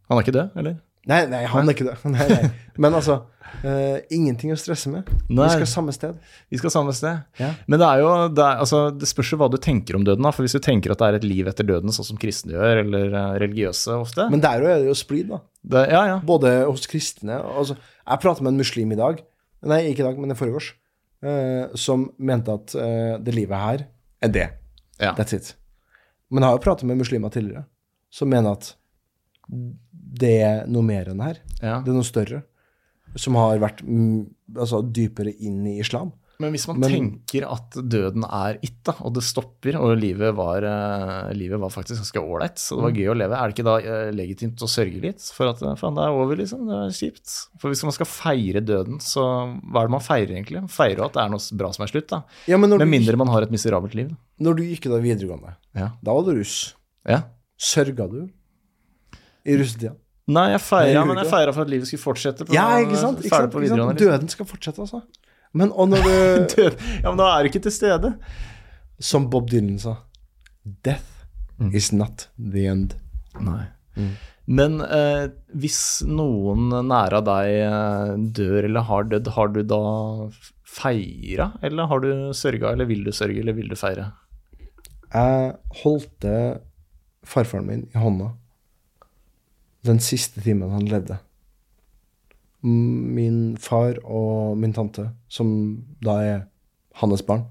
Han 0.09 0.17
er 0.17 0.25
ikke 0.25 0.35
død, 0.35 0.57
eller? 0.59 0.79
Nei, 1.03 1.25
nei, 1.27 1.41
han 1.51 1.67
er 1.67 1.75
ikke 1.75 1.85
det. 1.89 1.97
Nei, 2.13 2.25
nei. 2.31 2.49
Men 2.79 2.95
altså, 2.95 3.17
uh, 3.65 3.97
ingenting 4.15 4.53
å 4.53 4.57
stresse 4.57 4.87
med. 4.87 5.09
Nei. 5.27 5.49
Vi 5.49 5.57
skal 5.57 5.67
samme 5.67 5.91
sted. 5.95 6.15
Vi 6.47 6.59
skal 6.61 6.71
samme 6.71 6.93
sted. 6.95 7.25
Ja. 7.41 7.49
Men 7.67 7.81
det 7.81 7.89
er 7.89 8.03
jo 8.05 8.11
det, 8.31 8.45
er, 8.45 8.61
altså, 8.63 8.79
det 8.95 9.09
spørs 9.11 9.33
jo 9.33 9.39
hva 9.41 9.49
du 9.51 9.57
tenker 9.61 9.97
om 9.99 10.05
døden. 10.07 10.23
da, 10.23 10.31
for 10.31 10.47
Hvis 10.47 10.55
du 10.55 10.63
tenker 10.63 10.95
at 10.95 11.03
det 11.03 11.09
er 11.09 11.17
et 11.19 11.27
liv 11.27 11.49
etter 11.51 11.67
døden, 11.67 11.91
sånn 11.91 12.07
som 12.07 12.19
kristne 12.21 12.55
gjør, 12.55 12.85
eller 12.85 13.17
eh, 13.19 13.33
religiøse 13.43 13.97
ofte 13.99 14.29
Men 14.31 14.45
der 14.45 14.63
er 14.63 14.79
det 14.79 14.87
jo 14.87 14.95
splid, 14.97 15.27
da. 15.33 15.41
det, 15.75 15.83
Ja, 15.91 16.05
ja. 16.13 16.17
Både 16.23 16.55
hos 16.69 16.87
kristne 16.89 17.41
altså, 17.43 17.75
Jeg 17.75 18.23
prater 18.23 18.47
med 18.47 18.55
en 18.55 18.63
muslim 18.63 18.95
i 18.95 18.99
dag, 19.03 19.19
nei, 19.69 19.83
ikke 19.91 20.03
i 20.03 20.07
dag, 20.09 20.19
men 20.21 20.33
i 20.35 20.39
forgårs, 20.39 20.73
Uh, 21.23 21.71
som 21.79 22.09
mente 22.19 22.51
at 22.51 22.73
uh, 22.75 23.13
det 23.23 23.31
livet 23.31 23.55
her 23.55 23.85
er 24.19 24.31
det. 24.35 24.47
ja. 24.99 25.13
That's 25.15 25.31
it. 25.31 25.53
Men 26.27 26.43
jeg 26.43 26.49
har 26.49 26.57
jo 26.57 26.63
pratet 26.65 26.89
med 26.89 26.99
muslimer 26.99 27.31
tidligere, 27.31 27.63
som 28.11 28.27
mener 28.27 28.57
at 28.57 28.73
det 30.19 30.33
er 30.43 30.67
noe 30.67 30.83
mer 30.83 31.07
enn 31.07 31.21
det 31.21 31.29
her. 31.29 31.39
ja. 31.61 31.77
Det 31.79 31.93
er 31.93 31.95
noe 31.95 32.09
større. 32.09 32.41
Som 33.15 33.37
har 33.39 33.61
vært 33.61 33.79
mm, 33.87 34.25
altså, 34.57 34.81
dypere 34.83 35.31
inn 35.31 35.61
i 35.69 35.77
islam. 35.79 36.11
Men 36.41 36.51
hvis 36.51 36.65
man 36.67 36.79
Men- 36.79 36.89
tenker 36.89 37.45
at 37.45 37.69
døden 37.87 38.23
er 38.25 38.57
it, 38.65 38.73
da, 38.83 38.93
og 39.05 39.13
det 39.13 39.21
stopper, 39.23 39.75
og 39.79 39.97
livet 40.01 40.33
var, 40.35 40.63
eh, 40.65 41.33
livet 41.33 41.59
var 41.61 41.69
faktisk 41.69 42.01
ganske 42.01 42.19
ålreit, 42.23 42.57
så 42.57 42.75
det 42.75 42.83
var 42.83 42.91
gøy 42.91 43.09
å 43.13 43.15
leve, 43.17 43.37
er 43.37 43.47
det 43.51 43.55
ikke 43.55 43.65
da 43.67 43.75
eh, 43.77 44.11
legitimt 44.11 44.57
å 44.65 44.67
sørge 44.67 44.99
litt 44.99 45.21
for 45.31 45.47
at 45.51 45.61
eh, 45.61 45.75
faen, 45.75 45.93
det 45.95 46.01
er 46.03 46.09
over, 46.09 46.35
liksom? 46.35 46.65
Det 46.67 46.73
er 46.73 46.97
kjipt. 46.97 47.35
For 47.61 47.69
hvis 47.69 47.83
man 47.83 47.93
skal 47.93 48.05
feire 48.09 48.61
døden, 48.65 48.97
så 48.99 49.21
hva 49.61 49.83
er 49.83 49.87
det 49.87 49.91
man 49.91 50.01
feirer 50.01 50.33
egentlig? 50.35 50.63
Feirer 50.73 50.97
jo 50.97 51.05
at 51.05 51.13
det 51.13 51.21
er 51.23 51.29
noe 51.29 51.57
bra 51.61 51.71
som 51.71 51.83
er 51.85 51.93
slutt, 51.93 52.07
da. 52.09 52.23
Ja, 52.47 52.57
Med 52.57 52.87
mindre 52.89 53.15
man 53.15 53.27
har 53.27 53.43
et 53.43 53.51
miserabelt 53.53 53.93
liv. 53.93 54.09
når 54.41 54.55
du 54.57 54.63
gikk 54.63 54.89
da 54.89 54.97
videregående, 54.99 55.55
Ja. 55.75 55.91
da 56.03 56.13
var 56.13 56.23
du 56.23 56.33
russ. 56.39 56.73
ja. 57.07 57.23
Sørga 57.59 58.09
du 58.09 58.27
i 59.45 59.55
russetida? 59.55 59.95
Nei, 60.27 60.49
jeg 60.53 60.61
feira, 60.61 61.05
men 61.05 61.17
jeg 61.19 61.27
feira 61.27 61.53
for 61.53 61.61
at 61.61 61.69
livet 61.69 61.85
skulle 61.87 62.01
fortsette. 62.01 62.45
På, 62.47 62.53
Ja, 62.55 62.77
ikke 62.79 62.95
sant? 62.95 63.19
Ikke 63.19 63.29
sant? 63.29 63.53
Ikke 63.53 63.67
sant? 63.67 63.79
liksom. 63.91 63.97
Døden 63.99 64.29
skal 64.29 64.45
fortsette, 64.45 64.79
altså. 64.79 65.01
Men 65.53 65.71
og 65.71 65.89
når 65.91 66.03
du. 66.03 66.63
Ja, 67.03 67.09
men 67.11 67.19
da 67.19 67.29
er 67.37 67.43
du 67.45 67.51
ikke 67.51 67.61
til 67.67 67.73
stede. 67.75 68.13
Som 69.03 69.29
Bob 69.29 69.49
Dylan 69.51 69.79
sa 69.81 69.97
Death 70.85 71.09
Mm. 71.61 71.69
is 71.77 71.91
not 71.93 72.23
the 72.41 72.63
end. 72.65 72.95
Nei. 73.39 73.67
Men 74.49 74.79
eh, 74.81 75.27
hvis 75.53 76.01
noen 76.09 76.71
nære 76.89 77.19
av 77.21 77.27
deg 77.27 77.51
eh, 77.61 78.13
dør 78.35 78.65
eller 78.65 78.87
har 78.87 79.05
dødd, 79.11 79.29
har 79.35 79.51
du 79.53 79.59
da 79.69 79.77
feira, 80.65 81.51
eller 81.61 81.87
har 81.91 82.01
du 82.03 82.09
sørga, 82.35 82.71
eller 82.73 82.89
vil 82.89 83.05
du 83.05 83.11
sørge, 83.13 83.37
eller 83.43 83.53
vil 83.55 83.69
du 83.69 83.75
feire? 83.79 84.09
Jeg 85.13 85.53
holdte 85.83 86.33
farfaren 87.23 87.69
min 87.69 87.85
i 87.93 88.01
hånda 88.01 88.31
den 89.85 90.01
siste 90.03 90.41
timen 90.41 90.73
han 90.73 90.89
levde. 90.89 91.19
Min 92.63 93.57
far 93.59 93.97
og 94.03 94.57
min 94.57 94.73
tante, 94.73 95.09
som 95.27 95.49
da 96.03 96.17
er 96.23 96.39
hans 97.01 97.23
barn, 97.27 97.43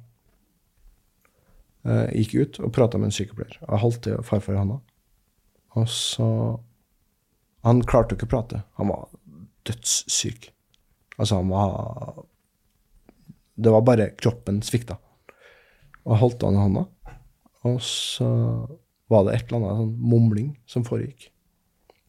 eh, 1.85 2.09
gikk 2.17 2.35
ut 2.35 2.61
og 2.63 2.73
prata 2.73 2.99
med 2.99 3.11
en 3.11 3.17
sykepleier. 3.17 3.59
Jeg 3.61 3.83
holdt 3.85 4.03
til 4.07 4.23
farfar 4.25 4.61
Hanna. 4.61 4.81
Og 5.77 5.89
så 5.89 6.61
Han 7.63 7.79
klarte 7.87 8.17
ikke 8.17 8.27
å 8.27 8.31
prate. 8.33 8.65
Han 8.75 8.89
var 8.89 9.05
dødssyk. 9.63 10.49
Altså, 11.17 11.37
han 11.37 11.49
var 11.49 12.25
Det 13.55 13.71
var 13.71 13.85
bare 13.87 14.11
kroppen 14.17 14.63
svikta. 14.63 14.97
Og 16.03 16.15
jeg 16.15 16.21
holdt 16.25 16.43
han 16.43 16.57
i 16.57 16.63
hånda. 16.65 16.87
Og 17.69 17.79
så 17.81 18.27
var 19.13 19.27
det 19.27 19.35
et 19.37 19.53
eller 19.53 19.61
annet 19.61 19.83
sånn 19.83 20.11
mumling 20.11 20.49
som 20.67 20.87
foregikk. 20.87 21.29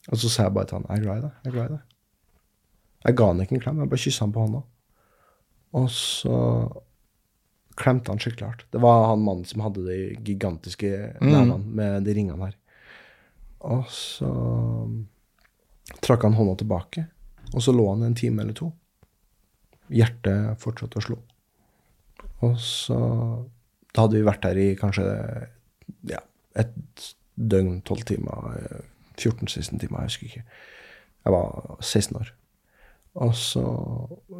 Og 0.10 0.18
så 0.18 0.32
sa 0.32 0.48
jeg 0.48 0.56
bare 0.56 0.72
til 0.72 0.80
han, 0.80 0.88
jeg 0.90 1.04
glad 1.06 1.20
i 1.20 1.26
deg, 1.28 1.36
jeg 1.44 1.52
er 1.52 1.56
glad 1.58 1.66
i 1.66 1.76
deg. 1.76 1.93
Jeg 3.04 3.18
ga 3.20 3.28
han 3.30 3.44
ikke 3.44 3.58
en 3.58 3.64
klem, 3.64 3.82
jeg 3.84 3.92
bare 3.92 4.04
kyssa 4.06 4.26
han 4.26 4.34
på 4.36 4.46
hånda. 4.46 4.64
Og 5.80 5.88
så 5.92 6.38
klemte 7.80 8.14
han 8.14 8.22
skikkelig 8.22 8.46
hardt. 8.48 8.68
Det 8.72 8.82
var 8.84 9.08
han 9.10 9.24
mannen 9.26 9.48
som 9.50 9.64
hadde 9.66 9.86
de 9.88 9.98
gigantiske 10.26 10.92
nevene 11.24 11.58
med 11.64 12.06
de 12.08 12.16
ringene 12.16 12.52
her. 12.52 12.56
Og 13.64 13.88
så 13.92 14.30
trakk 16.04 16.28
han 16.28 16.38
hånda 16.38 16.56
tilbake, 16.62 17.08
og 17.54 17.64
så 17.64 17.74
lå 17.76 17.88
han 17.90 18.06
en 18.06 18.18
time 18.18 18.44
eller 18.44 18.56
to. 18.58 18.70
Hjertet 19.94 20.60
fortsatte 20.62 21.00
å 21.00 21.08
slå. 21.10 21.20
Og 22.44 22.56
så 22.60 23.00
Da 23.94 24.08
hadde 24.08 24.18
vi 24.18 24.26
vært 24.26 24.42
der 24.42 24.58
i 24.58 24.70
kanskje 24.74 25.04
ja, 26.10 26.18
et 26.58 27.04
døgn, 27.38 27.76
tolv 27.86 28.02
timer, 28.10 28.56
eh, 28.58 28.88
14-16 29.20 29.78
timer, 29.84 30.00
jeg 30.00 30.10
husker 30.10 30.26
ikke. 30.26 30.42
Jeg 31.28 31.36
var 31.36 31.78
16 31.78 32.18
år. 32.18 32.32
Og 33.22 33.36
så 33.38 33.64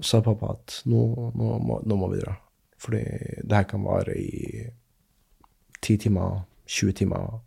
sa 0.02 0.22
pappa 0.26 0.56
at 0.56 0.80
nå, 0.90 1.02
nå, 1.38 1.50
må, 1.62 1.78
nå 1.86 1.98
må 2.00 2.10
vi 2.14 2.22
dra. 2.24 2.34
Fordi 2.82 3.04
det 3.44 3.60
her 3.60 3.68
kan 3.70 3.86
vare 3.86 4.16
i 4.18 4.64
10 5.84 5.98
timer, 6.08 6.42
20 6.66 6.98
timer, 7.04 7.40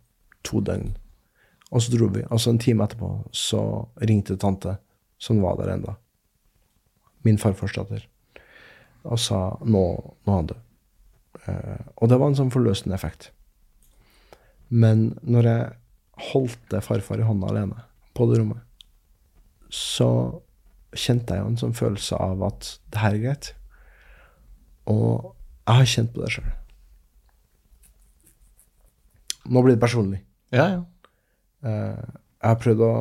to 0.47 0.61
døgn. 0.63 0.93
Og 1.71 1.83
så 1.83 1.91
dro 1.91 2.07
vi. 2.13 2.23
Og 2.31 2.39
så 2.39 2.53
en 2.53 2.61
time 2.61 2.85
etterpå 2.85 3.09
så 3.35 3.61
ringte 4.07 4.37
tante, 4.39 4.77
som 5.19 5.41
var 5.43 5.57
der 5.59 5.73
enda. 5.73 5.97
Min 7.27 7.39
farfars 7.41 7.75
datter. 7.75 8.05
Og 9.03 9.19
sa 9.19 9.41
nå, 9.65 9.83
nå 10.23 10.37
han 10.37 10.49
død. 10.53 10.63
Uh, 11.47 11.83
og 12.01 12.09
det 12.09 12.17
var 12.19 12.31
en 12.31 12.39
sånn 12.39 12.53
forløsende 12.53 12.95
effekt. 12.95 13.31
Men 14.67 15.11
når 15.23 15.47
jeg 15.47 15.67
holdt 16.31 16.73
farfar 16.83 17.21
i 17.21 17.27
hånda 17.27 17.51
alene 17.51 17.85
på 18.17 18.25
det 18.29 18.39
rommet, 18.41 18.63
så 19.69 20.09
kjente 20.99 21.35
jeg 21.35 21.43
jo 21.43 21.51
en 21.51 21.59
sånn 21.61 21.75
følelse 21.77 22.19
av 22.21 22.43
at 22.47 22.69
det 22.93 23.01
her 23.01 23.17
er 23.17 23.23
greit. 23.23 23.51
Og 24.91 25.33
jeg 25.67 25.79
har 25.79 25.91
kjent 25.93 26.13
på 26.15 26.23
det 26.23 26.31
sjøl. 26.35 26.49
Nå 29.47 29.63
blir 29.63 29.75
det 29.75 29.83
personlig. 29.83 30.21
Ja, 30.55 30.67
ja. 30.73 30.81
Eh, 31.67 32.03
jeg 32.37 32.49
har 32.49 32.59
prøvd 32.61 32.83
å 32.85 32.93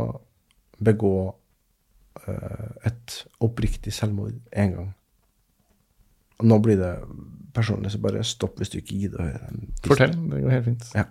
begå 0.87 1.17
eh, 2.27 2.71
et 2.91 3.17
oppriktig 3.43 3.95
selvmord 3.95 4.39
én 4.53 4.75
gang. 4.77 4.95
Og 6.41 6.49
nå 6.51 6.59
blir 6.63 6.79
det 6.81 6.95
personlig, 7.57 7.93
så 7.95 8.01
bare 8.03 8.25
stopp 8.27 8.59
hvis 8.61 8.73
du 8.73 8.81
ikke 8.81 8.99
gidder 9.03 9.23
å 9.23 9.29
høre. 9.31 9.61
Fortell. 9.87 10.17
Det 10.33 10.43
går 10.45 10.57
helt 10.57 10.69
fint. 10.71 10.89
Ja. 10.97 11.07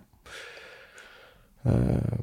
Eh, 1.66 2.18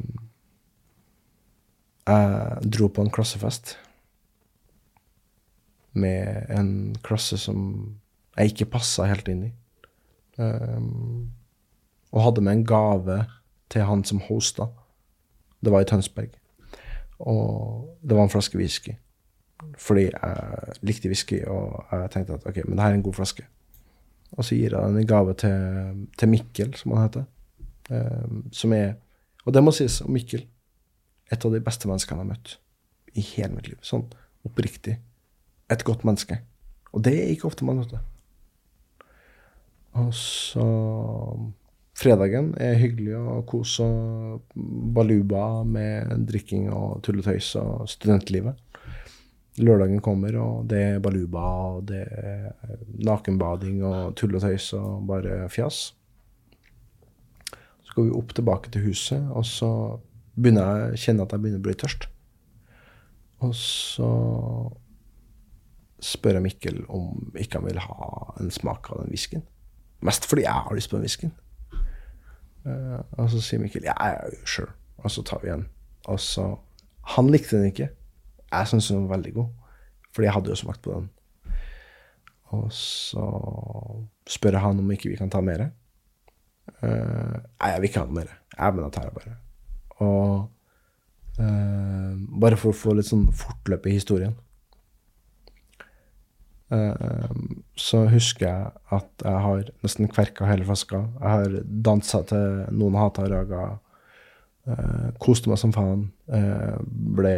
jeg 2.04 2.70
dro 2.76 2.90
på 2.92 3.04
en 3.04 3.12
klassefest 3.14 3.78
med 5.94 6.50
en 6.50 6.96
klasse 7.06 7.38
som 7.38 7.60
jeg 8.38 8.54
ikke 8.54 8.72
passa 8.78 9.06
helt 9.10 9.28
inn 9.30 9.48
i. 9.50 9.52
Um, 10.38 11.30
og 12.14 12.24
hadde 12.28 12.44
med 12.46 12.58
en 12.58 12.66
gave 12.66 13.18
til 13.74 13.86
han 13.88 14.04
som 14.06 14.22
hosta. 14.28 14.68
Det 15.64 15.72
var 15.74 15.86
i 15.86 15.90
Tønsberg. 15.90 16.34
Og 17.20 17.98
det 18.02 18.18
var 18.18 18.26
en 18.26 18.34
flaske 18.34 18.58
whisky. 18.58 18.96
Fordi 19.80 20.10
jeg 20.10 20.78
likte 20.82 21.10
whisky, 21.10 21.44
og 21.48 21.86
jeg 21.92 22.10
tenkte 22.12 22.34
at 22.34 22.48
ok, 22.50 22.64
men 22.66 22.78
det 22.78 22.84
her 22.84 22.92
er 22.92 23.00
en 23.00 23.06
god 23.06 23.14
flaske. 23.14 23.46
Og 24.32 24.46
så 24.46 24.58
gir 24.58 24.74
jeg 24.74 24.90
den 24.90 25.00
i 25.00 25.08
gave 25.08 25.34
til, 25.38 26.08
til 26.18 26.30
Mikkel, 26.30 26.74
som 26.76 26.92
han 26.92 27.08
heter. 27.08 27.24
Um, 27.90 28.46
som 28.52 28.74
er 28.74 28.94
Og 29.46 29.54
det 29.54 29.64
må 29.64 29.72
sies 29.76 30.02
om 30.02 30.14
Mikkel. 30.16 30.46
Et 31.32 31.46
av 31.46 31.52
de 31.52 31.60
beste 31.60 31.88
menneskene 31.88 32.22
jeg 32.22 32.24
har 32.24 32.30
møtt 32.30 32.54
i 33.14 33.24
hele 33.34 33.58
mitt 33.58 33.68
liv. 33.68 33.80
Sånn 33.84 34.06
oppriktig. 34.48 34.98
Et 35.72 35.84
godt 35.84 36.04
menneske. 36.04 36.40
Og 36.94 37.04
det 37.06 37.14
er 37.20 37.32
ikke 37.34 37.48
ofte 37.50 37.66
man 37.66 37.80
møter. 37.82 38.04
Og 39.94 40.14
så 40.18 40.66
Fredagen 41.94 42.56
er 42.58 42.80
hyggelig 42.82 43.14
å 43.16 43.42
kose 43.46 43.86
og 43.86 44.56
baluba 44.96 45.62
med 45.64 46.26
drikking 46.26 46.72
og 46.74 47.04
tulletøys 47.06 47.54
og 47.62 47.90
studentlivet. 47.90 48.58
lørdagen 49.62 50.02
kommer, 50.02 50.34
og 50.42 50.66
det 50.66 50.80
er 50.82 51.00
baluba, 51.00 51.44
og 51.76 51.84
det 51.86 52.02
er 52.10 52.56
nakenbading 53.06 53.84
og 53.86 54.16
tulletøys 54.18 54.72
og 54.74 55.04
bare 55.06 55.46
fjas. 55.54 55.94
Så 57.86 57.94
går 57.94 58.08
vi 58.08 58.16
opp 58.18 58.34
tilbake 58.34 58.74
til 58.74 58.88
huset, 58.88 59.22
og 59.30 59.46
så 59.46 59.70
begynner 60.34 60.66
jeg 60.66 60.96
å 60.98 61.02
kjenne 61.04 61.28
at 61.28 61.36
jeg 61.36 61.44
begynner 61.44 61.62
å 61.62 61.68
bli 61.68 61.78
tørst. 61.78 62.08
Og 63.46 63.54
så 63.54 64.10
spør 66.04 66.38
jeg 66.38 66.46
Mikkel 66.46 66.84
om 66.92 67.34
ikke 67.40 67.60
han 67.60 67.68
vil 67.70 67.80
ha 67.80 68.12
en 68.42 68.52
smak 68.54 68.92
av 68.92 69.04
den 69.04 69.14
whiskyen. 69.14 69.46
Mest 70.04 70.28
fordi 70.28 70.46
jeg 70.46 70.66
har 70.68 70.76
lyst 70.76 70.92
på 70.92 71.00
den 71.00 71.08
whiskyen. 71.08 71.34
Uh, 72.64 73.00
og 73.20 73.28
så 73.32 73.42
sier 73.44 73.60
Mikkel 73.60 73.88
ja, 73.88 73.96
ja, 73.96 74.44
sure. 74.48 74.72
Og 75.04 75.12
så 75.12 75.24
tar 75.28 75.42
vi 75.44 75.52
en. 75.52 75.68
Og 76.12 76.20
så 76.20 76.54
Han 77.16 77.28
likte 77.28 77.58
den 77.58 77.68
ikke. 77.68 77.90
Jeg 78.52 78.68
syntes 78.68 78.88
den 78.88 79.02
var 79.04 79.18
veldig 79.18 79.34
god, 79.34 79.48
fordi 80.16 80.26
jeg 80.26 80.34
hadde 80.34 80.50
jo 80.50 80.56
smakt 80.56 80.82
på 80.82 80.94
den. 80.94 81.10
Og 82.56 82.70
så 82.72 83.26
spør 84.30 84.56
jeg 84.56 84.64
han 84.64 84.80
om 84.80 84.92
ikke 84.94 85.10
vi 85.10 85.18
kan 85.20 85.32
ta 85.34 85.42
mer. 85.44 85.66
Uh, 86.80 87.42
nei, 87.60 87.72
jeg 87.74 87.82
vil 87.82 87.90
ikke 87.90 88.00
ha 88.00 88.08
noe 88.08 88.20
mer. 88.22 88.32
Jeg 88.56 88.78
mener 88.78 88.94
tar 88.94 89.10
jeg 89.10 89.16
bare. 89.18 89.36
Og 90.06 90.48
uh, 91.42 92.14
bare 92.46 92.60
for 92.62 92.72
å 92.72 92.78
få 92.78 92.96
litt 92.96 93.10
sånn 93.10 93.26
fortløp 93.36 93.90
i 93.90 93.98
historien. 93.98 94.38
Eh, 96.74 97.30
så 97.78 98.06
husker 98.10 98.48
jeg 98.48 98.72
at 98.98 99.26
jeg 99.26 99.46
har 99.46 99.72
nesten 99.86 100.10
kverka 100.12 100.48
hele 100.50 100.66
flaska. 100.68 101.06
Jeg 101.20 101.36
har 101.36 101.58
dansa 101.90 102.24
til 102.30 102.64
Noen 102.74 102.98
hata 103.00 103.28
Raga. 103.30 103.64
Uh, 104.64 105.10
koste 105.20 105.50
meg 105.52 105.58
som 105.60 105.74
faen. 105.76 106.06
eh, 106.32 106.76
ble 106.88 107.34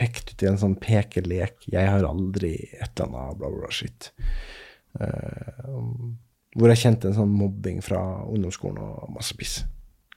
pekt 0.00 0.30
ut 0.32 0.42
i 0.42 0.48
en 0.48 0.56
sånn 0.56 0.78
pekelek. 0.80 1.66
'Jeg 1.68 1.90
har 1.90 2.06
aldri 2.08 2.54
et 2.80 3.00
eller 3.00 3.18
annet 3.18 3.38
bla, 3.38 3.50
bla, 3.52 3.68
shit'. 3.68 4.10
Eh, 4.98 5.60
hvor 6.56 6.72
jeg 6.72 6.80
kjente 6.80 7.08
en 7.10 7.18
sånn 7.18 7.36
mobbing 7.36 7.82
fra 7.84 8.24
ungdomsskolen 8.24 8.78
og 8.80 9.12
masse 9.12 9.36
piss. 9.36 9.64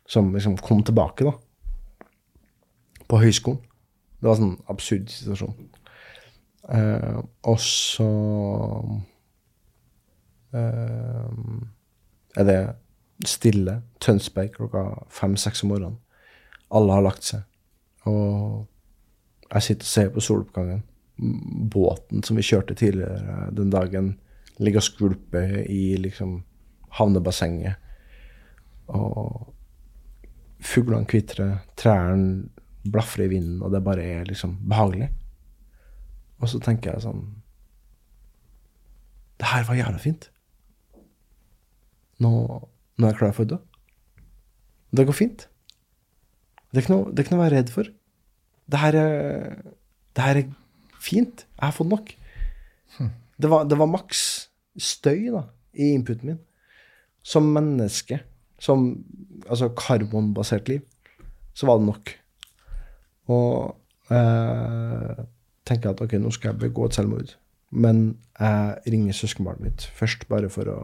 Som 0.07 0.33
liksom 0.33 0.55
kom 0.57 0.83
tilbake, 0.83 1.27
da. 1.27 1.35
På 3.09 3.19
høyskolen. 3.19 3.59
Det 4.19 4.29
var 4.29 4.37
en 4.37 4.43
sånn 4.43 4.63
absurd 4.71 5.11
situasjon. 5.11 5.55
Eh, 6.69 7.17
og 7.45 7.59
så 7.61 8.09
eh, 10.55 11.35
er 12.35 12.47
det 12.49 12.59
stille 13.25 13.79
Tønsberg 14.01 14.55
klokka 14.57 14.85
fem-seks 15.13 15.63
om 15.63 15.73
morgenen. 15.73 15.99
Alle 16.75 16.97
har 16.97 17.05
lagt 17.05 17.27
seg. 17.27 17.45
Og 18.09 18.65
jeg 19.51 19.67
sitter 19.67 19.85
og 19.85 19.93
ser 19.93 20.11
på 20.13 20.23
soloppgangen. 20.25 20.83
Båten 21.71 22.25
som 22.25 22.37
vi 22.37 22.43
kjørte 22.43 22.75
tidligere 22.75 23.51
den 23.55 23.71
dagen, 23.71 24.15
ligger 24.59 24.81
og 24.81 24.87
skvulper 24.87 25.61
i 25.63 25.95
liksom 26.01 26.41
havnebassenget. 26.97 27.77
Og 28.91 29.53
fuglene 30.65 31.07
kvitrer, 31.09 31.61
trærne 31.77 32.49
blafrer 32.85 33.25
i 33.25 33.31
vinden, 33.31 33.61
og 33.65 33.71
det 33.73 33.83
bare 33.85 34.03
er 34.03 34.27
liksom 34.27 34.59
behagelig. 34.69 35.09
Og 36.41 36.51
så 36.51 36.59
tenker 36.63 36.91
jeg 36.91 37.05
sånn 37.05 37.21
Det 39.39 39.47
her 39.49 39.65
var 39.67 39.79
jævla 39.79 39.99
fint. 39.99 40.29
Nå, 42.23 42.31
nå 42.31 43.07
er 43.07 43.11
jeg 43.11 43.19
klar 43.19 43.33
for 43.35 43.43
å 43.43 43.51
dø. 43.55 43.57
Det 44.95 45.05
går 45.07 45.17
fint. 45.17 45.47
Det 46.71 46.79
er 46.79 46.85
ikke 46.85 46.93
noe, 46.93 47.09
det 47.11 47.19
er 47.19 47.25
ikke 47.25 47.35
noe 47.35 47.41
å 47.41 47.45
være 47.45 47.57
redd 47.57 47.73
for. 47.73 47.89
Det 48.71 48.79
her 48.79 48.97
er, 48.99 49.57
det 50.15 50.23
her 50.23 50.39
er 50.39 50.53
fint. 51.03 51.43
Jeg 51.43 51.65
har 51.65 51.75
fått 51.75 51.91
nok. 51.91 52.13
Det 53.35 53.51
var, 53.51 53.65
det 53.67 53.75
var 53.75 53.91
maks 53.91 54.21
støy 54.79 55.27
da, 55.33 55.41
i 55.75 55.91
inputen 55.95 56.31
min. 56.31 56.41
Som 57.25 57.49
menneske, 57.55 58.21
som 58.61 58.87
altså 59.49 59.71
karbonbasert 59.75 60.69
liv, 60.71 60.85
så 61.55 61.67
var 61.67 61.81
det 61.81 61.89
nok. 61.89 62.13
Og 63.35 64.13
eh, 64.15 65.23
tenker 65.65 65.91
at 65.91 66.01
ok, 66.01 66.17
nå 66.21 66.31
skal 66.33 66.53
jeg 66.53 66.59
begå 66.67 66.85
et 66.85 66.97
selvmord. 66.97 67.35
Men 67.75 68.17
jeg 68.39 68.77
ringer 68.91 69.13
søskenbarnet 69.13 69.63
mitt 69.63 69.87
først, 69.97 70.27
bare 70.29 70.49
for 70.49 70.71
å 70.71 70.79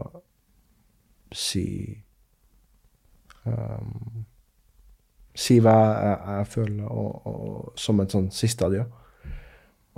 si 1.32 1.66
um, 3.46 4.26
Si 5.32 5.54
hva 5.64 5.76
jeg, 5.96 6.16
jeg 6.28 6.48
føler, 6.52 6.88
og, 6.92 7.26
og, 7.26 7.68
som 7.80 8.02
et 8.02 8.12
sånn 8.12 8.26
siste 8.36 8.66
adjø. 8.66 8.82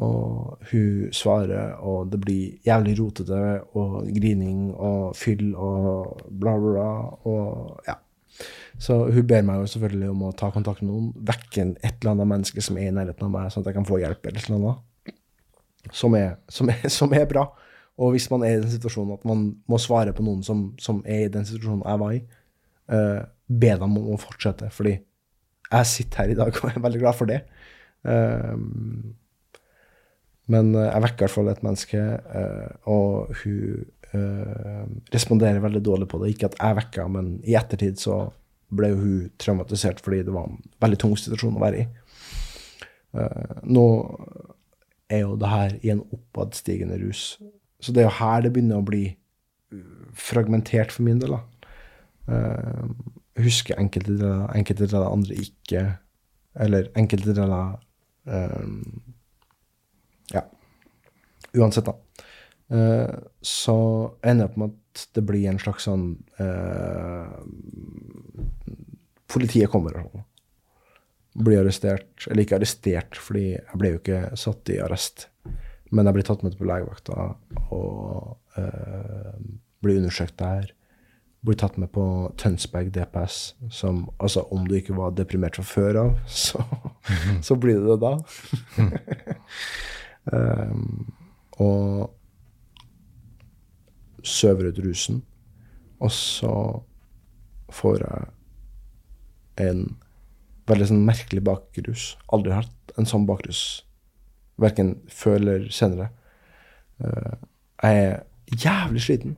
Og 0.07 0.69
hun 0.71 1.09
svarer, 1.11 1.73
og 1.83 2.13
det 2.13 2.21
blir 2.23 2.61
jævlig 2.67 2.95
rotete, 3.01 3.41
og 3.75 4.07
grining 4.15 4.69
og 4.71 5.17
fyll 5.19 5.57
og 5.59 6.23
bla, 6.31 6.55
bla, 6.55 6.71
bla. 6.71 6.87
Og 7.27 7.83
ja. 7.89 7.99
Så 8.81 8.97
hun 9.15 9.27
ber 9.29 9.45
meg 9.47 9.61
jo 9.61 9.69
selvfølgelig 9.71 10.11
om 10.11 10.25
å 10.27 10.33
ta 10.37 10.51
kontakt 10.55 10.83
med 10.83 10.91
noen, 10.91 11.11
vekke 11.15 11.69
et 11.77 12.01
eller 12.01 12.15
annet 12.15 12.31
menneske 12.33 12.65
som 12.65 12.79
er 12.81 12.91
i 12.91 12.95
nærheten 12.95 13.29
av 13.29 13.33
meg, 13.35 13.53
sånn 13.53 13.65
at 13.65 13.71
jeg 13.71 13.79
kan 13.79 13.87
få 13.89 14.01
hjelp 14.03 14.31
eller 14.31 14.49
noe. 14.57 14.75
Som 15.95 16.17
er, 16.19 16.39
som 16.51 16.71
er, 16.73 16.83
som 16.99 17.15
er 17.15 17.29
bra. 17.31 17.47
Og 18.01 18.17
hvis 18.17 18.27
man 18.33 18.43
er 18.43 18.57
i 18.57 18.63
den 18.63 18.73
situasjonen 18.73 19.15
at 19.15 19.27
man 19.29 19.47
må 19.71 19.79
svare 19.79 20.15
på 20.17 20.25
noen 20.27 20.43
som, 20.47 20.67
som 20.83 21.03
er 21.07 21.29
i 21.29 21.33
den 21.33 21.47
situasjonen 21.47 21.85
jeg 21.87 22.01
var 22.03 22.15
i, 22.17 22.23
uh, 22.91 23.21
be 23.47 23.75
dem 23.79 23.99
om 24.01 24.15
å 24.17 24.19
fortsette, 24.19 24.71
fordi 24.75 24.97
jeg 24.97 25.91
sitter 25.91 26.25
her 26.25 26.33
i 26.33 26.39
dag 26.39 26.59
og 26.59 26.73
er 26.73 26.83
veldig 26.83 27.03
glad 27.05 27.19
for 27.19 27.31
det. 27.31 27.45
Uh, 28.03 28.59
men 30.53 30.75
eh, 30.77 30.91
jeg 30.91 31.05
vekker 31.07 31.23
i 31.23 31.25
hvert 31.25 31.35
fall 31.39 31.51
et 31.53 31.63
menneske, 31.65 32.01
eh, 32.41 32.73
og 32.91 33.33
hun 33.43 33.85
eh, 34.15 34.85
responderer 35.15 35.63
veldig 35.65 35.83
dårlig 35.85 36.09
på 36.11 36.21
det. 36.23 36.33
Ikke 36.35 36.51
at 36.51 36.59
jeg 36.61 36.79
vekka, 36.81 37.07
men 37.13 37.37
i 37.45 37.57
ettertid 37.59 38.01
så 38.01 38.23
ble 38.75 38.91
jo 38.93 39.01
hun 39.01 39.19
traumatisert 39.41 40.01
fordi 40.03 40.23
det 40.27 40.35
var 40.35 40.49
en 40.49 40.63
veldig 40.83 41.01
tung 41.03 41.15
situasjon 41.19 41.59
å 41.59 41.63
være 41.63 41.83
i. 41.83 41.89
Uh, 43.15 43.61
nå 43.71 43.85
er 45.13 45.21
jo 45.23 45.37
det 45.39 45.51
her 45.51 45.77
i 45.87 45.93
en 45.93 46.03
oppadstigende 46.17 46.97
rus. 47.05 47.37
Så 47.79 47.95
det 47.95 48.03
er 48.03 48.09
jo 48.09 48.17
her 48.17 48.43
det 48.43 48.51
begynner 48.57 48.81
å 48.81 48.87
bli 48.87 49.05
uh, 49.13 50.09
fragmentert 50.19 50.95
for 50.95 51.07
min 51.07 51.21
del. 51.23 51.37
da. 51.37 51.71
Uh, 52.27 52.91
husker 53.45 53.79
enkelte 53.79 54.17
deler, 54.17 54.49
enkelte 54.55 54.89
deler 54.89 55.11
andre 55.11 55.39
ikke. 55.45 55.85
Eller 56.65 56.91
enkelte 56.99 57.35
deler 57.37 57.77
um, 58.25 58.83
Ja. 60.33 60.45
Uansett, 61.55 61.87
da. 61.87 61.95
Eh, 62.73 63.17
så 63.45 63.79
ender 64.25 64.47
jeg 64.47 64.51
opp 64.51 64.61
med 64.63 64.73
at 64.73 65.03
det 65.17 65.25
blir 65.29 65.49
en 65.51 65.61
slags 65.61 65.85
sånn 65.89 66.07
eh, 66.41 67.35
Politiet 69.35 69.71
kommer 69.73 69.97
og 69.99 70.07
sånn. 70.07 70.25
Blir 71.45 71.65
arrestert. 71.65 72.29
Eller 72.29 72.45
ikke 72.45 72.61
arrestert, 72.61 73.19
fordi 73.19 73.49
jeg 73.57 73.81
ble 73.81 73.91
jo 73.91 73.99
ikke 73.99 74.21
satt 74.39 74.71
i 74.71 74.79
arrest. 74.85 75.27
Men 75.91 76.07
jeg 76.07 76.17
blir 76.17 76.27
tatt 76.29 76.45
med 76.47 76.55
på 76.59 76.69
legevakta 76.69 77.33
og 77.75 78.61
eh, 78.61 79.35
blir 79.83 79.99
undersøkt 79.99 80.37
der. 80.39 80.71
Blir 81.45 81.59
tatt 81.59 81.81
med 81.83 81.91
på 81.93 82.05
Tønsberg 82.41 82.93
DPS, 82.95 83.41
som 83.75 84.05
altså 84.17 84.47
om 84.55 84.69
du 84.69 84.79
ikke 84.79 84.95
var 84.97 85.17
deprimert 85.19 85.59
fra 85.59 85.67
før 85.67 85.99
av, 86.05 86.15
så, 86.45 86.63
så 87.45 87.59
blir 87.59 87.83
du 87.83 87.91
det 87.91 87.99
da. 88.05 88.15
um, 90.31 91.11
og 91.67 92.15
søver 94.25 94.73
ut 94.73 94.81
rusen. 94.85 95.23
Og 96.03 96.13
så 96.13 96.55
får 97.73 98.03
jeg 98.05 99.69
en 99.69 99.85
veldig 100.69 100.89
sånn 100.91 101.05
merkelig 101.07 101.43
bakrus. 101.45 102.15
Aldri 102.35 102.55
hatt 102.57 102.95
en 102.99 103.09
sånn 103.09 103.27
bakrus. 103.29 103.85
Verken 104.61 104.97
før 105.11 105.39
eller 105.41 105.69
senere. 105.75 106.11
Eh, 107.03 107.33
jeg 107.85 108.05
er 108.05 108.23
jævlig 108.65 109.03
sliten, 109.03 109.37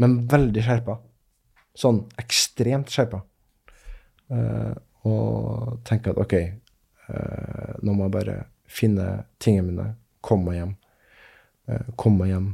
men 0.00 0.20
veldig 0.30 0.62
skjerpa. 0.64 0.98
Sånn 1.76 2.04
ekstremt 2.20 2.92
skjerpa. 2.92 3.22
Eh, 4.30 4.74
og 5.08 5.80
tenker 5.88 6.14
at 6.14 6.20
OK, 6.22 6.36
eh, 6.36 7.72
nå 7.82 7.96
må 7.96 8.06
jeg 8.06 8.16
bare 8.18 8.36
finne 8.70 9.08
tingene 9.42 9.70
mine, 9.70 9.88
komme 10.22 10.50
meg 10.50 10.60
hjem. 10.60 10.76
Komme 11.98 12.24
meg 12.24 12.32
hjem. 12.32 12.46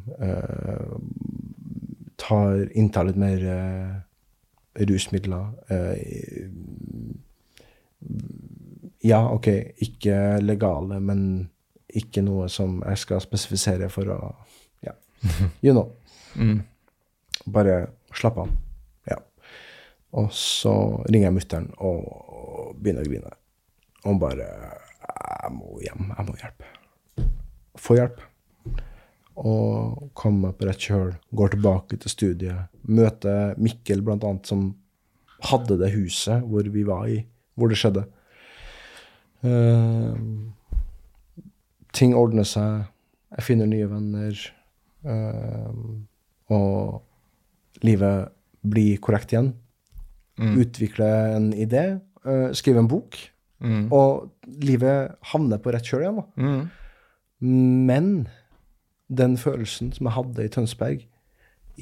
Tar, 2.27 2.67
inntar 2.75 3.07
litt 3.09 3.17
mer 3.21 3.43
eh, 3.53 4.85
rusmidler. 4.91 5.47
eh, 5.71 6.49
ja, 9.07 9.21
OK, 9.33 9.47
ikke 9.87 10.17
legale, 10.43 10.99
men 11.01 11.21
ikke 11.97 12.23
noe 12.27 12.49
som 12.53 12.81
jeg 12.85 12.99
skal 13.05 13.23
spesifisere 13.25 13.89
for 13.93 14.11
å 14.13 14.21
Ja, 14.85 14.93
you 15.65 15.73
know. 15.73 15.93
Bare 17.47 17.77
slapp 18.17 18.39
av. 18.43 18.51
Ja. 19.09 19.19
Og 20.19 20.33
så 20.35 20.73
ringer 21.07 21.29
jeg 21.31 21.37
mutter'n 21.39 21.69
og 21.79 22.75
begynner 22.83 23.07
å 23.07 23.11
grine. 23.11 23.33
Og 24.07 24.19
bare 24.23 24.47
Jeg 24.47 25.53
må 25.55 25.79
hjem. 25.83 26.09
Jeg 26.17 26.27
må 26.27 26.35
hjelpe. 26.41 26.73
få 27.79 27.97
hjelp. 27.99 28.21
Og 29.37 30.11
komme 30.17 30.53
på 30.57 30.65
rett 30.65 30.81
kjøl, 30.81 31.11
går 31.37 31.53
tilbake 31.53 31.99
til 32.01 32.11
studiet, 32.13 32.71
møter 32.89 33.55
Mikkel 33.61 34.01
blant 34.03 34.25
annet, 34.25 34.47
som 34.49 34.71
hadde 35.45 35.77
det 35.77 35.91
huset 35.93 36.41
hvor 36.49 36.65
vi 36.73 36.85
var 36.89 37.05
i, 37.13 37.19
hvor 37.55 37.69
det 37.69 37.77
skjedde. 37.77 38.07
Uh, 39.45 40.17
ting 41.93 42.15
ordner 42.17 42.49
seg, 42.49 42.87
jeg 43.37 43.45
finner 43.45 43.69
nye 43.69 43.89
venner, 43.91 44.41
uh, 45.05 45.71
og 46.57 47.85
livet 47.85 48.33
blir 48.67 48.97
korrekt 49.05 49.33
igjen. 49.37 49.53
Utvikle 50.37 51.07
en 51.37 51.53
idé, 51.57 52.01
uh, 52.27 52.51
skrive 52.57 52.83
en 52.85 52.89
bok, 52.91 53.17
Mm. 53.57 53.87
og 53.89 54.27
livet 54.61 55.15
havner 55.31 55.57
på 55.65 55.73
rett 55.73 55.87
kjøl 55.89 56.03
igjen. 56.03 56.17
da. 56.21 56.25
Mm. 56.37 56.67
Men 57.89 58.09
den 59.09 59.37
følelsen 59.39 59.93
som 59.93 60.09
jeg 60.09 60.17
hadde 60.17 60.45
i 60.45 60.53
Tønsberg 60.53 61.05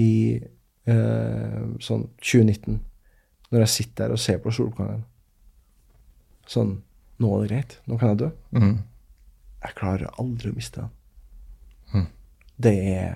i 0.01 0.10
eh, 0.90 1.62
sånn 1.80 2.09
2019, 2.20 2.80
når 3.51 3.64
jeg 3.64 3.72
sitter 3.74 4.05
der 4.05 4.16
og 4.16 4.22
ser 4.22 4.40
på 4.42 4.52
soloppgangen 4.55 5.05
Sånn 6.51 6.82
Nå 7.22 7.28
er 7.30 7.44
det 7.44 7.48
greit. 7.52 7.74
Nå 7.86 7.96
kan 7.96 8.10
jeg 8.10 8.18
dø. 8.20 8.28
Mm. 8.59 8.78
Jeg 9.62 9.76
klarer 9.78 10.16
aldri 10.20 10.51
å 10.51 10.56
miste 10.56 10.82
den. 10.82 10.90
Mm. 11.94 12.09
Det 12.66 12.72
er 12.90 13.12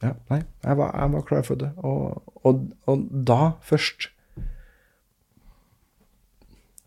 Ja, 0.00 0.10
nei. 0.30 0.40
Jeg 0.64 0.76
var, 0.80 0.90
jeg 0.96 1.12
var 1.12 1.24
klar 1.28 1.46
for 1.46 1.60
det. 1.60 1.70
Og, 1.76 2.34
og, 2.42 2.66
og 2.90 3.06
da 3.30 3.52
først 3.62 4.10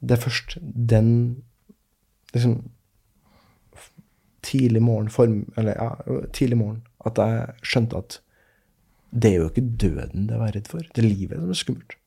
Det 0.03 0.17
er 0.17 0.21
først 0.25 0.57
den 0.61 1.09
liksom 2.33 2.59
Tidlig 4.43 4.81
morgen, 4.83 5.09
form, 5.13 5.41
eller 5.57 5.77
ja, 5.79 6.19
tidlig 6.35 6.59
morgen, 6.59 6.81
at 7.07 7.19
jeg 7.21 7.67
skjønte 7.73 7.99
at 8.03 8.19
det 9.13 9.29
er 9.29 9.43
jo 9.43 9.49
ikke 9.51 9.65
døden 9.77 10.25
det 10.27 10.33
er 10.33 10.39
å 10.39 10.43
være 10.43 10.55
redd 10.57 10.69
for. 10.71 10.85
Det 10.89 11.03
er 11.03 11.05
livet 11.05 11.37
som 11.37 11.51
er 11.53 11.59
skummelt. 11.59 11.97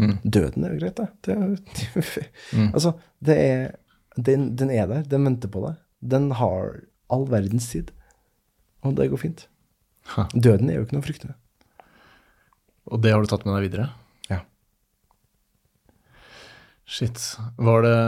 Mm. 0.00 0.14
Døden 0.24 0.64
er 0.64 0.74
jo 0.74 0.80
greit, 0.80 0.98
det. 0.98 1.08
det 1.26 1.34
er, 1.36 2.28
Altså, 2.74 2.94
det 3.24 3.36
er, 3.38 3.66
den, 4.16 4.48
den 4.58 4.72
er 4.72 4.88
der. 4.90 5.04
Den 5.10 5.28
venter 5.28 5.52
på 5.52 5.62
deg. 5.66 5.76
Den 6.14 6.30
har 6.40 6.80
all 7.12 7.26
verdens 7.30 7.68
tid. 7.70 7.92
Og 8.84 8.96
det 8.98 9.10
går 9.12 9.20
fint. 9.22 9.46
Ha. 10.14 10.26
Døden 10.34 10.70
er 10.70 10.80
jo 10.80 10.86
ikke 10.86 10.96
noe 10.96 11.04
å 11.04 11.06
frykte. 11.06 11.34
Og 12.92 13.04
det 13.04 13.12
har 13.14 13.22
du 13.22 13.30
tatt 13.30 13.44
med 13.46 13.56
deg 13.56 13.68
videre? 13.68 13.86
Ja. 14.32 14.40
Shit. 16.84 17.20
Var 17.56 17.86
det 17.86 17.98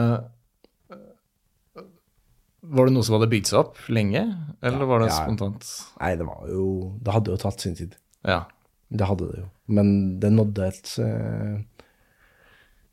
Var 2.67 2.89
det 2.89 2.95
noe 2.97 3.07
som 3.07 3.15
hadde 3.19 3.29
bygd 3.31 3.47
seg 3.51 3.59
opp 3.61 3.77
lenge, 3.93 4.23
eller 4.63 4.87
var 4.91 5.01
det 5.05 5.09
Ja. 5.13 5.21
spontant? 5.23 5.67
Nei, 6.01 6.17
det 6.19 6.27
var 6.27 6.47
jo 6.51 6.67
Det 7.03 7.13
hadde 7.15 7.31
jo 7.31 7.37
tatt 7.37 7.61
sin 7.61 7.75
tid. 7.79 7.97
Ja. 8.27 8.45
Det 8.91 9.07
hadde 9.07 9.29
det 9.31 9.39
jo. 9.41 9.49
Men 9.69 10.19
det 10.21 10.31
nådde 10.33 10.67
et 10.67 10.99
eh, 10.99 11.63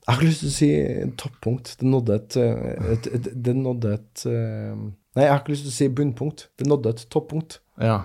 Jeg 0.04 0.10
har 0.10 0.18
ikke 0.20 0.28
lyst 0.30 0.40
til 0.44 0.50
å 0.50 0.58
si 0.58 0.70
toppunkt. 1.18 1.76
Det 1.80 1.88
nådde 1.88 2.16
et, 2.16 2.38
eh, 2.38 2.92
et, 2.94 3.08
et 3.18 3.30
Det 3.44 3.56
nådde 3.56 3.94
et 3.94 4.26
eh, 4.30 4.76
Nei, 5.16 5.24
jeg 5.28 5.30
har 5.32 5.40
ikke 5.44 5.54
lyst 5.54 5.64
til 5.68 5.74
å 5.74 5.78
si 5.78 5.88
bunnpunkt. 5.90 6.48
Det 6.58 6.68
nådde 6.68 6.90
et 6.90 7.06
toppunkt. 7.14 7.60
Ja. 7.78 8.00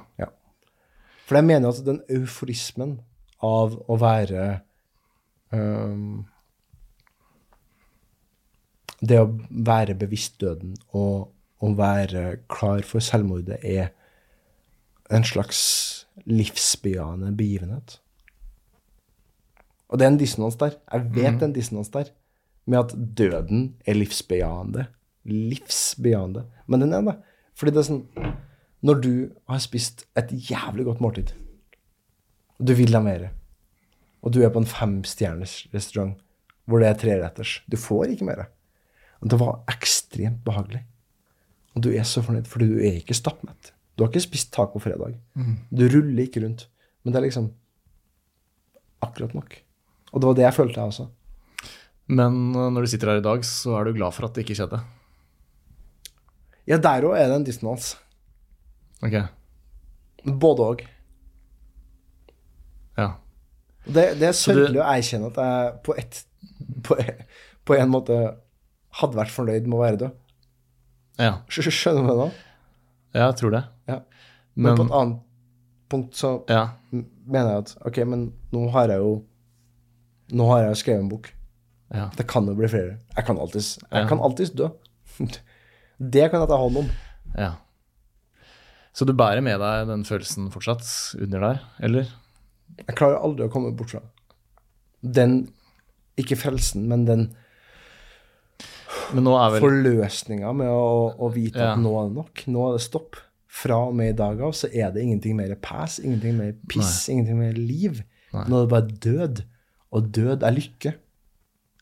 For 1.27 1.37
jeg 1.37 1.45
mener 1.49 1.69
at 1.73 1.85
den 1.85 2.01
euforismen 2.09 2.99
av 3.45 3.75
å 3.89 3.97
være 4.01 4.61
um, 5.53 6.27
Det 9.01 9.19
å 9.23 9.29
være 9.65 9.95
bevisst 9.99 10.39
døden 10.43 10.77
og 10.93 11.29
å 11.59 11.73
være 11.79 12.39
klar 12.51 12.85
for 12.87 13.03
selvmordet 13.03 13.59
er 13.67 13.91
en 15.11 15.25
slags 15.27 15.61
livsbejaende 16.29 17.33
begivenhet. 17.39 17.99
Og 19.89 19.99
det 19.99 20.07
er 20.07 20.13
en 20.13 20.21
dissonans 20.21 20.59
der. 20.61 20.77
Jeg 20.93 21.09
vet 21.17 21.41
er 21.41 21.49
en 21.49 21.57
dissonans 21.57 21.91
der. 21.95 22.13
Med 22.69 22.83
at 22.83 22.93
døden 23.17 23.71
er 23.89 23.97
livsbejaende. 23.97 24.87
Livsbejaende. 25.25 26.45
Men 26.67 26.85
den 26.85 26.93
er 26.93 27.07
det. 27.07 27.17
Fordi 27.57 27.75
det 27.75 27.83
er 27.83 27.89
sånn 27.89 28.35
Når 28.85 29.01
du 29.03 29.15
har 29.51 29.59
spist 29.59 30.05
et 30.15 30.31
jævlig 30.31 30.85
godt 30.87 31.01
måltid, 31.03 31.33
og 32.61 32.69
du 32.69 32.77
vil 32.79 32.95
ha 32.95 33.01
mer, 33.03 33.25
og 34.23 34.31
du 34.35 34.39
er 34.43 34.53
på 34.55 34.61
en 34.63 34.69
femstjerners 34.71 35.65
restaurant 35.73 36.15
hvor 36.69 36.79
det 36.79 36.87
er 36.87 37.01
treretters 37.01 37.57
Du 37.67 37.75
får 37.81 38.13
ikke 38.13 38.29
mer. 38.29 38.45
Og 39.19 39.33
det 39.33 39.41
var 39.41 39.65
ekstremt 39.73 40.45
behagelig. 40.47 40.85
Og 41.79 41.85
du 41.85 41.93
er 41.95 42.03
så 42.09 42.23
fornøyd, 42.27 42.49
fordi 42.51 42.67
du 42.73 42.79
er 42.83 42.97
ikke 42.99 43.15
stappmett. 43.15 43.71
Du 43.95 44.03
har 44.05 44.11
ikke 44.11 44.25
spist 44.27 44.51
taco 44.55 44.81
fredag. 44.83 45.15
Du 45.71 45.85
ruller 45.93 46.25
ikke 46.27 46.43
rundt. 46.43 46.67
Men 47.05 47.15
det 47.15 47.21
er 47.21 47.27
liksom 47.29 47.53
akkurat 49.05 49.35
nok. 49.39 49.55
Og 50.13 50.21
det 50.23 50.27
var 50.31 50.37
det 50.39 50.45
jeg 50.49 50.57
følte, 50.57 50.81
jeg 50.83 50.91
også. 50.93 51.07
Men 52.09 52.39
uh, 52.57 52.67
når 52.73 52.83
du 52.87 52.91
sitter 52.91 53.13
her 53.13 53.21
i 53.21 53.25
dag, 53.27 53.43
så 53.47 53.77
er 53.79 53.87
du 53.89 53.93
glad 53.99 54.15
for 54.17 54.27
at 54.27 54.35
det 54.35 54.43
ikke 54.47 54.57
skjedde? 54.59 54.81
Ja, 56.69 56.79
der 56.83 57.07
òg 57.09 57.15
er 57.17 57.29
det 57.31 57.37
en 57.39 57.47
dissonans. 57.47 57.93
Ok. 59.05 59.15
Både 60.43 60.67
òg. 60.73 60.83
Ja. 62.99 63.13
Det, 63.87 64.05
det 64.21 64.27
er 64.33 64.37
sørgelig 64.37 64.75
du- 64.77 64.83
å 64.83 64.89
erkjenne 64.91 65.31
at 65.31 65.39
jeg 65.45 65.77
på, 65.87 65.95
et, 66.01 66.23
på, 66.85 66.97
på 67.69 67.77
en 67.79 67.93
måte 67.93 68.17
hadde 68.99 69.17
vært 69.21 69.33
fornøyd 69.33 69.69
med 69.69 69.79
å 69.79 69.85
være 69.85 70.01
død. 70.03 70.17
Ja. 71.19 71.33
Skjønner 71.51 72.03
du 72.03 72.07
hva 72.07 72.15
jeg 72.15 72.19
mener? 72.19 72.37
ja, 73.15 73.25
jeg 73.31 73.37
tror 73.41 73.51
det. 73.57 73.63
Ja. 73.89 73.99
Men, 74.55 74.65
Men 74.69 74.77
på 74.79 74.85
et 74.89 74.93
annet 75.01 75.19
punkt 75.91 76.15
så 76.19 76.31
Ja. 76.51 76.65
mener 76.93 77.51
jeg 77.55 77.59
at 77.65 77.77
ok, 77.89 77.99
men 78.07 78.33
nå 78.53 78.67
har 78.75 78.89
jeg 78.93 78.99
jo 79.03 79.25
Nå 80.31 80.45
har 80.51 80.59
jeg 80.61 80.69
jo 80.75 80.79
skrevet 80.83 81.01
en 81.01 81.09
bok. 81.09 81.31
ja. 81.95 82.11
Det 82.17 82.27
kan 82.29 82.45
jo 82.47 82.55
bli 82.55 82.69
flere. 82.69 82.99
Jeg 83.17 83.25
kan 83.25 83.39
alltids, 83.41 83.79
jeg 83.91 84.09
kan 84.11 84.21
alltids 84.21 84.51
dø. 84.53 84.69
Det 85.99 86.31
kan 86.31 86.41
jeg 86.45 86.49
ta 86.51 86.57
hånd 86.61 86.77
om. 86.85 86.91
ja. 87.39 87.55
Så 88.93 89.07
du 89.07 89.13
bærer 89.15 89.41
med 89.43 89.61
deg 89.63 89.87
den 89.89 90.05
følelsen 90.05 90.51
fortsatt 90.51 90.85
under 91.23 91.41
der, 91.41 91.59
eller? 91.87 92.09
Jeg 92.83 92.97
klarer 92.99 93.21
aldri 93.23 93.47
å 93.47 93.51
komme 93.53 93.71
bort 93.77 93.91
fra 93.95 94.01
den 95.03 95.49
Ikke 96.19 96.35
frelsen, 96.37 96.89
men 96.91 97.05
den 97.07 97.29
vel 99.15 99.63
forløsninga 99.63 100.51
med 100.57 100.69
å, 100.69 101.15
å 101.19 101.31
vite 101.33 101.59
Ja. 101.59 101.73
at 101.73 101.79
nå 101.83 101.93
er 102.01 102.09
det 102.09 102.17
nok. 102.19 102.43
Nå 102.47 102.69
er 102.69 102.77
det 102.79 102.85
stopp. 102.85 103.17
Fra 103.49 103.79
og 103.89 103.95
med 103.97 104.11
i 104.13 104.17
dag 104.17 104.41
av 104.45 104.53
så 104.53 104.69
er 104.69 104.91
det 104.93 105.03
ingenting 105.03 105.35
mer 105.37 105.55
pass, 105.57 105.99
ingenting 105.99 106.37
mer 106.37 106.53
piss, 106.69 107.09
ingenting 107.09 107.39
mer 107.41 107.53
liv. 107.57 108.03
Nei. 108.35 108.45
Nå 108.47 108.59
er 108.61 108.67
det 108.67 108.71
bare 108.75 108.99
død. 109.09 109.45
Og 109.97 110.11
død 110.13 110.43
er 110.45 110.53
lykke. 110.53 110.93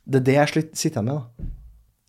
Det 0.07 0.20
er 0.20 0.24
det 0.28 0.35
jeg 0.55 0.69
sitter 0.78 1.03
med. 1.03 1.15
da. 1.19 1.44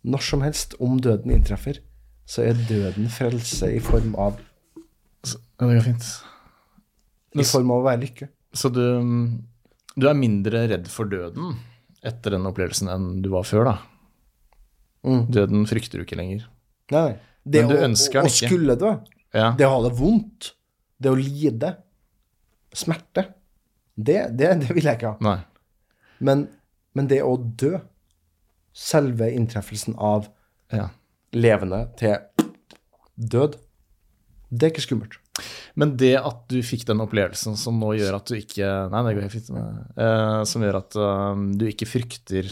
Når 0.04 0.22
som 0.22 0.40
helst, 0.46 0.74
om 0.80 1.00
døden 1.02 1.32
inntreffer, 1.34 1.80
så 2.24 2.44
er 2.46 2.54
døden 2.68 3.08
frelse 3.10 3.72
i 3.74 3.80
form 3.82 4.14
av, 4.16 4.38
Ja, 5.26 5.66
det 5.66 5.80
går 5.80 5.84
fint. 5.90 6.06
i 7.34 7.42
form 7.44 7.70
av 7.74 7.80
å 7.82 7.86
være 7.90 8.00
lykke. 8.06 8.28
Så 8.54 8.70
du, 8.72 8.80
du 9.98 10.06
er 10.08 10.14
mindre 10.14 10.68
redd 10.70 10.86
for 10.88 11.04
døden 11.10 11.56
etter 12.06 12.30
den 12.36 12.46
opplevelsen 12.46 12.88
enn 12.88 13.08
du 13.22 13.28
var 13.34 13.42
før, 13.42 13.64
da? 13.72 13.78
Mm. 15.06 15.26
Døden 15.30 15.66
frykter 15.70 16.00
du 16.00 16.04
ikke 16.06 16.18
lenger? 16.18 16.46
Nei. 16.94 17.16
Det 17.48 17.62
Men 17.64 17.70
du 17.70 17.76
å, 17.78 17.84
ønsker 17.86 18.20
den 18.22 18.30
ikke. 18.32 18.46
å 18.46 18.48
skulle 18.50 18.76
dø, 18.80 18.90
Ja. 19.34 19.52
det 19.56 19.66
å 19.66 19.70
ha 19.76 19.82
det 19.88 19.92
vondt, 19.98 20.52
det 21.00 21.10
å 21.12 21.16
lide, 21.16 21.76
smerte, 22.74 23.26
det, 23.96 24.18
det, 24.36 24.50
det 24.62 24.74
vil 24.76 24.84
jeg 24.84 24.98
ikke 24.98 25.14
ha. 25.22 25.36
Men, 26.20 26.46
men 26.94 27.08
det 27.10 27.22
å 27.24 27.36
dø, 27.38 27.78
selve 28.74 29.30
inntreffelsen 29.34 29.96
av 29.98 30.28
Ja. 30.72 30.88
levende 31.32 31.80
til 31.98 32.18
død, 33.18 33.56
det 34.50 34.66
er 34.68 34.72
ikke 34.74 34.84
skummelt. 34.86 35.16
Men 35.78 35.96
det 35.96 36.16
at 36.18 36.44
du 36.50 36.58
fikk 36.66 36.84
den 36.88 37.00
opplevelsen 37.04 37.56
som 37.56 37.76
nå 37.78 37.92
gjør 37.98 38.16
at 38.18 38.26
du 38.26 38.34
ikke 38.34 38.66
Nei, 38.90 39.02
det 39.06 39.14
går 39.14 39.26
helt 39.28 39.34
fint. 39.36 39.50
eh, 39.54 40.44
som 40.50 40.62
gjør 40.64 40.78
at 40.80 40.96
uh, 40.98 41.34
du 41.58 41.66
ikke 41.68 41.86
frykter 41.86 42.48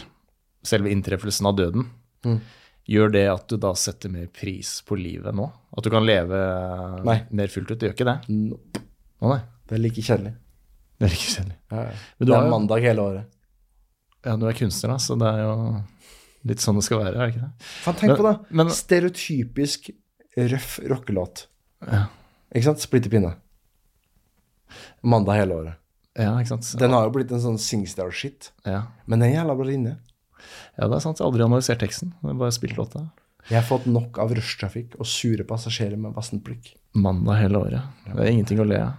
selve 0.63 0.91
inntreffelsen 0.93 1.47
av 1.49 1.57
døden, 1.59 1.87
Mm. 2.27 2.39
gjør 2.91 3.11
det 3.15 3.25
at 3.31 3.47
du 3.51 3.57
da 3.63 3.71
setter 3.79 4.11
mer 4.13 4.27
pris 4.31 4.81
på 4.87 4.97
livet 4.99 5.35
nå? 5.35 5.47
At 5.77 5.83
du 5.87 5.89
kan 5.93 6.05
leve 6.07 6.37
Nei. 7.07 7.17
mer 7.31 7.47
fullt 7.53 7.71
ut? 7.71 7.79
Det 7.79 7.89
gjør 7.89 7.95
ikke 7.97 8.09
det? 8.11 8.17
Nope. 8.35 8.83
Å 9.21 9.31
nei. 9.33 9.39
Det 9.67 9.75
er 9.77 9.81
like 9.83 10.03
kjedelig. 10.07 10.33
Det 10.97 11.07
er 11.07 11.11
like 11.13 11.31
kjedelig. 11.33 11.57
Ja, 11.71 11.81
ja. 11.87 11.95
Det 12.19 12.27
er 12.29 12.43
jo- 12.45 12.51
mandag 12.53 12.81
hele 12.85 13.03
året. 13.03 13.25
Ja, 14.25 14.35
du 14.35 14.45
er 14.49 14.53
kunstner, 14.57 14.89
da, 14.95 14.97
så 14.97 15.15
det 15.19 15.27
er 15.27 15.41
jo 15.45 15.83
litt 16.47 16.59
sånn 16.63 16.75
det 16.79 16.83
skal 16.87 16.99
være, 17.03 17.15
er 17.15 17.25
det 17.27 17.35
ikke 17.35 17.43
det? 17.45 17.65
Fan, 17.83 17.95
tenk 17.95 18.09
Men- 18.11 18.17
på 18.17 18.23
det. 18.29 18.51
men- 18.51 18.69
Stereotypisk 18.69 19.89
røff 20.37 20.79
rockelåt. 20.87 21.47
Ja, 21.85 22.05
Ikke 22.55 22.63
sant? 22.63 22.79
Splitter 22.79 23.09
pinne. 23.09 23.35
Mandag 25.03 25.35
hele 25.41 25.53
året. 25.55 25.75
ja 26.17 26.31
ikke 26.39 26.47
sant? 26.47 26.79
Den 26.79 26.91
har 26.95 27.03
jo 27.05 27.11
blitt 27.13 27.31
en 27.31 27.39
sånn 27.43 27.59
Singstar-shit. 27.61 28.51
Ja. 28.65 28.83
Men 29.05 29.19
den 29.19 29.29
er 29.33 29.35
jævla 29.43 29.55
bra 29.59 29.65
linje. 29.67 29.97
Ja, 30.77 30.87
det 30.87 30.97
er 30.97 31.03
sant. 31.03 31.19
Jeg 31.19 31.25
har 31.25 31.31
aldri 31.31 31.45
analysert 31.45 31.81
teksten. 31.83 32.13
Jeg 32.21 32.31
har 32.31 32.41
bare 32.41 32.55
spilt 32.55 32.77
låta. 32.79 33.07
Jeg 33.47 33.61
har 33.61 33.67
fått 33.67 33.87
nok 33.87 34.19
av 34.19 34.33
rushtrafikk 34.35 34.97
og 34.99 35.07
sure 35.07 35.45
passasjerer 35.47 35.99
med 35.99 36.15
vassent 36.17 36.43
blikk. 36.43 36.73
Mandag 36.99 37.39
hele 37.45 37.61
året. 37.63 38.03
Det 38.09 38.19
er 38.19 38.33
ingenting 38.33 38.59
å 38.59 38.67
le 38.67 38.81
av. 38.83 38.97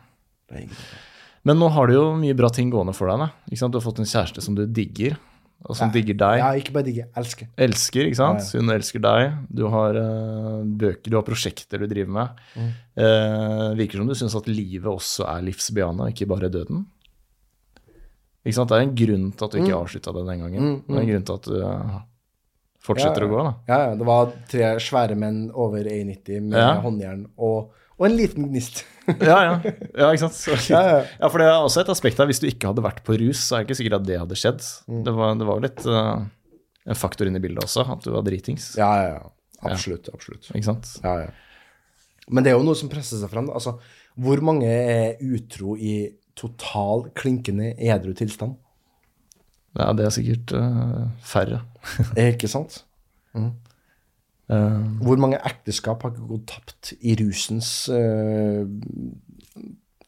Men 1.48 1.60
nå 1.60 1.68
har 1.72 1.88
du 1.88 1.96
jo 1.98 2.04
mye 2.18 2.36
bra 2.36 2.50
ting 2.52 2.70
gående 2.72 2.94
for 2.96 3.10
deg. 3.10 3.20
Da. 3.20 3.28
Ikke 3.50 3.60
sant? 3.60 3.74
Du 3.74 3.80
har 3.80 3.84
fått 3.84 4.00
en 4.02 4.08
kjæreste 4.08 4.44
som 4.44 4.56
du 4.56 4.64
digger, 4.64 5.18
og 5.66 5.74
som 5.76 5.90
digger 5.92 6.16
deg. 6.18 6.40
Ja, 6.40 6.50
ikke 6.56 6.74
bare 6.76 6.86
digger, 6.86 7.08
elsker. 7.18 7.48
Elsker, 7.58 8.06
ikke 8.06 8.20
sant? 8.20 8.44
Ja, 8.46 8.60
Hun 8.60 8.72
elsker 8.72 9.02
deg. 9.02 9.38
Du 9.50 9.64
har 9.72 9.96
uh, 9.98 10.60
bøker, 10.64 11.10
du 11.10 11.16
har 11.18 11.26
prosjekter 11.26 11.82
du 11.82 11.88
driver 11.90 12.14
med. 12.14 12.44
Mm. 12.54 12.68
Uh, 13.00 13.64
virker 13.80 14.00
som 14.00 14.10
du 14.10 14.14
syns 14.18 14.36
at 14.38 14.48
livet 14.50 14.88
også 14.88 15.26
er 15.28 15.42
livsbejaende, 15.48 16.12
ikke 16.14 16.28
bare 16.30 16.52
døden. 16.52 16.86
Ikke 18.48 18.56
sant? 18.56 18.70
Det 18.72 18.78
er 18.78 18.86
en 18.86 18.94
grunn 18.96 19.26
til 19.36 19.44
at 19.44 19.52
du 19.52 19.58
ikke 19.60 19.74
Mm. 19.74 19.80
avslutta 19.82 20.14
det 20.16 20.22
den 20.30 20.40
gangen. 20.46 20.68
Det 20.88 20.96
er 20.96 21.02
en 21.04 21.10
grunn 21.12 21.26
til 21.28 21.34
at 21.36 21.48
du 21.48 21.56
eh, 21.60 21.98
fortsetter 22.88 23.24
Ja, 23.24 23.28
å 23.28 23.32
gå. 23.34 23.42
da. 23.44 23.52
Ja, 23.68 23.78
ja. 23.90 23.96
Det 24.00 24.06
var 24.08 24.30
tre 24.48 24.70
svære 24.80 25.16
menn 25.20 25.42
over 25.52 25.84
1,90 25.84 26.40
med 26.48 26.56
Ja. 26.58 26.80
håndjern 26.80 27.26
og, 27.36 27.70
og 27.98 28.06
en 28.08 28.16
liten 28.16 28.48
gnist. 28.48 28.84
Ja, 29.08 29.36
ja. 29.40 29.52
ja 29.96 30.08
ikke 30.12 30.20
sant? 30.26 30.36
Så, 30.36 30.56
Ja, 30.74 30.80
ja. 30.84 30.96
ja, 31.20 31.28
for 31.32 31.38
det 31.40 31.46
er 31.48 31.60
også 31.64 31.80
et 31.84 31.88
aspekt 31.92 32.18
her. 32.20 32.26
Hvis 32.28 32.40
du 32.40 32.46
ikke 32.48 32.68
hadde 32.72 32.82
vært 32.84 33.02
på 33.04 33.16
rus, 33.20 33.40
så 33.48 33.56
er 33.56 33.64
det 33.64 33.68
ikke 33.70 33.78
sikkert 33.82 34.00
at 34.02 34.06
det 34.08 34.18
hadde 34.20 34.36
skjedd. 34.36 34.60
Mm. 34.88 35.02
Det 35.06 35.14
var, 35.16 35.34
det 35.40 35.46
var 35.48 35.60
litt 35.64 35.86
uh, 35.88 36.24
en 36.88 36.94
faktor 36.98 37.26
inne 37.28 37.40
i 37.40 37.44
bildet 37.44 37.64
også, 37.64 37.84
at 37.92 38.04
du 38.04 38.10
var 38.12 38.22
dritings. 38.26 38.74
Ja, 38.76 38.90
ja, 39.02 39.14
ja. 39.18 39.30
Absolutt. 39.64 40.08
absolutt. 40.14 40.50
Ikke 40.54 40.68
sant? 40.68 40.90
Ja, 41.02 41.14
ja. 41.24 41.30
Men 42.30 42.44
det 42.44 42.52
er 42.52 42.58
jo 42.58 42.64
noe 42.68 42.76
som 42.76 42.90
presser 42.92 43.16
seg 43.18 43.30
frem. 43.32 43.48
Altså, 43.50 43.78
hvor 44.20 44.40
mange 44.44 44.68
er 44.68 45.16
utro 45.24 45.72
i 45.80 46.10
total 46.38 47.06
klinkende 47.18 47.72
edru 47.76 48.14
tilstand? 48.16 48.56
Ja, 49.78 49.90
det 49.94 50.06
er 50.08 50.14
sikkert 50.14 50.52
uh, 50.56 51.08
færre. 51.22 51.60
Er 52.18 52.32
ikke 52.32 52.48
sant? 52.50 52.80
Eh, 53.38 54.78
Hvor 55.04 55.20
mange 55.20 55.36
ekteskap 55.44 56.02
har 56.02 56.14
ikke 56.14 56.26
gått 56.30 56.46
tapt 56.48 56.94
i 57.04 57.12
rusens 57.20 57.68
uh, 57.92 58.64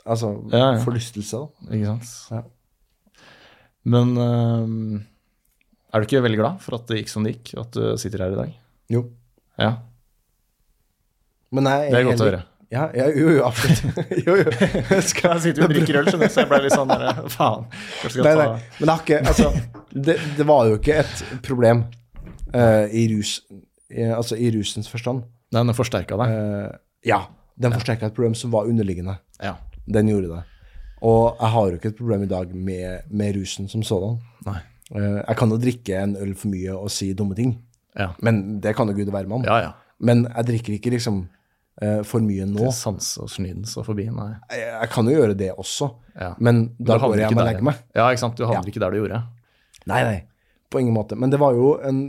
Altså 0.08 0.30
Ja, 0.50 0.70
ja. 0.72 0.78
forlystelse, 0.82 1.36
da? 1.44 1.74
ikke 1.76 1.90
sant? 1.92 2.08
Ja. 2.32 2.40
Men 3.90 4.14
eh, 4.16 5.04
er 5.92 6.00
du 6.02 6.08
ikke 6.08 6.22
veldig 6.24 6.40
glad 6.40 6.58
for 6.64 6.78
at 6.80 6.88
det 6.88 7.02
gikk 7.02 7.12
som 7.12 7.24
det 7.26 7.34
gikk, 7.36 7.52
at 7.60 7.76
du 7.76 7.84
sitter 8.00 8.24
her 8.24 8.34
i 8.34 8.38
dag? 8.40 8.56
Jo. 8.90 9.04
Ja, 9.60 9.74
Men 11.52 11.66
jeg 11.68 11.90
det 11.92 12.00
er 12.00 12.08
godt 12.08 12.22
å 12.24 12.28
høre. 12.30 12.42
Ja, 12.70 12.84
ja, 12.94 13.08
jo, 13.10 13.30
jo, 13.34 13.40
absolutt. 13.48 13.96
jo, 14.26 14.36
jo. 14.38 14.50
Skal 15.02 15.32
Jeg 15.34 15.42
sitter 15.42 15.64
jo 15.64 15.66
og 15.66 15.72
drikker 15.74 15.96
øl, 15.98 16.06
skjønner 16.06 16.28
du, 16.30 16.34
så 16.34 16.44
jeg 16.44 16.50
ble 16.52 16.60
litt 16.62 16.74
sånn 16.76 16.92
der, 16.92 17.18
faen. 17.36 17.64
Skal 18.04 18.28
Nei, 18.28 18.34
nei. 18.38 18.46
Men 18.78 18.92
det, 18.92 18.94
ikke, 19.02 19.18
altså, 19.32 19.48
det, 19.90 20.16
det 20.38 20.46
var 20.46 20.68
jo 20.70 20.76
ikke 20.78 21.00
et 21.02 21.24
problem 21.46 21.82
uh, 22.54 22.86
i 22.86 23.08
rus 23.14 23.32
i, 23.50 24.04
Altså 24.14 24.38
i 24.38 24.52
rusens 24.54 24.86
forstand. 24.90 25.24
Nei, 25.50 25.64
den 25.66 25.74
forsterka 25.74 26.14
deg. 26.20 26.30
Uh, 26.36 26.78
ja, 27.10 27.24
den 27.58 27.74
forsterka 27.74 28.06
et 28.06 28.14
problem 28.14 28.36
som 28.38 28.52
var 28.54 28.70
underliggende. 28.70 29.16
Ja. 29.42 29.56
Den 29.90 30.12
gjorde 30.12 30.30
det. 30.36 30.44
Og 31.02 31.40
jeg 31.40 31.50
har 31.56 31.66
jo 31.72 31.80
ikke 31.80 31.90
et 31.90 31.98
problem 31.98 32.22
i 32.22 32.30
dag 32.30 32.54
med, 32.54 33.08
med 33.10 33.34
rusen 33.40 33.66
som 33.72 33.82
sådan. 33.82 34.20
Nei. 34.46 34.60
Uh, 34.94 35.18
jeg 35.24 35.36
kan 35.42 35.50
jo 35.50 35.58
drikke 35.66 35.98
en 36.04 36.14
øl 36.22 36.36
for 36.38 36.54
mye 36.54 36.78
og 36.78 36.90
si 36.94 37.10
dumme 37.18 37.34
ting, 37.38 37.56
Ja. 37.98 38.12
men 38.22 38.60
det 38.62 38.76
kan 38.78 38.86
jo 38.86 38.94
gud 38.94 39.10
være 39.10 39.26
med 39.26 39.40
om. 39.40 39.44
Ja, 39.50 39.58
ja. 39.64 39.70
Men 39.98 40.22
jeg 40.30 40.46
drikker 40.52 40.76
ikke 40.78 40.92
liksom 40.94 41.24
eh, 41.24 41.39
for 42.04 42.20
mye 42.20 42.44
nå. 42.46 42.58
Til 42.60 42.72
sans 42.76 43.06
og 43.22 43.30
snydens 43.32 43.76
og 43.80 43.86
forbi, 43.86 44.04
nei. 44.12 44.34
Jeg, 44.52 44.88
kan 44.92 45.06
jo 45.08 45.14
gjøre 45.16 45.36
det 45.38 45.52
også, 45.56 45.90
Ja. 46.20 46.34
men 46.38 46.74
da 46.78 46.98
går 47.00 47.16
jeg 47.16 47.28
hjem 47.30 47.38
og 47.40 47.46
legger 47.48 47.62
meg. 47.70 47.78
Ja, 47.96 48.08
ikke 48.10 48.20
sant. 48.26 48.36
Du 48.36 48.44
havner 48.44 48.66
Ja. 48.66 48.72
ikke 48.74 48.80
der 48.82 48.90
du 48.90 48.98
gjorde. 49.00 49.22
Nei, 49.86 50.02
nei. 50.04 50.18
På 50.70 50.78
ingen 50.78 50.94
måte. 50.94 51.16
Men 51.18 51.30
det 51.32 51.40
var 51.40 51.52
jo 51.56 51.78
en 51.82 52.02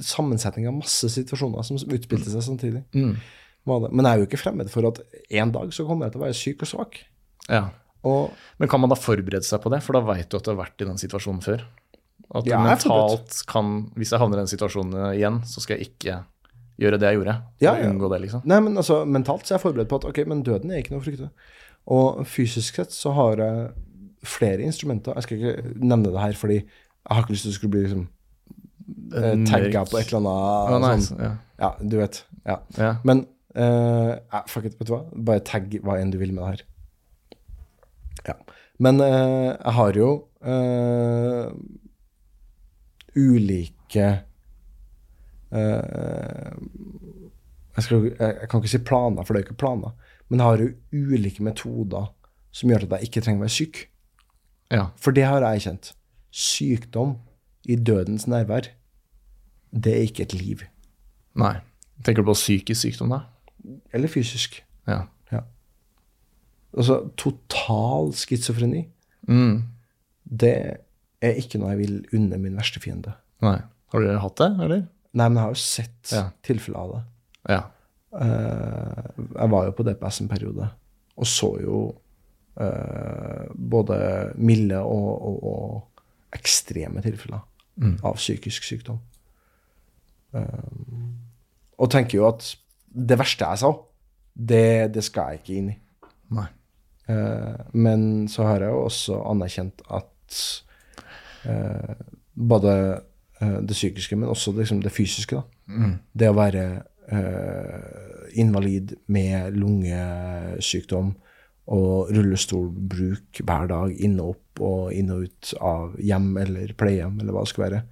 sammensetning 0.00 0.68
av 0.68 0.76
masse 0.78 1.08
situasjoner 1.10 1.64
som 1.66 1.76
utspilte 1.80 2.30
seg 2.30 2.44
samtidig. 2.44 2.84
Mm. 2.94 3.16
Men 3.68 4.04
jeg 4.04 4.12
er 4.12 4.22
jo 4.22 4.26
ikke 4.28 4.40
fremmed 4.40 4.70
for 4.72 4.86
at 4.88 5.00
en 5.30 5.50
dag 5.52 5.72
så 5.76 5.84
kommer 5.88 6.06
jeg 6.06 6.14
til 6.14 6.22
å 6.22 6.26
være 6.26 6.38
syk 6.38 6.62
og 6.64 6.70
svak. 6.70 7.00
Ja. 7.48 7.64
Og 8.06 8.30
Men 8.60 8.68
kan 8.70 8.80
man 8.80 8.90
da 8.92 8.96
forberede 8.96 9.44
seg 9.44 9.60
på 9.64 9.72
det? 9.72 9.82
For 9.82 9.92
da 9.96 10.00
veit 10.06 10.28
du 10.30 10.36
at 10.38 10.44
du 10.46 10.52
har 10.54 10.60
vært 10.60 10.80
i 10.80 10.86
den 10.88 11.00
situasjonen 11.00 11.42
før. 11.42 11.64
At 12.34 12.44
du 12.44 12.52
mentalt 12.52 13.38
kan 13.48 13.90
Hvis 13.96 14.10
jeg 14.12 14.20
havner 14.20 14.38
i 14.38 14.44
den 14.44 14.50
situasjonen 14.52 15.14
igjen, 15.16 15.40
så 15.48 15.60
skal 15.64 15.78
jeg 15.78 15.88
ikke 15.94 16.18
gjøre 16.78 16.98
det 17.00 17.10
jeg 17.10 17.18
gjorde. 17.18 17.36
Ja, 17.62 17.72
ja. 17.78 17.88
unngå 17.90 18.10
det, 18.12 18.20
liksom. 18.26 18.44
Nei, 18.48 18.60
men 18.64 18.78
altså, 18.80 19.00
mentalt 19.08 19.46
så 19.46 19.54
er 19.54 19.58
jeg 19.58 19.66
forberedt 19.66 19.90
på 19.90 19.98
at 20.00 20.06
ok, 20.10 20.20
men 20.30 20.44
døden 20.46 20.70
er 20.72 20.82
ikke 20.82 20.94
noe 20.94 21.02
å 21.02 21.06
frykte. 21.06 21.30
Og 21.94 22.20
fysisk 22.28 22.78
sett 22.78 22.94
så 22.94 23.14
har 23.16 23.42
jeg 23.42 23.66
flere 24.28 24.66
instrumenter. 24.66 25.16
Jeg 25.18 25.26
skal 25.26 25.40
ikke 25.40 25.74
nevne 25.80 26.12
det 26.12 26.22
her, 26.22 26.38
fordi 26.38 26.60
jeg 26.60 27.16
har 27.16 27.24
ikke 27.24 27.34
lyst 27.34 27.46
til 27.46 27.54
å 27.54 27.56
skulle 27.56 27.74
bli 27.74 27.82
liksom 27.86 28.04
eh, 29.16 29.34
tagga 29.48 29.84
på 29.88 29.98
et 30.00 30.10
eller 30.10 30.20
annet 30.20 30.76
Å, 30.76 30.80
nei, 30.84 30.94
sånn. 31.06 31.22
ja. 31.24 31.34
Ja, 31.58 31.72
du 31.80 31.98
vet. 31.98 32.22
Ja. 32.46 32.60
Ja. 32.78 32.92
Men 33.08 33.24
uh, 33.58 34.14
ja, 34.14 34.44
fuck 34.46 34.68
it, 34.68 34.76
vet 34.78 34.90
du 34.90 34.94
hva? 34.94 35.02
Bare 35.10 35.42
tagg 35.46 35.74
hva 35.82 35.98
enn 35.98 36.12
du 36.14 36.18
vil 36.20 36.34
med 36.36 36.44
det 36.44 36.50
her. 36.52 36.64
Ja. 38.28 38.36
Men 38.78 39.02
uh, 39.02 39.56
jeg 39.56 39.74
har 39.80 39.98
jo 39.98 40.10
uh, 40.46 41.48
ulike 43.18 44.10
jeg, 47.76 47.84
skal, 47.84 48.04
jeg, 48.08 48.18
jeg 48.40 48.48
kan 48.50 48.60
ikke 48.62 48.72
si 48.72 48.80
planer, 48.84 49.24
for 49.24 49.34
det 49.34 49.40
er 49.40 49.44
jo 49.44 49.48
ikke 49.52 49.60
planer. 49.64 49.94
Men 50.28 50.40
jeg 50.42 50.48
har 50.48 50.62
jo 50.64 50.72
ulike 51.14 51.44
metoder 51.46 52.10
som 52.52 52.70
gjør 52.72 52.84
at 52.88 52.96
jeg 52.98 53.08
ikke 53.08 53.22
trenger 53.24 53.42
å 53.42 53.46
være 53.46 53.54
syk. 53.56 53.82
ja. 54.74 54.86
For 55.00 55.14
det 55.16 55.24
har 55.28 55.44
jeg 55.46 55.62
kjent. 55.66 55.92
Sykdom 56.34 57.16
i 57.68 57.76
dødens 57.76 58.26
nærvær, 58.28 58.68
det 59.72 59.92
er 59.94 60.04
ikke 60.08 60.22
et 60.26 60.34
liv. 60.36 60.62
Nei. 61.38 61.54
Tenker 62.04 62.22
du 62.24 62.28
på 62.30 62.36
psykisk 62.38 62.80
sykdom, 62.84 63.10
da? 63.12 63.20
Eller 63.92 64.08
fysisk. 64.12 64.60
Ja. 64.88 65.02
Ja. 65.32 65.40
Altså, 66.76 67.00
total 67.16 68.12
schizofreni, 68.16 68.86
Mm. 69.28 69.62
det 70.24 70.54
er 71.20 71.34
ikke 71.36 71.58
noe 71.60 71.74
jeg 71.74 71.78
vil 71.82 71.96
unne 72.16 72.38
min 72.40 72.54
verste 72.56 72.80
fiende. 72.80 73.12
Nei. 73.44 73.58
Har 73.92 74.00
dere 74.04 74.20
hatt 74.22 74.36
det, 74.40 74.46
eller? 74.64 74.86
Nei, 75.16 75.28
men 75.28 75.36
jeg 75.38 75.42
har 75.44 75.54
jo 75.54 75.62
sett 75.62 76.12
Ja. 76.12 76.24
tilfeller 76.44 76.78
av 76.78 76.90
det. 76.92 77.02
Ja. 77.54 77.62
Uh, 78.08 79.24
jeg 79.34 79.50
var 79.52 79.66
jo 79.66 79.72
på 79.76 79.84
DPS 79.84 80.20
en 80.22 80.28
periode, 80.30 80.68
og 81.16 81.26
så 81.28 81.50
jo 81.62 81.80
uh, 82.60 83.44
både 83.54 83.98
milde 84.36 84.80
og, 84.80 85.08
og, 85.28 85.44
og 85.44 86.36
ekstreme 86.36 87.02
tilfeller 87.04 87.44
av 88.02 88.16
psykisk 88.18 88.64
sykdom. 88.66 88.98
Eh, 90.34 90.64
og 91.78 91.90
tenker 91.92 92.18
jo 92.18 92.24
at 92.26 92.42
det 92.90 93.16
verste 93.20 93.46
jeg 93.46 93.60
sa, 93.62 93.70
det, 94.34 94.90
det 94.96 95.04
skal 95.06 95.30
jeg 95.30 95.38
ikke 95.40 95.54
inn 95.60 95.68
i. 95.70 95.76
Nei. 96.34 96.48
Uh, 97.08 97.54
men 97.72 98.26
så 98.28 98.48
har 98.48 98.66
jeg 98.66 98.74
jo 98.74 98.82
også 98.88 99.20
anerkjent 99.30 99.80
at 99.88 100.40
både 102.34 102.74
det 103.40 103.76
psykiske, 103.76 104.16
men 104.16 104.28
også 104.32 104.52
liksom 104.56 104.82
det 104.82 104.92
fysiske, 104.94 105.38
da. 105.38 105.42
Det 106.12 106.30
å 106.30 106.36
være 106.36 106.64
uh, 107.12 108.28
invalid 108.38 108.96
med 109.06 109.56
lungesykdom 109.56 111.12
og 111.68 112.12
rullestolbruk 112.16 113.42
hver 113.44 113.68
dag, 113.68 113.92
inn 114.00 114.16
og 114.22 114.36
opp 114.36 114.62
og 114.64 114.94
inn 114.96 115.12
og 115.12 115.26
ut 115.28 115.50
av 115.60 115.98
hjem 116.00 116.30
eller 116.40 116.72
pleiehjem, 116.80 117.18
eller 117.20 117.36
hva 117.36 117.44
det 117.44 117.52
skal 117.52 117.64
være. 117.66 117.82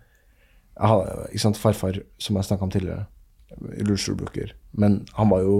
Har, 0.81 1.13
ikke 1.29 1.45
sant, 1.45 1.61
Farfar, 1.61 2.01
som 2.21 2.37
jeg 2.37 2.49
snakka 2.49 2.67
om 2.67 2.73
tidligere, 2.73 3.07
rullestolbruker, 3.61 4.55
men 4.81 5.05
han 5.17 5.31
var 5.31 5.45
jo 5.45 5.59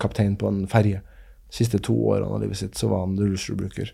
kaptein 0.00 0.36
på 0.40 0.48
en 0.48 0.62
ferje. 0.70 1.02
De 1.48 1.56
siste 1.56 1.80
to 1.84 1.96
årene 1.96 2.30
av 2.30 2.40
livet 2.44 2.60
sitt 2.60 2.78
så 2.78 2.88
var 2.92 3.06
han 3.06 3.18
rullestolbruker. 3.18 3.92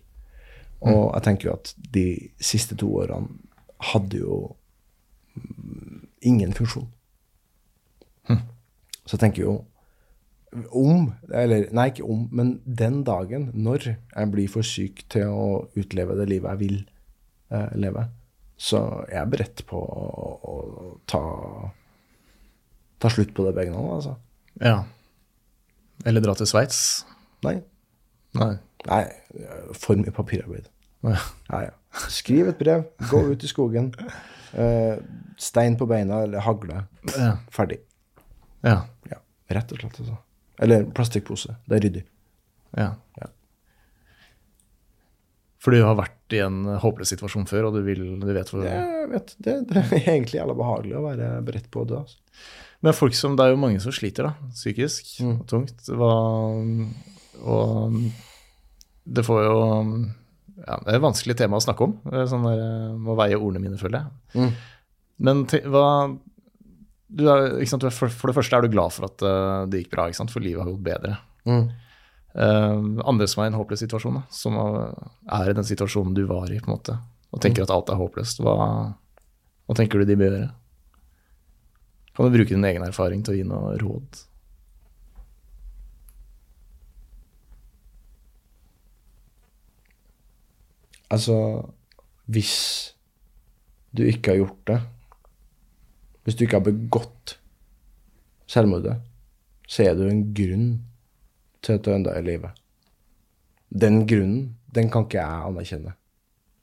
Og 0.86 1.02
jeg 1.16 1.24
tenker 1.26 1.48
jo 1.48 1.56
at 1.56 1.72
de 1.94 2.06
siste 2.42 2.76
to 2.78 2.90
årene 3.00 3.38
hadde 3.92 4.20
jo 4.20 4.36
mm, 4.46 4.58
ingen 6.26 6.52
funksjon. 6.56 6.88
Så 9.08 9.16
jeg 9.16 9.24
tenker 9.24 9.44
jo 9.46 9.54
om, 10.76 11.10
eller 11.32 11.68
nei, 11.76 11.88
ikke 11.90 12.04
om, 12.08 12.26
men 12.32 12.58
den 12.64 13.02
dagen, 13.04 13.48
når 13.56 13.90
jeg 13.94 14.30
blir 14.32 14.52
for 14.52 14.64
syk 14.64 15.02
til 15.12 15.32
å 15.32 15.48
utleve 15.80 16.16
det 16.18 16.28
livet 16.28 16.54
jeg 16.54 16.60
vil 16.60 16.78
eh, 17.52 17.74
leve, 17.80 18.04
så 18.58 18.82
er 19.06 19.20
jeg 19.20 19.32
beredt 19.32 19.64
på 19.68 19.80
å, 19.80 20.28
å 20.52 20.54
ta, 21.08 21.22
ta 23.00 23.12
slutt 23.12 23.34
på 23.36 23.44
det 23.48 23.54
begge 23.56 23.72
nå, 23.72 23.84
altså. 23.96 24.16
Ja. 24.60 24.82
Eller 26.08 26.24
dra 26.24 26.34
til 26.36 26.48
Sveits? 26.48 26.80
Nei. 27.44 27.58
Nei. 28.36 28.54
Nei, 28.88 29.02
for 29.76 30.00
mye 30.00 30.14
papirarbeid. 30.14 30.68
Ja. 31.06 31.20
Ja, 31.48 31.62
ja. 31.68 31.76
Skriv 32.12 32.50
et 32.50 32.60
brev, 32.60 32.88
gå 33.08 33.24
ut 33.32 33.44
i 33.44 33.50
skogen. 33.50 33.92
Eh, 34.54 34.98
stein 35.38 35.76
på 35.80 35.86
beina 35.90 36.22
eller 36.26 36.40
hagle. 36.46 36.84
Ja. 37.16 37.34
Ferdig. 37.50 37.80
Ja. 38.64 38.80
Ja, 39.10 39.18
rett 39.54 39.72
og 39.72 39.78
slett. 39.82 39.98
Altså. 40.02 40.16
Eller 40.58 40.84
plastikkpose. 40.94 41.56
Det 41.66 41.76
er 41.78 41.84
ryddig. 41.88 42.04
ja. 42.76 42.92
Ja. 43.20 43.28
Fordi 45.58 45.80
du 45.80 45.84
har 45.88 45.96
vært 45.98 46.34
i 46.36 46.38
en 46.44 46.60
håpløs 46.78 47.10
situasjon 47.10 47.46
før, 47.50 47.64
og 47.68 47.74
du, 47.74 47.80
vil, 47.82 48.02
du 48.22 48.26
vet 48.30 48.50
hvor 48.52 48.62
Jeg 48.62 49.08
vet, 49.10 49.32
det, 49.42 49.54
det 49.66 49.80
er 49.82 49.94
egentlig 50.14 50.38
jævla 50.38 50.54
behagelig 50.54 50.94
å 50.94 51.02
være 51.02 51.30
beredt 51.48 51.66
på 51.74 51.82
å 51.82 51.88
dø. 51.90 51.98
Altså. 52.04 52.20
Men 52.86 52.94
folk 52.94 53.16
som, 53.18 53.34
det 53.34 53.42
er 53.48 53.50
jo 53.56 53.58
mange 53.64 53.80
som 53.82 53.90
sliter, 53.94 54.28
da, 54.30 54.50
psykisk 54.54 55.16
Mm. 55.18 55.32
og 55.40 55.48
tungt. 55.50 55.88
Og 57.42 57.96
det 59.18 59.24
får 59.26 59.40
jo 59.48 59.56
ja, 60.64 60.78
Det 60.84 60.92
er 60.92 60.98
et 60.98 61.04
vanskelig 61.04 61.36
tema 61.38 61.58
å 61.58 61.64
snakke 61.64 61.86
om. 61.86 61.94
Er 62.10 62.26
Sånn 62.30 62.46
der, 62.46 62.62
eh, 62.64 62.96
må 62.98 63.16
veie 63.18 63.38
ordene 63.38 63.62
mine, 63.62 63.80
føler 63.80 64.02
jeg. 64.02 64.40
Mm. 64.42 64.50
Men 65.28 65.44
hva 65.72 65.88
du 67.08 67.24
er, 67.32 67.64
sant, 67.64 67.80
du 67.80 67.88
er, 67.88 67.94
for, 67.94 68.12
for 68.12 68.30
det 68.30 68.36
første 68.36 68.56
er 68.56 68.64
du 68.66 68.72
glad 68.72 68.92
for 68.92 69.08
at 69.08 69.24
eh, 69.24 69.66
det 69.72 69.84
gikk 69.84 69.94
bra, 69.94 70.08
for 70.28 70.44
livet 70.44 70.62
har 70.62 70.70
gått 70.70 70.84
bedre. 70.90 71.18
Mm. 71.48 71.68
Uh, 72.38 73.00
andre 73.08 73.26
som 73.26 73.40
er 73.40 73.48
i 73.48 73.50
en 73.50 73.56
håpløs 73.56 73.80
situasjon, 73.82 74.18
da, 74.20 74.26
som 74.30 74.54
er 74.60 75.48
i 75.48 75.54
den 75.56 75.66
situasjonen 75.66 76.12
du 76.14 76.26
var 76.28 76.52
i, 76.52 76.60
på 76.60 76.68
en 76.68 76.74
måte, 76.76 76.94
og 77.32 77.40
tenker 77.42 77.64
at 77.64 77.72
alt 77.72 77.88
er 77.90 77.98
håpløst, 77.98 78.42
hva, 78.44 78.54
hva 79.66 79.76
tenker 79.78 79.98
du 79.98 80.06
de 80.06 80.18
bør 80.20 80.36
gjøre? 80.36 80.50
Kan 82.14 82.28
du 82.28 82.36
bruke 82.36 82.52
din 82.52 82.68
egen 82.68 82.84
erfaring 82.84 83.24
til 83.24 83.34
å 83.34 83.38
gi 83.38 83.46
noe 83.48 83.72
råd? 83.80 84.20
Altså, 91.10 91.64
hvis 92.26 92.54
du 93.96 94.02
ikke 94.04 94.30
har 94.30 94.40
gjort 94.42 94.66
det 94.68 94.80
Hvis 96.24 96.36
du 96.36 96.44
ikke 96.44 96.58
har 96.58 96.66
begått 96.66 97.38
selvmordet, 98.48 98.98
så 99.68 99.84
er 99.84 99.94
det 99.96 100.04
jo 100.04 100.12
en 100.12 100.26
grunn 100.36 100.66
til 101.64 101.78
at 101.78 101.84
du 101.84 101.90
enda 101.92 102.12
er 102.12 102.20
i 102.20 102.26
live. 102.26 102.50
Den 103.72 104.02
grunnen, 104.08 104.56
den 104.74 104.90
kan 104.92 105.06
ikke 105.06 105.22
jeg 105.22 105.46
anerkjenne. 105.48 105.94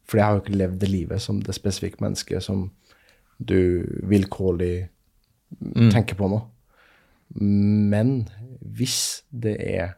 For 0.05 0.17
jeg 0.17 0.26
har 0.26 0.38
jo 0.38 0.43
ikke 0.43 0.57
levd 0.57 0.80
det 0.81 0.89
livet 0.89 1.22
som 1.22 1.41
det 1.41 1.57
spesifikke 1.57 2.01
mennesket 2.01 2.45
som 2.45 2.67
du 3.38 3.85
vilkårlig 4.05 4.88
tenker 5.93 6.17
på 6.17 6.30
nå. 6.30 6.41
Men 7.41 8.27
hvis 8.61 9.26
det 9.34 9.57
er 9.65 9.95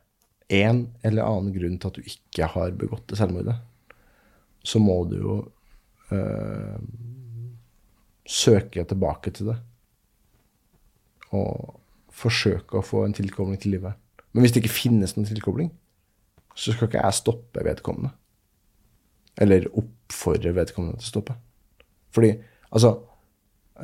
en 0.48 0.86
eller 1.04 1.28
annen 1.28 1.56
grunn 1.56 1.76
til 1.80 1.92
at 1.92 2.00
du 2.00 2.08
ikke 2.08 2.52
har 2.56 2.76
begått 2.80 3.08
det 3.12 3.20
selvmordet, 3.20 3.58
så 4.68 4.82
må 4.84 4.98
du 5.08 5.16
jo 5.22 5.36
øh, 6.12 6.80
søke 8.28 8.84
tilbake 8.84 9.32
til 9.32 9.54
det. 9.54 9.58
Og 11.36 11.80
forsøke 12.18 12.80
å 12.80 12.86
få 12.86 13.06
en 13.06 13.16
tilkobling 13.16 13.60
til 13.62 13.78
livet. 13.78 13.96
Men 14.34 14.44
hvis 14.44 14.54
det 14.54 14.64
ikke 14.64 14.76
finnes 14.76 15.16
noen 15.16 15.30
tilkobling, 15.30 15.72
så 16.58 16.74
skal 16.74 16.90
ikke 16.90 17.04
jeg 17.04 17.20
stoppe 17.20 17.64
vedkommende. 17.66 18.12
Eller 19.38 19.70
oppfordre 19.78 20.56
vedkommende 20.58 20.98
til 20.98 21.08
å 21.08 21.14
stoppe. 21.14 21.36
Fordi, 22.16 22.32
altså 22.72 22.96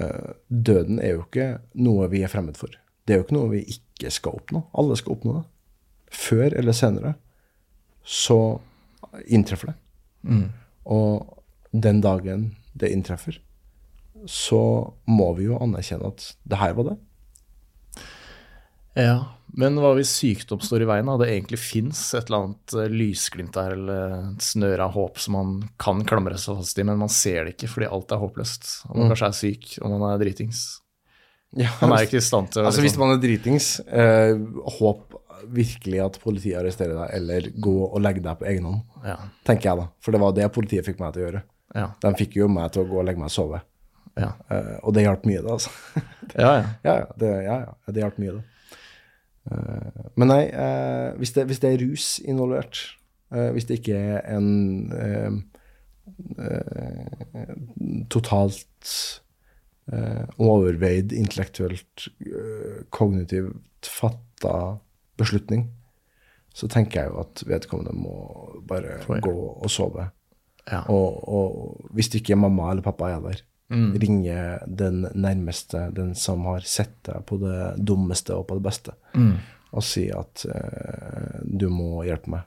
øh, 0.02 0.34
Døden 0.50 1.00
er 1.00 1.16
jo 1.16 1.28
ikke 1.28 1.50
noe 1.86 2.10
vi 2.12 2.24
er 2.26 2.32
fremmed 2.34 2.58
for. 2.60 2.74
Det 3.04 3.14
er 3.14 3.22
jo 3.22 3.28
ikke 3.28 3.38
noe 3.38 3.52
vi 3.54 3.64
ikke 3.76 4.12
skal 4.12 4.40
oppnå. 4.40 4.66
Alle 4.80 4.98
skal 5.00 5.16
oppnå 5.16 5.38
det. 5.38 5.46
Før 6.14 6.58
eller 6.58 6.76
senere 6.78 7.16
så 8.04 8.40
inntreffer 9.26 9.72
det. 9.72 9.78
Og 10.86 11.40
den 11.74 12.02
dagen 12.04 12.52
det 12.78 12.92
inntreffer, 12.94 13.40
så 14.30 14.94
må 15.10 15.34
vi 15.38 15.50
jo 15.50 15.60
anerkjenne 15.62 16.14
at 16.14 16.30
det 16.48 16.60
her 16.62 16.76
var 16.78 16.92
det. 16.92 16.98
Ja, 18.94 19.18
men 19.58 19.78
hva 19.82 19.96
hvis 19.98 20.12
sykdom 20.20 20.62
står 20.62 20.86
i 20.86 20.88
veien, 20.90 21.10
da? 21.10 21.16
Det 21.22 21.30
egentlig 21.32 21.60
fins 21.62 22.00
et 22.14 22.30
eller 22.30 22.44
annet 22.44 22.76
eh, 22.78 22.94
lysglimt 22.94 23.56
der, 23.58 23.74
eller 23.76 24.14
et 24.34 24.46
snøre 24.46 24.86
av 24.86 24.94
håp 24.94 25.20
som 25.22 25.38
man 25.38 25.52
kan 25.82 26.04
klamre 26.10 26.38
seg 26.42 26.60
fast 26.62 26.78
i, 26.78 26.86
men 26.86 27.02
man 27.02 27.12
ser 27.14 27.46
det 27.48 27.56
ikke 27.56 27.72
fordi 27.74 27.90
alt 27.90 28.14
er 28.14 28.22
håpløst. 28.22 28.72
Og 28.90 29.00
man 29.00 29.12
kanskje 29.14 29.30
er 29.30 29.38
syk, 29.40 29.68
og 29.82 29.96
man 29.96 30.08
er 30.12 30.22
dritings. 30.22 30.64
Man 31.54 31.92
er 31.94 32.08
ikke 32.08 32.18
i 32.18 32.26
stand 32.26 32.50
til 32.50 32.64
å 32.64 32.70
Altså 32.70 32.82
Hvis 32.82 32.94
liksom- 32.96 33.04
man 33.06 33.16
er 33.16 33.22
dritings, 33.22 33.68
eh, 33.86 34.34
håp 34.80 35.13
virkelig 35.52 36.00
at 36.04 36.18
politiet 36.24 36.60
arresterer 36.60 36.96
deg, 36.98 37.10
eller 37.18 37.50
gå 37.64 37.76
og 37.86 38.00
legge 38.02 38.24
deg 38.24 38.40
på 38.40 38.48
egen 38.52 38.70
hånd, 38.70 38.82
ja, 39.06 39.18
tenker 39.48 39.70
jeg 39.70 39.82
da. 39.82 39.88
For 40.04 40.16
det 40.16 40.22
var 40.24 40.36
det 40.38 40.50
politiet 40.56 40.88
fikk 40.88 41.00
meg 41.02 41.14
til 41.14 41.24
å 41.24 41.28
gjøre. 41.28 41.44
ja, 41.76 41.88
De 42.06 42.14
fikk 42.20 42.38
jo 42.40 42.50
meg 42.52 42.74
til 42.74 42.84
å 42.84 42.90
gå 42.90 43.00
og 43.02 43.08
legge 43.08 43.22
meg 43.22 43.32
og 43.32 43.36
sove. 43.36 43.62
ja. 44.20 44.32
Uh, 44.50 44.76
og 44.84 44.94
det 44.96 45.06
hjalp 45.08 45.24
mye, 45.30 45.42
det, 45.42 45.52
altså. 45.58 45.72
ja, 46.44 46.52
ja. 46.60 46.66
Ja, 46.86 46.98
ja, 47.02 47.08
det, 47.20 47.32
ja, 47.48 47.58
ja, 47.68 47.94
det 47.96 48.04
hjalp 48.06 48.20
mye, 48.22 48.36
da. 48.40 48.44
Uh, 49.52 50.06
men 50.16 50.32
nei, 50.32 50.44
uh, 50.56 51.10
hvis, 51.20 51.34
det, 51.36 51.48
hvis 51.50 51.64
det 51.64 51.74
er 51.74 51.84
rus 51.84 52.08
involvert, 52.24 52.86
hvis 53.34 53.66
det 53.66 53.80
ikke 53.80 53.98
er 53.98 54.20
en 54.30 55.40
totalt 58.14 58.92
overveid, 60.38 61.16
intellektuelt, 61.18 62.04
kognitivt 62.94 63.90
fatta 63.90 64.54
beslutning, 65.18 65.68
så 66.54 66.68
tenker 66.70 67.02
jeg 67.02 67.10
jo 67.12 67.20
at 67.24 67.44
vedkommende 67.50 67.94
må 67.98 68.62
bare 68.68 69.00
gå 69.22 69.34
og 69.64 69.70
sove. 69.72 70.10
ja. 70.72 70.84
Og, 70.90 71.18
og 71.28 71.88
hvis 71.92 72.10
ikke 72.16 72.34
er 72.34 72.40
mamma 72.40 72.70
eller 72.72 72.82
pappa 72.86 73.10
er 73.16 73.20
der, 73.22 73.42
Mm. 73.74 73.94
ringe 73.98 74.60
den 74.68 75.08
nærmeste, 75.16 75.88
den 75.96 76.12
som 76.20 76.44
har 76.46 76.60
sett 76.68 76.92
deg 77.08 77.24
på 77.26 77.40
det 77.42 77.80
dummeste 77.88 78.36
og 78.36 78.44
på 78.48 78.56
det 78.60 78.64
beste, 78.64 78.92
Mm. 79.16 79.38
og 79.72 79.84
si 79.84 80.10
at 80.14 80.46
eh, 80.46 81.40
du 81.48 81.70
må 81.70 82.04
hjelpe 82.06 82.30
meg. 82.30 82.42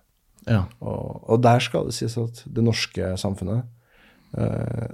ja. 0.46 0.64
Og, 0.80 1.24
og 1.30 1.42
der 1.42 1.58
skal 1.58 1.86
det 1.88 1.94
sies 1.94 2.16
at 2.18 2.44
det 2.46 2.62
norske 2.62 3.16
samfunnet, 3.18 3.64
eh, 4.38 4.88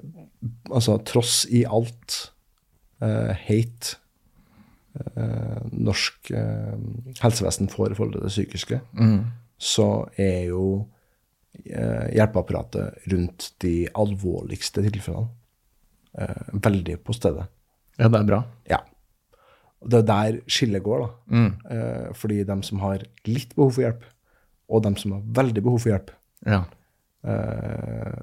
altså 0.70 0.96
tross 1.04 1.44
i 1.50 1.64
alt 1.68 2.30
eh, 3.02 3.34
hate 3.46 3.96
norsk 5.72 6.30
eh, 6.36 6.74
helsevesen 7.22 7.68
får 7.72 7.92
i 7.92 7.94
forhold 7.98 8.12
til 8.18 8.22
det 8.26 8.32
psykiske, 8.34 8.80
Mm. 8.98 9.20
så 9.58 9.86
er 10.18 10.48
jo 10.50 10.86
eh, 11.64 12.08
hjelpeapparatet 12.16 12.98
rundt 13.12 13.52
de 13.64 13.88
alvorligste 13.94 14.82
tilfellene 14.84 15.28
eh, 16.18 16.48
veldig 16.52 16.98
på 17.04 17.14
stedet. 17.16 17.46
ja, 17.98 18.08
det 18.08 18.20
er 18.20 18.24
bra. 18.28 18.42
Ja. 18.68 18.78
Det 19.84 19.98
er 19.98 20.06
der 20.06 20.40
skillet 20.46 20.82
går, 20.82 21.00
da. 21.00 21.08
Mm. 21.34 21.52
Eh, 21.70 22.12
fordi 22.14 22.44
dem 22.46 22.62
som 22.62 22.78
har 22.80 23.02
litt 23.26 23.54
behov 23.56 23.72
for 23.74 23.82
hjelp, 23.82 24.04
og 24.68 24.82
dem 24.84 24.96
som 24.96 25.12
har 25.16 25.22
veldig 25.42 25.62
behov 25.62 25.80
for 25.80 25.90
hjelp, 25.96 26.10
Ja. 26.46 26.64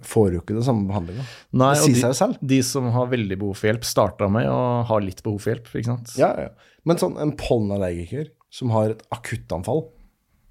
Får 0.08 0.34
jo 0.36 0.42
ikke 0.44 0.58
den 0.58 0.66
samme 0.66 0.88
behandlinga. 0.90 1.26
Det 1.52 1.70
sier 1.82 1.96
de, 1.96 2.02
seg 2.02 2.14
jo 2.14 2.18
selv. 2.22 2.42
de 2.54 2.60
som 2.66 2.90
har 2.96 3.12
veldig 3.12 3.38
behov 3.42 3.60
for 3.60 3.70
hjelp, 3.72 3.88
starta 3.88 4.30
med 4.32 4.50
å 4.52 4.60
ha 4.90 5.00
litt 5.04 5.24
behov 5.26 5.40
for 5.44 5.54
hjelp, 5.54 5.72
ikke 5.74 5.92
sant? 5.92 6.14
Ja, 6.20 6.34
ja. 6.48 6.76
Men 6.88 7.02
sånn 7.02 7.18
en 7.22 7.36
pollenallergiker 7.40 8.30
som 8.54 8.74
har 8.74 8.96
et 8.96 9.04
akuttanfall, 9.14 9.86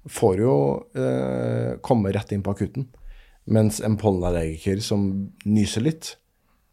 får 0.09 0.39
jo 0.41 0.55
eh, 0.97 1.75
komme 1.85 2.13
rett 2.15 2.31
inn 2.33 2.43
på 2.45 2.53
akutten. 2.55 2.87
Mens 3.49 3.81
en 3.83 3.97
pollenallergiker 3.99 4.79
som 4.85 5.09
nyser 5.45 5.85
litt, 5.85 6.13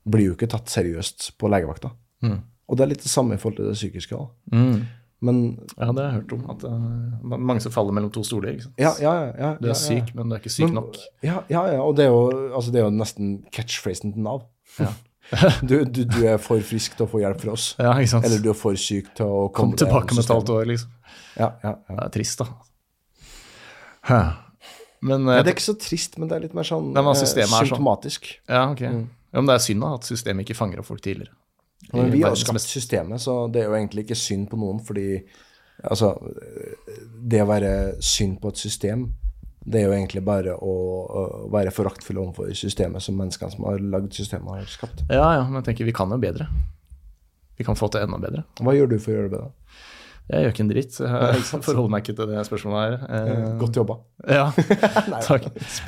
blir 0.06 0.30
jo 0.30 0.36
ikke 0.36 0.50
tatt 0.52 0.70
seriøst 0.70 1.32
på 1.40 1.50
legevakta. 1.50 1.90
Og 2.66 2.78
det 2.78 2.84
er 2.84 2.92
litt 2.92 3.02
det 3.04 3.10
samme 3.10 3.36
i 3.36 3.40
forhold 3.40 3.60
til 3.60 3.68
det 3.70 3.78
psykiske. 3.78 4.18
da. 4.18 4.56
Mm. 4.56 4.86
Men 5.24 5.59
Ja, 5.78 5.93
det 5.93 6.02
har 6.02 6.10
jeg 6.12 6.20
hørt 6.20 6.32
om. 6.36 6.43
At 6.52 6.59
det 6.60 6.70
er 6.70 7.38
mange 7.38 7.60
som 7.64 7.72
faller 7.72 7.93
mellom 7.97 8.12
to 8.12 8.22
stoler. 8.26 8.59
ja, 8.78 8.93
ja, 9.01 9.14
ja. 9.38 9.55
Du 9.60 9.68
er 9.70 9.78
syk, 9.78 10.14
men 10.14 10.28
du 10.28 10.36
er 10.36 10.40
ikke 10.43 10.52
syk 10.52 10.66
Men- 10.68 10.74
nok. 10.82 10.97
Ja, 11.22 11.43
ja, 11.48 11.64
ja. 11.72 11.80
Og 11.82 11.97
det 11.97 12.05
er 12.06 12.10
jo, 12.12 12.52
altså, 12.55 12.72
det 12.72 12.80
er 12.80 12.84
jo 12.84 12.90
nesten 12.90 13.44
catchphrasen 13.52 14.12
til 14.12 14.22
Nav. 14.22 14.44
Ja. 14.78 14.93
du, 15.66 15.84
du, 15.84 16.05
du 16.05 16.20
er 16.28 16.36
for 16.38 16.60
frisk 16.62 16.94
til 16.97 17.06
å 17.06 17.10
få 17.10 17.18
hjelp 17.22 17.40
fra 17.43 17.52
oss. 17.56 17.74
Eller 17.80 18.38
du 18.43 18.51
er 18.52 18.59
for 18.59 18.76
syk 18.78 19.09
til 19.16 19.26
å 19.26 19.48
komme 19.48 19.72
Kom 19.74 19.80
tilbake 19.80 20.14
med 20.14 20.22
et 20.22 20.34
halvt 20.36 20.52
år, 20.55 20.66
liksom. 20.70 20.93
Ja, 21.36 21.52
ja, 21.64 21.72
ja. 21.88 21.97
Det 21.97 22.05
er 22.05 22.12
trist, 22.20 22.38
da. 22.44 22.47
Hæ. 24.06 24.20
Men, 25.06 25.26
eh, 25.28 25.43
det 25.43 25.51
er 25.51 25.56
ikke 25.56 25.66
så 25.66 25.76
trist, 25.80 26.18
men 26.18 26.28
det 26.28 26.36
er 26.36 26.44
litt 26.47 26.55
mer 26.56 26.66
sånn 26.66 26.93
Nei, 26.93 27.02
eh, 27.02 27.09
er 27.10 27.47
sånn. 27.47 27.66
symptomatisk. 27.66 28.36
ja, 28.48 28.70
ok. 28.70 28.80
Ja, 28.80 29.43
men 29.43 29.47
det 29.51 29.55
er 29.59 29.64
synd 29.64 29.82
da, 29.82 29.94
at 29.98 30.06
systemet 30.09 30.47
ikke 30.47 30.56
fanger 30.56 30.80
opp 30.80 30.86
folk 30.88 31.02
tidligere. 31.05 31.34
Men 31.92 32.10
vi 32.10 32.22
har 32.24 32.34
skapt 32.38 32.64
systemet, 32.66 33.22
så 33.22 33.46
det 33.52 33.62
er 33.62 33.70
jo 33.70 33.76
egentlig 33.78 34.06
ikke 34.06 34.18
synd 34.18 34.48
på 34.50 34.58
noen, 34.58 34.80
fordi 34.84 35.20
altså 35.84 36.14
Det 37.20 37.42
å 37.42 37.48
være 37.48 37.70
synd 38.02 38.40
på 38.40 38.48
et 38.48 38.58
system, 38.58 39.06
det 39.66 39.80
er 39.80 39.88
jo 39.88 39.96
egentlig 39.96 40.22
bare 40.24 40.54
å, 40.54 40.72
å 41.04 41.22
være 41.52 41.74
foraktfull 41.74 42.20
overfor 42.22 42.52
systemet 42.54 43.02
som 43.02 43.18
menneskene 43.18 43.54
som 43.54 43.66
har 43.66 43.82
lagd 43.82 44.14
systemet, 44.14 44.62
har 44.62 44.70
skapt. 44.70 45.02
Ja, 45.10 45.26
ja, 45.40 45.44
men 45.44 45.58
jeg 45.60 45.70
tenker 45.70 45.88
vi 45.88 45.94
kan 45.96 46.14
jo 46.14 46.18
bedre. 46.22 46.46
Vi 47.58 47.66
kan 47.66 47.78
få 47.78 47.88
til 47.90 48.04
enda 48.06 48.20
bedre. 48.22 48.44
Hva 48.60 48.74
gjør 48.76 48.92
du 48.92 48.98
for 49.00 49.12
å 49.12 49.16
gjøre 49.16 49.30
det 49.30 49.36
bedre? 49.38 49.50
Jeg 50.26 50.42
gjør 50.42 50.52
ikke 50.52 50.62
en 50.64 50.70
dritt. 50.72 50.96
Jeg 50.98 51.42
forholder 51.62 51.90
meg 51.92 52.02
ikke 52.02 52.14
til 52.18 52.30
det 52.32 52.40
spørsmålet 52.48 52.80
her. 52.82 52.94
Eh, 53.14 53.50
Godt 53.60 53.76
jobba. 53.78 53.94
Ja, 54.26 54.48
takk. 55.28 55.44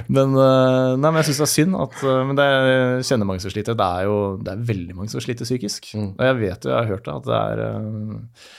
Men, 0.06 0.36
eh, 0.39 0.93
nei, 0.94 1.10
men 1.10 1.19
jeg 1.19 1.27
syns 1.32 1.40
det 1.40 1.47
er 1.48 1.51
synd 1.56 1.74
at 1.82 1.97
eh, 2.06 2.20
Men 2.28 2.39
det 2.39 2.47
er, 2.47 2.69
kjenner 3.09 3.27
mange 3.27 3.43
som 3.43 3.51
sliter. 3.51 3.74
Det 3.78 3.89
er 3.98 4.06
jo 4.06 4.20
det 4.47 4.52
er 4.55 4.62
veldig 4.70 4.94
mange 4.94 5.10
som 5.10 5.24
sliter 5.24 5.48
psykisk. 5.48 5.90
Mm. 5.98 6.12
Og 6.15 6.23
jeg 6.28 6.39
vet 6.44 6.69
jo, 6.69 6.70
jeg 6.70 6.78
har 6.78 6.93
hørt 6.93 7.09
det, 7.09 7.16
at 7.19 7.27
det 7.27 7.40
er 7.40 7.65
eh, 7.66 8.55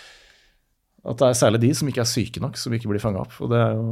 At 1.13 1.23
det 1.23 1.29
er 1.29 1.39
særlig 1.45 1.63
de 1.63 1.71
som 1.79 1.93
ikke 1.93 2.03
er 2.03 2.11
syke 2.11 2.43
nok, 2.43 2.59
som 2.59 2.75
ikke 2.75 2.91
blir 2.91 3.03
fanga 3.05 3.23
opp. 3.23 3.39
Og 3.39 3.53
det 3.53 3.63
er 3.63 3.79
jo 3.79 3.87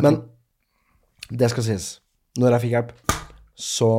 Men 0.00 0.22
det 1.28 1.52
skal 1.52 1.68
sies. 1.68 1.90
Når 2.40 2.56
jeg 2.56 2.64
fikk 2.64 2.76
hjelp, 2.78 2.96
så 3.52 3.90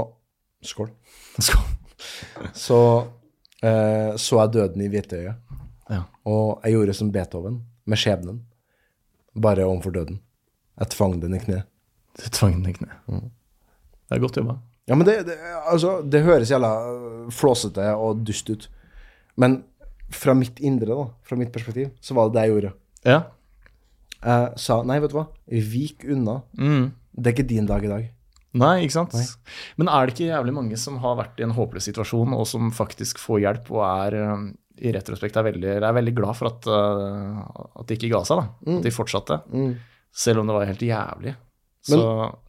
Skål. 0.66 0.90
Skål. 1.38 1.68
Så 2.58 2.78
eh, 3.62 4.16
så 4.18 4.42
jeg 4.42 4.56
døden 4.58 4.82
i 4.82 4.90
hvitøyet. 4.90 5.44
Ja. 5.92 6.04
Og 6.28 6.64
jeg 6.64 6.78
gjorde 6.78 6.96
som 6.98 7.12
Beethoven, 7.14 7.62
med 7.88 8.02
skjebnen. 8.02 8.42
Bare 9.38 9.68
overfor 9.68 9.94
døden. 9.96 10.20
Jeg 10.78 10.94
tvang 10.94 11.18
den 11.22 11.36
i 11.38 11.42
kne. 11.42 11.62
Du 12.18 12.26
tvang 12.34 12.58
den 12.60 12.72
i 12.72 12.76
kne. 12.76 12.90
Det 13.08 14.18
er 14.18 14.24
godt 14.24 14.40
jobba. 14.40 14.58
Ja, 14.88 14.96
men 14.96 15.08
det, 15.08 15.20
det, 15.28 15.36
altså, 15.68 15.98
det 16.02 16.24
høres 16.24 16.52
jævla 16.52 16.72
flåsete 17.36 17.88
og 18.00 18.22
dust 18.28 18.50
ut. 18.50 18.68
Men 19.36 19.62
fra 20.14 20.36
mitt 20.38 20.62
indre, 20.64 20.94
da, 20.94 21.08
fra 21.28 21.38
mitt 21.40 21.52
perspektiv, 21.54 21.92
så 22.02 22.16
var 22.16 22.30
det 22.30 22.38
det 22.38 22.46
jeg 22.46 22.54
gjorde. 22.54 22.72
Ja. 23.08 23.18
Jeg 24.18 24.62
sa 24.64 24.80
nei, 24.88 25.00
vet 25.04 25.12
du 25.12 25.18
hva, 25.20 25.28
vik 25.48 26.08
unna. 26.08 26.40
Mm. 26.58 26.88
Det 27.18 27.30
er 27.30 27.36
ikke 27.36 27.50
din 27.52 27.68
dag 27.68 27.84
i 27.84 27.92
dag. 27.92 28.08
Nei, 28.58 28.74
ikke 28.86 28.96
sant. 28.96 29.18
Men 29.78 29.92
er 29.92 30.08
det 30.08 30.16
ikke 30.16 30.32
jævlig 30.32 30.56
mange 30.56 30.80
som 30.80 30.98
har 31.04 31.18
vært 31.20 31.42
i 31.42 31.46
en 31.46 31.54
håpløs 31.58 31.90
situasjon, 31.90 32.34
og 32.34 32.48
som 32.50 32.72
faktisk 32.74 33.20
får 33.22 33.44
hjelp, 33.44 33.70
og 33.76 33.84
er 33.86 34.18
um, 34.32 34.48
i 34.82 34.92
retrospekt 34.94 35.38
er 35.40 35.44
veldig, 35.48 35.72
er 35.82 35.94
veldig 35.98 36.14
glad 36.16 36.36
for 36.38 36.48
at, 36.52 36.68
uh, 36.68 37.42
at 37.82 37.88
de 37.90 37.96
ikke 37.98 38.12
ga 38.14 38.24
seg, 38.28 38.38
da. 38.44 38.76
At 38.78 38.84
de 38.86 38.92
fortsatte. 38.94 39.38
Selv 40.14 40.40
om 40.42 40.48
det 40.50 40.56
var 40.58 40.66
helt 40.70 40.82
jævlig. 40.86 41.36
Så 41.88 41.98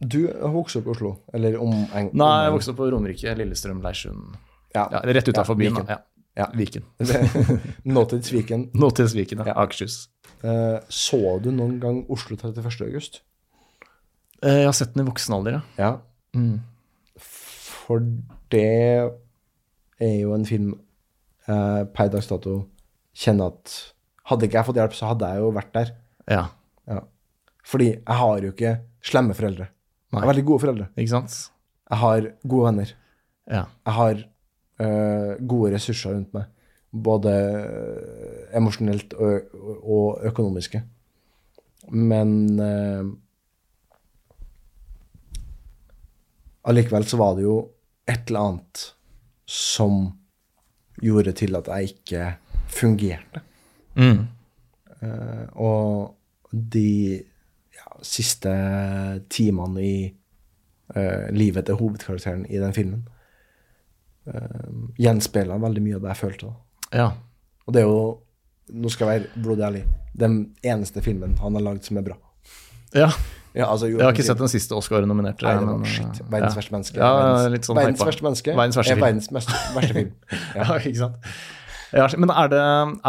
Du 0.01 0.19
har 0.27 0.51
vokst 0.51 0.75
opp 0.75 0.87
i 0.89 0.91
Oslo, 0.91 1.13
eller 1.33 1.55
om 1.61 1.71
eng- 1.95 2.11
Nei, 2.13 2.43
jeg 2.45 2.53
vokste 2.57 2.73
opp 2.73 2.77
på 2.81 2.89
Romerike, 2.91 3.35
Lillestrøm, 3.39 3.81
Leirsund. 3.81 4.35
Ja. 4.75 4.87
Ja, 4.91 4.99
rett 5.05 5.29
utafor 5.31 5.55
Ja, 5.55 5.59
byen. 5.63 5.75
Viken. 5.77 5.87
Ja. 5.87 5.99
Ja. 6.37 6.47
Viken. 6.55 6.83
Nåtids 7.85 8.31
Viken. 8.31 8.69
Nåtidsviken, 8.83 9.39
ja. 9.39 9.45
Ja. 9.53 9.55
Akershus. 9.63 10.09
Eh, 10.43 10.79
så 10.89 11.39
du 11.43 11.49
noen 11.51 11.79
gang 11.81 12.01
Oslo 12.11 12.35
31. 12.37 12.81
august? 12.85 13.21
Eh, 14.43 14.59
Jeg 14.61 14.65
har 14.69 14.75
sett 14.77 14.93
den 14.95 15.05
i 15.05 15.09
voksen 15.09 15.35
alder, 15.35 15.57
ja. 15.59 15.61
Ja. 15.77 15.89
Mm. 16.35 16.59
For 17.19 18.03
det 18.51 18.65
er 19.99 20.15
jo 20.21 20.33
en 20.35 20.45
film 20.47 20.73
eh, 21.49 21.83
per 21.95 22.11
dags 22.13 22.29
dato 22.29 22.59
kjenner 23.17 23.53
at 23.55 23.77
Hadde 24.29 24.45
ikke 24.45 24.59
jeg 24.59 24.65
fått 24.67 24.77
hjelp, 24.77 24.93
så 24.93 25.07
hadde 25.09 25.25
jeg 25.31 25.41
jo 25.41 25.47
vært 25.55 25.71
der. 25.73 25.87
Ja, 26.29 26.43
Ja. 26.85 26.99
Fordi 27.65 27.87
jeg 27.95 28.17
har 28.19 28.43
jo 28.45 28.51
ikke 28.53 28.73
slemme 29.01 29.33
foreldre. 29.33 29.65
Jeg 30.11 30.19
har 30.21 30.27
veldig 30.29 30.43
gode 30.45 30.61
foreldre. 30.61 30.85
ikke 30.97 31.09
sant? 31.15 31.33
Jeg 31.89 31.97
har 31.97 32.27
gode 32.47 32.65
venner. 32.67 32.91
Ja. 33.49 33.63
Jeg 33.85 33.93
har 33.97 34.21
eh, 34.85 35.31
gode 35.49 35.71
ressurser 35.73 36.13
rundt 36.13 36.33
meg. 36.37 36.45
Både 36.93 37.33
eh, 37.33 38.57
emosjonelt 38.57 39.13
og, 39.17 39.57
og 39.81 40.21
økonomiske. 40.29 40.83
Men 41.89 42.59
eh, 42.61 43.09
allikevel 46.69 47.05
så 47.09 47.17
var 47.17 47.35
det 47.37 47.45
jo 47.47 47.57
et 48.09 48.29
eller 48.29 48.45
annet 48.51 48.85
som 49.49 50.01
gjorde 51.03 51.33
til 51.37 51.55
at 51.59 51.67
jeg 51.67 51.93
ikke 51.93 52.25
fungerte. 52.69 53.41
Mm. 53.95 54.27
Uh, 54.99 55.45
og 55.55 56.15
de 56.51 57.15
ja, 57.75 57.87
siste 58.03 58.51
timene 59.31 59.83
i 59.85 59.95
uh, 60.95 61.29
livet 61.31 61.65
til 61.65 61.79
hovedkarakteren 61.79 62.45
i 62.49 62.59
den 62.59 62.75
filmen 62.75 63.05
uh, 64.27 64.89
gjenspeila 64.99 65.59
veldig 65.61 65.83
mye 65.85 65.99
av 65.99 66.05
det 66.05 66.13
jeg 66.13 66.21
følte. 66.23 66.51
da. 66.51 67.03
ja. 67.03 67.09
Og 67.65 67.73
det 67.75 67.83
er 67.83 67.87
jo, 67.87 68.05
nå 68.73 68.89
skal 68.89 69.11
jeg 69.11 69.21
være 69.21 69.43
blodig 69.43 69.65
ærlig, 69.67 69.83
den 70.17 70.39
eneste 70.65 71.03
filmen 71.05 71.37
han 71.37 71.55
har 71.55 71.63
lagd 71.63 71.85
som 71.85 72.01
er 72.01 72.07
bra. 72.11 72.17
ja. 72.97 73.11
Ja, 73.57 73.65
altså, 73.71 73.87
Jeg 73.89 74.01
har 74.03 74.13
ikke 74.13 74.25
sett 74.27 74.41
den 74.41 74.51
siste 74.51 74.75
Oscar-nominerte. 74.77 75.45
Verdens 75.45 76.57
verste 76.57 76.73
menneske. 76.75 76.99
Ja, 77.01 77.13
verdens, 77.17 78.03
verste 78.05 78.25
menneske 78.25 78.53
Verdens 78.53 78.77
verste 78.77 78.93
er 78.93 78.99
film. 78.99 79.07
verdens 79.07 79.31
verste 79.33 79.95
film. 79.95 80.11
Ja, 80.59 80.77
ikke 80.77 80.99
sant. 80.99 81.31
Ja, 81.89 82.05
men 82.21 82.29
er, 82.29 82.51
det, 82.51 82.59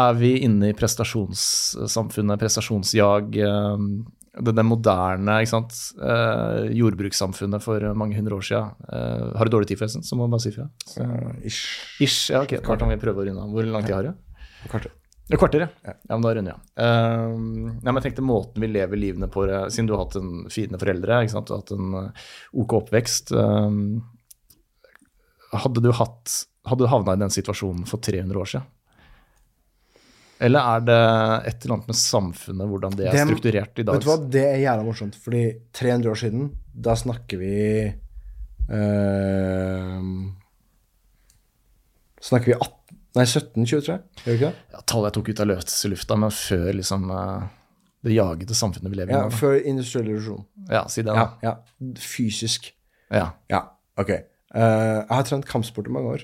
er 0.01 0.15
vi 0.17 0.31
inne 0.41 0.71
i 0.71 0.77
prestasjonssamfunnet, 0.77 2.41
prestasjonsjag, 2.41 3.37
eh, 3.37 3.83
det, 4.41 4.55
det 4.57 4.65
moderne? 4.65 5.35
Eh, 5.43 6.71
jordbrukssamfunnet 6.79 7.61
for 7.61 7.85
mange 7.99 8.17
hundre 8.17 8.39
år 8.39 8.47
siden? 8.47 8.71
Eh, 8.89 9.27
har 9.37 9.45
du 9.45 9.53
dårlig 9.53 9.69
tid, 9.69 9.81
forresten? 9.83 10.05
Så 10.07 10.17
må 10.17 10.25
du 10.25 10.33
bare 10.33 10.45
si 10.47 10.55
fra. 10.55 10.65
Så, 10.87 11.05
uh, 11.05 11.29
ish. 11.45 11.61
ish, 12.01 12.31
ja, 12.33 12.41
ok. 12.41 12.57
Kvart 12.65 12.81
om 12.87 12.89
vi 12.89 12.97
prøver 13.01 13.21
å 13.21 13.29
runde 13.29 13.45
av. 13.45 13.53
Hvor 13.53 13.69
lang 13.69 13.85
tid 13.85 13.97
har 13.99 14.09
du? 14.09 14.41
Kvarter. 14.65 14.97
Et 15.31 15.39
kvarter, 15.39 15.63
ja. 15.63 15.69
ja. 15.87 15.93
men 16.11 16.25
da 16.25 16.33
runder 16.35 16.51
jeg 16.51 16.57
av. 16.59 16.63
Eh, 16.83 17.35
nei, 17.39 17.87
men 17.87 17.99
jeg 18.01 18.05
tenkte 18.09 18.25
måten 18.27 18.63
vi 18.63 18.67
lever 18.71 18.99
livene 18.99 19.29
på, 19.31 19.45
eh, 19.47 19.67
siden 19.71 19.87
du 19.87 19.95
har 19.95 20.03
hatt 20.03 20.17
en 20.19 20.31
fine 20.51 20.79
foreldre, 20.81 21.21
du 21.23 21.37
har 21.37 21.55
hatt 21.55 21.71
en 21.75 21.93
eh, 22.01 22.25
ok 22.63 22.75
oppvekst. 22.81 23.31
Uh, 23.31 24.01
hadde 25.51 25.83
du 25.83 25.91
hatt 25.95 26.45
Hadde 26.69 26.85
du 26.85 26.91
havna 26.91 27.15
i 27.15 27.17
den 27.17 27.31
situasjonen 27.33 27.87
for 27.89 27.97
300 28.05 28.37
år 28.37 28.49
siden? 28.51 28.65
Eller 30.45 30.59
er 30.75 30.83
det 30.85 30.97
et 31.49 31.63
eller 31.63 31.73
annet 31.75 31.87
med 31.89 31.97
samfunnet, 31.97 32.69
hvordan 32.69 32.93
det 32.97 33.07
er 33.07 33.15
Det- 33.15 33.25
strukturert 33.25 33.79
i 33.81 33.85
dag? 33.87 33.95
Vet 33.95 34.05
du 34.05 34.09
hva, 34.11 34.29
det 34.35 34.43
er 34.45 34.59
jævla 34.61 34.83
morsomt, 34.85 35.15
fordi 35.15 35.41
300 35.73 36.11
år 36.11 36.19
siden, 36.21 36.51
da 36.73 36.93
snakker 36.93 37.41
vi 37.41 37.57
eh, 38.69 39.97
Snakker 42.21 42.45
vi 42.45 42.53
18, 42.53 42.80
nei, 43.17 43.25
1723, 43.25 43.95
gjør 44.23 44.25
det 44.25 44.35
ikke 44.37 44.49
det? 44.51 44.65
Ja, 44.73 44.81
tallet 44.87 45.09
jeg 45.09 45.17
tok 45.17 45.29
ut 45.31 45.41
av 45.43 45.49
løse 45.51 45.91
lufta, 45.91 46.17
men 46.21 46.33
før 46.35 46.69
liksom 46.77 47.09
eh, 47.15 47.49
det 48.07 48.15
jagete 48.15 48.57
samfunnet 48.57 48.91
vi 48.93 48.99
lever 48.99 49.13
i 49.13 49.17
Ja. 49.17 49.29
Før 49.29 49.57
industriell 49.59 50.07
revolusjon. 50.09 50.45
Ja, 50.69 50.85
si 50.89 51.03
det, 51.05 51.13
Ja, 51.15 51.25
da. 51.25 51.37
ja. 51.45 51.55
Fysisk. 52.01 52.71
Ja. 53.11 53.27
Ja, 53.51 53.63
ok. 53.99 54.09
Uh, 54.51 55.03
jeg 55.03 55.11
har 55.15 55.23
trent 55.27 55.45
kampsport 55.47 55.87
i 55.87 55.93
mange 55.93 56.15
år, 56.15 56.23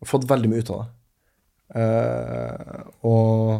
og 0.00 0.08
fått 0.08 0.26
veldig 0.28 0.50
mye 0.52 0.64
ut 0.64 0.72
av 0.74 0.82
det. 0.82 0.88
Uh, 1.74 2.80
og 3.08 3.52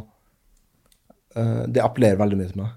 uh, 1.36 1.62
det 1.68 1.82
appellerer 1.84 2.20
veldig 2.20 2.38
mye 2.40 2.50
til 2.50 2.60
meg. 2.62 2.74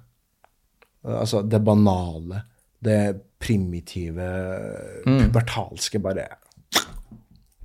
Altså, 1.08 1.42
det 1.42 1.60
banale, 1.64 2.44
det 2.84 3.00
primitive, 3.40 4.28
pubertalske, 5.06 6.00
bare 6.04 6.26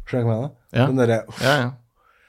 Skjønner 0.07 0.27
du 0.27 0.29
hva 0.29 0.35
jeg 0.35 0.43
mener? 0.43 0.51
Ja. 0.77 0.87
Den 0.91 1.01
derre 1.01 1.17
Ja, 1.41 1.55
ja. 1.63 1.71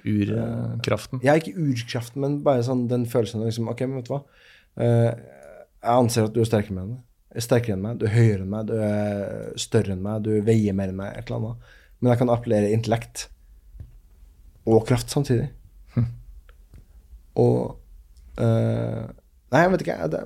Urkraften. 0.03 1.21
Er 1.23 1.39
ikke 1.39 1.55
urkraften, 1.55 2.23
men 2.23 2.41
bare 2.43 2.65
sånn 2.67 2.85
den 2.91 3.05
følelsen 3.09 3.41
av 3.41 3.49
liksom, 3.49 3.69
Ok, 3.71 3.85
men 3.87 4.01
vet 4.01 4.09
du 4.09 4.13
hva? 4.15 4.21
Eh, 4.83 5.09
jeg 5.83 5.95
anser 5.95 6.27
at 6.27 6.35
du 6.35 6.41
er 6.43 6.49
sterkere 6.49 6.75
enn 6.75 6.91
meg. 6.93 7.01
Er 7.33 7.45
sterkere 7.45 7.77
enn 7.77 7.85
meg, 7.85 7.99
du 8.01 8.07
er 8.07 8.15
høyere 8.17 8.43
enn 8.43 8.51
meg, 8.51 8.67
du 8.69 8.75
er 8.77 9.61
større 9.61 9.95
enn 9.95 10.03
meg, 10.03 10.25
du 10.25 10.33
veier 10.45 10.75
mer 10.77 10.91
enn 10.91 10.99
meg, 10.99 11.15
et 11.17 11.29
eller 11.29 11.39
annet. 11.39 11.73
Men 11.99 12.11
jeg 12.13 12.21
kan 12.21 12.33
appellere 12.33 12.73
intellekt 12.75 13.27
og 14.69 14.85
kraft 14.87 15.11
samtidig. 15.11 15.49
Og 17.39 17.79
eh, 18.39 19.03
Nei, 19.53 19.59
jeg 19.61 19.69
vet 19.69 19.83
ikke. 19.85 19.95
Det, 20.09 20.19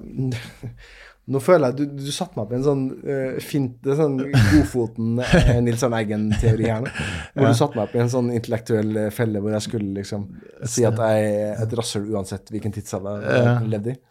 nå 1.27 1.41
føler 1.43 1.73
jeg 1.73 1.77
du, 1.77 2.05
du 2.07 2.11
satte 2.15 2.37
meg 2.37 2.45
opp 2.45 2.53
i 2.53 2.57
en 2.57 2.65
sånn 2.65 2.83
uh, 3.03 3.39
fint 3.43 3.73
det 3.83 3.93
er 3.93 3.99
sånn 3.99 4.17
Godfoten 4.31 5.19
uh, 5.19 5.49
Nils 5.65 5.83
Arne 5.83 5.99
Eggen-teori 6.05 6.69
her 6.71 6.85
nå. 6.85 6.93
Hvor 7.35 7.51
du 7.51 7.59
satte 7.59 7.79
meg 7.79 7.83
opp 7.85 7.95
i 7.97 8.03
en 8.05 8.13
sånn 8.13 8.31
intellektuell 8.31 9.03
eh, 9.03 9.13
felle 9.13 9.43
hvor 9.43 9.55
jeg 9.57 9.67
skulle 9.67 9.91
liksom 9.99 10.27
si 10.63 10.87
at 10.87 10.99
jeg 11.03 11.29
er 11.35 11.63
et 11.65 11.77
rasshøl 11.79 12.07
uansett 12.15 12.51
hvilken 12.53 12.75
tidsalder 12.75 13.27
jeg 13.27 13.71
levde 13.75 13.95
i. 13.95 14.01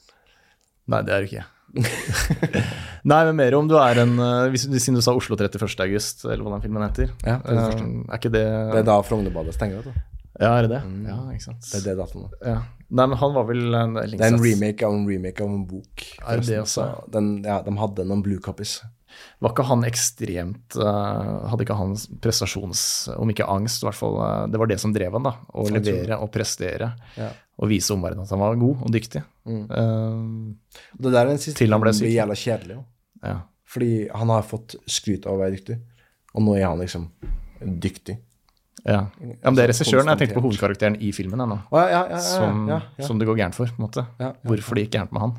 Nei, 0.92 1.02
det 1.06 1.14
er 1.14 1.24
du 1.24 1.30
ikke. 1.30 1.46
Nei, 3.10 3.20
men 3.28 3.36
mer 3.38 3.56
om 3.58 3.68
du 3.68 3.76
er 3.80 4.00
en 4.02 4.16
eh, 4.22 4.48
hvis, 4.52 4.66
Siden 4.70 4.98
du 4.98 5.04
sa 5.04 5.14
Oslo 5.16 5.36
31. 5.38 5.66
august, 5.84 6.24
eller 6.26 6.44
hva 6.44 6.56
den 6.56 6.64
filmen 6.64 6.84
heter. 6.86 7.12
Ja, 7.26 7.38
31.. 7.42 7.80
Eh, 7.80 8.04
er 8.10 8.20
ikke 8.20 8.34
det 8.34 8.44
Det 8.46 8.82
er 8.82 8.86
da 8.88 9.00
Frognerbadet 9.06 9.56
stenger, 9.56 9.82
vet 9.82 9.94
du. 9.94 10.15
Ja, 10.40 10.50
er 10.58 10.66
det 10.66 10.72
det? 10.74 10.80
Ja, 11.08 11.20
ikke 11.32 11.46
sant. 11.46 11.64
Det 11.70 11.78
er 11.80 11.84
det 11.90 11.94
datoen. 12.00 12.26
da. 12.28 12.50
Ja. 12.50 12.56
Nei, 12.86 13.06
men 13.10 13.16
han 13.18 13.32
var 13.34 13.46
vel 13.48 13.74
en, 13.74 13.94
det 13.96 14.18
Det 14.18 14.20
er 14.22 14.34
en 14.34 14.42
remake 14.42 14.86
av 14.86 14.94
en 14.94 15.06
remake 15.08 15.42
av 15.42 15.48
en 15.50 15.64
bok. 15.66 16.04
Er 16.22 16.42
det 16.44 16.60
også? 16.60 16.84
Den, 17.10 17.32
ja, 17.42 17.56
de 17.66 17.72
hadde 17.80 18.04
noen 18.06 18.22
blue 18.22 18.38
copies. 18.44 18.76
Var 19.40 19.52
ikke 19.54 19.64
han 19.64 19.84
ekstremt 19.88 20.76
uh, 20.76 21.46
Hadde 21.48 21.64
ikke 21.64 21.76
han 21.78 21.94
prestasjons... 22.20 22.82
Om 23.16 23.30
ikke 23.32 23.46
angst, 23.48 23.80
i 23.80 23.88
hvert 23.88 23.96
fall. 23.96 24.18
Uh, 24.20 24.44
det 24.52 24.60
var 24.60 24.68
det 24.70 24.76
som 24.82 24.92
drev 24.92 25.16
han, 25.16 25.24
da. 25.24 25.32
Å 25.56 25.64
levere 25.72 26.18
og 26.20 26.30
prestere. 26.34 26.90
Ja. 27.16 27.30
Og 27.56 27.70
vise 27.72 27.94
omverdenen 27.96 28.26
at 28.28 28.34
han 28.34 28.42
var 28.42 28.58
god 28.60 28.82
og 28.84 28.92
dyktig. 28.92 29.22
Eh, 29.48 30.80
Det 31.00 31.08
der 31.14 31.22
er 31.22 31.30
den 31.30 31.38
siste 31.40 31.56
Til 31.62 31.72
han 31.72 31.80
ble 31.80 31.94
syk. 31.96 32.04
blir 32.04 32.12
jævla 32.18 32.36
kjedelig. 32.36 32.76
Jo. 32.76 32.82
ja. 33.24 33.36
Fordi 33.72 33.90
han 34.12 34.32
har 34.34 34.44
fått 34.46 34.76
skryt 34.84 35.24
av 35.26 35.38
å 35.38 35.40
være 35.40 35.56
dyktig, 35.56 35.78
og 36.36 36.44
nå 36.44 36.58
er 36.58 36.66
han 36.68 36.82
liksom 36.84 37.08
dyktig. 37.80 38.18
Ja. 38.86 39.00
ja, 39.18 39.36
men 39.42 39.56
det 39.58 39.64
er 39.64 39.72
regissøren. 39.72 40.08
Jeg 40.12 40.20
tenkte 40.20 40.38
på 40.38 40.44
hovedkarakteren 40.44 40.96
i 41.02 41.10
filmen 41.14 41.42
ennå. 41.42 41.58
Ja, 41.74 42.04
Som, 42.22 42.68
som 43.02 43.18
det 43.18 43.26
går 43.26 43.40
gærent 43.40 43.58
for, 43.58 43.66
på 43.66 43.80
en 43.80 43.86
måte. 43.88 44.06
Hvorfor 44.46 44.78
det 44.78 44.86
gikk 44.86 44.96
gærent 45.00 45.14
med 45.16 45.24
han. 45.24 45.36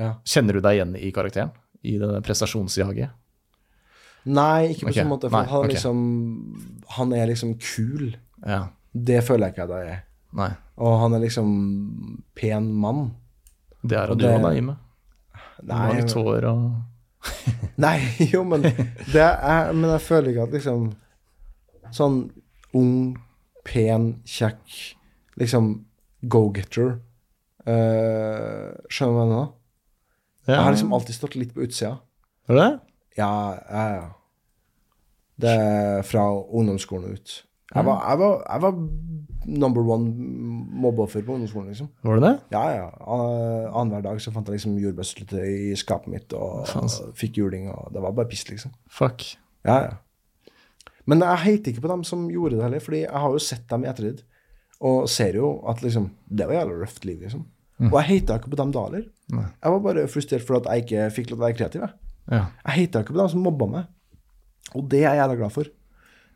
Ja. 0.00 0.12
Kjenner 0.24 0.56
du 0.56 0.64
deg 0.64 0.78
igjen 0.78 0.94
i 0.96 1.10
karakteren? 1.12 1.52
I 1.84 1.98
det 2.00 2.22
prestasjonsjaget? 2.24 3.16
Nei, 4.30 4.72
ikke 4.72 4.86
på 4.86 4.90
okay. 4.90 5.00
sånn 5.00 5.10
måte. 5.12 5.30
For 5.30 5.36
nei, 5.36 5.50
han, 5.50 5.64
okay. 5.64 5.74
liksom, 5.74 5.98
han 6.96 7.14
er 7.16 7.30
liksom 7.30 7.54
kul. 7.60 8.10
Ja. 8.44 8.62
Det 8.92 9.20
føler 9.24 9.48
jeg 9.48 9.56
ikke 9.56 9.66
at 9.68 9.74
jeg 9.76 9.96
er. 9.96 10.04
Nei. 10.40 10.50
Og 10.80 10.96
han 11.02 11.16
er 11.16 11.24
liksom 11.24 11.50
pen 12.38 12.70
mann. 12.80 13.10
Det 13.80 13.96
er 13.96 14.12
han 14.12 14.24
òg, 14.24 14.44
da, 14.44 14.52
Ime. 14.56 14.76
Du 15.60 15.74
har 15.76 15.96
litt 15.96 16.16
hår 16.16 16.46
og 16.48 16.70
Nei, 17.84 17.98
jo, 18.30 18.40
men 18.48 18.62
det 18.64 19.20
er, 19.20 19.74
Men 19.76 19.90
jeg 19.92 20.00
føler 20.06 20.30
ikke 20.30 20.46
at 20.46 20.54
liksom 20.56 20.86
Sånn 21.92 22.14
ung, 22.74 23.18
pen, 23.64 24.20
kjekk 24.28 24.96
Liksom 25.40 25.70
go-getter. 26.28 26.98
Uh, 27.64 28.76
skjønner 28.92 29.12
du 29.12 29.16
hva 29.16 29.22
jeg 29.24 29.30
mener? 29.30 29.50
Ja. 30.48 30.54
Jeg 30.54 30.64
har 30.66 30.74
liksom 30.74 30.92
alltid 30.96 31.16
stått 31.16 31.36
litt 31.38 31.54
på 31.56 31.62
utsida. 31.64 31.94
Var 32.50 32.58
det? 32.58 32.70
Ja, 33.16 33.30
ja, 33.70 33.84
ja. 33.94 34.08
Det 35.40 35.52
er 35.54 36.02
fra 36.04 36.26
ungdomsskolen 36.28 37.14
ut. 37.16 37.36
Jeg 37.70 37.86
var, 37.86 38.02
jeg 38.10 38.18
var, 38.18 38.32
jeg 38.50 38.62
var 38.64 38.78
number 39.62 39.86
one 39.94 40.10
mobbeoffer 40.82 41.22
på 41.24 41.36
ungdomsskolen, 41.38 41.70
liksom. 41.70 41.88
Var 42.02 42.18
det 42.18 42.24
det? 42.26 42.32
Ja, 42.52 42.64
ja. 42.74 42.88
An- 43.00 43.70
Annenhver 43.70 44.02
dag 44.08 44.20
så 44.20 44.32
fant 44.34 44.48
jeg 44.50 44.58
liksom 44.58 44.76
jordbærsyltetøy 44.82 45.70
i 45.70 45.76
skapet 45.78 46.10
mitt, 46.12 46.34
og, 46.34 46.66
og 46.76 47.14
fikk 47.16 47.38
juling, 47.38 47.70
og 47.72 47.94
det 47.94 48.02
var 48.02 48.12
bare 48.18 48.28
piss, 48.28 48.44
liksom. 48.50 48.74
Fuck. 48.90 49.24
Ja, 49.64 49.78
ja. 49.86 49.94
Men 51.10 51.24
jeg 51.26 51.42
heiter 51.44 51.72
ikke 51.74 51.82
på 51.84 51.90
dem 51.90 52.02
som 52.06 52.26
gjorde 52.30 52.56
det 52.58 52.64
heller, 52.66 52.82
fordi 52.84 53.00
jeg 53.02 53.22
har 53.24 53.32
jo 53.34 53.40
sett 53.42 53.64
dem 53.72 53.84
i 53.86 53.88
ettertid, 53.90 54.20
og 54.86 55.08
ser 55.12 55.36
jo 55.40 55.48
at 55.68 55.82
liksom, 55.84 56.06
det 56.30 56.46
var 56.48 56.60
jævla 56.60 56.76
røft 56.84 57.04
liv, 57.08 57.18
liksom. 57.24 57.42
Og 57.88 57.94
jeg 57.98 58.06
heita 58.10 58.36
ikke 58.38 58.50
på 58.52 58.58
dem 58.60 58.72
da 58.76 58.82
heller. 58.86 59.06
Jeg 59.32 59.72
var 59.72 59.80
bare 59.86 60.06
frustrert 60.12 60.44
for 60.46 60.58
at 60.60 60.66
jeg 60.68 60.84
ikke 60.84 61.04
fikk 61.16 61.30
lov 61.30 61.36
til 61.38 61.40
å 61.40 61.46
være 61.46 61.56
kreativ. 61.58 61.80
Jeg, 61.86 61.92
Ja. 62.30 62.40
jeg 62.66 62.74
heita 62.76 63.00
ikke 63.02 63.14
på 63.16 63.20
dem 63.22 63.28
som 63.32 63.42
mobba 63.42 63.66
meg, 63.66 63.86
og 64.76 64.88
det 64.92 65.00
er 65.02 65.14
jeg 65.14 65.20
jævla 65.22 65.36
glad 65.40 65.52
for. 65.54 65.64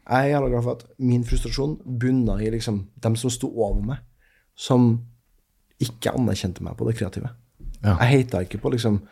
Jeg 0.09 0.25
er 0.25 0.31
jævla 0.35 0.49
glad 0.51 0.63
for 0.65 0.73
at 0.79 0.85
min 0.99 1.25
frustrasjon 1.25 1.77
bunna 2.01 2.39
i 2.43 2.51
liksom 2.51 2.81
dem 3.01 3.17
som 3.17 3.31
sto 3.31 3.49
over 3.55 3.83
meg, 3.85 3.99
som 4.57 4.89
ikke 5.81 6.13
anerkjente 6.17 6.65
meg 6.65 6.77
på 6.77 6.89
det 6.89 6.97
kreative. 6.99 7.31
Ja. 7.85 7.97
Jeg 8.01 8.09
heita 8.15 8.41
ikke 8.45 8.59
på 8.63 8.73
liksom 8.75 9.03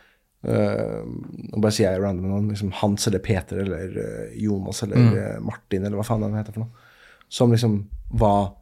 Nå 0.43 1.61
bare 1.63 1.75
sier 1.75 1.93
jeg 1.93 2.03
random 2.03 2.27
noen, 2.27 2.49
Liksom 2.51 2.73
Hans 2.81 3.07
eller 3.07 3.23
Peter 3.23 3.61
eller 3.63 3.93
uh, 3.95 4.33
Jonas 4.35 4.83
eller 4.83 4.99
øh, 4.99 5.37
Martin 5.47 5.85
eller 5.87 5.95
hva 6.01 6.07
faen 6.07 6.25
han 6.27 6.35
heter 6.35 6.57
for 6.57 6.65
noe. 6.65 6.89
Som 7.33 7.55
liksom 7.55 7.77
var 8.19 8.53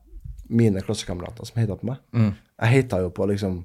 mine 0.51 0.83
klassekamerater 0.85 1.49
som 1.49 1.61
heita 1.61 1.79
på 1.79 1.89
meg. 1.89 2.03
Jeg 2.13 2.75
heita 2.75 3.01
jo 3.03 3.11
på 3.15 3.27
liksom 3.31 3.63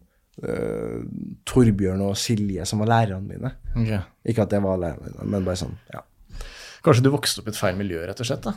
Torbjørn 1.48 2.02
og 2.04 2.18
Silje, 2.20 2.66
som 2.68 2.82
var 2.84 2.90
lærerne 2.92 3.24
mine. 3.24 3.52
Okay. 3.72 4.02
Ikke 4.28 4.44
at 4.44 4.52
det 4.52 4.60
var 4.64 4.80
lærerne 4.82 5.12
mine, 5.12 5.28
men 5.32 5.46
bare 5.46 5.60
sånn, 5.62 5.78
ja. 5.94 6.02
Kanskje 6.86 7.06
du 7.06 7.12
vokste 7.14 7.42
opp 7.42 7.50
i 7.50 7.54
et 7.54 7.60
feil 7.60 7.78
miljø, 7.80 8.02
rett 8.06 8.20
og 8.22 8.28
slett? 8.28 8.46
da? 8.46 8.54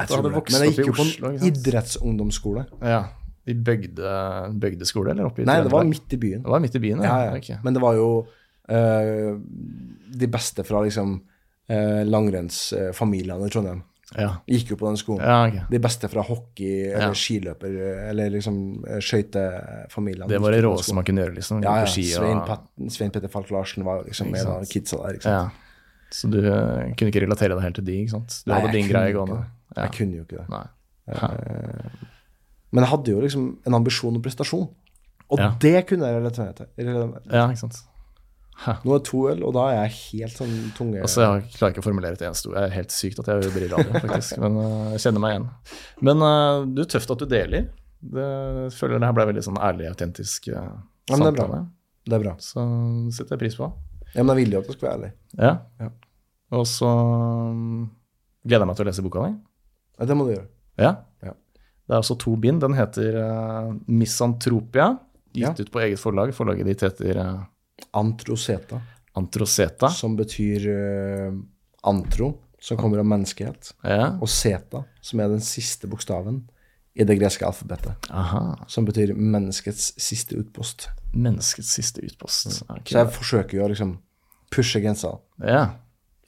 At 0.00 0.08
du 0.08 0.16
hadde 0.16 0.32
Men 0.32 0.64
jeg 0.66 0.74
gikk 0.76 0.90
jo 0.90 0.94
på 0.96 1.06
en 1.28 1.42
idrettsungdomsskole. 1.48 2.64
Ja. 2.80 3.02
I 3.48 3.54
bygde, 3.58 4.12
bygdeskole, 4.62 5.12
eller 5.12 5.28
oppe 5.28 5.42
i 5.42 5.46
Nei, 5.48 5.58
det 5.64 5.72
var 5.72 5.86
midt 5.88 6.14
i 6.14 6.18
byen. 6.20 6.44
Det 6.44 6.52
var 6.52 6.62
midt 6.62 6.76
i 6.78 6.82
byen, 6.82 7.02
Ja, 7.02 7.16
ja. 7.24 7.32
ja. 7.32 7.40
Okay. 7.40 7.58
Men 7.64 7.74
det 7.74 7.82
var 7.82 7.96
jo 7.98 8.08
øh, 8.70 9.38
de 10.12 10.26
beste 10.28 10.62
fra 10.64 10.82
liksom 10.84 11.16
uh, 11.70 12.02
langrennsfamiliene 12.04 13.46
i 13.46 13.50
Trondheim. 13.50 13.82
ja. 14.18 14.28
Gikk 14.46 14.70
jo 14.74 14.76
på 14.76 14.86
den 14.90 14.96
skolen. 15.00 15.22
Ja, 15.24 15.46
okay. 15.48 15.62
De 15.70 15.78
beste 15.80 16.08
fra 16.12 16.20
hockey 16.22 16.90
eller 16.92 17.14
Ja. 17.14 17.16
skiløper 17.16 17.76
eller 18.10 18.28
liksom 18.30 18.84
eh, 18.86 18.98
skøytefamiliene. 19.00 20.28
Det 20.28 20.40
var 20.40 20.52
det 20.52 20.60
råeste 20.64 20.94
man 20.94 21.04
kunne 21.04 21.22
gjøre, 21.24 21.34
liksom. 21.38 21.62
Ja, 21.64 21.78
ja. 21.80 21.86
ski 21.86 22.04
Svein, 22.10 22.36
og 22.42 22.46
Pat, 22.46 22.66
Svein 22.92 23.10
Petter 23.10 23.28
Falk 23.32 23.50
Larsen 23.50 23.84
var 23.84 24.04
liksom 24.04 24.34
en 24.34 24.46
av 24.46 24.64
kidsa 24.68 24.98
der. 25.06 25.14
Ikke 25.16 25.22
sant? 25.22 25.32
Ja. 25.32 25.48
Så 26.12 26.28
du 26.28 26.38
uh, 26.44 26.92
kunne 26.92 27.08
ikke 27.08 27.22
relatere 27.24 27.54
deg 27.56 27.62
helt 27.64 27.74
til 27.80 27.84
de, 27.88 27.96
ikke 28.04 28.12
sant? 28.18 28.42
Du 28.44 28.52
Nei, 28.52 28.60
hadde 28.60 28.72
din 28.76 28.88
greie 28.92 29.12
gående. 29.16 29.38
Ja. 29.76 29.86
Jeg 29.86 29.94
kunne 29.96 30.16
jo 30.20 30.26
ikke 30.26 30.42
det. 30.42 30.48
Nei. 30.52 30.66
Men 32.72 32.84
jeg 32.84 32.90
hadde 32.92 33.12
jo 33.14 33.20
liksom 33.24 33.46
en 33.66 33.74
ambisjon 33.80 34.16
og 34.18 34.22
prestasjon. 34.24 34.68
Og 35.32 35.40
det 35.62 35.86
kunne 35.88 36.08
jeg 36.10 36.20
relatere 36.20 36.52
til. 36.58 36.66
Relatere- 36.76 37.32
Ja, 37.32 37.46
ikke 37.48 37.62
sant. 37.64 37.80
Nå 38.84 38.94
er 38.94 39.00
det 39.00 39.06
to 39.08 39.20
øl, 39.30 39.42
og 39.46 39.54
da 39.56 39.66
er 39.70 39.76
jeg 39.80 39.94
helt 39.98 40.38
sånn 40.38 40.54
tunge 40.76 41.00
Altså, 41.02 41.24
jeg 41.24 41.54
klarer 41.56 41.74
ikke 41.74 41.82
å 41.82 41.86
formulere 41.86 42.18
et 42.18 42.24
eneste 42.26 42.50
ord. 42.50 42.56
Det 42.58 42.64
er 42.68 42.74
helt 42.76 42.94
sykt 42.94 43.22
at 43.22 43.30
jeg 43.32 43.52
briller 43.54 43.68
i 43.68 43.70
radio, 43.72 43.92
faktisk. 44.04 44.36
Men 44.42 44.58
uh, 44.60 44.90
jeg 44.94 45.04
kjenner 45.06 45.24
meg 45.24 45.34
igjen. 45.34 45.46
Men 46.08 46.24
uh, 46.26 46.64
du, 46.68 46.82
tøft 46.90 47.14
at 47.14 47.22
du 47.22 47.26
deler. 47.30 47.68
Det, 48.02 48.26
jeg 48.66 48.74
føler 48.76 48.98
det 49.02 49.08
her 49.10 49.16
ble 49.18 49.28
veldig 49.30 49.44
sånn 49.46 49.60
ærlig, 49.62 49.88
autentisk 49.92 50.50
uh, 50.52 50.70
Ja, 51.10 51.16
men 51.16 51.26
det 51.28 51.32
er 51.32 51.38
bra. 51.40 51.62
Det 52.02 52.18
er 52.18 52.24
bra. 52.24 52.34
Så 52.42 52.64
setter 53.14 53.36
jeg 53.36 53.42
pris 53.44 53.58
på. 53.58 53.68
Ja, 54.12 54.22
men 54.24 54.34
jeg 54.34 54.44
vil 54.44 54.56
jo 54.56 54.62
at 54.62 54.68
du 54.68 54.74
skulle 54.74 54.90
være 54.90 54.98
ærlig. 54.98 55.12
Ja. 55.38 55.52
Ja. 55.82 55.90
Og 56.58 56.66
så 56.68 56.88
um, 56.88 57.86
gleder 58.44 58.66
jeg 58.66 58.70
meg 58.72 58.78
til 58.80 58.84
å 58.84 58.90
lese 58.90 59.04
boka 59.06 59.28
di. 59.28 59.36
Ja, 59.98 60.08
det 60.10 60.16
må 60.18 60.26
du 60.28 60.34
gjøre. 60.34 60.48
Ja. 60.82 60.92
Ja. 61.24 61.32
Det 61.86 61.94
er 61.96 62.02
også 62.02 62.18
to 62.20 62.34
bind. 62.40 62.60
Den 62.64 62.76
heter 62.76 63.16
uh, 63.22 63.72
Misantropia, 63.88 64.92
gitt 65.32 65.46
Ja. 65.46 65.54
ut 65.56 65.72
på 65.72 65.80
eget 65.84 66.00
forlag. 66.02 66.34
Forlaget 66.36 66.68
ditt 66.68 66.84
heter 66.84 67.22
uh, 67.22 67.40
Antroseta, 67.94 68.80
Antroseta. 69.18 69.88
som 69.90 70.16
betyr 70.16 70.66
uh, 70.70 71.34
antro, 71.88 72.32
som 72.62 72.76
kommer 72.78 72.98
av 73.02 73.06
menneskehet, 73.10 73.72
Ja. 73.84 74.18
og 74.22 74.28
seta, 74.30 74.84
som 75.02 75.20
er 75.20 75.28
den 75.28 75.40
siste 75.40 75.88
bokstaven 75.90 76.44
i 76.94 77.04
det 77.08 77.16
greske 77.18 77.44
alfabetet, 77.46 78.08
Aha. 78.10 78.64
som 78.68 78.84
betyr 78.84 79.14
menneskets 79.16 79.94
siste 80.00 80.36
utpost. 80.36 80.88
Menneskets 81.14 81.72
siste 81.74 82.00
utpost. 82.04 82.62
Okay. 82.68 82.92
Så 82.92 82.98
jeg 83.00 83.12
forsøker 83.16 83.58
jo 83.58 83.64
å 83.64 83.68
liksom 83.72 83.94
pushe 84.52 84.80
grensa. 84.84 85.14
Ja. 85.40 85.62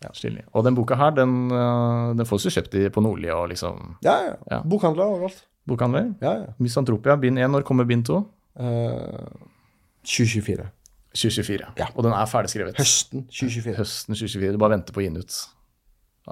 ja. 0.02 0.10
Stilig. 0.16 0.44
Og 0.52 0.64
den 0.64 0.74
boka 0.76 0.96
her, 0.96 1.10
den, 1.16 1.50
uh, 1.52 2.14
den 2.16 2.26
fås 2.28 2.44
jo 2.48 2.52
kjøpt 2.52 2.74
i, 2.80 2.86
på 2.92 3.00
Nordli 3.04 3.28
og 3.32 3.48
liksom 3.52 3.96
Ja, 4.04 4.16
ja. 4.30 4.36
Ja. 4.50 4.62
Bokhandler 4.64 5.04
overalt. 5.14 5.44
bokhandler. 5.68 6.14
Ja, 6.20 6.32
ja. 6.42 6.52
Misantropia, 6.58 7.16
bind 7.16 7.38
1. 7.38 7.50
Når 7.52 7.62
kommer 7.68 7.84
bind 7.88 8.04
2? 8.08 8.18
Uh, 8.60 9.28
2024. 10.04 10.66
2024. 11.14 11.72
Ja. 11.78 11.86
Og 11.94 12.04
den 12.06 12.12
er 12.12 12.26
ferdigskrevet. 12.30 12.78
Høsten 12.78 13.26
2024. 13.30 13.76
Høsten 13.78 14.14
2024. 14.18 14.52
Du 14.52 14.60
bare 14.62 14.76
venter 14.76 14.96
på 14.96 15.02
å 15.02 15.04
gi 15.04 15.12
den 15.12 15.22
ut. 15.22 15.38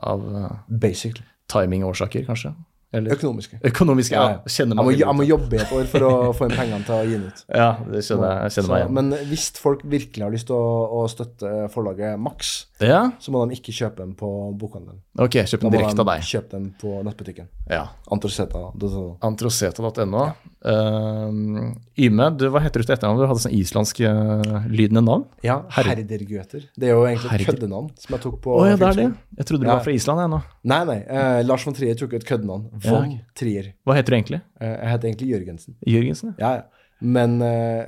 Av 0.02 0.22
uh, 0.24 0.50
Basically. 0.68 1.24
timingårsaker, 1.52 2.24
kanskje? 2.26 2.54
Eller 2.92 3.14
Økonomiske. 3.16 3.56
økonomiske? 3.64 4.12
Ja. 4.12 4.24
Ja, 4.28 4.38
Kjenner 4.52 4.76
Jeg 4.76 4.84
må, 4.84 4.92
jeg 5.00 5.16
må 5.16 5.24
jobbe 5.24 5.56
i 5.56 5.60
et 5.62 5.70
år 5.72 5.86
for 5.88 6.04
å 6.04 6.10
få 6.36 6.48
inn 6.50 6.56
pengene 6.58 6.84
til 6.84 6.94
å 6.94 7.00
gi 7.08 7.14
den 7.16 7.24
ut. 7.30 7.44
Ja, 7.48 7.68
det 7.88 8.02
kjenner 8.04 8.26
jeg, 8.28 8.42
jeg 8.42 8.54
kjenner 8.56 8.72
meg 8.74 8.82
igjen. 8.82 8.92
men 8.98 9.28
hvis 9.30 9.46
folk 9.62 9.80
virkelig 9.94 10.26
har 10.26 10.34
lyst 10.36 10.46
til 10.50 10.56
å, 10.58 10.66
å 11.00 11.06
støtte 11.08 11.54
forlaget 11.72 12.18
Max, 12.20 12.52
Ja, 12.82 13.02
så 13.22 13.30
må 13.32 13.46
de 13.48 13.56
ikke 13.56 13.72
kjøpe 13.72 14.02
den 14.02 14.12
på 14.18 14.28
bokhandelen. 14.60 15.00
ok, 15.18 15.40
kjøp 15.48 15.60
den 15.64 15.72
direkte 15.76 15.96
de 15.96 16.04
av 16.04 16.10
deg. 16.12 16.26
kjøpe 16.26 16.50
den 16.58 16.68
på 16.82 16.96
nettbutikken. 17.06 17.48
Ja. 17.70 17.84
Antroseta.no. 18.12 19.04
Antroseta.no. 19.22 20.24
Uh, 20.62 21.72
Yme, 21.98 22.26
du, 22.38 22.44
hva 22.52 22.60
heter 22.62 22.82
du 22.82 22.86
til 22.86 22.94
etternavn? 22.94 23.18
Du 23.20 23.26
hadde 23.28 23.42
sånn 23.44 23.54
islandsk 23.56 24.00
uh, 24.06 24.66
lydende 24.70 25.02
navn? 25.04 25.24
Ja, 25.46 25.60
Herdergøter. 25.74 26.66
Det 26.78 26.88
er 26.88 26.94
jo 26.94 27.02
egentlig 27.08 27.38
et 27.40 27.46
køddenavn 27.50 27.90
som 28.00 28.14
jeg 28.16 28.22
tok 28.24 28.36
på 28.44 28.54
oh, 28.60 28.66
ja, 28.68 28.76
det 28.80 28.88
er 28.92 28.98
det. 29.00 29.06
Jeg 29.40 29.48
trodde 29.48 29.64
du 29.64 29.68
Ja. 29.70 29.76
var 29.78 29.84
fra 29.86 29.94
Island, 29.96 30.22
jeg 30.22 30.32
nå. 30.32 30.40
Nei, 30.72 30.80
nei. 30.88 30.98
Uh, 31.08 31.40
Lars 31.48 31.66
von 31.66 31.74
Trier 31.76 31.98
tok 31.98 32.14
et 32.18 32.26
køddenavn. 32.28 32.68
Von 32.84 33.10
Ja. 33.16 33.18
Trier. 33.38 33.72
Hva 33.86 33.96
heter 33.98 34.14
du 34.14 34.18
egentlig? 34.18 34.40
Eh, 34.60 34.72
jeg 34.74 34.92
heter 34.92 35.10
egentlig 35.10 35.28
Jørgensen. 35.32 35.76
Jørgensen? 35.86 36.34
Ja, 36.38 36.54
ja. 36.60 36.62
Men 37.02 37.40
uh, 37.42 37.82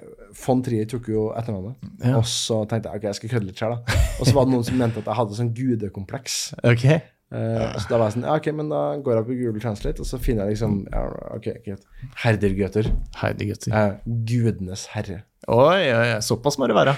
von 0.44 0.62
Trier 0.66 0.88
tok 0.90 1.06
jo 1.12 1.28
etternavnet. 1.38 1.76
Ja. 2.02 2.16
Og 2.18 2.24
så 2.26 2.64
tenkte 2.66 2.90
jeg 2.90 2.98
ok, 2.98 3.04
jeg 3.12 3.18
skal 3.20 3.30
kødde 3.36 3.46
litt 3.46 3.60
sjøl, 3.62 3.76
da. 3.76 3.98
Og 4.18 4.26
så 4.26 4.34
var 4.34 4.48
det 4.48 4.54
noen 4.56 4.66
som 4.66 4.80
mente 4.80 4.98
at 4.98 5.06
jeg 5.06 5.18
hadde 5.20 5.36
sånn 5.38 5.52
gudekompleks. 5.54 6.38
Ok. 6.66 6.86
Eh, 7.34 7.62
så 7.82 7.88
da 7.90 7.98
var 7.98 8.06
jeg 8.10 8.14
sånn, 8.14 8.26
ja, 8.28 8.34
ok, 8.38 8.48
men 8.54 8.68
da 8.70 8.80
går 9.02 9.16
jeg 9.18 9.26
på 9.26 9.36
Google 9.40 9.62
Translate, 9.62 10.02
og 10.04 10.06
så 10.06 10.18
finner 10.22 10.46
jeg 10.46 10.54
liksom 10.54 10.74
ja, 10.92 11.00
ok, 11.34 11.48
greit. 11.64 11.86
Herdergøter. 12.22 12.90
Heidi 13.18 13.48
gutter. 13.50 13.74
Eh, 13.74 13.96
gudenes 14.28 14.84
herre. 14.92 15.22
Oi, 15.50 15.80
oi, 15.92 16.04
oi, 16.14 16.20
såpass 16.24 16.56
må 16.60 16.68
det 16.70 16.76
være. 16.78 16.94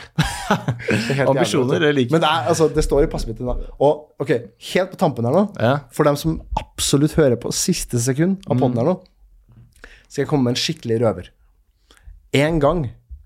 Er 1.17 1.25
Ambisjoner, 1.27 1.81
det 1.83 1.89
liker 1.97 2.15
Men 2.15 2.23
det, 2.23 2.29
er, 2.31 2.51
altså, 2.53 2.69
det 2.71 2.85
står 2.87 3.07
i 3.07 3.11
passet 3.11 3.33
mitt. 3.33 3.41
Og 3.43 4.23
ok, 4.23 4.31
helt 4.75 4.93
på 4.93 5.01
tampen 5.01 5.27
her 5.27 5.35
nå, 5.35 5.47
Ja. 5.59 5.73
for 5.91 6.07
dem 6.07 6.19
som 6.21 6.37
absolutt 6.61 7.17
hører 7.19 7.41
på 7.43 7.51
siste 7.57 7.99
sekund 7.99 8.45
av 8.47 8.61
podden 8.61 8.79
her 8.79 8.87
nå, 8.93 8.99
skal 10.07 10.23
jeg 10.23 10.29
komme 10.31 10.47
med 10.47 10.55
en 10.55 10.63
skikkelig 10.63 11.01
røver. 11.03 11.33
En 12.37 12.61
gang 12.63 12.85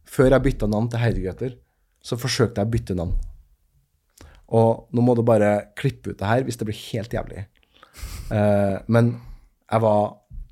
før 0.09 0.31
jeg 0.37 0.47
bytta 0.47 0.71
navn 0.71 0.89
til 0.93 1.03
Heidegøter, 1.03 1.59
så 2.01 2.17
forsøkte 2.17 2.63
jeg 2.63 2.71
å 2.71 2.73
bytte 2.73 2.97
navn. 2.97 3.13
Og 4.57 4.91
nå 4.95 5.05
må 5.05 5.15
du 5.15 5.23
bare 5.27 5.71
klippe 5.79 6.13
ut 6.13 6.21
det 6.21 6.29
her 6.29 6.47
hvis 6.47 6.59
det 6.61 6.69
blir 6.69 6.81
helt 6.91 7.15
jævlig. 7.15 7.45
Uh, 8.31 8.79
men 8.91 9.15
jeg 9.71 9.83
var 9.85 10.03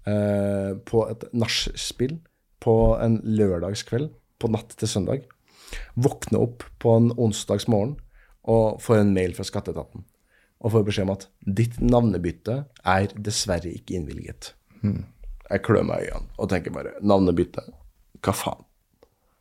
uh, 0.08 0.72
på 0.86 1.04
et 1.10 1.26
nachspiel 1.34 2.18
på 2.62 2.74
en 2.98 3.20
lørdagskveld, 3.22 4.10
på 4.38 4.50
natt 4.50 4.74
til 4.78 4.90
søndag. 4.90 5.26
Våkne 5.98 6.40
opp 6.42 6.64
på 6.82 6.94
en 6.98 7.10
onsdagsmorgen 7.14 7.96
og 8.48 8.78
får 8.82 9.02
en 9.02 9.12
mail 9.14 9.34
fra 9.36 9.46
skatteetaten. 9.46 10.06
Og 10.58 10.74
får 10.74 10.86
beskjed 10.86 11.06
om 11.06 11.14
at 11.14 11.28
ditt 11.58 11.76
navnebytte 11.82 12.62
er 12.82 13.12
dessverre 13.14 13.70
ikke 13.70 13.98
innvilget. 13.98 14.52
Jeg 14.82 15.64
klør 15.66 15.86
meg 15.86 16.04
i 16.04 16.08
øynene 16.10 16.34
og 16.36 16.50
tenker 16.50 16.74
bare 16.74 16.96
navnebytte, 17.00 17.62
hva 18.24 18.34
faen? 18.34 18.64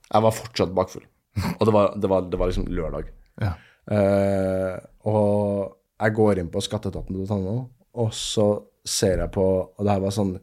Jeg 0.08 0.24
var 0.24 0.36
fortsatt 0.36 0.76
bakfull. 0.78 1.06
Og 1.60 1.64
det 1.68 1.74
var, 1.74 1.96
det 2.00 2.10
var, 2.10 2.28
det 2.32 2.40
var 2.40 2.50
liksom 2.50 2.70
lørdag. 2.72 3.10
Ja. 3.42 3.52
Eh, 3.92 4.76
og 5.08 5.76
jeg 5.98 6.16
går 6.18 6.42
inn 6.42 6.52
på 6.54 6.62
skatteetaten.no, 6.64 7.58
og 7.98 8.10
så 8.14 8.48
ser 8.88 9.20
jeg 9.20 9.32
på 9.36 9.44
Og 9.44 9.82
det 9.84 9.92
her 9.92 10.04
var 10.04 10.14
sånn 10.16 10.34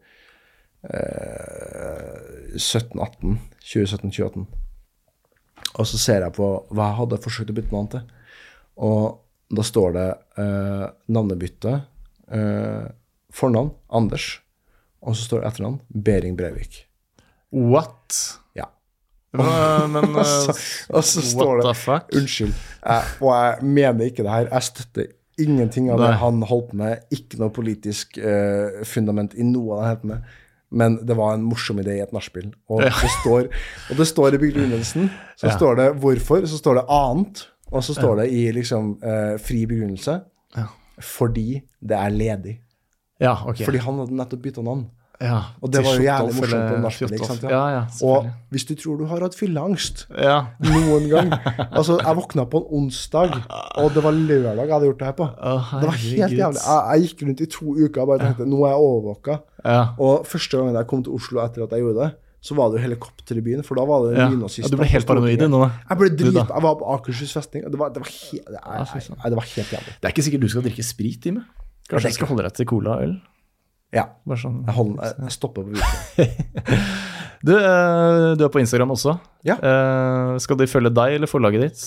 eh, 0.85 2.55
17-18. 2.59 3.39
2017-2018. 3.65 4.47
Og 5.75 5.89
så 5.89 5.99
ser 5.99 6.23
jeg 6.23 6.37
på 6.37 6.49
hva 6.71 6.91
jeg 6.91 6.99
hadde 7.01 7.23
forsøkt 7.25 7.51
å 7.51 7.57
bytte 7.57 7.75
navn 7.75 7.91
til. 7.95 8.05
Og 8.85 9.55
da 9.55 9.65
står 9.67 9.95
det 9.97 10.09
eh, 10.43 10.87
navnebytte. 11.15 11.75
Eh, 12.35 12.85
fornavn 13.35 13.73
Anders. 13.91 14.29
Og 15.05 15.17
så 15.17 15.27
står 15.27 15.43
det 15.43 15.51
etternavn 15.51 15.81
Behring 15.89 16.37
Breivik. 16.39 16.85
What? 17.55 18.41
Ja. 18.57 18.71
Hva- 19.35 19.89
Men 19.91 20.15
Og 20.17 20.25
så, 20.31 20.55
eh, 20.55 20.97
og 20.97 21.05
så 21.05 21.23
står 21.27 21.63
det? 21.65 21.75
Unnskyld, 22.21 22.55
jeg, 22.85 23.03
og 23.21 23.35
jeg 23.35 23.69
mener 23.81 24.05
ikke 24.11 24.23
det 24.27 24.31
her. 24.31 24.49
Jeg 24.53 24.63
støtter 24.71 25.07
ingenting 25.39 25.89
av 25.91 25.99
det 25.99 26.09
Nei. 26.13 26.19
han 26.21 26.43
holdt 26.47 26.69
på 26.71 26.77
med. 26.79 27.05
Ikke 27.11 27.41
noe 27.41 27.51
politisk 27.51 28.19
eh, 28.19 28.85
fundament 28.87 29.35
i 29.35 29.43
noe 29.49 29.81
han 29.81 29.89
holdt 29.95 30.03
på 30.05 30.13
med. 30.13 30.33
Men 30.75 30.97
det 31.07 31.15
var 31.19 31.35
en 31.37 31.43
morsom 31.47 31.79
idé 31.83 31.99
i 31.99 32.03
et 32.03 32.13
nachspiel. 32.15 32.49
Og, 32.69 32.81
det 32.83 32.93
står- 33.23 33.51
og 33.91 33.97
det 34.01 34.07
står 34.11 34.35
i 34.35 34.39
begrunnelsen, 34.43 35.11
så 35.39 35.47
Ja. 35.51 35.57
står 35.57 35.77
det 35.79 35.89
hvorfor, 36.03 36.47
så 36.51 36.59
står 36.59 36.75
det 36.81 36.85
annet, 36.91 37.45
og 37.71 37.83
så 37.85 37.95
står 37.95 38.17
det 38.23 38.33
i 38.33 38.51
liksom 38.53 38.99
eh, 39.03 39.37
fri 39.39 39.65
begrunnelse 39.71 40.21
Ja. 40.57 40.67
fordi 41.01 41.63
det 41.83 41.97
er 41.99 42.11
ledig. 42.11 42.57
Ja, 43.21 43.37
ok. 43.47 43.63
Fordi 43.65 43.79
han 43.79 43.99
hadde 43.99 44.17
nettopp 44.19 44.43
bytta 44.43 44.63
navn. 44.63 44.89
Ja, 45.23 45.37
Og 45.63 45.71
det 45.71 45.83
var 45.85 45.95
jo 45.95 46.03
jævlig 46.03 46.35
morsomt 46.35 46.73
på 46.83 46.91
Fjotolf. 46.91 47.43
ja? 47.43 47.61
Ja, 47.75 47.83
Og 48.03 48.27
hvis 48.51 48.65
du 48.67 48.75
tror 48.75 48.99
du 48.99 49.05
har 49.07 49.21
hatt 49.21 49.35
fylleangst 49.39 50.07
Ja. 50.19 50.47
noen 50.61 51.09
gang 51.09 51.31
Altså, 51.77 51.99
jeg 52.03 52.17
våkna 52.19 52.45
på 52.51 52.59
en 52.65 52.67
onsdag, 52.81 53.37
og 53.79 53.95
det 53.95 54.03
var 54.03 54.13
lørdag 54.13 54.65
jeg 54.67 54.73
hadde 54.75 54.89
gjort 54.91 54.99
det 54.99 55.07
her 55.07 55.17
på. 55.21 55.29
Oh, 55.39 55.71
Det 55.81 55.87
var 55.87 55.97
helt 56.03 56.37
jævlig. 56.39 56.61
Jeg, 56.65 56.83
jeg 56.91 57.07
gikk 57.09 57.23
rundt 57.29 57.41
i 57.41 57.47
to 57.47 57.67
uker 57.87 58.03
og 58.03 58.09
bare 58.09 58.19
tenkte 58.27 58.47
nå 58.51 58.65
er 58.67 58.75
jeg 58.75 58.83
overvåka. 58.91 59.39
Ja. 59.65 59.81
Og 59.99 60.27
første 60.27 60.57
gangen 60.59 60.75
jeg 60.77 60.87
kom 60.91 61.03
til 61.07 61.13
Oslo 61.17 61.41
etter 61.45 61.63
at 61.65 61.71
jeg 61.71 61.81
gjorde 61.87 62.01
det, 62.05 62.11
så 62.45 62.53
var 62.59 62.69
det 62.69 62.77
jo 62.77 62.83
helikopter 62.85 63.39
i 63.41 63.41
byen, 63.41 63.63
for 63.65 63.75
da 63.79 63.85
var 63.89 64.03
det 64.11 64.19
Ja. 64.19 64.29
nynazister. 64.29 64.67
ja, 64.69 64.69
du 64.69 64.77
ble 64.77 64.85
helt 64.93 65.07
paranoid 65.09 65.41
nå. 65.49 65.61
Jeg 65.89 65.97
ble 65.99 66.09
drit... 66.13 66.35
Jeg 66.37 66.63
var 66.67 66.75
på 66.77 66.85
Akershus 66.93 67.33
festning, 67.33 67.65
det 67.71 67.79
var, 67.81 67.89
det 67.95 68.03
var, 68.05 68.11
helt, 68.11 68.45
det, 68.51 68.61
nei, 68.67 68.83
nei, 69.17 69.31
det 69.31 69.37
var 69.39 69.47
helt 69.49 69.71
jævlig. 69.73 69.95
Det 70.03 70.05
er 70.05 70.13
ikke 70.13 70.25
sikkert 70.27 70.41
du 70.45 70.49
skal 70.53 70.63
drikke 70.67 70.85
sprit, 70.85 71.23
Time. 71.23 71.45
Kanskje 71.89 72.11
du 72.13 72.15
skal 72.19 72.27
holde 72.29 72.43
deg 72.45 72.53
til 72.59 72.67
cola 72.69 72.99
og 72.99 73.03
øl? 73.07 73.15
Ja. 73.93 74.07
Sånn. 74.37 74.65
Jeg, 74.67 74.75
holder, 74.75 75.15
jeg, 75.21 75.31
stopper 75.37 75.63
på 75.63 75.69
videoen. 75.75 76.79
Du, 77.45 77.53
eh, 77.53 78.33
du 78.41 78.45
er 78.47 78.49
på 78.49 78.57
Instagram 78.63 78.91
også. 78.95 79.19
Ja. 79.45 79.59
Eh, 79.61 80.39
skal 80.41 80.57
de 80.57 80.65
følge 80.71 80.89
deg 80.97 81.13
eller 81.19 81.27
forlaget 81.29 81.61
ditt? 81.67 81.83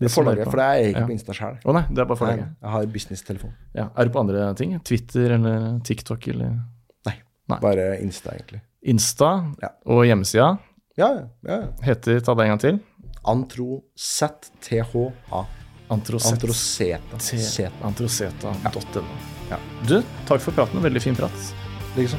De 0.00 0.08
Forlaget, 0.12 0.44
for 0.48 0.56
det 0.60 0.64
er 0.66 0.74
jeg 0.76 0.88
ikke 0.90 1.00
Ja. 1.00 1.06
på 1.06 1.12
Insta 1.14 1.32
sjøl. 1.36 1.56
Oh, 1.64 1.72
nei, 1.76 1.82
det 1.88 1.98
er 2.02 2.06
bare 2.08 2.18
forlaget. 2.20 2.46
Jeg 2.60 2.70
har 2.74 2.86
businesstelefon. 2.92 3.52
Ja. 3.76 3.84
Er 3.96 4.04
du 4.04 4.10
på 4.12 4.20
andre 4.20 4.54
ting? 4.60 4.70
Twitter 4.84 5.30
eller 5.38 5.80
TikTok 5.84 6.28
eller 6.28 6.50
Nei, 7.08 7.16
Nei. 7.48 7.58
bare 7.64 7.84
Insta, 8.04 8.30
egentlig. 8.36 8.60
Insta 8.92 9.30
Ja. 9.62 9.68
og 9.86 10.04
hjemmesida 10.04 10.58
Ja, 10.96 11.08
ja. 11.48 11.58
heter 11.84 12.20
Ta 12.20 12.34
det 12.34 12.44
en 12.44 12.48
gang 12.52 12.60
til. 12.60 12.78
Antro-ZTHA. 13.24 15.44
Antroset. 15.88 16.32
Antroseta. 16.32 17.70
Antroseta.no. 17.84 19.39
Ja. 19.50 19.58
Du, 19.88 20.00
takk 20.28 20.44
for 20.44 20.54
praten. 20.56 20.82
Veldig 20.82 21.02
fin 21.02 21.18
prat. 21.18 21.50
Liksom. 21.96 22.18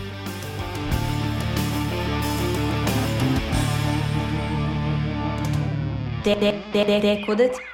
det, 6.23 6.35
det, 6.35 6.55
det, 6.73 6.83
det 6.83 6.99
Dekodet. 7.01 7.70